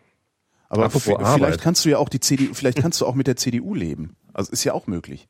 Aber 0.68 0.90
vielleicht 0.90 1.20
Arbeit. 1.20 1.60
kannst 1.60 1.84
du 1.84 1.88
ja 1.88 1.98
auch 1.98 2.08
die 2.08 2.20
CDU, 2.20 2.54
vielleicht 2.54 2.78
kannst 2.78 3.00
du 3.00 3.06
auch 3.06 3.14
mit 3.14 3.26
der 3.26 3.36
CDU 3.36 3.74
leben. 3.74 4.16
Also 4.32 4.52
ist 4.52 4.64
ja 4.64 4.72
auch 4.72 4.86
möglich. 4.86 5.28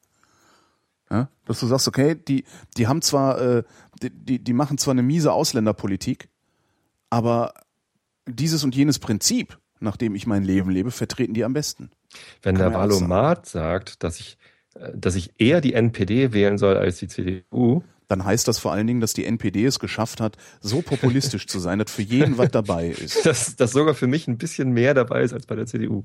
Ja? 1.11 1.28
Dass 1.45 1.61
du 1.61 1.66
sagst, 1.66 1.87
okay, 1.89 2.14
die, 2.16 2.45
die 2.76 2.87
haben 2.87 3.03
zwar, 3.03 3.41
äh, 3.41 3.62
die, 4.03 4.11
die, 4.11 4.39
die 4.43 4.53
machen 4.53 4.78
zwar 4.78 4.93
eine 4.93 5.03
miese 5.03 5.32
Ausländerpolitik, 5.32 6.28
aber 7.11 7.55
dieses 8.26 8.64
und 8.64 8.74
jenes 8.74 8.99
Prinzip, 8.99 9.59
nach 9.78 9.97
dem 9.97 10.14
ich 10.14 10.26
mein 10.26 10.43
Leben 10.43 10.70
lebe, 10.70 10.91
vertreten 10.91 11.34
die 11.34 11.45
am 11.45 11.53
besten. 11.53 11.91
Wenn 12.43 12.57
Kann 12.57 12.72
der 12.72 12.78
Valomat 12.78 13.47
sagt, 13.47 14.03
dass 14.03 14.18
ich, 14.18 14.39
äh, 14.74 14.93
dass 14.97 15.14
ich 15.14 15.34
eher 15.39 15.61
die 15.61 15.74
NPD 15.74 16.32
wählen 16.32 16.59
soll 16.59 16.76
als 16.76 16.99
die 16.99 17.09
CDU, 17.09 17.82
Dann 18.09 18.24
heißt 18.24 18.46
das 18.46 18.59
vor 18.59 18.72
allen 18.72 18.86
Dingen, 18.86 19.00
dass 19.00 19.14
die 19.14 19.24
NPD 19.24 19.64
es 19.64 19.78
geschafft 19.80 20.20
hat, 20.20 20.36
so 20.61 20.80
populistisch 20.82 21.46
zu 21.46 21.59
sein, 21.59 21.78
dass 21.80 21.90
für 21.90 22.02
jeden 22.02 22.38
was 22.38 22.50
dabei 22.50 22.88
ist. 22.88 23.26
dass, 23.26 23.57
dass 23.57 23.72
sogar 23.72 23.94
für 23.94 24.07
mich 24.07 24.28
ein 24.28 24.38
bisschen 24.38 24.70
mehr 24.72 24.94
dabei 24.94 25.22
ist 25.22 25.32
als 25.32 25.46
bei 25.46 25.57
der 25.57 25.66
CDU. 25.66 26.04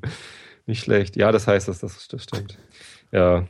Nicht 0.66 0.82
schlecht. 0.84 1.16
Ja, 1.16 1.32
das 1.32 1.48
heißt, 1.48 1.68
dass 1.68 1.80
das, 1.80 2.08
das 2.08 2.24
stimmt. 2.24 2.58
Ja. 3.12 3.48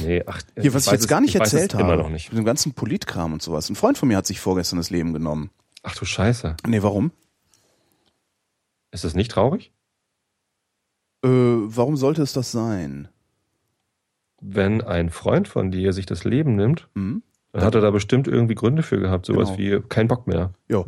Nee, 0.00 0.22
ach, 0.26 0.40
Hier, 0.60 0.72
was 0.74 0.86
ich 0.86 0.92
jetzt 0.92 1.08
gar 1.08 1.20
nicht 1.20 1.34
erzählt 1.34 1.74
habe, 1.74 1.84
Immer 1.84 1.96
noch 1.96 2.08
nicht. 2.10 2.30
mit 2.30 2.38
dem 2.38 2.44
ganzen 2.44 2.74
Politkram 2.74 3.32
und 3.32 3.42
sowas. 3.42 3.68
Ein 3.70 3.76
Freund 3.76 3.98
von 3.98 4.08
mir 4.08 4.16
hat 4.16 4.26
sich 4.26 4.40
vorgestern 4.40 4.76
das 4.78 4.90
Leben 4.90 5.12
genommen. 5.12 5.50
Ach 5.82 5.94
du 5.96 6.04
Scheiße. 6.04 6.56
Nee, 6.66 6.82
warum? 6.82 7.12
Ist 8.92 9.04
das 9.04 9.14
nicht 9.14 9.30
traurig? 9.30 9.72
Äh, 11.24 11.28
warum 11.28 11.96
sollte 11.96 12.22
es 12.22 12.32
das 12.32 12.52
sein? 12.52 13.08
Wenn 14.40 14.80
ein 14.82 15.10
Freund 15.10 15.48
von 15.48 15.70
dir 15.70 15.92
sich 15.92 16.06
das 16.06 16.24
Leben 16.24 16.54
nimmt, 16.56 16.88
Hm? 16.94 17.22
Dann 17.54 17.64
hat 17.64 17.74
er 17.74 17.80
da 17.80 17.90
bestimmt 17.90 18.26
irgendwie 18.28 18.54
Gründe 18.54 18.82
für 18.82 18.98
gehabt. 18.98 19.26
Sowas 19.26 19.56
Genau. 19.56 19.58
wie 19.58 19.80
kein 19.88 20.08
Bock 20.08 20.26
mehr. 20.26 20.52
Ja, 20.68 20.84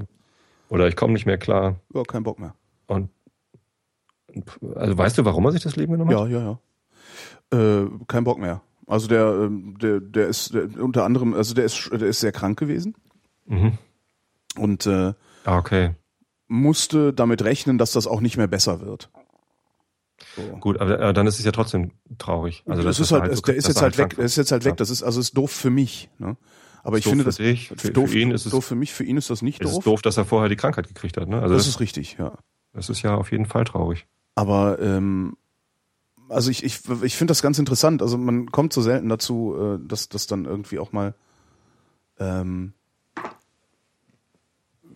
Oder 0.69 0.89
ich 0.89 0.97
komme 0.97 1.13
nicht 1.13 1.27
mehr 1.27 1.39
klar. 1.39 1.77
ja, 1.95 2.03
kein 2.03 2.23
Bock 2.23 2.39
mehr. 2.39 2.55
Und 2.87 3.11
also 4.75 4.99
weißt 4.99 5.17
du, 5.19 5.25
warum 5.25 5.45
er 5.47 5.53
sich 5.53 5.63
das 5.63 5.77
Leben 5.77 5.93
genommen 5.93 6.11
hat? 6.15 6.29
Ja, 6.29 6.39
ja, 6.39 6.59
ja. 7.53 7.83
Äh, 7.83 7.89
kein 8.07 8.25
Bock 8.25 8.39
mehr. 8.39 8.61
Also 8.87 9.09
der, 9.09 9.27
ähm, 9.27 9.77
der, 9.81 10.01
der 10.01 10.29
ist 10.29 10.55
der, 10.55 10.69
unter 10.83 11.05
anderem, 11.05 11.35
also 11.35 11.55
der 11.55 11.65
ist, 11.65 11.91
der 11.93 12.03
ist 12.09 12.21
sehr 12.21 12.33
krank 12.33 12.59
gewesen 12.59 12.95
Mhm. 13.47 13.79
und 14.59 14.87
äh, 14.87 15.15
Ah, 15.45 15.59
okay. 15.59 15.95
musste 16.49 17.13
damit 17.13 17.43
rechnen, 17.45 17.79
dass 17.79 17.93
das 17.93 18.07
auch 18.07 18.21
nicht 18.21 18.37
mehr 18.37 18.49
besser 18.49 18.81
wird. 18.81 19.11
So. 20.35 20.43
Gut, 20.59 20.81
aber 20.81 21.13
dann 21.13 21.27
ist 21.27 21.39
es 21.39 21.45
ja 21.45 21.53
trotzdem 21.53 21.93
traurig. 22.19 22.63
Also 22.67 22.83
das, 22.83 22.97
das 22.97 23.07
ist 23.07 23.13
halt, 23.13 23.23
halt 23.25 23.37
so, 23.37 23.43
der 23.43 23.55
ist 23.57 23.69
jetzt 23.69 23.83
halt 23.83 23.99
weg, 23.99 24.17
der 24.17 24.25
ist 24.25 24.37
jetzt 24.37 24.51
halt 24.53 24.65
weg. 24.65 24.77
Das 24.77 24.91
ist 24.91 25.03
also 25.03 25.21
ist 25.21 25.37
doof 25.37 25.51
für 25.51 25.71
mich. 25.71 26.11
Ne? 26.19 26.37
Aber 26.87 26.99
ich 26.99 27.05
finde 27.05 27.25
das 27.25 27.39
dich, 27.39 27.73
für, 27.77 27.91
doof, 27.91 28.11
für 28.11 28.19
ihn 28.19 28.31
ist 28.31 28.47
es 28.47 28.53
doof 28.53 28.65
für 28.65 28.77
mich. 28.77 28.93
Für 28.93 29.03
ihn 29.03 29.17
ist 29.17 29.29
das 29.29 29.43
nicht 29.43 29.61
doof. 29.61 29.73
Es 29.73 29.79
ist 29.79 29.87
doof, 29.87 30.03
dass 30.03 30.17
er 30.17 30.25
vorher 30.25 30.49
die 30.49 30.55
Krankheit 30.55 30.87
gekriegt 30.87 31.17
hat. 31.17 31.29
Ne? 31.29 31.43
Also 31.43 31.55
das, 31.55 31.65
das 31.65 31.75
ist 31.75 31.81
richtig, 31.81 32.17
ja. 32.17 32.39
Das 32.73 32.89
ist 32.89 33.03
ja 33.03 33.17
auf 33.17 33.33
jeden 33.33 33.47
Fall 33.47 33.65
traurig. 33.65 34.07
Aber 34.37 34.79
ähm, 34.79 35.37
also 36.29 36.49
ich 36.49 36.63
ich 36.63 36.81
ich 37.03 37.17
finde 37.17 37.33
das 37.33 37.43
ganz 37.43 37.59
interessant. 37.59 38.03
Also 38.03 38.17
man 38.19 38.53
kommt 38.53 38.73
so 38.73 38.83
selten 38.83 39.09
dazu, 39.09 39.57
äh, 39.59 39.79
dass 39.85 40.09
das 40.09 40.29
dann 40.29 40.45
irgendwie 40.45 40.79
auch 40.79 40.93
mal 40.93 41.15
ähm, 42.21 42.73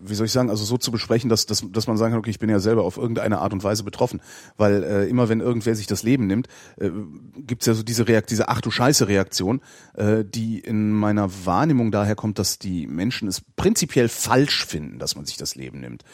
wie 0.02 0.14
soll 0.14 0.26
ich 0.26 0.32
sagen, 0.32 0.50
also 0.50 0.64
so 0.64 0.78
zu 0.78 0.90
besprechen, 0.90 1.28
dass, 1.28 1.46
dass, 1.46 1.64
dass 1.70 1.86
man 1.86 1.96
sagen 1.96 2.12
kann, 2.12 2.20
okay, 2.20 2.30
ich 2.30 2.38
bin 2.38 2.50
ja 2.50 2.58
selber 2.58 2.84
auf 2.84 2.96
irgendeine 2.96 3.38
Art 3.38 3.52
und 3.52 3.62
Weise 3.62 3.84
betroffen. 3.84 4.20
Weil 4.56 4.82
äh, 4.82 5.08
immer 5.08 5.28
wenn 5.28 5.40
irgendwer 5.40 5.74
sich 5.74 5.86
das 5.86 6.02
Leben 6.02 6.26
nimmt, 6.26 6.48
äh, 6.76 6.90
gibt 7.36 7.66
ja 7.66 7.74
so 7.74 7.82
diese 7.82 8.08
Reakt 8.08 8.30
diese 8.30 8.48
Ach 8.48 8.60
du 8.60 8.70
Scheiße 8.70 9.08
Reaktion, 9.08 9.60
äh, 9.94 10.24
die 10.24 10.58
in 10.58 10.90
meiner 10.92 11.28
Wahrnehmung 11.44 11.90
daher 11.90 12.14
kommt, 12.14 12.38
dass 12.38 12.58
die 12.58 12.86
Menschen 12.86 13.28
es 13.28 13.40
prinzipiell 13.56 14.08
falsch 14.08 14.64
finden, 14.66 14.98
dass 14.98 15.16
man 15.16 15.26
sich 15.26 15.36
das 15.36 15.54
Leben 15.54 15.80
nimmt. 15.80 16.04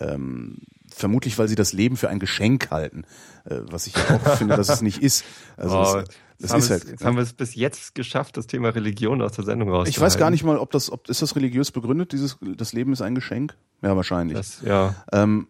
Ähm, 0.00 0.58
vermutlich, 0.88 1.38
weil 1.38 1.48
sie 1.48 1.54
das 1.54 1.72
Leben 1.72 1.96
für 1.96 2.08
ein 2.08 2.18
Geschenk 2.18 2.70
halten, 2.70 3.04
äh, 3.44 3.56
was 3.70 3.86
ich 3.86 3.94
auch 3.96 4.36
finde, 4.36 4.56
dass 4.56 4.68
es 4.68 4.82
nicht 4.82 5.02
ist. 5.02 5.24
Also 5.56 5.76
oh, 5.76 5.98
es, 5.98 6.04
das 6.42 6.64
ist 6.64 6.70
halt, 6.70 6.84
jetzt 6.84 7.04
haben 7.04 7.16
wir 7.16 7.22
es 7.22 7.32
bis 7.32 7.54
jetzt 7.54 7.94
geschafft, 7.94 8.36
das 8.36 8.46
Thema 8.46 8.70
Religion 8.70 9.22
aus 9.22 9.32
der 9.32 9.44
Sendung 9.44 9.68
rauszuhalten. 9.68 9.90
Ich 9.90 10.00
weiß 10.00 10.18
gar 10.18 10.30
nicht 10.30 10.44
mal, 10.44 10.58
ob 10.58 10.70
das, 10.70 10.90
ob 10.90 11.08
ist 11.08 11.22
das 11.22 11.36
religiös 11.36 11.70
begründet? 11.70 12.12
Dieses, 12.12 12.38
das 12.40 12.72
Leben 12.72 12.92
ist 12.92 13.02
ein 13.02 13.14
Geschenk? 13.14 13.56
Ja, 13.82 13.96
wahrscheinlich. 13.96 14.36
Das, 14.36 14.60
ja. 14.62 14.94
Ähm, 15.12 15.46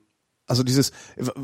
also 0.46 0.64
dieses, 0.64 0.92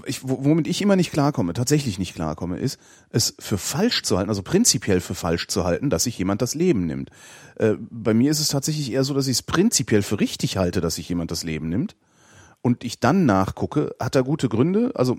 ich, 0.04 0.20
womit 0.22 0.66
ich 0.66 0.82
immer 0.82 0.96
nicht 0.96 1.12
klarkomme, 1.12 1.54
tatsächlich 1.54 1.98
nicht 1.98 2.14
klarkomme, 2.14 2.58
ist, 2.58 2.78
es 3.10 3.34
für 3.38 3.56
falsch 3.56 4.02
zu 4.02 4.18
halten, 4.18 4.28
also 4.28 4.42
prinzipiell 4.42 5.00
für 5.00 5.14
falsch 5.14 5.46
zu 5.46 5.64
halten, 5.64 5.88
dass 5.88 6.04
sich 6.04 6.18
jemand 6.18 6.42
das 6.42 6.54
Leben 6.54 6.86
nimmt. 6.86 7.10
Äh, 7.56 7.74
bei 7.78 8.12
mir 8.12 8.30
ist 8.30 8.40
es 8.40 8.48
tatsächlich 8.48 8.92
eher 8.92 9.04
so, 9.04 9.14
dass 9.14 9.26
ich 9.26 9.36
es 9.36 9.42
prinzipiell 9.42 10.02
für 10.02 10.20
richtig 10.20 10.56
halte, 10.56 10.80
dass 10.80 10.96
sich 10.96 11.08
jemand 11.08 11.30
das 11.30 11.44
Leben 11.44 11.68
nimmt. 11.68 11.96
Und 12.60 12.84
ich 12.84 12.98
dann 12.98 13.24
nachgucke, 13.24 13.94
hat 14.00 14.16
er 14.16 14.24
gute 14.24 14.48
Gründe? 14.48 14.92
Also 14.94 15.16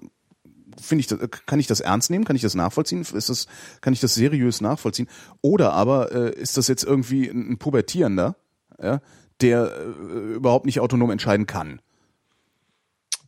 finde 0.82 1.02
ich, 1.02 1.08
das, 1.08 1.20
kann 1.46 1.60
ich 1.60 1.68
das 1.68 1.80
ernst 1.80 2.10
nehmen? 2.10 2.26
Kann 2.26 2.36
ich 2.36 2.42
das 2.42 2.56
nachvollziehen? 2.56 3.02
Ist 3.02 3.30
das, 3.30 3.48
kann 3.82 3.94
ich 3.94 4.00
das 4.00 4.16
seriös 4.16 4.62
nachvollziehen? 4.62 5.08
Oder 5.42 5.74
aber 5.74 6.12
äh, 6.12 6.34
ist 6.34 6.58
das 6.58 6.68
jetzt 6.68 6.84
irgendwie 6.84 7.28
ein, 7.28 7.58
Pubertierender, 7.58 8.36
ja, 8.82 9.02
der 9.42 9.72
äh, 9.78 10.34
überhaupt 10.36 10.66
nicht 10.66 10.80
autonom 10.80 11.12
entscheiden 11.12 11.46
kann? 11.46 11.82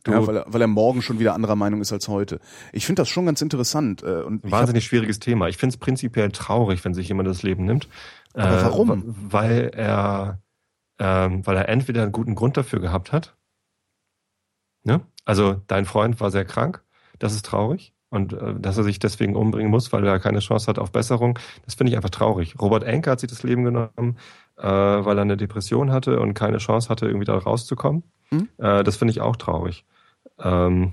Ja, 0.06 0.26
weil, 0.26 0.38
er, 0.38 0.44
weil 0.48 0.60
er 0.60 0.66
morgen 0.66 1.00
schon 1.00 1.20
wieder 1.20 1.34
anderer 1.34 1.54
Meinung 1.54 1.80
ist 1.80 1.92
als 1.92 2.08
heute. 2.08 2.40
Ich 2.72 2.86
finde 2.86 3.02
das 3.02 3.08
schon 3.08 3.26
ganz 3.26 3.40
interessant. 3.40 4.02
Äh, 4.02 4.22
und 4.22 4.50
Wahnsinnig 4.50 4.84
hab, 4.84 4.88
schwieriges 4.88 5.20
Thema. 5.20 5.48
Ich 5.48 5.58
finde 5.58 5.74
es 5.74 5.78
prinzipiell 5.78 6.32
traurig, 6.32 6.84
wenn 6.84 6.92
sich 6.92 7.06
jemand 7.06 7.28
das 7.28 7.44
Leben 7.44 7.64
nimmt. 7.64 7.88
Aber 8.34 8.58
äh, 8.58 8.64
warum? 8.64 9.04
Weil 9.06 9.70
er, 9.74 10.40
ähm, 10.98 11.46
weil 11.46 11.56
er 11.56 11.68
entweder 11.68 12.02
einen 12.02 12.12
guten 12.12 12.34
Grund 12.34 12.56
dafür 12.56 12.80
gehabt 12.80 13.12
hat. 13.12 13.36
Ne? 14.82 15.02
Also 15.24 15.62
dein 15.68 15.84
Freund 15.84 16.20
war 16.20 16.32
sehr 16.32 16.44
krank 16.44 16.82
das 17.22 17.34
ist 17.34 17.46
traurig. 17.46 17.92
Und 18.10 18.34
äh, 18.34 18.54
dass 18.58 18.76
er 18.76 18.84
sich 18.84 18.98
deswegen 18.98 19.36
umbringen 19.36 19.70
muss, 19.70 19.92
weil 19.92 20.06
er 20.06 20.18
keine 20.18 20.40
Chance 20.40 20.66
hat 20.66 20.78
auf 20.78 20.92
Besserung, 20.92 21.38
das 21.64 21.74
finde 21.74 21.90
ich 21.90 21.96
einfach 21.96 22.10
traurig. 22.10 22.56
Robert 22.60 22.84
Enke 22.84 23.10
hat 23.10 23.20
sich 23.20 23.30
das 23.30 23.42
Leben 23.42 23.64
genommen, 23.64 24.18
äh, 24.58 24.64
weil 24.64 25.16
er 25.16 25.22
eine 25.22 25.38
Depression 25.38 25.92
hatte 25.92 26.20
und 26.20 26.34
keine 26.34 26.58
Chance 26.58 26.90
hatte, 26.90 27.06
irgendwie 27.06 27.24
da 27.24 27.38
rauszukommen. 27.38 28.02
Mhm. 28.30 28.48
Äh, 28.58 28.84
das 28.84 28.96
finde 28.96 29.12
ich 29.12 29.22
auch 29.22 29.36
traurig. 29.36 29.86
Ähm, 30.38 30.92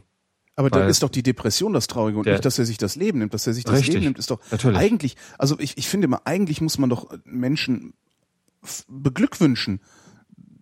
aber 0.56 0.70
dann 0.70 0.90
ist 0.90 1.04
doch 1.04 1.10
die 1.10 1.24
Depression 1.24 1.72
das 1.72 1.88
Traurige 1.88 2.20
und 2.20 2.26
nicht, 2.26 2.44
dass 2.44 2.60
er 2.60 2.66
sich 2.66 2.78
das 2.78 2.98
Leben 2.98 3.20
nimmt. 3.20 3.34
Dass 3.34 3.48
er 3.48 3.54
sich 3.54 3.64
das 3.64 3.76
richtig, 3.76 3.94
Leben 3.94 4.06
nimmt, 4.06 4.20
ist 4.20 4.30
doch 4.30 4.42
natürlich. 4.52 4.78
eigentlich, 4.78 5.16
also 5.38 5.58
ich, 5.58 5.78
ich 5.78 5.88
finde 5.88 6.06
immer, 6.06 6.22
eigentlich 6.26 6.60
muss 6.60 6.78
man 6.78 6.90
doch 6.90 7.10
Menschen 7.24 7.94
beglückwünschen, 8.90 9.80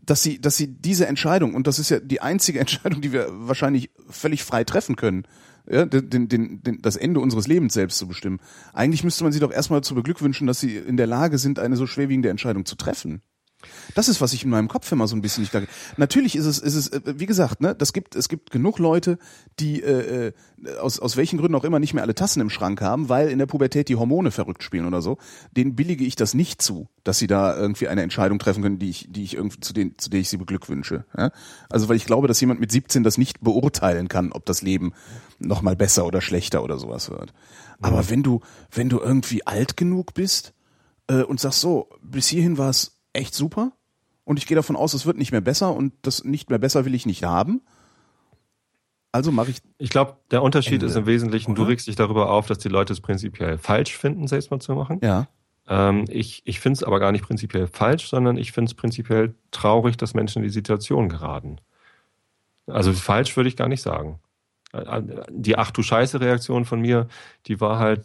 dass 0.06 0.22
sie, 0.22 0.40
dass 0.40 0.56
sie 0.56 0.68
diese 0.68 1.08
Entscheidung, 1.08 1.56
und 1.56 1.66
das 1.66 1.80
ist 1.80 1.90
ja 1.90 2.00
die 2.00 2.22
einzige 2.22 2.60
Entscheidung, 2.62 3.02
die 3.02 3.12
wir 3.12 3.28
wahrscheinlich 3.32 3.90
völlig 4.08 4.44
frei 4.44 4.64
treffen 4.64 4.96
können, 4.96 5.28
ja, 5.70 5.86
den, 5.86 6.30
den, 6.30 6.62
den, 6.62 6.82
das 6.82 6.96
Ende 6.96 7.20
unseres 7.20 7.48
Lebens 7.48 7.74
selbst 7.74 7.98
zu 7.98 8.08
bestimmen. 8.08 8.40
Eigentlich 8.74 9.04
müsste 9.04 9.24
man 9.24 9.34
sie 9.34 9.40
doch 9.40 9.52
erstmal 9.52 9.82
dazu 9.82 9.96
beglückwünschen, 9.96 10.48
dass 10.48 10.60
sie 10.60 10.78
in 10.78 10.98
der 10.98 11.08
Lage 11.08 11.38
sind, 11.38 11.60
eine 11.60 11.76
so 11.76 11.88
schwerwiegende 11.88 12.30
Entscheidung 12.30 12.66
zu 12.66 12.76
treffen. 12.76 13.22
Das 13.96 14.08
ist, 14.08 14.22
was 14.22 14.34
ich 14.34 14.44
in 14.44 14.50
meinem 14.50 14.68
Kopf 14.68 14.92
immer 14.92 15.08
so 15.08 15.16
ein 15.16 15.22
bisschen 15.22 15.42
nicht 15.42 15.52
klar. 15.52 15.64
Natürlich 15.98 16.36
ist 16.36 16.46
es, 16.46 16.60
ist 16.60 16.76
es, 16.76 16.88
äh, 16.90 17.02
wie 17.06 17.26
gesagt, 17.26 17.62
ne, 17.62 17.76
das 17.76 17.94
gibt, 17.94 18.16
es 18.16 18.30
gibt 18.30 18.52
genug 18.52 18.80
Leute, 18.80 19.18
die 19.60 19.82
äh, 19.82 20.28
äh, 20.28 20.34
aus, 20.80 21.00
aus 21.00 21.18
welchen 21.18 21.38
Gründen 21.38 21.56
auch 21.56 21.64
immer 21.64 21.80
nicht 21.80 21.94
mehr 21.94 22.04
alle 22.04 22.16
Tassen 22.16 22.42
im 22.42 22.50
Schrank 22.50 22.82
haben, 22.82 23.10
weil 23.10 23.30
in 23.30 23.40
der 23.40 23.46
Pubertät 23.46 23.90
die 23.90 23.96
Hormone 23.96 24.32
verrückt 24.32 24.64
spielen 24.64 24.86
oder 24.86 25.02
so. 25.02 25.18
Denen 25.56 25.76
billige 25.76 26.04
ich 26.04 26.16
das 26.16 26.34
nicht 26.34 26.62
zu, 26.62 26.88
dass 27.04 27.20
sie 27.20 27.28
da 27.28 27.56
irgendwie 27.56 27.88
eine 27.88 28.02
Entscheidung 28.02 28.40
treffen 28.40 28.64
können, 28.64 28.80
die 28.80 28.90
ich, 28.90 29.08
die 29.10 29.24
ich 29.24 29.36
irgendwie 29.36 29.60
zu 29.60 29.74
denen, 29.74 29.98
zu 29.98 30.10
der 30.10 30.20
ich 30.20 30.30
sie 30.30 30.38
beglückwünsche. 30.38 31.06
Ja? 31.18 31.32
Also 31.70 31.90
weil 31.90 31.96
ich 31.96 32.06
glaube, 32.06 32.28
dass 32.28 32.42
jemand 32.42 32.60
mit 32.60 32.72
17 32.72 33.04
das 33.04 33.18
nicht 33.18 33.42
beurteilen 33.42 34.08
kann, 34.08 34.32
ob 34.32 34.46
das 34.46 34.62
Leben 34.62 34.94
noch 35.40 35.62
mal 35.62 35.76
besser 35.76 36.06
oder 36.06 36.22
schlechter 36.22 36.64
oder 36.64 36.78
sowas 36.78 37.10
wird. 37.10 37.34
Aber 37.80 38.10
wenn 38.10 38.24
du, 38.24 38.42
wenn 38.72 38.90
du 38.90 39.00
irgendwie 39.00 39.46
alt 39.46 39.78
genug 39.78 40.14
bist 40.14 40.54
äh, 41.08 41.22
und 41.22 41.40
sagst 41.40 41.62
so, 41.62 41.90
bis 42.02 42.28
hierhin 42.28 42.58
war 42.58 42.70
es 42.70 43.00
echt 43.14 43.36
super 43.36 43.77
und 44.28 44.38
ich 44.38 44.46
gehe 44.46 44.56
davon 44.56 44.76
aus, 44.76 44.94
es 44.94 45.06
wird 45.06 45.18
nicht 45.18 45.32
mehr 45.32 45.40
besser 45.40 45.74
und 45.74 45.94
das 46.02 46.26
nicht 46.26 46.50
mehr 46.50 46.60
besser 46.60 46.84
will 46.84 46.94
ich 46.94 47.06
nicht 47.06 47.24
haben. 47.24 47.62
Also 49.14 49.32
mache 49.32 49.52
ich. 49.52 49.60
Ich 49.78 49.90
glaube, 49.90 50.18
der 50.32 50.44
Unterschied 50.44 50.74
Ende, 50.74 50.88
ist 50.88 50.98
im 50.98 51.06
Wesentlichen, 51.06 51.52
oder? 51.52 51.64
du 51.64 51.70
regst 51.70 51.88
dich 51.88 51.96
darüber 51.96 52.30
auf, 52.30 52.46
dass 52.46 52.58
die 52.58 52.68
Leute 52.68 52.92
es 52.92 53.00
prinzipiell 53.00 53.58
falsch 53.58 53.98
finden, 53.98 54.28
selbst 54.28 54.52
mal 54.52 54.60
zu 54.60 54.76
machen. 54.76 55.00
Ja. 55.02 55.28
Ähm, 55.70 56.04
ich 56.10 56.42
ich 56.44 56.60
finde 56.60 56.76
es 56.76 56.84
aber 56.84 57.00
gar 57.00 57.14
nicht 57.14 57.24
prinzipiell 57.24 57.68
falsch, 57.68 58.10
sondern 58.10 58.36
ich 58.36 58.52
finde 58.52 58.70
es 58.70 58.74
prinzipiell 58.74 59.34
traurig, 59.52 59.96
dass 59.96 60.14
Menschen 60.14 60.40
in 60.40 60.44
die 60.44 60.54
Situation 60.54 61.08
geraten. 61.08 61.62
Also 62.68 62.92
falsch 62.92 63.38
würde 63.38 63.48
ich 63.48 63.56
gar 63.56 63.70
nicht 63.70 63.82
sagen. 63.82 64.20
Äh, 64.74 65.04
die 65.30 65.58
Ach 65.58 65.72
du 65.72 65.84
Scheiße 65.84 66.20
Reaktion 66.20 66.66
von 66.66 66.82
mir, 66.82 67.08
die 67.46 67.62
war 67.62 67.80
halt, 67.80 68.04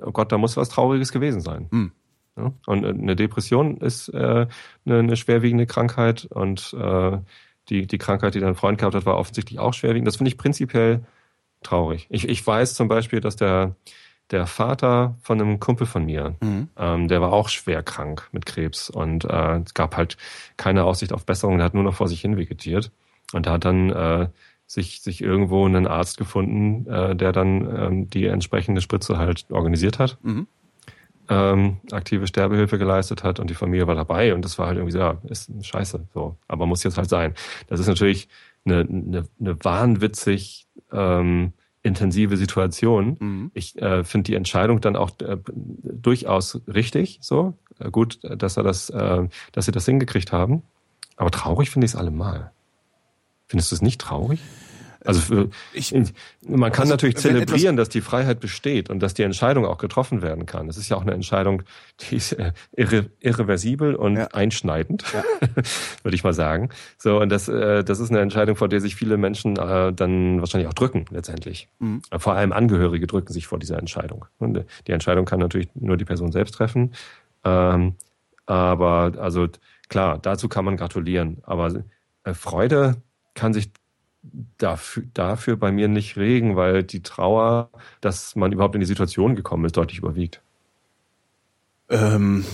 oh 0.00 0.12
Gott, 0.12 0.30
da 0.30 0.38
muss 0.38 0.56
was 0.56 0.68
Trauriges 0.68 1.10
gewesen 1.10 1.40
sein. 1.40 1.66
Hm. 1.72 1.92
Ja? 2.36 2.52
Und 2.66 2.84
äh, 2.84 2.88
eine 2.88 3.16
Depression 3.16 3.78
ist 3.78 4.08
äh, 4.08 4.46
eine, 4.86 4.98
eine 4.98 5.16
schwerwiegende 5.16 5.66
Krankheit 5.66 6.24
und 6.26 6.74
äh, 6.78 7.18
die, 7.68 7.86
die 7.86 7.98
Krankheit, 7.98 8.34
die 8.34 8.40
dein 8.40 8.54
Freund 8.54 8.78
gehabt 8.78 8.94
hat, 8.94 9.06
war 9.06 9.16
offensichtlich 9.16 9.58
auch 9.58 9.72
schwerwiegend. 9.72 10.06
Das 10.06 10.16
finde 10.16 10.28
ich 10.28 10.38
prinzipiell 10.38 11.04
traurig. 11.62 12.06
Ich, 12.10 12.28
ich 12.28 12.46
weiß 12.46 12.74
zum 12.74 12.88
Beispiel, 12.88 13.20
dass 13.20 13.36
der, 13.36 13.74
der 14.30 14.46
Vater 14.46 15.16
von 15.22 15.40
einem 15.40 15.60
Kumpel 15.60 15.86
von 15.86 16.04
mir, 16.04 16.36
mhm. 16.42 16.68
ähm, 16.76 17.08
der 17.08 17.20
war 17.20 17.32
auch 17.32 17.48
schwer 17.48 17.82
krank 17.82 18.28
mit 18.32 18.44
Krebs 18.46 18.90
und 18.90 19.24
äh, 19.24 19.60
es 19.64 19.74
gab 19.74 19.96
halt 19.96 20.16
keine 20.56 20.84
Aussicht 20.84 21.12
auf 21.12 21.24
Besserung, 21.24 21.58
der 21.58 21.66
hat 21.66 21.74
nur 21.74 21.84
noch 21.84 21.94
vor 21.94 22.08
sich 22.08 22.20
hin 22.20 22.36
vegetiert 22.36 22.90
und 23.32 23.46
da 23.46 23.52
hat 23.52 23.64
dann 23.64 23.90
äh, 23.90 24.28
sich, 24.66 25.02
sich 25.02 25.22
irgendwo 25.22 25.64
einen 25.64 25.86
Arzt 25.86 26.18
gefunden, 26.18 26.86
äh, 26.86 27.16
der 27.16 27.32
dann 27.32 27.76
ähm, 27.76 28.10
die 28.10 28.26
entsprechende 28.26 28.80
Spritze 28.80 29.18
halt 29.18 29.46
organisiert 29.50 29.98
hat. 29.98 30.18
Mhm 30.22 30.46
ähm, 31.28 31.78
aktive 31.90 32.26
Sterbehilfe 32.26 32.78
geleistet 32.78 33.24
hat 33.24 33.40
und 33.40 33.48
die 33.48 33.54
Familie 33.54 33.86
war 33.86 33.94
dabei 33.94 34.34
und 34.34 34.44
das 34.44 34.58
war 34.58 34.66
halt 34.66 34.76
irgendwie 34.76 34.92
so, 34.92 34.98
ja, 34.98 35.18
ist 35.28 35.50
scheiße, 35.62 36.06
so, 36.12 36.36
aber 36.48 36.66
muss 36.66 36.82
jetzt 36.84 36.98
halt 36.98 37.08
sein. 37.08 37.34
Das 37.68 37.80
ist 37.80 37.88
natürlich 37.88 38.28
eine, 38.64 38.80
eine, 38.80 39.24
eine 39.40 39.64
wahnwitzig 39.64 40.66
ähm, 40.92 41.52
intensive 41.82 42.36
Situation. 42.36 43.16
Mhm. 43.20 43.50
Ich 43.54 43.80
äh, 43.80 44.04
finde 44.04 44.24
die 44.24 44.34
Entscheidung 44.34 44.80
dann 44.80 44.96
auch 44.96 45.10
äh, 45.20 45.36
durchaus 45.52 46.60
richtig, 46.66 47.18
so 47.20 47.54
äh, 47.78 47.90
gut, 47.90 48.18
dass 48.22 48.56
er 48.56 48.62
das, 48.62 48.90
äh, 48.90 49.28
dass 49.52 49.66
sie 49.66 49.72
das 49.72 49.84
hingekriegt 49.84 50.32
haben. 50.32 50.62
Aber 51.16 51.30
traurig 51.30 51.70
finde 51.70 51.84
ich 51.84 51.92
es 51.92 51.96
allemal. 51.96 52.52
Findest 53.46 53.70
du 53.70 53.76
es 53.76 53.82
nicht 53.82 54.00
traurig? 54.00 54.40
Also 55.04 55.20
für, 55.20 55.50
ich, 55.72 55.92
man 56.46 56.72
kann 56.72 56.82
also, 56.82 56.94
natürlich 56.94 57.16
zelebrieren, 57.16 57.76
dass 57.76 57.90
die 57.90 58.00
Freiheit 58.00 58.40
besteht 58.40 58.88
und 58.88 59.00
dass 59.00 59.12
die 59.14 59.22
Entscheidung 59.22 59.66
auch 59.66 59.78
getroffen 59.78 60.22
werden 60.22 60.46
kann. 60.46 60.66
Das 60.66 60.78
ist 60.78 60.88
ja 60.88 60.96
auch 60.96 61.02
eine 61.02 61.12
Entscheidung, 61.12 61.62
die 62.00 62.16
ist 62.16 62.32
äh, 62.32 62.52
irre, 62.72 63.10
irreversibel 63.20 63.94
und 63.94 64.16
ja. 64.16 64.28
einschneidend, 64.28 65.04
ja. 65.12 65.22
würde 66.02 66.14
ich 66.14 66.24
mal 66.24 66.32
sagen. 66.32 66.70
So 66.96 67.20
und 67.20 67.28
das, 67.28 67.48
äh, 67.48 67.84
das 67.84 68.00
ist 68.00 68.10
eine 68.10 68.20
Entscheidung, 68.20 68.56
vor 68.56 68.68
der 68.68 68.80
sich 68.80 68.96
viele 68.96 69.18
Menschen 69.18 69.56
äh, 69.56 69.92
dann 69.92 70.40
wahrscheinlich 70.40 70.68
auch 70.68 70.74
drücken 70.74 71.04
letztendlich. 71.10 71.68
Mhm. 71.78 72.00
Vor 72.16 72.34
allem 72.34 72.52
Angehörige 72.52 73.06
drücken 73.06 73.32
sich 73.32 73.46
vor 73.46 73.58
dieser 73.58 73.78
Entscheidung. 73.78 74.24
Und 74.38 74.64
die 74.86 74.92
Entscheidung 74.92 75.26
kann 75.26 75.40
natürlich 75.40 75.68
nur 75.74 75.98
die 75.98 76.06
Person 76.06 76.32
selbst 76.32 76.54
treffen. 76.54 76.94
Ähm, 77.44 77.94
aber 78.46 79.12
also 79.18 79.48
klar, 79.88 80.18
dazu 80.18 80.48
kann 80.48 80.64
man 80.64 80.76
gratulieren. 80.76 81.38
Aber 81.42 81.84
Freude 82.32 82.96
kann 83.34 83.52
sich 83.52 83.70
dafür, 84.58 85.04
dafür 85.12 85.56
bei 85.56 85.72
mir 85.72 85.88
nicht 85.88 86.16
regen, 86.16 86.56
weil 86.56 86.82
die 86.82 87.02
Trauer, 87.02 87.70
dass 88.00 88.36
man 88.36 88.52
überhaupt 88.52 88.74
in 88.74 88.80
die 88.80 88.86
Situation 88.86 89.36
gekommen 89.36 89.64
ist, 89.64 89.76
deutlich 89.76 89.98
überwiegt. 89.98 90.40
Ähm. 91.90 92.44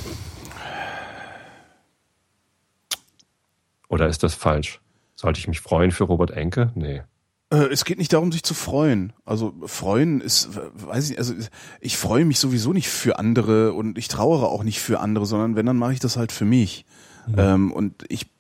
Oder 3.88 4.08
ist 4.08 4.22
das 4.22 4.34
falsch? 4.34 4.80
Sollte 5.14 5.38
ich 5.38 5.48
mich 5.48 5.60
freuen 5.60 5.90
für 5.90 6.04
Robert 6.04 6.30
Enke? 6.30 6.72
Nee. 6.74 7.02
Äh, 7.50 7.66
es 7.72 7.84
geht 7.84 7.98
nicht 7.98 8.12
darum, 8.12 8.32
sich 8.32 8.42
zu 8.42 8.54
freuen. 8.54 9.12
Also 9.24 9.54
freuen 9.66 10.20
ist, 10.20 10.50
weiß 10.54 11.04
ich, 11.04 11.10
nicht, 11.10 11.18
also 11.18 11.34
ich 11.80 11.96
freue 11.96 12.24
mich 12.24 12.38
sowieso 12.38 12.72
nicht 12.72 12.88
für 12.88 13.18
andere 13.18 13.72
und 13.72 13.98
ich 13.98 14.08
trauere 14.08 14.48
auch 14.48 14.62
nicht 14.62 14.80
für 14.80 15.00
andere, 15.00 15.26
sondern 15.26 15.56
wenn, 15.56 15.66
dann 15.66 15.76
mache 15.76 15.92
ich 15.92 16.00
das 16.00 16.16
halt 16.16 16.32
für 16.32 16.44
mich. 16.44 16.84
Mhm. 17.26 17.34
Ähm, 17.38 17.72
und 17.72 18.04
ich, 18.08 18.30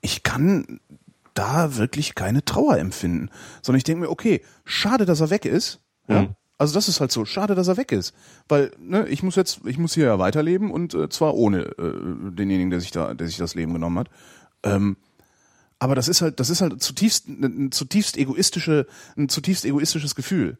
ich 0.00 0.22
kann 0.22 0.80
da 1.34 1.76
wirklich 1.76 2.14
keine 2.14 2.44
Trauer 2.44 2.78
empfinden, 2.78 3.30
sondern 3.62 3.78
ich 3.78 3.84
denke 3.84 4.02
mir, 4.02 4.10
okay, 4.10 4.42
schade, 4.64 5.06
dass 5.06 5.20
er 5.20 5.30
weg 5.30 5.44
ist. 5.44 5.80
Ja? 6.08 6.22
Mhm. 6.22 6.36
Also 6.58 6.74
das 6.74 6.88
ist 6.88 7.00
halt 7.00 7.10
so, 7.10 7.24
schade, 7.24 7.56
dass 7.56 7.66
er 7.66 7.76
weg 7.76 7.90
ist, 7.90 8.14
weil 8.48 8.70
ne, 8.78 9.08
ich 9.08 9.24
muss 9.24 9.34
jetzt, 9.34 9.62
ich 9.64 9.78
muss 9.78 9.94
hier 9.94 10.04
ja 10.04 10.18
weiterleben 10.20 10.70
und 10.70 10.94
äh, 10.94 11.08
zwar 11.08 11.34
ohne 11.34 11.62
äh, 11.62 12.30
denjenigen, 12.30 12.70
der 12.70 12.80
sich 12.80 12.92
da, 12.92 13.14
der 13.14 13.26
sich 13.26 13.36
das 13.36 13.56
Leben 13.56 13.72
genommen 13.72 13.98
hat. 13.98 14.10
Ähm, 14.62 14.96
aber 15.80 15.96
das 15.96 16.06
ist 16.06 16.22
halt, 16.22 16.38
das 16.38 16.50
ist 16.50 16.60
halt 16.60 16.80
zutiefst, 16.80 17.26
ein 17.26 17.72
zutiefst 17.72 18.16
egoistische, 18.16 18.86
ein 19.16 19.28
zutiefst 19.28 19.64
egoistisches 19.64 20.14
Gefühl, 20.14 20.56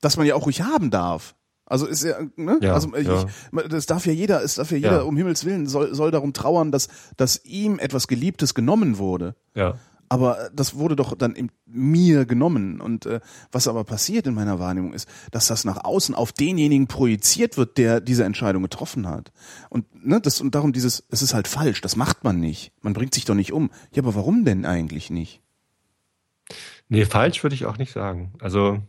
das 0.00 0.16
man 0.16 0.26
ja 0.26 0.36
auch 0.36 0.46
ruhig 0.46 0.62
haben 0.62 0.90
darf. 0.90 1.34
Also 1.66 1.86
ist 1.86 2.04
ja, 2.04 2.18
ne? 2.36 2.58
Ja, 2.62 2.74
also 2.74 2.94
ich, 2.94 3.08
ja. 3.08 3.24
das 3.68 3.86
darf 3.86 4.06
ja 4.06 4.12
jeder, 4.12 4.44
es 4.44 4.56
darf 4.56 4.70
ja 4.70 4.76
jeder 4.76 4.98
ja. 4.98 5.02
um 5.02 5.16
Himmels 5.16 5.44
willen 5.44 5.66
soll, 5.66 5.92
soll 5.92 6.12
darum 6.12 6.34
trauern, 6.34 6.70
dass 6.70 6.86
dass 7.16 7.44
ihm 7.44 7.80
etwas 7.80 8.06
Geliebtes 8.06 8.54
genommen 8.54 8.98
wurde. 8.98 9.34
Ja 9.54 9.74
aber 10.12 10.50
das 10.52 10.74
wurde 10.74 10.94
doch 10.94 11.16
dann 11.16 11.34
in 11.34 11.50
mir 11.64 12.26
genommen. 12.26 12.82
Und 12.82 13.06
äh, 13.06 13.20
was 13.50 13.66
aber 13.66 13.82
passiert 13.82 14.26
in 14.26 14.34
meiner 14.34 14.58
Wahrnehmung 14.58 14.92
ist, 14.92 15.08
dass 15.30 15.46
das 15.46 15.64
nach 15.64 15.84
außen 15.84 16.14
auf 16.14 16.32
denjenigen 16.32 16.86
projiziert 16.86 17.56
wird, 17.56 17.78
der 17.78 18.02
diese 18.02 18.24
Entscheidung 18.24 18.62
getroffen 18.62 19.08
hat. 19.08 19.32
Und 19.70 19.86
ne, 20.04 20.20
das 20.20 20.42
und 20.42 20.54
darum 20.54 20.74
dieses, 20.74 21.02
es 21.08 21.22
ist 21.22 21.32
halt 21.32 21.48
falsch, 21.48 21.80
das 21.80 21.96
macht 21.96 22.24
man 22.24 22.40
nicht. 22.40 22.72
Man 22.82 22.92
bringt 22.92 23.14
sich 23.14 23.24
doch 23.24 23.34
nicht 23.34 23.54
um. 23.54 23.70
Ja, 23.94 24.02
aber 24.02 24.14
warum 24.14 24.44
denn 24.44 24.66
eigentlich 24.66 25.08
nicht? 25.08 25.40
Nee, 26.90 27.06
falsch 27.06 27.42
würde 27.42 27.54
ich 27.54 27.64
auch 27.64 27.78
nicht 27.78 27.92
sagen. 27.94 28.34
Also 28.38 28.82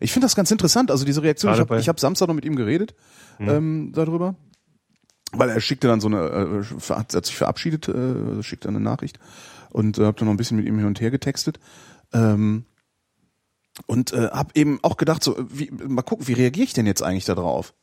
ich 0.00 0.10
finde 0.10 0.24
das 0.24 0.34
ganz 0.34 0.50
interessant. 0.50 0.90
Also 0.90 1.04
diese 1.04 1.22
Reaktion. 1.22 1.54
Ich 1.54 1.60
habe 1.60 1.80
hab 1.80 2.00
Samstag 2.00 2.26
noch 2.26 2.34
mit 2.34 2.44
ihm 2.44 2.56
geredet 2.56 2.96
hm. 3.36 3.48
ähm, 3.48 3.92
darüber, 3.94 4.34
weil 5.30 5.48
er 5.48 5.60
schickte 5.60 5.86
dann 5.86 6.00
so 6.00 6.08
eine, 6.08 6.64
äh, 6.66 6.92
hat 6.92 7.24
sich 7.24 7.36
verabschiedet, 7.36 7.86
äh, 7.86 8.42
schickte 8.42 8.66
eine 8.66 8.80
Nachricht 8.80 9.20
und 9.76 9.98
äh, 9.98 10.06
habe 10.06 10.18
dann 10.18 10.26
noch 10.26 10.32
ein 10.32 10.38
bisschen 10.38 10.56
mit 10.56 10.66
ihm 10.66 10.78
hin 10.78 10.86
und 10.86 11.02
her 11.02 11.10
getextet. 11.10 11.60
Ähm, 12.14 12.64
und 13.86 14.14
äh, 14.14 14.30
habe 14.30 14.52
eben 14.54 14.78
auch 14.82 14.96
gedacht, 14.96 15.22
so 15.22 15.36
wie, 15.50 15.70
mal 15.70 16.00
gucken, 16.00 16.26
wie 16.28 16.32
reagiere 16.32 16.64
ich 16.64 16.72
denn 16.72 16.86
jetzt 16.86 17.02
eigentlich 17.02 17.26
darauf? 17.26 17.74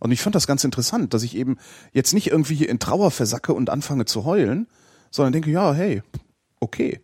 Und 0.00 0.10
ich 0.10 0.22
fand 0.22 0.34
das 0.34 0.46
ganz 0.46 0.64
interessant, 0.64 1.12
dass 1.12 1.22
ich 1.22 1.36
eben 1.36 1.58
jetzt 1.92 2.14
nicht 2.14 2.28
irgendwie 2.28 2.54
hier 2.54 2.70
in 2.70 2.78
Trauer 2.78 3.10
versacke 3.10 3.52
und 3.52 3.68
anfange 3.68 4.06
zu 4.06 4.24
heulen, 4.24 4.68
sondern 5.10 5.34
denke, 5.34 5.50
ja, 5.50 5.74
hey, 5.74 6.02
okay, 6.60 7.00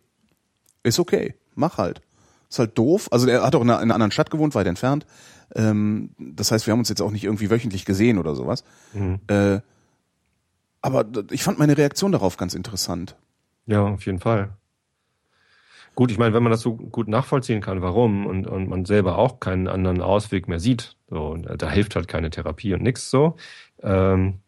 ist 0.85 0.99
okay, 0.99 1.35
mach 1.55 1.77
halt. 1.77 2.01
Ist 2.49 2.59
halt 2.59 2.79
doof. 2.79 3.09
Also 3.11 3.29
er 3.29 3.43
hat 3.43 3.55
auch 3.55 3.61
in 3.61 3.69
einer, 3.69 3.81
in 3.81 3.85
einer 3.85 3.95
anderen 3.95 4.11
Stadt 4.11 4.31
gewohnt, 4.31 4.55
weit 4.55 4.67
entfernt. 4.67 5.05
Ähm, 5.55 6.13
das 6.19 6.51
heißt, 6.51 6.67
wir 6.67 6.73
haben 6.73 6.79
uns 6.79 6.89
jetzt 6.89 7.03
auch 7.03 7.11
nicht 7.11 7.25
irgendwie 7.25 7.51
wöchentlich 7.51 7.85
gesehen 7.85 8.17
oder 8.17 8.35
sowas. 8.35 8.65
Mhm. 8.95 9.21
Äh, 9.27 9.61
aber 10.81 11.05
ich 11.31 11.43
fand 11.43 11.59
meine 11.59 11.77
Reaktion 11.77 12.13
darauf 12.13 12.39
ganz 12.39 12.55
interessant. 12.55 13.17
Ja, 13.71 13.85
auf 13.87 14.05
jeden 14.05 14.19
Fall. 14.19 14.51
Gut, 15.95 16.11
ich 16.11 16.19
meine, 16.19 16.35
wenn 16.35 16.43
man 16.43 16.51
das 16.51 16.61
so 16.61 16.75
gut 16.75 17.09
nachvollziehen 17.09 17.61
kann, 17.61 17.83
warum 17.83 18.27
und, 18.27 18.47
und 18.47 18.69
man 18.69 18.85
selber 18.85 19.17
auch 19.17 19.39
keinen 19.39 19.69
anderen 19.69 20.01
Ausweg 20.01 20.49
mehr 20.49 20.59
sieht, 20.59 20.97
so, 21.09 21.37
da 21.37 21.71
hilft 21.71 21.95
halt 21.95 22.09
keine 22.09 22.31
Therapie 22.31 22.75
und 22.75 22.83
nichts 22.83 23.11
so, 23.11 23.37
ähm, 23.83 24.39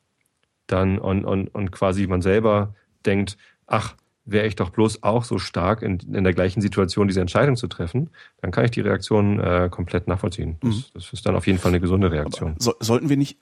dann 0.66 0.98
und, 0.98 1.24
und, 1.24 1.48
und 1.48 1.70
quasi 1.70 2.06
man 2.06 2.22
selber 2.22 2.74
denkt, 3.04 3.36
ach, 3.66 3.94
wäre 4.24 4.46
ich 4.46 4.56
doch 4.56 4.70
bloß 4.70 5.02
auch 5.02 5.24
so 5.24 5.38
stark 5.38 5.82
in, 5.82 5.98
in 6.12 6.24
der 6.24 6.32
gleichen 6.32 6.60
Situation 6.60 7.08
diese 7.08 7.20
Entscheidung 7.20 7.56
zu 7.56 7.66
treffen, 7.66 8.10
dann 8.40 8.50
kann 8.50 8.64
ich 8.64 8.70
die 8.70 8.80
Reaktion 8.80 9.38
äh, 9.40 9.68
komplett 9.70 10.08
nachvollziehen. 10.08 10.56
Das, 10.60 10.74
mhm. 10.74 10.84
das 10.94 11.12
ist 11.12 11.26
dann 11.26 11.36
auf 11.36 11.46
jeden 11.46 11.58
Fall 11.58 11.70
eine 11.70 11.80
gesunde 11.80 12.10
Reaktion. 12.10 12.54
So, 12.58 12.74
sollten 12.80 13.08
wir 13.08 13.16
nicht, 13.16 13.38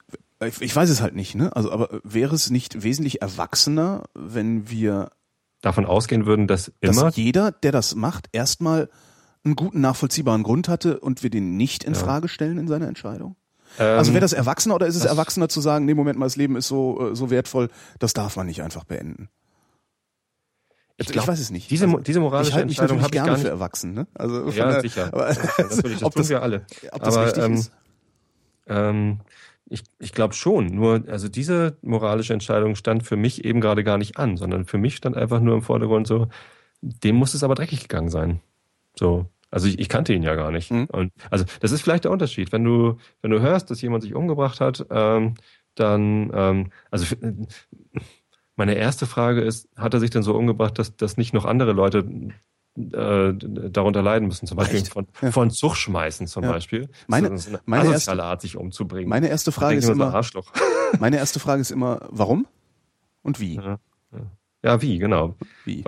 ich 0.59 0.75
weiß 0.75 0.89
es 0.89 1.01
halt 1.01 1.15
nicht, 1.15 1.35
ne? 1.35 1.55
Also, 1.55 1.71
aber 1.71 2.01
wäre 2.03 2.35
es 2.35 2.49
nicht 2.49 2.83
wesentlich 2.83 3.21
erwachsener, 3.21 4.03
wenn 4.15 4.69
wir 4.69 5.11
davon 5.61 5.85
ausgehen 5.85 6.25
würden, 6.25 6.47
dass 6.47 6.71
immer. 6.81 7.05
Dass 7.05 7.15
jeder, 7.15 7.51
der 7.51 7.71
das 7.71 7.95
macht, 7.95 8.29
erstmal 8.31 8.89
einen 9.43 9.55
guten, 9.55 9.81
nachvollziehbaren 9.81 10.43
Grund 10.43 10.67
hatte 10.67 10.99
und 10.99 11.23
wir 11.23 11.29
den 11.29 11.57
nicht 11.57 11.83
in 11.83 11.93
ja. 11.93 11.99
Frage 11.99 12.27
stellen 12.27 12.57
in 12.57 12.67
seiner 12.67 12.87
Entscheidung? 12.87 13.35
Ähm, 13.79 13.97
also 13.97 14.11
wäre 14.13 14.21
das 14.21 14.33
erwachsener 14.33 14.75
oder 14.75 14.87
ist 14.87 14.95
es 14.95 15.05
erwachsener 15.05 15.49
zu 15.49 15.61
sagen, 15.61 15.85
nee, 15.85 15.93
Moment 15.93 16.19
mal, 16.19 16.25
das 16.25 16.35
Leben 16.35 16.55
ist 16.55 16.67
so, 16.67 17.11
äh, 17.11 17.15
so 17.15 17.29
wertvoll, 17.29 17.69
das 17.99 18.13
darf 18.13 18.35
man 18.35 18.47
nicht 18.47 18.61
einfach 18.61 18.83
beenden? 18.83 19.29
Ich, 20.97 21.07
glaub, 21.07 21.23
ich 21.23 21.27
weiß 21.29 21.39
es 21.39 21.49
nicht. 21.49 21.71
Diese, 21.71 21.85
also, 21.85 21.97
diese 21.97 22.19
moralische 22.19 22.51
ich 22.51 22.57
Entscheidung 22.61 23.01
habe 23.01 23.15
ich 23.15 23.23
nicht 23.23 23.39
für 23.39 23.49
erwachsen, 23.49 23.93
ne? 23.93 24.07
Also 24.13 24.49
ja, 24.49 24.71
der, 24.71 24.81
sicher. 24.81 25.07
Aber, 25.11 25.25
das, 25.57 25.57
das 25.57 25.99
tun 26.13 26.29
wir 26.29 26.43
alle. 26.43 26.65
Ob 26.91 27.03
das 27.03 27.15
aber, 27.15 27.25
richtig 27.25 27.43
ähm, 27.43 27.53
ist? 27.53 27.71
Ähm, 28.67 29.19
ich, 29.71 29.83
ich 29.99 30.11
glaube 30.11 30.33
schon. 30.33 30.67
Nur, 30.67 31.03
also 31.07 31.29
diese 31.29 31.77
moralische 31.81 32.33
Entscheidung 32.33 32.75
stand 32.75 33.03
für 33.03 33.15
mich 33.15 33.45
eben 33.45 33.61
gerade 33.61 33.83
gar 33.83 33.97
nicht 33.97 34.17
an, 34.17 34.35
sondern 34.35 34.65
für 34.65 34.77
mich 34.77 34.95
stand 34.95 35.15
einfach 35.15 35.39
nur 35.39 35.55
im 35.55 35.61
Vordergrund 35.61 36.07
so, 36.07 36.27
dem 36.81 37.15
muss 37.15 37.33
es 37.33 37.43
aber 37.43 37.55
dreckig 37.55 37.83
gegangen 37.83 38.09
sein. 38.09 38.41
So. 38.95 39.27
Also 39.49 39.67
ich, 39.67 39.79
ich 39.79 39.89
kannte 39.89 40.13
ihn 40.13 40.23
ja 40.23 40.35
gar 40.35 40.51
nicht. 40.51 40.71
Mhm. 40.71 40.85
Und 40.85 41.13
also 41.29 41.45
das 41.61 41.71
ist 41.71 41.81
vielleicht 41.81 42.03
der 42.03 42.11
Unterschied. 42.11 42.51
Wenn 42.51 42.63
du, 42.63 42.97
wenn 43.21 43.31
du 43.31 43.41
hörst, 43.41 43.71
dass 43.71 43.81
jemand 43.81 44.03
sich 44.03 44.13
umgebracht 44.13 44.59
hat, 44.59 44.85
ähm, 44.89 45.35
dann, 45.75 46.31
ähm, 46.33 46.71
also 46.89 47.15
meine 48.57 48.75
erste 48.75 49.05
Frage 49.05 49.41
ist, 49.41 49.69
hat 49.77 49.93
er 49.93 49.99
sich 50.01 50.09
denn 50.09 50.23
so 50.23 50.35
umgebracht, 50.35 50.77
dass, 50.79 50.95
dass 50.97 51.17
nicht 51.17 51.33
noch 51.33 51.45
andere 51.45 51.71
Leute 51.71 52.05
äh, 52.77 53.33
darunter 53.33 54.01
leiden 54.01 54.27
müssen, 54.27 54.47
zum 54.47 54.57
Beispiel 54.57 54.83
von, 54.85 55.07
ja. 55.21 55.31
von 55.31 55.51
Zug 55.51 55.75
schmeißen 55.75 56.27
zum 56.27 56.43
ja. 56.43 56.51
Beispiel. 56.51 56.89
Meine, 57.07 57.29
das 57.29 57.41
ist 57.41 57.47
eine 57.49 57.59
meine 57.65 57.91
erste, 57.91 58.23
Art, 58.23 58.41
sich 58.41 58.55
umzubringen. 58.55 59.09
Meine 59.09 59.27
erste 59.27 59.51
Frage 59.51 59.77
ist 59.77 59.89
immer, 59.89 60.13
Arschloch. 60.13 60.51
meine 60.99 61.17
erste 61.17 61.39
Frage 61.39 61.61
ist 61.61 61.71
immer, 61.71 62.07
warum 62.09 62.47
und 63.23 63.39
wie? 63.39 63.55
Ja, 63.55 63.79
ja 64.63 64.81
wie, 64.81 64.99
genau. 64.99 65.35
Wie? 65.65 65.83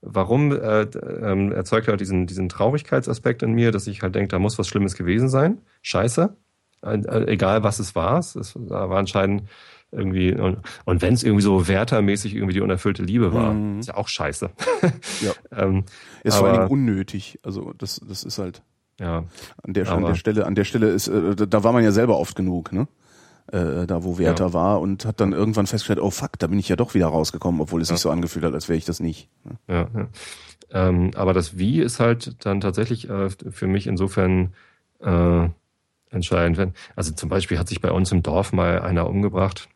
Warum 0.00 0.52
äh, 0.52 0.82
äh, 0.82 1.52
erzeugt 1.52 1.88
er 1.88 1.92
halt 1.92 2.00
diesen, 2.00 2.26
diesen 2.26 2.48
Traurigkeitsaspekt 2.48 3.42
in 3.42 3.52
mir, 3.52 3.72
dass 3.72 3.86
ich 3.86 4.02
halt 4.02 4.14
denke, 4.14 4.28
da 4.28 4.38
muss 4.38 4.58
was 4.58 4.68
Schlimmes 4.68 4.94
gewesen 4.94 5.28
sein. 5.28 5.60
Scheiße. 5.82 6.36
Äh, 6.82 7.32
egal 7.32 7.62
was 7.62 7.78
es 7.78 7.94
war. 7.94 8.18
Es 8.18 8.36
war 8.56 8.90
anscheinend 8.90 9.48
irgendwie 9.92 10.34
und, 10.34 10.58
und 10.84 11.02
wenn 11.02 11.14
es 11.14 11.22
irgendwie 11.22 11.42
so 11.42 11.68
wertermäßig 11.68 12.34
irgendwie 12.34 12.54
die 12.54 12.60
unerfüllte 12.60 13.02
Liebe 13.02 13.32
war, 13.32 13.54
mhm. 13.54 13.80
ist 13.80 13.88
ja 13.88 13.96
auch 13.96 14.08
scheiße. 14.08 14.50
ja. 15.20 15.32
ähm, 15.62 15.84
ist 16.24 16.36
vor 16.36 16.48
allen 16.48 16.56
Dingen 16.56 16.70
unnötig. 16.70 17.38
Also 17.42 17.72
das, 17.78 18.00
das 18.06 18.24
ist 18.24 18.38
halt 18.38 18.62
ja. 19.00 19.24
an 19.62 19.72
der, 19.72 19.90
an 19.90 20.04
der 20.04 20.14
Stelle, 20.14 20.46
an 20.46 20.54
der 20.54 20.64
Stelle 20.64 20.88
ist, 20.88 21.08
äh, 21.08 21.34
da 21.34 21.64
war 21.64 21.72
man 21.72 21.84
ja 21.84 21.92
selber 21.92 22.18
oft 22.18 22.36
genug, 22.36 22.72
ne? 22.72 22.88
Äh, 23.52 23.86
da 23.86 24.02
wo 24.02 24.18
Werther 24.18 24.46
ja. 24.46 24.52
war 24.54 24.80
und 24.80 25.04
hat 25.04 25.20
dann 25.20 25.32
irgendwann 25.32 25.68
festgestellt, 25.68 26.00
oh 26.00 26.10
fuck, 26.10 26.36
da 26.38 26.48
bin 26.48 26.58
ich 26.58 26.68
ja 26.68 26.74
doch 26.74 26.94
wieder 26.94 27.06
rausgekommen, 27.06 27.60
obwohl 27.60 27.80
es 27.80 27.88
ja. 27.88 27.94
sich 27.94 28.02
so 28.02 28.10
angefühlt 28.10 28.44
hat, 28.44 28.54
als 28.54 28.68
wäre 28.68 28.76
ich 28.76 28.84
das 28.84 28.98
nicht. 28.98 29.28
Ne? 29.44 29.52
Ja, 29.68 29.88
ja. 29.94 30.08
Ähm, 30.70 31.12
aber 31.14 31.32
das 31.32 31.56
Wie 31.56 31.80
ist 31.80 32.00
halt 32.00 32.44
dann 32.44 32.60
tatsächlich 32.60 33.08
äh, 33.08 33.30
für 33.30 33.68
mich 33.68 33.86
insofern 33.86 34.52
äh, 35.00 35.48
entscheidend. 36.10 36.72
Also 36.96 37.12
zum 37.12 37.28
Beispiel 37.28 37.58
hat 37.58 37.68
sich 37.68 37.80
bei 37.80 37.92
uns 37.92 38.10
im 38.10 38.24
Dorf 38.24 38.52
mal 38.52 38.80
einer 38.80 39.08
umgebracht, 39.08 39.68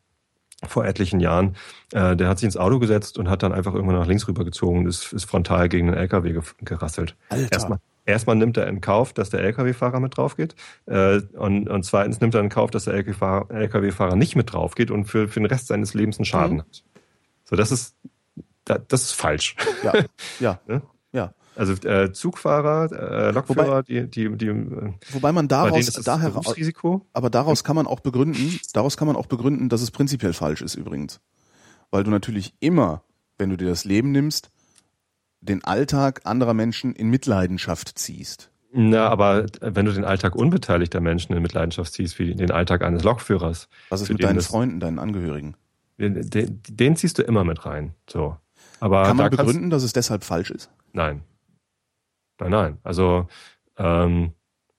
vor 0.66 0.84
etlichen 0.84 1.20
Jahren, 1.20 1.56
äh, 1.92 2.16
der 2.16 2.28
hat 2.28 2.38
sich 2.38 2.44
ins 2.44 2.56
Auto 2.56 2.78
gesetzt 2.78 3.18
und 3.18 3.28
hat 3.28 3.42
dann 3.42 3.52
einfach 3.52 3.74
irgendwann 3.74 3.96
nach 3.96 4.06
links 4.06 4.28
rübergezogen 4.28 4.80
und 4.80 4.86
ist, 4.86 5.12
ist 5.12 5.24
frontal 5.24 5.68
gegen 5.68 5.86
den 5.86 5.96
LKW 5.96 6.38
gerasselt. 6.60 7.16
Alter. 7.28 7.52
Erstmal, 7.52 7.78
erstmal 8.04 8.36
nimmt 8.36 8.56
er 8.56 8.66
in 8.66 8.80
Kauf, 8.80 9.12
dass 9.12 9.30
der 9.30 9.40
LKW-Fahrer 9.40 10.00
mit 10.00 10.16
drauf 10.16 10.36
geht 10.36 10.54
äh, 10.86 11.20
und, 11.36 11.68
und 11.68 11.84
zweitens 11.84 12.20
nimmt 12.20 12.34
er 12.34 12.40
in 12.40 12.48
Kauf, 12.48 12.70
dass 12.70 12.84
der 12.84 12.94
LKW-Fahrer 12.94 14.16
nicht 14.16 14.36
mit 14.36 14.52
drauf 14.52 14.74
geht 14.74 14.90
und 14.90 15.06
für, 15.06 15.28
für 15.28 15.40
den 15.40 15.46
Rest 15.46 15.68
seines 15.68 15.94
Lebens 15.94 16.18
einen 16.18 16.26
Schaden 16.26 16.56
mhm. 16.56 16.60
hat. 16.60 16.84
So, 17.44 17.56
das 17.56 17.72
ist, 17.72 17.96
das 18.64 19.02
ist 19.02 19.12
falsch. 19.12 19.56
Ja, 19.82 19.92
ja. 20.40 20.60
Also 21.60 21.74
äh, 21.86 22.10
Zugfahrer, 22.10 22.90
äh, 22.90 23.30
Lokführer, 23.32 23.66
wobei, 23.66 23.82
die, 23.82 24.08
die, 24.08 24.34
die, 24.34 24.46
äh, 24.46 24.94
wobei 25.10 25.30
man 25.30 25.46
daraus 25.46 25.92
daher 25.92 26.32
aber 27.12 27.28
daraus 27.28 27.64
kann 27.64 27.76
man 27.76 27.86
auch 27.86 28.00
begründen, 28.00 28.58
daraus 28.72 28.96
kann 28.96 29.06
man 29.06 29.14
auch 29.14 29.26
begründen, 29.26 29.68
dass 29.68 29.82
es 29.82 29.90
prinzipiell 29.90 30.32
falsch 30.32 30.62
ist 30.62 30.74
übrigens, 30.74 31.20
weil 31.90 32.02
du 32.02 32.10
natürlich 32.10 32.54
immer, 32.60 33.02
wenn 33.36 33.50
du 33.50 33.58
dir 33.58 33.68
das 33.68 33.84
Leben 33.84 34.10
nimmst, 34.10 34.48
den 35.42 35.62
Alltag 35.62 36.22
anderer 36.24 36.54
Menschen 36.54 36.94
in 36.94 37.10
Mitleidenschaft 37.10 37.98
ziehst. 37.98 38.50
Na, 38.72 39.08
aber 39.08 39.44
wenn 39.60 39.84
du 39.84 39.92
den 39.92 40.06
Alltag 40.06 40.36
unbeteiligter 40.36 41.00
Menschen 41.00 41.34
in 41.34 41.42
Mitleidenschaft 41.42 41.92
ziehst, 41.92 42.18
wie 42.18 42.34
den 42.34 42.52
Alltag 42.52 42.82
eines 42.82 43.04
Lokführers. 43.04 43.68
Was 43.90 44.00
ist 44.00 44.08
mit 44.08 44.24
deinen 44.24 44.40
Freunden, 44.40 44.80
deinen 44.80 44.98
Angehörigen? 44.98 45.56
Den, 45.98 46.30
den, 46.30 46.62
den, 46.70 46.96
ziehst 46.96 47.18
du 47.18 47.22
immer 47.22 47.44
mit 47.44 47.66
rein. 47.66 47.92
So. 48.08 48.38
Aber 48.78 49.02
Kann 49.02 49.18
man 49.18 49.28
begründen, 49.28 49.68
dass 49.68 49.82
es 49.82 49.92
deshalb 49.92 50.24
falsch 50.24 50.50
ist? 50.50 50.70
Nein. 50.94 51.20
Nein, 52.40 52.50
nein. 52.50 52.78
Also 52.82 53.28
ähm, 53.78 54.32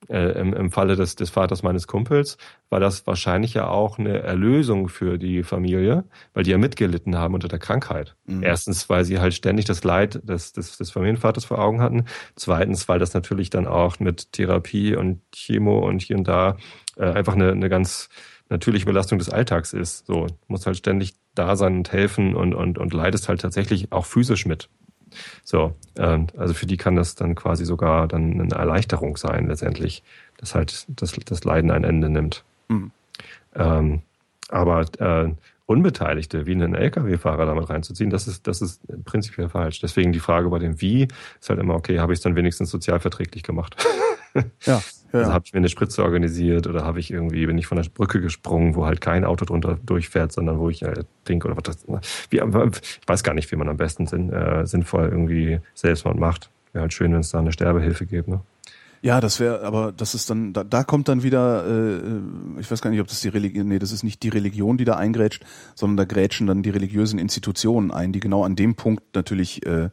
äh, 0.10 0.40
im, 0.40 0.54
im 0.54 0.72
Falle 0.72 0.96
des, 0.96 1.16
des 1.16 1.30
Vaters 1.30 1.64
meines 1.64 1.88
Kumpels 1.88 2.38
war 2.70 2.80
das 2.80 3.06
wahrscheinlich 3.06 3.54
ja 3.54 3.68
auch 3.68 4.00
eine 4.00 4.20
Erlösung 4.20 4.90
für 4.90 5.18
die 5.18 5.44
Familie, 5.44 6.06
weil 6.34 6.44
die 6.44 6.52
ja 6.52 6.58
mitgelitten 6.58 7.18
haben 7.18 7.34
unter 7.34 7.48
der 7.48 7.60
Krankheit. 7.60 8.16
Mhm. 8.26 8.44
Erstens, 8.44 8.90
weil 8.90 9.06
sie 9.06 9.20
halt 9.20 9.34
ständig 9.34 9.66
das 9.66 9.84
Leid 9.84 10.28
des, 10.28 10.54
des, 10.54 10.78
des 10.78 10.92
Familienvaters 10.92 11.46
vor 11.46 11.60
Augen 11.60 11.82
hatten. 11.82 12.06
Zweitens, 12.36 12.90
weil 12.90 13.00
das 13.00 13.14
natürlich 13.14 13.50
dann 13.50 13.68
auch 13.68 14.00
mit 14.00 14.32
Therapie 14.34 14.96
und 14.96 15.22
Chemo 15.32 15.88
und 15.88 16.02
hier 16.02 16.18
und 16.18 16.28
da 16.28 16.58
äh, 16.98 17.06
einfach 17.06 17.34
eine, 17.34 17.52
eine 17.52 17.70
ganz 17.70 18.10
natürliche 18.50 18.86
Belastung 18.86 19.20
des 19.20 19.30
Alltags 19.30 19.72
ist. 19.74 20.08
So, 20.08 20.28
muss 20.48 20.66
halt 20.66 20.78
ständig 20.78 21.14
da 21.36 21.56
sein 21.56 21.78
und 21.78 21.92
helfen 21.92 22.36
und, 22.36 22.54
und, 22.54 22.78
und 22.78 22.94
leidest 22.94 23.30
halt 23.30 23.42
tatsächlich 23.42 23.92
auch 23.92 24.06
physisch 24.06 24.46
mit. 24.46 24.70
So, 25.44 25.76
ähm, 25.98 26.28
also 26.38 26.54
für 26.54 26.66
die 26.66 26.78
kann 26.78 26.96
das 26.96 27.16
dann 27.16 27.36
quasi 27.36 27.66
sogar 27.66 28.08
dann 28.08 28.40
eine 28.40 28.56
Erleichterung 28.56 29.18
sein, 29.18 29.48
letztendlich, 29.48 30.04
dass 30.38 30.56
halt 30.56 30.86
das, 30.90 31.14
das 31.26 31.44
Leiden 31.44 31.72
ein 31.72 31.84
Ende 31.84 32.10
nimmt. 32.10 32.44
Mhm. 32.68 32.92
Ähm, 33.56 34.02
aber 34.50 34.86
äh, 35.00 35.34
Unbeteiligte 35.66 36.46
wie 36.46 36.52
einen 36.52 36.76
Lkw-Fahrer 36.76 37.46
damit 37.46 37.70
reinzuziehen, 37.70 38.10
das 38.10 38.28
ist, 38.28 38.46
das 38.46 38.62
ist 38.62 38.82
prinzipiell 39.06 39.48
falsch. 39.48 39.80
Deswegen 39.80 40.12
die 40.12 40.20
Frage 40.20 40.50
bei 40.50 40.60
dem 40.60 40.82
Wie 40.82 41.08
ist 41.40 41.50
halt 41.50 41.60
immer, 41.60 41.76
okay, 41.76 42.00
habe 42.00 42.12
ich 42.12 42.20
es 42.20 42.24
dann 42.24 42.36
wenigstens 42.36 42.72
sozialverträglich 42.72 43.44
gemacht? 43.44 43.76
ja. 44.66 44.82
Ja. 45.14 45.20
Also 45.20 45.34
habe 45.34 45.44
ich 45.46 45.54
mir 45.54 45.58
eine 45.58 45.70
Spritze 45.70 46.04
organisiert 46.04 46.68
oder 46.68 46.86
habe 46.86 47.00
ich 47.00 47.12
irgendwie, 47.12 47.46
bin 47.46 47.58
ich 47.58 47.68
von 47.68 47.78
der 47.78 47.90
Brücke 47.90 48.22
gesprungen, 48.22 48.76
wo 48.76 48.86
halt 48.86 49.02
kein 49.02 49.26
Auto 49.26 49.46
drunter 49.46 49.78
durchfährt, 49.86 50.32
sondern 50.32 50.60
wo 50.60 50.70
ich 50.70 50.84
äh, 50.84 51.04
trinke 51.26 51.48
oder 51.48 51.58
was 51.58 51.64
das. 51.64 51.86
Wie, 52.30 52.38
ich 52.38 53.08
weiß 53.08 53.24
gar 53.24 53.34
nicht, 53.34 53.52
wie 53.52 53.56
man 53.56 53.70
am 53.70 53.78
besten 53.78 54.08
sinn, 54.08 54.32
äh, 54.32 54.66
sinnvoll 54.66 55.10
irgendwie 55.10 55.60
Selbstmord 55.74 56.18
macht. 56.18 56.50
Wäre 56.74 56.84
halt 56.84 56.94
schön, 56.94 57.12
wenn 57.12 57.20
es 57.20 57.32
da 57.32 57.40
eine 57.40 57.52
Sterbehilfe 57.52 58.06
gibt, 58.06 58.28
ne? 58.28 58.42
Ja, 59.04 59.20
das 59.20 59.40
wäre, 59.40 59.64
aber 59.64 59.92
das 59.92 60.14
ist 60.14 60.30
dann, 60.30 60.54
da, 60.54 60.64
da 60.64 60.84
kommt 60.84 61.08
dann 61.08 61.24
wieder, 61.24 61.66
äh, 61.66 62.60
ich 62.60 62.70
weiß 62.70 62.82
gar 62.82 62.92
nicht, 62.92 63.02
ob 63.02 63.08
das 63.08 63.22
die 63.22 63.30
Religion, 63.30 63.68
nee, 63.68 63.80
das 63.80 63.92
ist 63.92 64.04
nicht 64.04 64.22
die 64.22 64.30
Religion, 64.30 64.78
die 64.78 64.86
da 64.86 64.96
eingrätscht, 64.96 65.44
sondern 65.74 65.98
da 65.98 66.06
grätschen 66.06 66.46
dann 66.46 66.62
die 66.62 66.70
religiösen 66.70 67.18
Institutionen 67.18 67.90
ein, 67.90 68.12
die 68.12 68.20
genau 68.20 68.44
an 68.44 68.56
dem 68.56 68.76
Punkt 68.76 69.04
natürlich 69.16 69.66
äh, 69.66 69.90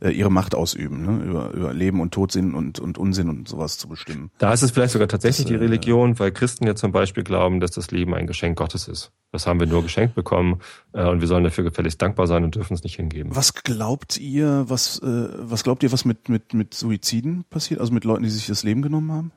äh, 0.00 0.10
ihre 0.10 0.30
Macht 0.30 0.54
ausüben, 0.54 1.02
ne? 1.02 1.24
über, 1.24 1.50
über 1.50 1.72
Leben 1.72 2.00
und 2.00 2.12
Tod, 2.12 2.32
Sinn 2.32 2.54
und, 2.54 2.78
und 2.78 2.98
Unsinn 2.98 3.28
und 3.28 3.48
sowas 3.48 3.78
zu 3.78 3.88
bestimmen. 3.88 4.30
Da 4.38 4.52
ist 4.52 4.62
es 4.62 4.70
vielleicht 4.70 4.92
sogar 4.92 5.08
tatsächlich 5.08 5.46
das, 5.46 5.50
die 5.50 5.54
äh, 5.54 5.64
Religion, 5.64 6.18
weil 6.18 6.30
Christen 6.30 6.66
ja 6.66 6.74
zum 6.74 6.92
Beispiel 6.92 7.24
glauben, 7.24 7.60
dass 7.60 7.72
das 7.72 7.90
Leben 7.90 8.14
ein 8.14 8.26
Geschenk 8.26 8.56
Gottes 8.56 8.88
ist. 8.88 9.10
Das 9.32 9.46
haben 9.46 9.60
wir 9.60 9.66
nur 9.66 9.82
geschenkt 9.82 10.14
bekommen 10.14 10.60
äh, 10.92 11.04
und 11.04 11.20
wir 11.20 11.28
sollen 11.28 11.44
dafür 11.44 11.64
gefälligst 11.64 12.00
dankbar 12.00 12.26
sein 12.26 12.44
und 12.44 12.54
dürfen 12.54 12.74
es 12.74 12.82
nicht 12.82 12.96
hingeben. 12.96 13.34
Was 13.34 13.54
glaubt 13.54 14.18
ihr, 14.18 14.64
was, 14.68 15.00
äh, 15.00 15.28
was 15.38 15.64
glaubt 15.64 15.82
ihr, 15.82 15.92
was 15.92 16.04
mit, 16.04 16.28
mit, 16.28 16.54
mit 16.54 16.74
Suiziden 16.74 17.44
passiert? 17.50 17.80
Also 17.80 17.92
mit 17.92 18.04
Leuten, 18.04 18.22
die 18.22 18.30
sich 18.30 18.46
das 18.46 18.62
Leben 18.62 18.82
genommen 18.82 19.12
haben? 19.12 19.32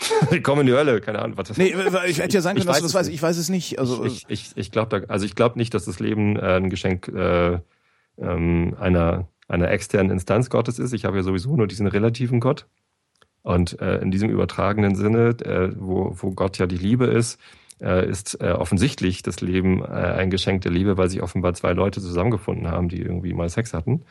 die 0.32 0.40
kommen 0.40 0.62
in 0.62 0.66
die 0.68 0.72
Hölle, 0.72 1.00
keine 1.00 1.20
Ahnung, 1.20 1.36
was 1.36 1.48
das 1.48 1.58
Nee, 1.58 1.74
ich 2.06 2.18
hätte 2.18 2.34
ja 2.34 2.40
sagen 2.40 2.56
können, 2.58 2.66
dass 2.66 2.78
du 2.78 2.84
das 2.84 2.94
weißt, 2.94 3.10
ich 3.10 3.22
weiß 3.22 3.36
es 3.36 3.48
nicht. 3.48 3.78
Also, 3.78 4.04
ich, 4.04 4.24
ich, 4.28 4.50
ich 4.56 4.70
glaube 4.70 5.04
also 5.08 5.24
ich 5.24 5.34
glaube 5.34 5.58
nicht, 5.58 5.74
dass 5.74 5.84
das 5.84 6.00
Leben 6.00 6.36
äh, 6.36 6.56
ein 6.56 6.70
Geschenk 6.70 7.08
äh, 7.08 7.60
ähm, 8.18 8.76
einer 8.78 9.28
einer 9.52 9.70
externen 9.70 10.10
Instanz 10.10 10.50
Gottes 10.50 10.78
ist. 10.78 10.92
Ich 10.92 11.04
habe 11.04 11.18
ja 11.18 11.22
sowieso 11.22 11.54
nur 11.54 11.66
diesen 11.66 11.86
relativen 11.86 12.40
Gott. 12.40 12.66
Und 13.42 13.80
äh, 13.80 13.98
in 13.98 14.10
diesem 14.10 14.30
übertragenen 14.30 14.94
Sinne, 14.94 15.30
äh, 15.40 15.72
wo, 15.76 16.14
wo 16.16 16.30
Gott 16.30 16.58
ja 16.58 16.66
die 16.66 16.78
Liebe 16.78 17.06
ist, 17.06 17.38
äh, 17.80 18.08
ist 18.08 18.40
äh, 18.40 18.52
offensichtlich 18.52 19.22
das 19.22 19.40
Leben 19.40 19.82
äh, 19.82 19.86
ein 19.86 20.30
Geschenk 20.30 20.62
der 20.62 20.72
Liebe, 20.72 20.96
weil 20.96 21.10
sich 21.10 21.22
offenbar 21.22 21.52
zwei 21.54 21.72
Leute 21.72 22.00
zusammengefunden 22.00 22.68
haben, 22.68 22.88
die 22.88 23.02
irgendwie 23.02 23.34
mal 23.34 23.48
Sex 23.48 23.74
hatten. 23.74 24.04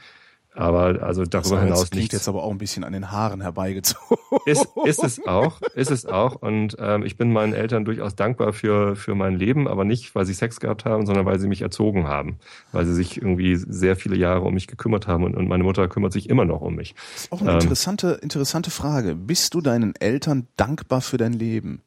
Aber 0.53 1.01
also 1.01 1.23
darüber 1.23 1.55
das 1.55 1.63
hinaus 1.63 1.79
das 1.81 1.89
klingt 1.91 2.11
jetzt 2.11 2.27
aber 2.27 2.43
auch 2.43 2.51
ein 2.51 2.57
bisschen 2.57 2.83
an 2.83 2.91
den 2.91 3.09
Haaren 3.11 3.41
herbeigezogen. 3.41 4.17
Ist, 4.45 4.67
ist 4.85 5.03
es 5.03 5.25
auch, 5.25 5.61
ist 5.75 5.91
es 5.91 6.05
auch. 6.05 6.35
Und 6.35 6.75
ähm, 6.79 7.05
ich 7.05 7.15
bin 7.15 7.31
meinen 7.31 7.53
Eltern 7.53 7.85
durchaus 7.85 8.15
dankbar 8.15 8.51
für 8.51 8.95
für 8.95 9.15
mein 9.15 9.35
Leben, 9.35 9.67
aber 9.67 9.85
nicht, 9.85 10.13
weil 10.15 10.25
sie 10.25 10.33
Sex 10.33 10.59
gehabt 10.59 10.83
haben, 10.83 11.05
sondern 11.05 11.25
weil 11.25 11.39
sie 11.39 11.47
mich 11.47 11.61
erzogen 11.61 12.07
haben, 12.07 12.39
weil 12.71 12.85
sie 12.85 12.93
sich 12.93 13.17
irgendwie 13.17 13.55
sehr 13.55 13.95
viele 13.95 14.15
Jahre 14.17 14.41
um 14.41 14.53
mich 14.53 14.67
gekümmert 14.67 15.07
haben 15.07 15.23
und, 15.23 15.35
und 15.35 15.47
meine 15.47 15.63
Mutter 15.63 15.87
kümmert 15.87 16.11
sich 16.11 16.29
immer 16.29 16.45
noch 16.45 16.61
um 16.61 16.75
mich. 16.75 16.95
Das 17.13 17.23
ist 17.23 17.31
auch 17.31 17.41
eine 17.41 17.51
ähm, 17.51 17.59
interessante 17.59 18.19
interessante 18.21 18.71
Frage. 18.71 19.15
Bist 19.15 19.53
du 19.53 19.61
deinen 19.61 19.95
Eltern 19.95 20.47
dankbar 20.57 21.01
für 21.01 21.17
dein 21.17 21.33
Leben? 21.33 21.81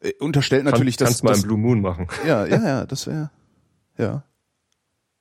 Äh, 0.00 0.12
unterstellt 0.20 0.64
natürlich, 0.64 0.96
kann, 0.96 1.06
dass 1.06 1.22
kannst 1.22 1.24
das, 1.24 1.24
mal 1.24 1.34
einen 1.34 1.42
Blue 1.42 1.58
Moon 1.58 1.80
machen. 1.80 2.08
Ja, 2.26 2.46
ja, 2.46 2.64
ja, 2.64 2.86
das 2.86 3.06
wäre 3.06 3.30
ja. 3.96 4.22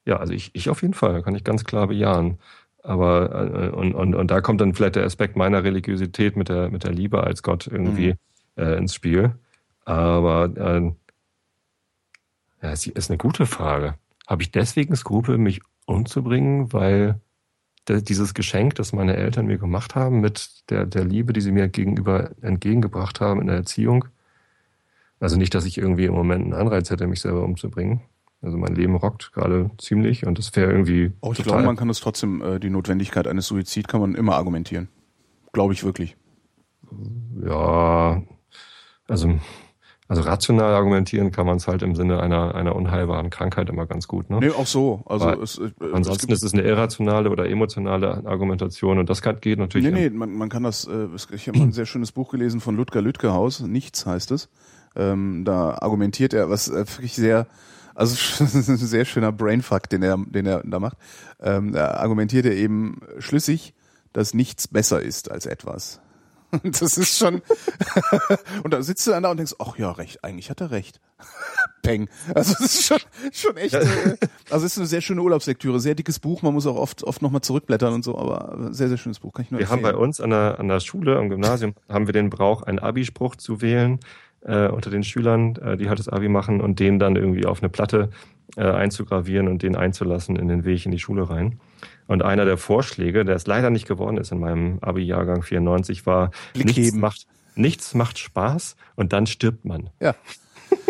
Ja, 0.07 0.17
also 0.17 0.33
ich, 0.33 0.51
ich 0.53 0.69
auf 0.69 0.81
jeden 0.81 0.93
Fall, 0.93 1.21
kann 1.21 1.35
ich 1.35 1.43
ganz 1.43 1.65
klar 1.65 1.87
bejahen. 1.87 2.39
Aber 2.81 3.51
äh, 3.53 3.69
und, 3.75 3.93
und, 3.93 4.15
und 4.15 4.31
da 4.31 4.39
kommt 4.39 4.61
dann 4.61 4.73
vielleicht 4.73 4.95
der 4.95 5.03
Aspekt 5.03 5.35
meiner 5.35 5.65
Religiosität 5.65 6.37
mit 6.37 6.47
der, 6.47 6.69
mit 6.69 6.85
der 6.85 6.93
Liebe 6.93 7.23
als 7.23 7.43
Gott 7.43 7.67
irgendwie 7.67 8.13
mhm. 8.55 8.63
äh, 8.63 8.77
ins 8.77 8.95
Spiel. 8.95 9.35
Aber 9.83 10.45
äh, 10.55 10.91
ja, 12.65 12.71
es 12.71 12.87
ist 12.87 13.11
eine 13.11 13.17
gute 13.17 13.45
Frage. 13.45 13.95
Habe 14.25 14.43
ich 14.43 14.51
deswegen 14.51 14.95
Skrupel, 14.95 15.37
mich 15.37 15.59
umzubringen, 15.85 16.71
weil 16.71 17.19
dieses 17.89 18.33
Geschenk, 18.33 18.75
das 18.75 18.93
meine 18.93 19.15
Eltern 19.15 19.47
mir 19.47 19.57
gemacht 19.57 19.95
haben, 19.95 20.21
mit 20.21 20.69
der, 20.69 20.85
der 20.85 21.05
Liebe, 21.05 21.33
die 21.33 21.41
sie 21.41 21.51
mir 21.51 21.67
gegenüber 21.69 22.31
entgegengebracht 22.41 23.21
haben 23.21 23.41
in 23.41 23.47
der 23.47 23.57
Erziehung, 23.57 24.05
also 25.19 25.37
nicht, 25.37 25.53
dass 25.55 25.65
ich 25.65 25.77
irgendwie 25.77 26.05
im 26.05 26.13
Moment 26.13 26.43
einen 26.43 26.53
Anreiz 26.53 26.89
hätte, 26.89 27.07
mich 27.07 27.21
selber 27.21 27.43
umzubringen, 27.43 28.01
also 28.41 28.57
mein 28.57 28.75
Leben 28.75 28.95
rockt 28.95 29.33
gerade 29.33 29.71
ziemlich 29.77 30.25
und 30.25 30.37
das 30.37 30.55
wäre 30.55 30.71
irgendwie. 30.71 31.11
Oh, 31.21 31.33
ich 31.35 31.43
glaube, 31.43 31.63
man 31.63 31.75
kann 31.75 31.87
das 31.87 31.99
trotzdem, 31.99 32.41
äh, 32.41 32.59
die 32.59 32.69
Notwendigkeit 32.69 33.27
eines 33.27 33.47
Suizid 33.47 33.87
kann 33.87 33.99
man 33.99 34.15
immer 34.15 34.35
argumentieren. 34.35 34.89
Glaube 35.53 35.73
ich 35.73 35.83
wirklich. 35.83 36.15
Ja, 37.43 38.21
also, 39.07 39.39
also 40.07 40.21
rational 40.21 40.75
argumentieren 40.75 41.31
kann 41.31 41.47
man 41.47 41.57
es 41.57 41.67
halt 41.67 41.81
im 41.81 41.95
Sinne 41.95 42.21
einer, 42.21 42.53
einer 42.53 42.75
unheilbaren 42.75 43.31
Krankheit 43.31 43.69
immer 43.69 43.87
ganz 43.87 44.07
gut. 44.07 44.29
Ne? 44.29 44.39
Nee, 44.39 44.49
auch 44.51 44.67
so. 44.67 45.03
Also 45.07 45.29
es, 45.41 45.57
äh, 45.57 45.71
ansonsten 45.91 46.31
es 46.31 46.43
ist 46.43 46.45
es 46.45 46.53
eine 46.53 46.61
irrationale 46.61 47.31
oder 47.31 47.49
emotionale 47.49 48.23
Argumentation 48.25 48.99
und 48.99 49.09
das 49.09 49.23
kann, 49.23 49.41
geht 49.41 49.57
natürlich. 49.57 49.91
Nee, 49.91 50.09
nee, 50.09 50.15
man, 50.15 50.31
man 50.37 50.49
kann 50.49 50.61
das, 50.61 50.85
äh, 50.87 51.07
ich 51.33 51.47
habe 51.47 51.57
mal 51.57 51.65
ein 51.65 51.71
sehr 51.71 51.87
schönes 51.87 52.11
Buch 52.11 52.29
gelesen 52.29 52.61
von 52.61 52.75
Ludger 52.75 53.01
Lütgehaus, 53.01 53.61
Nichts 53.61 54.05
heißt 54.05 54.29
es. 54.31 54.49
Ähm, 54.95 55.43
da 55.43 55.77
argumentiert 55.79 56.33
er, 56.33 56.49
was 56.49 56.69
äh, 56.69 56.85
wirklich 56.87 57.13
sehr 57.13 57.47
also 57.97 58.15
ein 58.43 58.77
sehr 58.77 59.05
schöner 59.05 59.31
Brainfuck, 59.31 59.89
den 59.89 60.03
er, 60.03 60.17
den 60.17 60.45
er 60.45 60.61
da 60.63 60.79
macht. 60.79 60.97
Ähm, 61.41 61.73
da 61.73 61.95
argumentiert 61.95 62.45
er 62.45 62.53
eben 62.53 63.01
schlüssig, 63.17 63.73
dass 64.13 64.33
nichts 64.33 64.67
besser 64.67 65.01
ist 65.01 65.31
als 65.31 65.45
etwas. 65.45 65.99
Das 66.63 66.97
ist 66.97 67.17
schon. 67.17 67.41
und 68.63 68.73
da 68.73 68.81
sitzt 68.81 69.05
du 69.05 69.11
dann 69.11 69.23
da 69.23 69.31
und 69.31 69.37
denkst, 69.37 69.55
ach 69.59 69.77
ja, 69.77 69.91
recht, 69.91 70.23
eigentlich 70.23 70.49
hat 70.49 70.61
er 70.61 70.71
recht. 70.71 71.01
Peng. 71.81 72.09
Also 72.33 72.53
das 72.53 72.61
ist 72.61 72.85
schon, 72.85 72.99
schon 73.33 73.57
echt. 73.57 73.73
Äh, 73.73 74.15
also 74.49 74.65
es 74.65 74.71
ist 74.71 74.77
eine 74.77 74.87
sehr 74.87 75.01
schöne 75.01 75.21
Urlaubslektüre, 75.21 75.81
sehr 75.81 75.93
dickes 75.93 76.19
Buch. 76.19 76.43
Man 76.43 76.53
muss 76.53 76.65
auch 76.65 76.77
oft, 76.77 77.03
oft 77.03 77.21
nochmal 77.21 77.41
zurückblättern 77.41 77.93
und 77.93 78.03
so, 78.03 78.17
aber 78.17 78.69
sehr, 78.71 78.87
sehr 78.87 78.97
schönes 78.97 79.19
Buch. 79.19 79.33
Kann 79.33 79.43
ich 79.43 79.51
nur 79.51 79.59
wir 79.59 79.65
empfehlen. 79.65 79.85
haben 79.85 79.93
bei 79.93 80.01
uns 80.01 80.21
an 80.21 80.29
der, 80.29 80.57
an 80.57 80.69
der 80.69 80.79
Schule, 80.79 81.17
am 81.17 81.29
Gymnasium, 81.29 81.73
haben 81.89 82.07
wir 82.07 82.13
den 82.13 82.29
Brauch, 82.29 82.63
einen 82.63 82.79
Abispruch 82.79 83.35
zu 83.35 83.59
wählen 83.61 83.99
äh, 84.41 84.67
unter 84.67 84.89
den 84.89 85.03
Schülern, 85.03 85.55
äh, 85.55 85.77
die 85.77 85.89
halt 85.89 85.99
das 85.99 86.09
Abi 86.09 86.29
machen 86.29 86.61
und 86.61 86.79
den 86.79 86.99
dann 86.99 87.15
irgendwie 87.15 87.45
auf 87.45 87.61
eine 87.61 87.69
Platte 87.69 88.09
äh, 88.55 88.63
einzugravieren 88.63 89.47
und 89.47 89.63
den 89.63 89.75
einzulassen 89.75 90.35
in 90.35 90.47
den 90.47 90.65
Weg 90.65 90.85
in 90.85 90.91
die 90.91 90.99
Schule 90.99 91.29
rein. 91.29 91.59
Und 92.07 92.23
einer 92.23 92.45
der 92.45 92.57
Vorschläge, 92.57 93.25
der 93.25 93.35
es 93.35 93.47
leider 93.47 93.69
nicht 93.69 93.87
geworden 93.87 94.17
ist 94.17 94.31
in 94.31 94.39
meinem 94.39 94.79
Abi-Jahrgang 94.81 95.43
94, 95.43 96.05
war, 96.05 96.31
nichts 96.55 96.93
macht, 96.93 97.27
nichts 97.55 97.93
macht 97.93 98.17
Spaß 98.17 98.77
und 98.95 99.13
dann 99.13 99.27
stirbt 99.27 99.65
man. 99.65 99.89
Ja. 99.99 100.15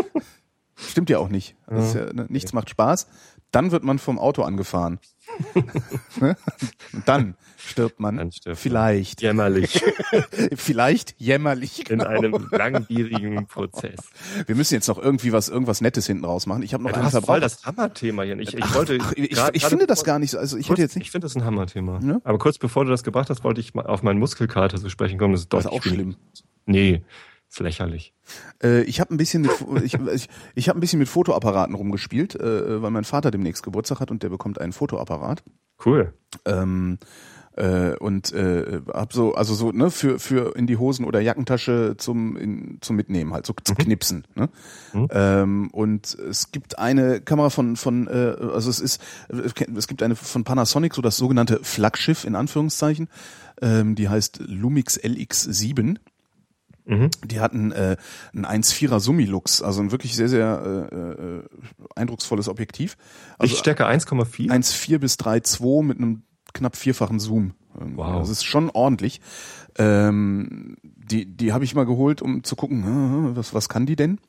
Stimmt 0.75 1.09
ja 1.09 1.17
auch 1.17 1.29
nicht. 1.29 1.55
Ja, 1.69 2.13
ne, 2.13 2.27
nichts 2.29 2.53
macht 2.53 2.69
Spaß, 2.69 3.07
dann 3.51 3.71
wird 3.71 3.83
man 3.83 3.97
vom 3.97 4.19
Auto 4.19 4.43
angefahren. 4.43 4.99
Ne? 6.19 6.35
Und 6.93 7.07
dann 7.07 7.35
stirbt 7.57 7.99
man. 7.99 8.17
Dann 8.17 8.31
stirbt 8.31 8.57
Vielleicht. 8.57 9.21
Man. 9.21 9.27
Jämmerlich. 9.27 9.83
Vielleicht 10.55 11.15
jämmerlich. 11.17 11.83
Genau. 11.87 12.05
In 12.05 12.09
einem 12.09 12.49
langwierigen 12.51 13.47
Prozess. 13.47 13.99
Wir 14.45 14.55
müssen 14.55 14.73
jetzt 14.73 14.87
noch 14.87 14.97
irgendwie 14.97 15.31
was, 15.31 15.47
irgendwas 15.47 15.79
Nettes 15.79 16.05
hinten 16.07 16.25
raus 16.25 16.45
machen. 16.45 16.63
Ich 16.63 16.73
habe 16.73 16.83
noch 16.83 16.91
ja, 16.91 17.01
hast 17.01 17.25
voll 17.25 17.39
das 17.39 17.65
Hammerthema 17.65 18.23
hier. 18.23 18.37
Ich, 18.39 18.53
ich 18.55 18.73
wollte. 18.73 18.97
Ach, 19.01 19.13
ich, 19.15 19.37
ich 19.53 19.65
finde 19.65 19.87
das 19.87 20.03
gar 20.03 20.19
nicht 20.19 20.31
so. 20.31 20.37
Also 20.37 20.57
ich 20.57 20.67
kurz, 20.67 20.77
hätte 20.77 20.81
jetzt 20.81 20.95
nicht. 20.95 21.05
Ich 21.05 21.11
finde 21.11 21.25
das 21.25 21.35
ein 21.35 21.45
Hammerthema. 21.45 21.99
Ja? 22.03 22.19
Aber 22.23 22.37
kurz 22.39 22.57
bevor 22.57 22.83
du 22.83 22.91
das 22.91 23.03
gebracht 23.03 23.29
hast, 23.29 23.43
wollte 23.43 23.61
ich 23.61 23.73
mal 23.73 23.85
auf 23.85 24.03
meinen 24.03 24.19
Muskelkater 24.19 24.77
zu 24.77 24.89
sprechen 24.89 25.17
kommen. 25.17 25.33
Das 25.33 25.41
ist 25.41 25.53
doch 25.53 25.59
das 25.59 25.65
ist 25.67 25.71
auch 25.71 25.83
schlimm. 25.83 26.15
Nee. 26.65 27.03
Ist 27.49 27.59
lächerlich. 27.59 28.13
Äh, 28.61 28.81
ich 28.83 28.99
habe 28.99 29.13
ein 29.13 29.17
bisschen 29.17 29.43
mit 29.43 29.51
ich, 29.83 29.93
ich, 29.93 30.29
ich 30.55 30.69
habe 30.69 30.77
ein 30.77 30.81
bisschen 30.81 30.99
mit 30.99 31.07
Fotoapparaten 31.07 31.75
rumgespielt, 31.75 32.35
äh, 32.35 32.81
weil 32.81 32.91
mein 32.91 33.05
Vater 33.05 33.31
demnächst 33.31 33.63
Geburtstag 33.63 33.99
hat 33.99 34.11
und 34.11 34.21
der 34.23 34.29
bekommt 34.29 34.59
einen 34.59 34.73
Fotoapparat. 34.73 35.43
Cool. 35.85 36.13
Ähm, 36.45 36.97
Äh, 37.55 37.95
und 37.97 38.31
äh, 38.33 38.81
hab 38.93 39.13
so, 39.13 39.33
also 39.33 39.55
so, 39.55 39.71
ne, 39.71 39.89
für, 39.89 40.19
für 40.19 40.55
in 40.55 40.67
die 40.67 40.77
Hosen 40.77 41.03
oder 41.05 41.21
Jackentasche 41.21 41.95
zum, 41.97 42.37
in, 42.37 42.77
zum 42.81 42.95
Mitnehmen, 42.95 43.33
halt, 43.33 43.47
so 43.47 43.53
zum 43.63 43.73
Mhm. 43.79 43.83
Knipsen. 43.83 44.27
Ne? 44.35 44.49
Ähm, 45.09 45.71
und 45.71 46.13
es 46.29 46.51
gibt 46.51 46.77
eine 46.77 47.19
Kamera 47.19 47.49
von, 47.49 47.75
von 47.75 48.05
äh, 48.05 48.35
also 48.53 48.69
es 48.69 48.79
ist, 48.79 49.01
es 49.75 49.87
gibt 49.87 50.03
eine 50.03 50.15
von 50.15 50.43
Panasonic, 50.43 50.93
so 50.93 51.01
das 51.01 51.17
sogenannte 51.17 51.59
Flaggschiff 51.63 52.25
in 52.25 52.35
Anführungszeichen, 52.35 53.09
ähm, 53.59 53.95
die 53.95 54.07
heißt 54.07 54.39
Lumix 54.45 54.99
LX7. 54.99 55.97
Mhm. 56.87 57.09
Die 57.25 57.41
hatten 57.41 57.71
äh, 57.73 57.97
ein 58.33 58.45
1,4er 58.45 58.99
Summilux, 58.99 59.61
also 59.61 59.81
ein 59.81 59.91
wirklich 59.91 60.15
sehr, 60.15 60.29
sehr 60.29 60.89
äh, 60.91 60.95
äh, 60.95 61.43
eindrucksvolles 61.95 62.47
Objektiv. 62.47 62.97
Also 63.37 63.51
Lichtstärke 63.51 63.85
1,4? 63.85 64.49
1,4 64.49 64.97
bis 64.97 65.15
3,2 65.15 65.83
mit 65.83 65.97
einem 65.97 66.23
knapp 66.53 66.77
vierfachen 66.77 67.19
Zoom. 67.19 67.53
Wow. 67.73 68.19
Das 68.19 68.29
ist 68.29 68.45
schon 68.45 68.69
ordentlich. 68.69 69.21
Ähm, 69.77 70.77
die 70.81 71.25
die 71.25 71.53
habe 71.53 71.65
ich 71.65 71.75
mal 71.75 71.85
geholt, 71.85 72.21
um 72.21 72.43
zu 72.43 72.55
gucken, 72.55 72.83
hm, 72.85 73.35
was, 73.35 73.53
was 73.53 73.69
kann 73.69 73.85
die 73.85 73.95
denn? 73.95 74.19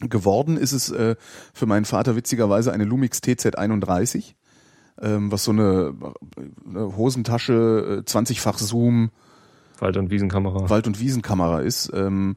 Geworden 0.00 0.56
ist 0.56 0.72
es 0.72 0.90
äh, 0.90 1.16
für 1.52 1.66
meinen 1.66 1.84
Vater 1.84 2.16
witzigerweise 2.16 2.72
eine 2.72 2.84
Lumix 2.84 3.18
TZ31, 3.18 4.34
ähm, 5.00 5.32
was 5.32 5.44
so 5.44 5.52
eine, 5.52 5.94
eine 6.66 6.96
Hosentasche, 6.96 8.04
äh, 8.06 8.10
20-fach 8.10 8.58
Zoom, 8.58 9.10
Wald- 9.78 9.96
und 9.96 10.10
Wiesenkamera. 10.10 10.68
Wald- 10.70 10.86
und 10.86 11.00
Wiesenkamera 11.00 11.60
ist, 11.60 11.90
ähm, 11.94 12.36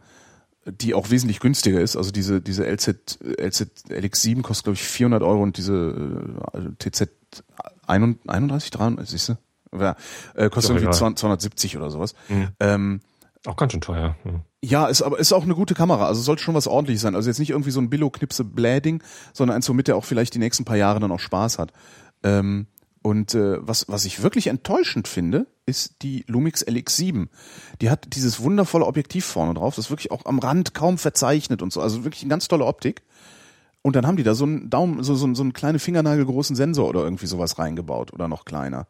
die 0.65 0.93
auch 0.93 1.09
wesentlich 1.09 1.39
günstiger 1.39 1.81
ist. 1.81 1.95
Also 1.95 2.11
diese 2.11 2.41
diese 2.41 2.65
LZ 2.65 3.19
LZ 3.21 3.89
LX7 3.89 4.41
kostet 4.41 4.65
glaube 4.65 4.75
ich 4.75 4.83
400 4.83 5.23
Euro 5.23 5.41
und 5.41 5.57
diese 5.57 6.33
äh, 6.53 6.89
TZ 6.89 7.09
31 7.87 8.71
33 8.71 9.09
siehst 9.09 9.29
du? 9.29 9.77
Ja, 9.77 9.95
äh, 10.35 10.49
kostet 10.49 10.71
Ja, 10.71 10.75
irgendwie 10.75 10.85
ja. 10.85 10.91
200 10.91 11.19
270 11.19 11.77
oder 11.77 11.89
sowas. 11.89 12.13
Mhm. 12.27 12.47
Ähm, 12.59 12.99
Auch 13.45 13.55
ganz 13.55 13.71
schön 13.71 13.81
teuer. 13.81 14.15
Ja. 14.25 14.31
ja, 14.61 14.87
ist 14.87 15.01
aber 15.01 15.19
ist 15.19 15.31
auch 15.31 15.43
eine 15.43 15.55
gute 15.55 15.73
Kamera. 15.75 16.07
Also 16.07 16.21
sollte 16.21 16.43
schon 16.43 16.55
was 16.55 16.67
ordentliches 16.67 17.01
sein. 17.01 17.15
Also 17.15 17.29
jetzt 17.29 17.39
nicht 17.39 17.51
irgendwie 17.51 17.71
so 17.71 17.79
ein 17.79 17.89
Billo-Knipse 17.89 18.43
Bläding, 18.43 19.01
sondern 19.33 19.55
eins, 19.55 19.69
womit 19.69 19.87
er 19.89 19.95
auch 19.95 20.05
vielleicht 20.05 20.33
die 20.35 20.39
nächsten 20.39 20.65
paar 20.65 20.77
Jahre 20.77 20.99
dann 20.99 21.11
auch 21.11 21.19
Spaß 21.19 21.57
hat. 21.59 21.71
Ähm, 22.23 22.67
und 23.01 23.33
äh, 23.33 23.57
was 23.65 23.87
was 23.87 24.05
ich 24.05 24.21
wirklich 24.21 24.47
enttäuschend 24.47 25.07
finde, 25.07 25.47
ist 25.65 26.01
die 26.01 26.25
Lumix 26.27 26.65
LX7. 26.65 27.27
Die 27.81 27.89
hat 27.89 28.15
dieses 28.15 28.41
wundervolle 28.41 28.85
Objektiv 28.85 29.25
vorne 29.25 29.53
drauf, 29.53 29.75
das 29.75 29.85
ist 29.85 29.91
wirklich 29.91 30.11
auch 30.11 30.25
am 30.25 30.39
Rand 30.39 30.73
kaum 30.73 30.97
verzeichnet 30.97 31.61
und 31.61 31.71
so. 31.71 31.81
Also 31.81 32.03
wirklich 32.03 32.23
eine 32.23 32.29
ganz 32.29 32.47
tolle 32.47 32.65
Optik. 32.65 33.03
Und 33.81 33.95
dann 33.95 34.05
haben 34.05 34.17
die 34.17 34.23
da 34.23 34.35
so 34.35 34.43
einen 34.43 34.69
Daumen, 34.69 35.03
so, 35.03 35.15
so, 35.15 35.33
so 35.33 35.41
einen 35.41 35.53
kleinen 35.53 35.79
Fingernagelgroßen 35.79 36.55
Sensor 36.55 36.89
oder 36.89 37.03
irgendwie 37.03 37.27
sowas 37.27 37.59
reingebaut 37.59 38.11
oder 38.11 38.27
noch 38.27 38.43
kleiner. 38.43 38.87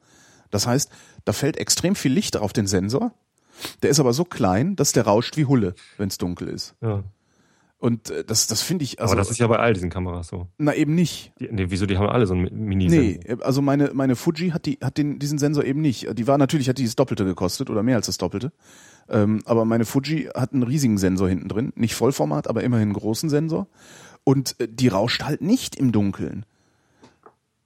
Das 0.50 0.66
heißt, 0.66 0.90
da 1.26 1.34
fällt 1.34 1.58
extrem 1.58 1.96
viel 1.96 2.12
Licht 2.12 2.38
auf 2.38 2.54
den 2.54 2.66
Sensor. 2.66 3.14
Der 3.84 3.92
ist 3.92 4.00
aber 4.00 4.14
so 4.14 4.26
klein, 4.26 4.76
dass 4.76 4.94
der 4.94 5.06
rauscht 5.06 5.38
wie 5.38 5.46
Hulle, 5.46 5.76
wenn 5.98 6.08
es 6.08 6.18
dunkel 6.18 6.48
ist. 6.48 6.76
Ja. 6.82 7.04
Und 7.80 8.10
äh, 8.10 8.26
das, 8.26 8.48
das 8.48 8.62
finde 8.62 8.84
ich, 8.84 9.00
also, 9.00 9.14
Aber 9.14 9.22
das 9.22 9.32
ist 9.32 9.38
ja 9.40 9.48
bei 9.48 9.58
all 9.58 9.74
diesen 9.74 9.90
Kameras 9.90 10.28
so. 10.28 10.48
na 10.58 10.76
eben 10.76 10.96
nicht. 10.96 11.32
Die, 11.40 11.48
nee, 11.50 11.68
wieso, 11.70 11.86
die 11.86 11.98
haben 11.98 12.10
alle 12.10 12.28
so 12.28 12.34
einen 12.34 12.50
mini 12.66 12.88
Nee, 12.90 13.20
also 13.40 13.62
meine, 13.62 13.92
meine 13.94 14.18
Fuji 14.18 14.50
hat 14.50 14.66
die, 14.66 14.80
hat 14.84 14.98
den, 14.98 15.18
diesen 15.18 15.38
Sensor 15.40 15.64
eben 15.64 15.80
nicht. 15.80 16.08
Die 16.18 16.28
war 16.28 16.38
natürlich, 16.38 16.68
hat 16.68 16.78
die 16.78 16.84
das 16.84 16.98
Doppelte 16.98 17.24
gekostet 17.24 17.70
oder 17.70 17.82
mehr 17.82 17.96
als 17.96 18.08
das 18.08 18.18
Doppelte. 18.18 18.52
Ähm, 19.08 19.42
aber 19.46 19.64
meine 19.64 19.86
Fuji 19.86 20.30
hat 20.36 20.52
einen 20.54 20.64
riesigen 20.64 20.98
Sensor 20.98 21.30
hinten 21.30 21.48
drin. 21.48 21.72
Nicht 21.76 21.96
Vollformat, 21.96 22.50
aber 22.50 22.64
immerhin 22.64 22.90
einen 22.90 22.94
großen 22.98 23.30
Sensor. 23.30 23.68
Und 24.26 24.60
äh, 24.60 24.68
die 24.70 24.90
rauscht 24.90 25.24
halt 25.24 25.42
nicht 25.42 25.78
im 25.78 25.94
Dunkeln. 25.94 26.46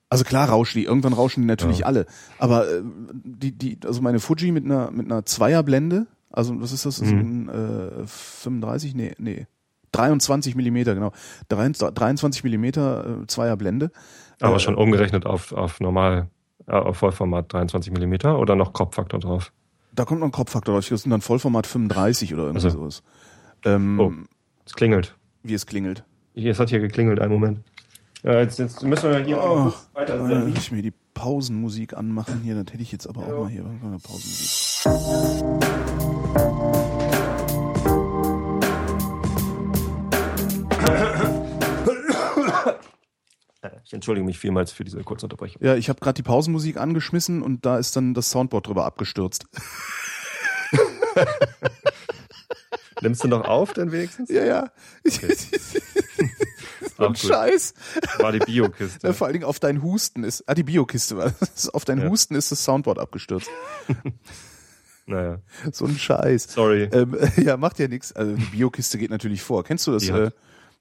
Also 0.10 0.26
klar 0.26 0.48
rauschen 0.50 0.78
die, 0.78 0.86
irgendwann 0.86 1.14
rauschen 1.14 1.42
die 1.42 1.48
natürlich 1.48 1.80
Ja. 1.80 1.86
alle. 1.88 2.06
Aber 2.38 2.70
äh, 2.70 2.84
die, 3.24 3.52
die, 3.52 3.80
also 3.84 4.02
meine 4.04 4.20
Fuji 4.20 4.52
mit 4.52 4.64
einer, 4.64 4.92
mit 4.92 5.08
einer 5.08 5.26
Zweierblende, 5.26 6.06
also 6.30 6.62
was 6.62 6.72
ist 6.72 6.86
das? 6.86 7.02
Mhm. 7.02 7.50
ein, 7.50 8.04
äh, 8.04 8.06
35? 8.06 8.94
Nee, 8.94 9.14
nee. 9.18 9.48
23 9.94 10.56
Millimeter, 10.56 10.94
genau. 10.96 11.12
23 11.50 12.44
Millimeter 12.44 13.22
äh, 13.24 13.28
Zweierblende. 13.28 13.92
Aber 14.42 14.58
Äh, 14.58 14.60
schon 14.60 14.76
umgerechnet 14.76 15.26
auf, 15.26 15.54
auf 15.54 15.80
normal, 15.80 16.28
äh, 16.68 16.72
auf 16.74 16.98
Vollformat 16.98 17.52
23 17.54 17.94
Millimeter 17.94 18.38
oder 18.40 18.56
noch 18.56 18.74
Kropffaktor 18.74 19.20
drauf? 19.20 19.52
Da 19.96 20.06
kommt 20.06 20.20
noch 20.20 20.28
ein 20.28 20.32
Kropffaktor 20.32 20.74
drauf. 20.76 20.90
Das 20.90 21.02
sind 21.04 21.12
dann 21.12 21.22
Vollformat 21.22 21.68
35 21.68 22.34
oder 22.34 22.44
irgendwie 22.44 22.66
Also. 22.66 22.78
sowas. 22.80 23.04
Ähm, 23.64 24.00
Oh. 24.00 24.12
Es 24.66 24.74
klingelt. 24.74 25.16
Wie 25.44 25.54
es 25.54 25.66
klingelt. 25.66 26.04
Es 26.36 26.60
hat 26.60 26.70
hier 26.70 26.80
geklingelt, 26.80 27.20
einen 27.20 27.34
Moment. 27.34 27.60
Ja, 28.24 28.40
jetzt, 28.40 28.58
jetzt 28.58 28.82
müssen 28.84 29.12
wir 29.12 29.20
hier 29.20 29.38
Oh. 29.38 29.72
weiter 29.94 30.16
Äh, 30.16 30.46
will 30.48 30.54
ich 30.58 30.72
mir 30.72 30.82
die 30.82 30.94
Pausenmusik 31.14 31.96
anmachen 31.96 32.42
hier, 32.42 32.56
das 32.56 32.74
hätte 32.74 32.82
ich 32.82 32.92
jetzt 32.92 33.08
aber 33.08 33.22
auch 33.22 33.44
mal 33.44 33.50
hier. 33.50 33.64
Mal, 33.64 34.00
Pausenmusik. 34.00 36.03
Ich 43.86 43.94
entschuldige 43.94 44.26
mich 44.26 44.38
vielmals 44.40 44.72
für 44.72 44.84
diese 44.84 45.02
kurze 45.04 45.26
Unterbrechung. 45.26 45.62
Ja, 45.64 45.76
ich 45.76 45.90
habe 45.90 46.00
gerade 46.00 46.16
die 46.16 46.24
Pausenmusik 46.24 46.78
angeschmissen 46.78 47.42
und 47.42 47.66
da 47.66 47.78
ist 47.78 47.96
dann 47.96 48.14
das 48.14 48.30
Soundboard 48.32 48.68
drüber 48.68 48.86
abgestürzt. 48.86 49.46
Nimmst 53.02 53.24
du 53.24 53.28
noch 53.28 53.46
auf, 53.46 53.74
denn 53.74 53.92
wenigstens? 53.92 54.30
Ja, 54.30 54.44
ja. 54.46 54.72
so 55.04 55.20
Auch 57.04 57.10
ein. 57.10 57.16
Scheiß. 57.16 57.74
War 58.20 58.32
die 58.32 58.40
Biokiste. 58.40 59.08
Ja, 59.08 59.14
vor 59.14 59.28
allen 59.28 59.34
Dingen 59.34 59.46
auf 59.46 59.60
dein 59.60 59.82
Husten 59.84 60.24
ist, 60.24 60.44
ah, 60.48 60.54
die 60.54 60.64
Biokiste 60.64 61.18
war 61.18 61.34
das. 61.40 61.70
Auf 61.70 61.86
dein 61.86 62.00
Ja. 62.02 62.10
Husten 62.10 62.36
ist 62.36 62.52
das 62.52 62.64
Soundboard 62.64 63.00
abgestürzt. 63.00 63.50
Naja, 65.06 65.40
So 65.74 65.84
ein 65.84 65.98
Scheiß. 65.98 66.44
sorry. 66.54 66.84
Ähm, 66.94 67.18
ja, 67.36 67.58
macht 67.58 67.78
ja 67.78 67.90
nichts. 67.90 68.14
Also 68.14 68.38
die 68.38 68.46
Biokiste 68.46 68.98
geht 68.98 69.10
natürlich 69.10 69.42
vor. 69.42 69.66
Kennst 69.66 69.86
du 69.86 69.92
das 69.92 70.08
äh, 70.08 70.32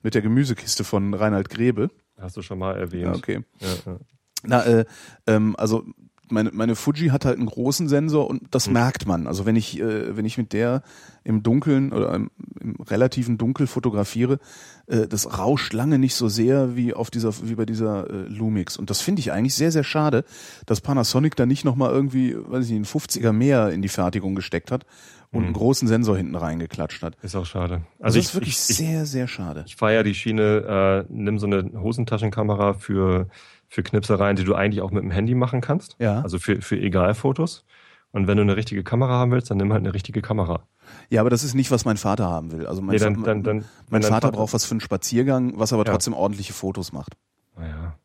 mit 0.04 0.14
der 0.14 0.22
Gemüsekiste 0.22 0.84
von 0.84 1.12
Reinhard 1.12 1.48
Grebe? 1.48 1.90
Hast 2.22 2.36
du 2.36 2.42
schon 2.42 2.58
mal 2.58 2.76
erwähnt. 2.76 3.04
Ja, 3.04 3.14
okay. 3.14 3.40
Ja, 3.60 3.68
ja. 3.86 3.98
Na, 4.44 4.64
äh, 4.64 4.84
ähm, 5.26 5.54
also 5.56 5.84
meine, 6.32 6.50
meine 6.52 6.74
Fuji 6.74 7.08
hat 7.08 7.24
halt 7.24 7.36
einen 7.36 7.46
großen 7.46 7.88
Sensor 7.88 8.28
und 8.28 8.42
das 8.50 8.66
Hm. 8.66 8.72
merkt 8.72 9.06
man. 9.06 9.26
Also 9.26 9.44
wenn 9.46 9.54
ich, 9.54 9.78
äh, 9.78 10.16
wenn 10.16 10.24
ich 10.24 10.38
mit 10.38 10.52
der 10.52 10.82
im 11.24 11.42
Dunkeln 11.42 11.92
oder 11.92 12.14
im, 12.14 12.30
im 12.60 12.76
relativen 12.80 13.38
Dunkel 13.38 13.66
fotografiere, 13.66 14.38
äh, 14.86 15.06
das 15.06 15.38
rauscht 15.38 15.72
lange 15.72 15.98
nicht 15.98 16.14
so 16.14 16.28
sehr 16.28 16.74
wie 16.74 16.94
auf 16.94 17.10
dieser, 17.10 17.32
wie 17.48 17.54
bei 17.54 17.66
dieser 17.66 18.08
äh, 18.10 18.28
Lumix. 18.28 18.76
Und 18.76 18.90
das 18.90 19.00
finde 19.00 19.20
ich 19.20 19.30
eigentlich 19.30 19.54
sehr, 19.54 19.70
sehr 19.70 19.84
schade, 19.84 20.24
dass 20.66 20.80
Panasonic 20.80 21.36
da 21.36 21.46
nicht 21.46 21.64
nochmal 21.64 21.90
irgendwie, 21.90 22.34
weiß 22.34 22.64
ich 22.64 22.70
nicht, 22.72 22.92
einen 22.94 23.00
50er 23.02 23.32
mehr 23.32 23.70
in 23.70 23.82
die 23.82 23.88
Fertigung 23.88 24.34
gesteckt 24.34 24.70
hat 24.72 24.86
und 25.32 25.44
einen 25.44 25.52
großen 25.54 25.88
Sensor 25.88 26.16
hinten 26.16 26.34
reingeklatscht 26.36 27.02
hat. 27.02 27.16
Ist 27.22 27.34
auch 27.34 27.46
schade. 27.46 27.82
Also 27.98 28.18
Also 28.18 28.18
das 28.18 28.24
ist 28.24 28.28
ich, 28.30 28.34
wirklich 28.34 28.54
ich, 28.54 28.70
ich, 28.70 28.76
sehr, 28.76 29.06
sehr 29.06 29.26
schade. 29.28 29.64
ich 29.66 29.76
feiere 29.76 30.02
die 30.02 30.14
Schiene, 30.14 31.04
äh, 31.08 31.12
nimm 31.12 31.38
so 31.38 31.46
eine 31.46 31.70
Hosentaschenkamera 31.80 32.74
für, 32.74 33.28
für 33.68 33.82
Knipsereien, 33.82 34.36
die 34.36 34.44
du 34.44 34.54
eigentlich 34.54 34.82
auch 34.82 34.90
mit 34.90 35.02
dem 35.02 35.10
Handy 35.10 35.34
machen 35.34 35.60
kannst. 35.60 35.96
Ja. 35.98 36.20
Also 36.20 36.38
für, 36.38 36.60
für 36.60 36.78
Egalfotos. 36.78 37.64
Und 38.10 38.26
wenn 38.26 38.36
du 38.36 38.42
eine 38.42 38.56
richtige 38.56 38.84
Kamera 38.84 39.12
haben 39.14 39.30
willst, 39.30 39.50
dann 39.50 39.56
nimm 39.56 39.72
halt 39.72 39.80
eine 39.80 39.94
richtige 39.94 40.20
Kamera. 40.20 40.64
Ja, 41.08 41.22
aber 41.22 41.30
das 41.30 41.44
ist 41.44 41.54
nicht, 41.54 41.70
was 41.70 41.86
mein 41.86 41.96
Vater 41.96 42.28
haben 42.28 42.52
will. 42.52 42.66
Also 42.66 42.82
mein, 42.82 42.94
Nee, 42.96 42.98
dann- 43.00 43.14
Vater, 43.16 43.26
dann- 43.26 43.42
dann- 43.42 43.64
mein 43.88 44.02
Vater 44.02 44.14
Vater- 44.26 44.32
braucht 44.32 44.52
was 44.52 44.66
für 44.66 44.72
einen 44.72 44.80
Spaziergang, 44.80 45.54
was 45.56 45.72
aber 45.72 45.86
Ja. 45.86 45.92
trotzdem 45.92 46.12
ordentliche 46.12 46.52
Fotos 46.52 46.92
macht. 46.92 47.14
Naja. 47.56 47.96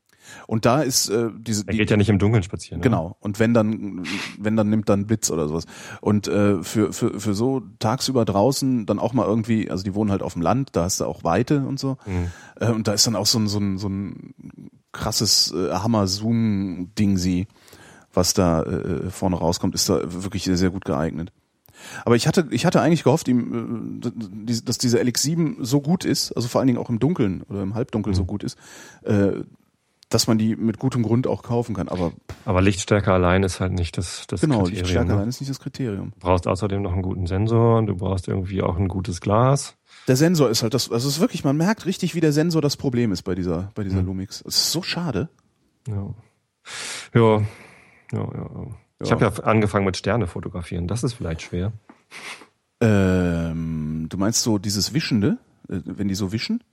Und 0.48 0.66
da 0.66 0.82
ist 0.82 1.10
äh, 1.10 1.30
diese 1.38 1.64
Er 1.68 1.74
die, 1.74 1.78
geht 1.78 1.92
ja 1.92 1.98
nicht 1.98 2.10
im 2.10 2.20
Dunkeln 2.20 2.42
spazieren. 2.42 2.80
ne? 2.80 2.84
genau. 2.84 3.18
Und 3.20 3.40
wenn 3.40 3.54
dann, 3.54 4.04
wenn 4.40 4.56
dann 4.56 4.70
nimmt 4.70 4.88
dann 4.90 5.06
Blitz 5.06 5.30
oder 5.30 5.48
sowas. 5.48 5.66
Und 6.02 6.28
äh, 6.30 6.64
für 6.64 6.94
für 6.94 7.20
für 7.20 7.34
so 7.34 7.62
tagsüber 7.80 8.24
draußen 8.26 8.86
dann 8.86 8.98
auch 8.98 9.12
mal 9.14 9.26
irgendwie, 9.26 9.70
also 9.70 9.84
die 9.84 9.94
wohnen 9.94 10.10
halt 10.10 10.24
auf 10.24 10.34
dem 10.34 10.42
Land, 10.42 10.70
da 10.72 10.84
hast 10.84 11.02
du 11.02 11.06
auch 11.06 11.24
Weite 11.26 11.66
und 11.68 11.80
so. 11.80 11.98
Mhm. 12.06 12.32
Äh, 12.60 12.72
und 12.72 12.88
da 12.88 12.94
ist 12.94 13.06
dann 13.06 13.16
auch 13.18 13.26
so 13.26 13.38
ein 13.40 13.48
so 13.48 13.60
ein 13.60 13.78
so 13.78 13.90
ein 13.90 14.34
krasses 14.94 15.52
äh, 15.54 15.72
Hammer 15.74 16.08
Zoom 16.08 16.92
Ding 16.98 17.18
sie, 17.18 17.48
was 18.14 18.34
da 18.34 18.64
äh, 18.64 19.10
vorne 19.10 19.36
rauskommt, 19.36 19.76
ist 19.76 19.90
da 19.90 20.00
wirklich 20.24 20.46
sehr 20.46 20.58
sehr 20.58 20.70
gut 20.70 20.86
geeignet. 20.86 21.32
Aber 22.06 22.16
ich 22.16 22.26
hatte, 22.26 22.48
ich 22.50 22.66
hatte 22.66 22.82
eigentlich 22.82 23.04
gehofft, 23.04 23.28
ihm, 23.28 24.00
äh, 24.04 24.10
die- 24.16 24.66
dass 24.66 24.80
diese 24.80 25.00
LX7 25.00 25.58
so 25.64 25.80
gut 25.82 26.06
ist, 26.06 26.32
also 26.32 26.48
vor 26.48 26.60
allen 26.60 26.68
Dingen 26.68 26.80
auch 26.80 26.90
im 26.90 26.98
Dunkeln 26.98 27.44
oder 27.50 27.62
im 27.62 27.76
Halbdunkel 27.76 28.16
so 28.16 28.26
gut 28.26 28.44
ist, 28.44 28.58
äh, 29.04 29.34
dass 30.10 30.28
man 30.28 30.38
die 30.38 30.56
mit 30.56 30.80
gutem 30.80 31.04
Grund 31.04 31.28
auch 31.28 31.44
kaufen 31.44 31.76
kann. 31.76 31.90
Aber 31.90 32.14
Aber 32.46 32.62
Lichtstärke 32.62 33.12
allein 33.12 33.44
ist 33.44 33.60
halt 33.60 33.74
nicht 33.74 33.98
das, 33.98 34.26
das 34.28 34.42
genau, 34.42 34.60
Kriterium. 34.60 34.80
Lichtstärke 34.84 35.08
ne? 35.10 35.16
allein 35.16 35.30
ist 35.30 35.42
nicht 35.42 35.50
das 35.50 35.60
Kriterium. 35.60 36.12
Du 36.14 36.20
brauchst 36.20 36.48
außerdem 36.48 36.82
noch 36.82 36.94
einen 36.94 37.02
guten 37.02 37.28
Sensor, 37.28 37.86
du 37.86 37.96
brauchst 37.96 38.28
irgendwie 38.28 38.62
auch 38.62 38.78
ein 38.78 38.88
gutes 38.88 39.20
Glas. 39.22 39.76
Der 40.08 40.16
Sensor 40.16 40.50
ist 40.50 40.64
halt 40.64 40.74
das, 40.74 40.90
also 40.90 41.08
es 41.10 41.16
ist 41.16 41.20
wirklich, 41.22 41.44
man 41.44 41.58
merkt 41.58 41.86
richtig, 41.86 42.16
wie 42.16 42.22
der 42.22 42.32
Sensor 42.32 42.62
das 42.62 42.78
Problem 42.78 43.12
ist 43.12 43.24
bei 43.24 43.36
dieser, 43.36 43.72
bei 43.76 43.84
Mhm. 43.84 43.90
dieser 43.90 44.02
Lumix. 44.04 44.42
Es 44.48 44.56
ist 44.56 44.72
so 44.72 44.82
schade. 44.82 45.28
Ja. 45.88 46.14
Ja, 47.14 47.22
ja, 47.34 47.44
ja. 48.14 48.24
ja. 48.34 48.68
Ich 49.04 49.12
habe 49.12 49.26
ja 49.26 49.32
angefangen 49.44 49.86
mit 49.86 49.98
Sterne 49.98 50.28
fotografieren. 50.28 50.88
Das 50.88 51.04
ist 51.04 51.14
vielleicht 51.14 51.42
schwer. 51.42 51.74
Ähm, 52.82 54.08
du 54.10 54.18
meinst 54.18 54.44
so 54.44 54.58
dieses 54.58 54.94
Wischende, 54.94 55.38
äh, 55.70 55.80
wenn 55.86 56.08
die 56.08 56.16
so 56.16 56.32
wischen, 56.32 56.64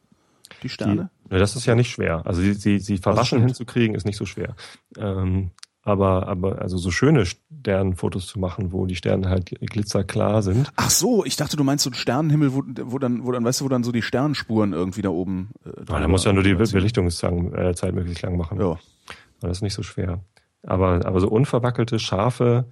die 0.65 0.69
Die, 0.69 0.74
Sterne? 0.74 1.11
ja, 1.31 1.39
das 1.39 1.57
ist 1.57 1.66
ja 1.66 1.74
nicht 1.74 1.91
schwer. 1.91 2.23
Also 2.27 2.41
sie, 2.41 2.55
sie, 2.55 2.78
sie 2.78 2.99
verwaschen 2.99 3.39
stimmt. 3.39 3.45
hinzukriegen 3.47 3.95
ist 3.95 4.07
nicht 4.07 4.16
so 4.16 4.27
schwer. 4.27 4.57
Ähm, 4.99 5.51
aber, 5.82 6.28
aber 6.28 6.62
also 6.62 6.78
so 6.78 6.91
schöne 6.91 7.27
Sternenfotos 7.27 8.27
zu 8.27 8.39
machen, 8.39 8.73
wo 8.73 8.86
die 8.86 8.97
Sterne 8.97 9.28
halt 9.28 9.51
glitzerklar 9.61 10.43
sind. 10.43 10.73
Ach 10.77 10.89
so, 10.89 11.24
ich 11.27 11.36
dachte, 11.36 11.59
du 11.59 11.65
meinst 11.65 11.85
so 11.85 11.91
einen 11.91 11.95
Sternenhimmel, 11.97 12.55
wo, 12.55 12.62
wo 12.85 12.99
dann, 12.99 13.27
wo 13.27 13.32
dann, 13.32 13.45
weißt 13.45 13.61
du, 13.61 13.66
wo 13.66 13.69
dann 13.69 13.85
so 13.85 13.93
die 13.93 14.01
Sternenspuren 14.01 14.73
irgendwie 14.73 15.03
da 15.03 15.11
oben. 15.11 15.51
Äh, 15.65 15.93
ah, 15.93 16.01
da 16.01 16.09
muss 16.09 16.24
ja 16.24 16.32
nur 16.32 16.43
die 16.43 16.55
Belichtungszeit 16.55 17.82
äh, 17.82 17.93
möglichst 17.93 18.23
lang 18.23 18.39
machen. 18.39 18.59
Ja. 18.59 18.78
Das 19.41 19.59
ist 19.59 19.62
nicht 19.62 19.74
so 19.74 19.82
schwer. 19.82 20.20
Aber, 20.62 21.05
aber 21.05 21.20
so 21.20 21.28
unverwackelte, 21.28 21.99
scharfe, 21.99 22.65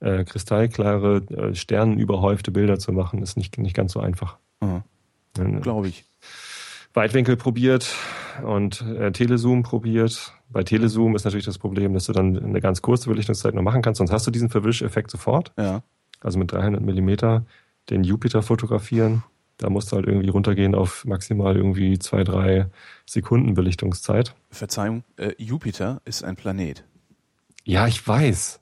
äh, 0.00 0.24
kristallklare, 0.24 1.22
äh, 1.30 1.54
sternenüberhäufte 1.54 2.50
Bilder 2.50 2.78
zu 2.78 2.92
machen, 2.92 3.22
ist 3.22 3.38
nicht, 3.38 3.56
nicht 3.56 3.74
ganz 3.74 3.92
so 3.92 4.00
einfach. 4.00 4.36
Mhm. 4.60 5.62
Glaube 5.62 5.88
ich. 5.88 6.04
Weitwinkel 6.98 7.36
probiert 7.36 7.94
und 8.42 8.80
äh, 8.82 9.12
Telezoom 9.12 9.62
probiert. 9.62 10.32
Bei 10.48 10.64
Telezoom 10.64 11.14
ist 11.14 11.24
natürlich 11.24 11.44
das 11.44 11.56
Problem, 11.56 11.94
dass 11.94 12.06
du 12.06 12.12
dann 12.12 12.36
eine 12.36 12.60
ganz 12.60 12.82
kurze 12.82 13.08
Belichtungszeit 13.08 13.54
noch 13.54 13.62
machen 13.62 13.82
kannst, 13.82 13.98
sonst 13.98 14.10
hast 14.10 14.26
du 14.26 14.32
diesen 14.32 14.50
Verwischeffekt 14.50 15.08
sofort. 15.08 15.52
Ja. 15.56 15.84
Also 16.20 16.40
mit 16.40 16.50
300 16.50 16.82
Millimeter 16.82 17.46
den 17.88 18.02
Jupiter 18.02 18.42
fotografieren. 18.42 19.22
Da 19.58 19.70
musst 19.70 19.92
du 19.92 19.96
halt 19.96 20.06
irgendwie 20.06 20.28
runtergehen 20.28 20.74
auf 20.74 21.04
maximal 21.04 21.56
irgendwie 21.56 22.00
zwei, 22.00 22.24
drei 22.24 22.66
Sekunden 23.06 23.54
Belichtungszeit. 23.54 24.34
Verzeihung, 24.50 25.04
äh, 25.18 25.34
Jupiter 25.38 26.02
ist 26.04 26.24
ein 26.24 26.34
Planet. 26.34 26.84
Ja, 27.62 27.86
ich 27.86 28.06
weiß. 28.06 28.58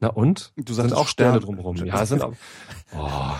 Na 0.00 0.08
und? 0.08 0.54
Du 0.56 0.72
sagst 0.72 0.88
sind 0.88 0.98
auch 0.98 1.08
Sterne 1.08 1.40
drumherum. 1.40 1.76
Ja, 1.76 2.06
sind 2.06 2.22
auch. 2.22 2.32
Oh. 2.96 3.32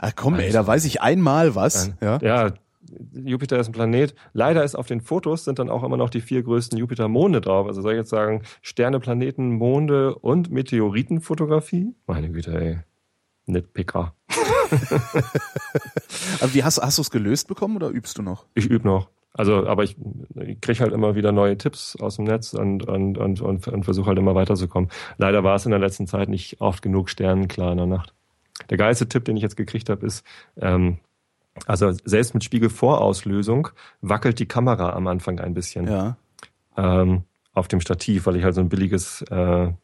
Ach 0.00 0.12
komm, 0.16 0.34
ey, 0.34 0.50
da 0.50 0.66
weiß 0.66 0.84
ich 0.86 1.00
einmal 1.00 1.54
was. 1.54 1.92
Ja, 2.00 2.18
ja 2.20 2.52
Jupiter 3.12 3.58
ist 3.58 3.68
ein 3.68 3.72
Planet. 3.72 4.14
Leider 4.32 4.64
ist 4.64 4.74
auf 4.74 4.86
den 4.86 5.00
Fotos 5.00 5.44
sind 5.44 5.58
dann 5.58 5.70
auch 5.70 5.82
immer 5.82 5.96
noch 5.96 6.10
die 6.10 6.20
vier 6.20 6.42
größten 6.42 6.78
Jupiter-Monde 6.78 7.40
drauf. 7.40 7.66
Also 7.66 7.82
soll 7.82 7.92
ich 7.92 7.98
jetzt 7.98 8.10
sagen, 8.10 8.42
Sterne, 8.60 9.00
Planeten, 9.00 9.52
Monde 9.52 10.14
und 10.16 10.50
Meteoritenfotografie? 10.50 11.94
Meine 12.06 12.30
Güte, 12.30 12.60
ey. 12.60 12.78
Nitpicker. 13.46 14.14
Aber 16.40 16.54
wie 16.54 16.64
hast, 16.64 16.78
hast 16.80 16.98
du 16.98 17.02
es 17.02 17.10
gelöst 17.10 17.48
bekommen 17.48 17.76
oder 17.76 17.88
übst 17.88 18.18
du 18.18 18.22
noch? 18.22 18.46
Ich 18.54 18.66
übe 18.66 18.86
noch. 18.86 19.08
Also, 19.34 19.66
aber 19.66 19.82
ich, 19.82 19.96
ich 20.34 20.60
kriege 20.60 20.80
halt 20.80 20.92
immer 20.92 21.14
wieder 21.14 21.32
neue 21.32 21.56
Tipps 21.56 21.96
aus 21.96 22.16
dem 22.16 22.26
Netz 22.26 22.52
und, 22.52 22.86
und, 22.86 23.16
und, 23.16 23.40
und, 23.40 23.66
und 23.66 23.84
versuche 23.84 24.08
halt 24.08 24.18
immer 24.18 24.34
weiterzukommen. 24.34 24.90
Leider 25.16 25.42
war 25.42 25.54
es 25.56 25.64
in 25.64 25.70
der 25.70 25.80
letzten 25.80 26.06
Zeit 26.06 26.28
nicht 26.28 26.60
oft 26.60 26.82
genug 26.82 27.08
sternenklar 27.08 27.72
in 27.72 27.78
der 27.78 27.86
Nacht. 27.86 28.12
Der 28.68 28.76
geilste 28.76 29.08
Tipp, 29.08 29.24
den 29.24 29.38
ich 29.38 29.42
jetzt 29.42 29.56
gekriegt 29.56 29.88
habe, 29.88 30.04
ist, 30.04 30.24
ähm, 30.56 30.98
also 31.66 31.92
selbst 32.04 32.34
mit 32.34 32.44
Spiegelvorauslösung 32.44 33.68
wackelt 34.00 34.38
die 34.38 34.46
Kamera 34.46 34.92
am 34.94 35.06
Anfang 35.06 35.40
ein 35.40 35.54
bisschen. 35.54 35.86
Ja. 35.86 36.16
Ähm, 36.76 37.24
auf 37.54 37.68
dem 37.68 37.80
Stativ, 37.80 38.26
weil 38.26 38.36
ich 38.36 38.44
halt 38.44 38.54
so 38.54 38.62
ein 38.62 38.68
billiges, 38.68 39.22
äh, 39.30 39.34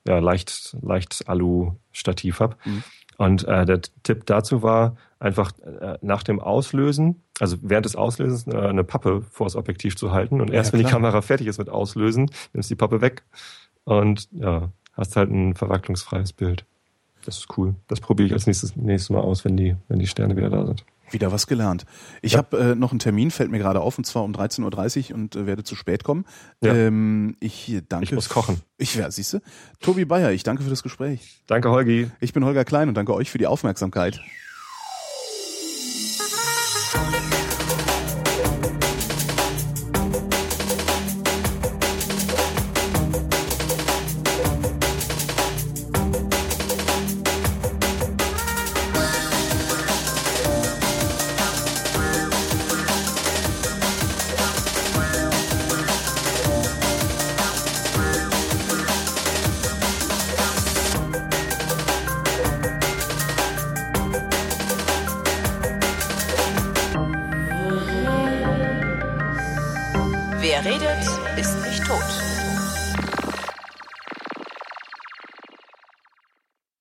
ja, 0.07 0.19
leicht, 0.19 0.77
leicht 0.81 1.29
Alu-Stativ 1.29 2.41
habe. 2.41 2.57
Mhm. 2.65 2.83
Und 3.19 3.45
äh, 3.47 3.67
der 3.67 3.83
Tipp 4.05 4.25
dazu 4.27 4.63
war, 4.63 4.97
einfach 5.19 5.53
äh, 5.59 5.99
nach 6.01 6.23
dem 6.23 6.41
Auslösen, 6.41 7.23
also 7.41 7.57
während 7.61 7.85
des 7.85 7.97
Auslösens 7.97 8.47
äh, 8.47 8.57
eine 8.57 8.85
Pappe 8.85 9.23
vor 9.23 9.47
das 9.47 9.57
Objektiv 9.57 9.97
zu 9.97 10.13
halten 10.13 10.41
und 10.41 10.51
erst 10.51 10.73
ja, 10.73 10.79
wenn 10.79 10.87
die 10.87 10.91
Kamera 10.91 11.21
fertig 11.21 11.49
ist 11.49 11.59
mit 11.59 11.69
Auslösen, 11.69 12.31
nimmst 12.53 12.71
du 12.71 12.75
die 12.75 12.79
Pappe 12.79 13.01
weg 13.01 13.25
und 13.85 14.29
ja, 14.33 14.71
hast 14.93 15.17
halt 15.17 15.31
ein 15.31 15.55
verwacklungsfreies 15.55 16.33
Bild. 16.33 16.65
Das 17.25 17.39
ist 17.39 17.59
cool. 17.59 17.75
Das 17.89 18.01
probiere 18.01 18.29
ich 18.29 18.33
als 18.33 18.47
nächstes, 18.47 18.77
nächstes 18.77 19.11
Mal 19.11 19.21
aus, 19.21 19.45
wenn 19.45 19.57
die, 19.57 19.77
wenn 19.89 19.99
die 19.99 20.07
Sterne 20.07 20.37
wieder 20.37 20.51
da 20.51 20.65
sind. 20.65 20.85
Wieder 21.11 21.33
was 21.33 21.47
gelernt. 21.47 21.85
Ich 22.23 22.33
ja. 22.33 22.39
habe 22.39 22.59
äh, 22.59 22.75
noch 22.75 22.91
einen 22.91 22.99
Termin, 22.99 23.31
fällt 23.31 23.51
mir 23.51 23.59
gerade 23.59 23.81
auf, 23.81 23.99
und 23.99 24.05
zwar 24.05 24.25
um 24.25 24.33
13.30 24.33 25.11
Uhr 25.11 25.17
und 25.17 25.37
äh, 25.37 25.47
werde 25.47 25.65
zu 25.65 25.75
spät 25.75 26.05
kommen. 26.05 26.25
Ja. 26.61 26.75
Ähm, 26.75 27.37
ich 27.41 27.83
danke. 27.89 28.05
Ich 28.05 28.13
muss 28.13 28.29
kochen. 28.29 28.61
Ich 28.77 28.95
ja, 28.95 29.11
siehst 29.11 29.35
du? 29.35 29.39
Tobi 29.81 30.05
Bayer, 30.05 30.33
ich 30.33 30.43
danke 30.43 30.63
für 30.63 30.71
das 30.71 30.83
Gespräch. 30.83 31.43
Danke, 31.47 31.71
Holgi. 31.71 32.11
Ich 32.21 32.33
bin 32.33 32.45
Holger 32.45 32.65
Klein 32.65 32.89
und 32.89 32.95
danke 32.95 33.15
euch 33.15 33.31
für 33.31 33.39
die 33.39 33.47
Aufmerksamkeit. 33.47 34.21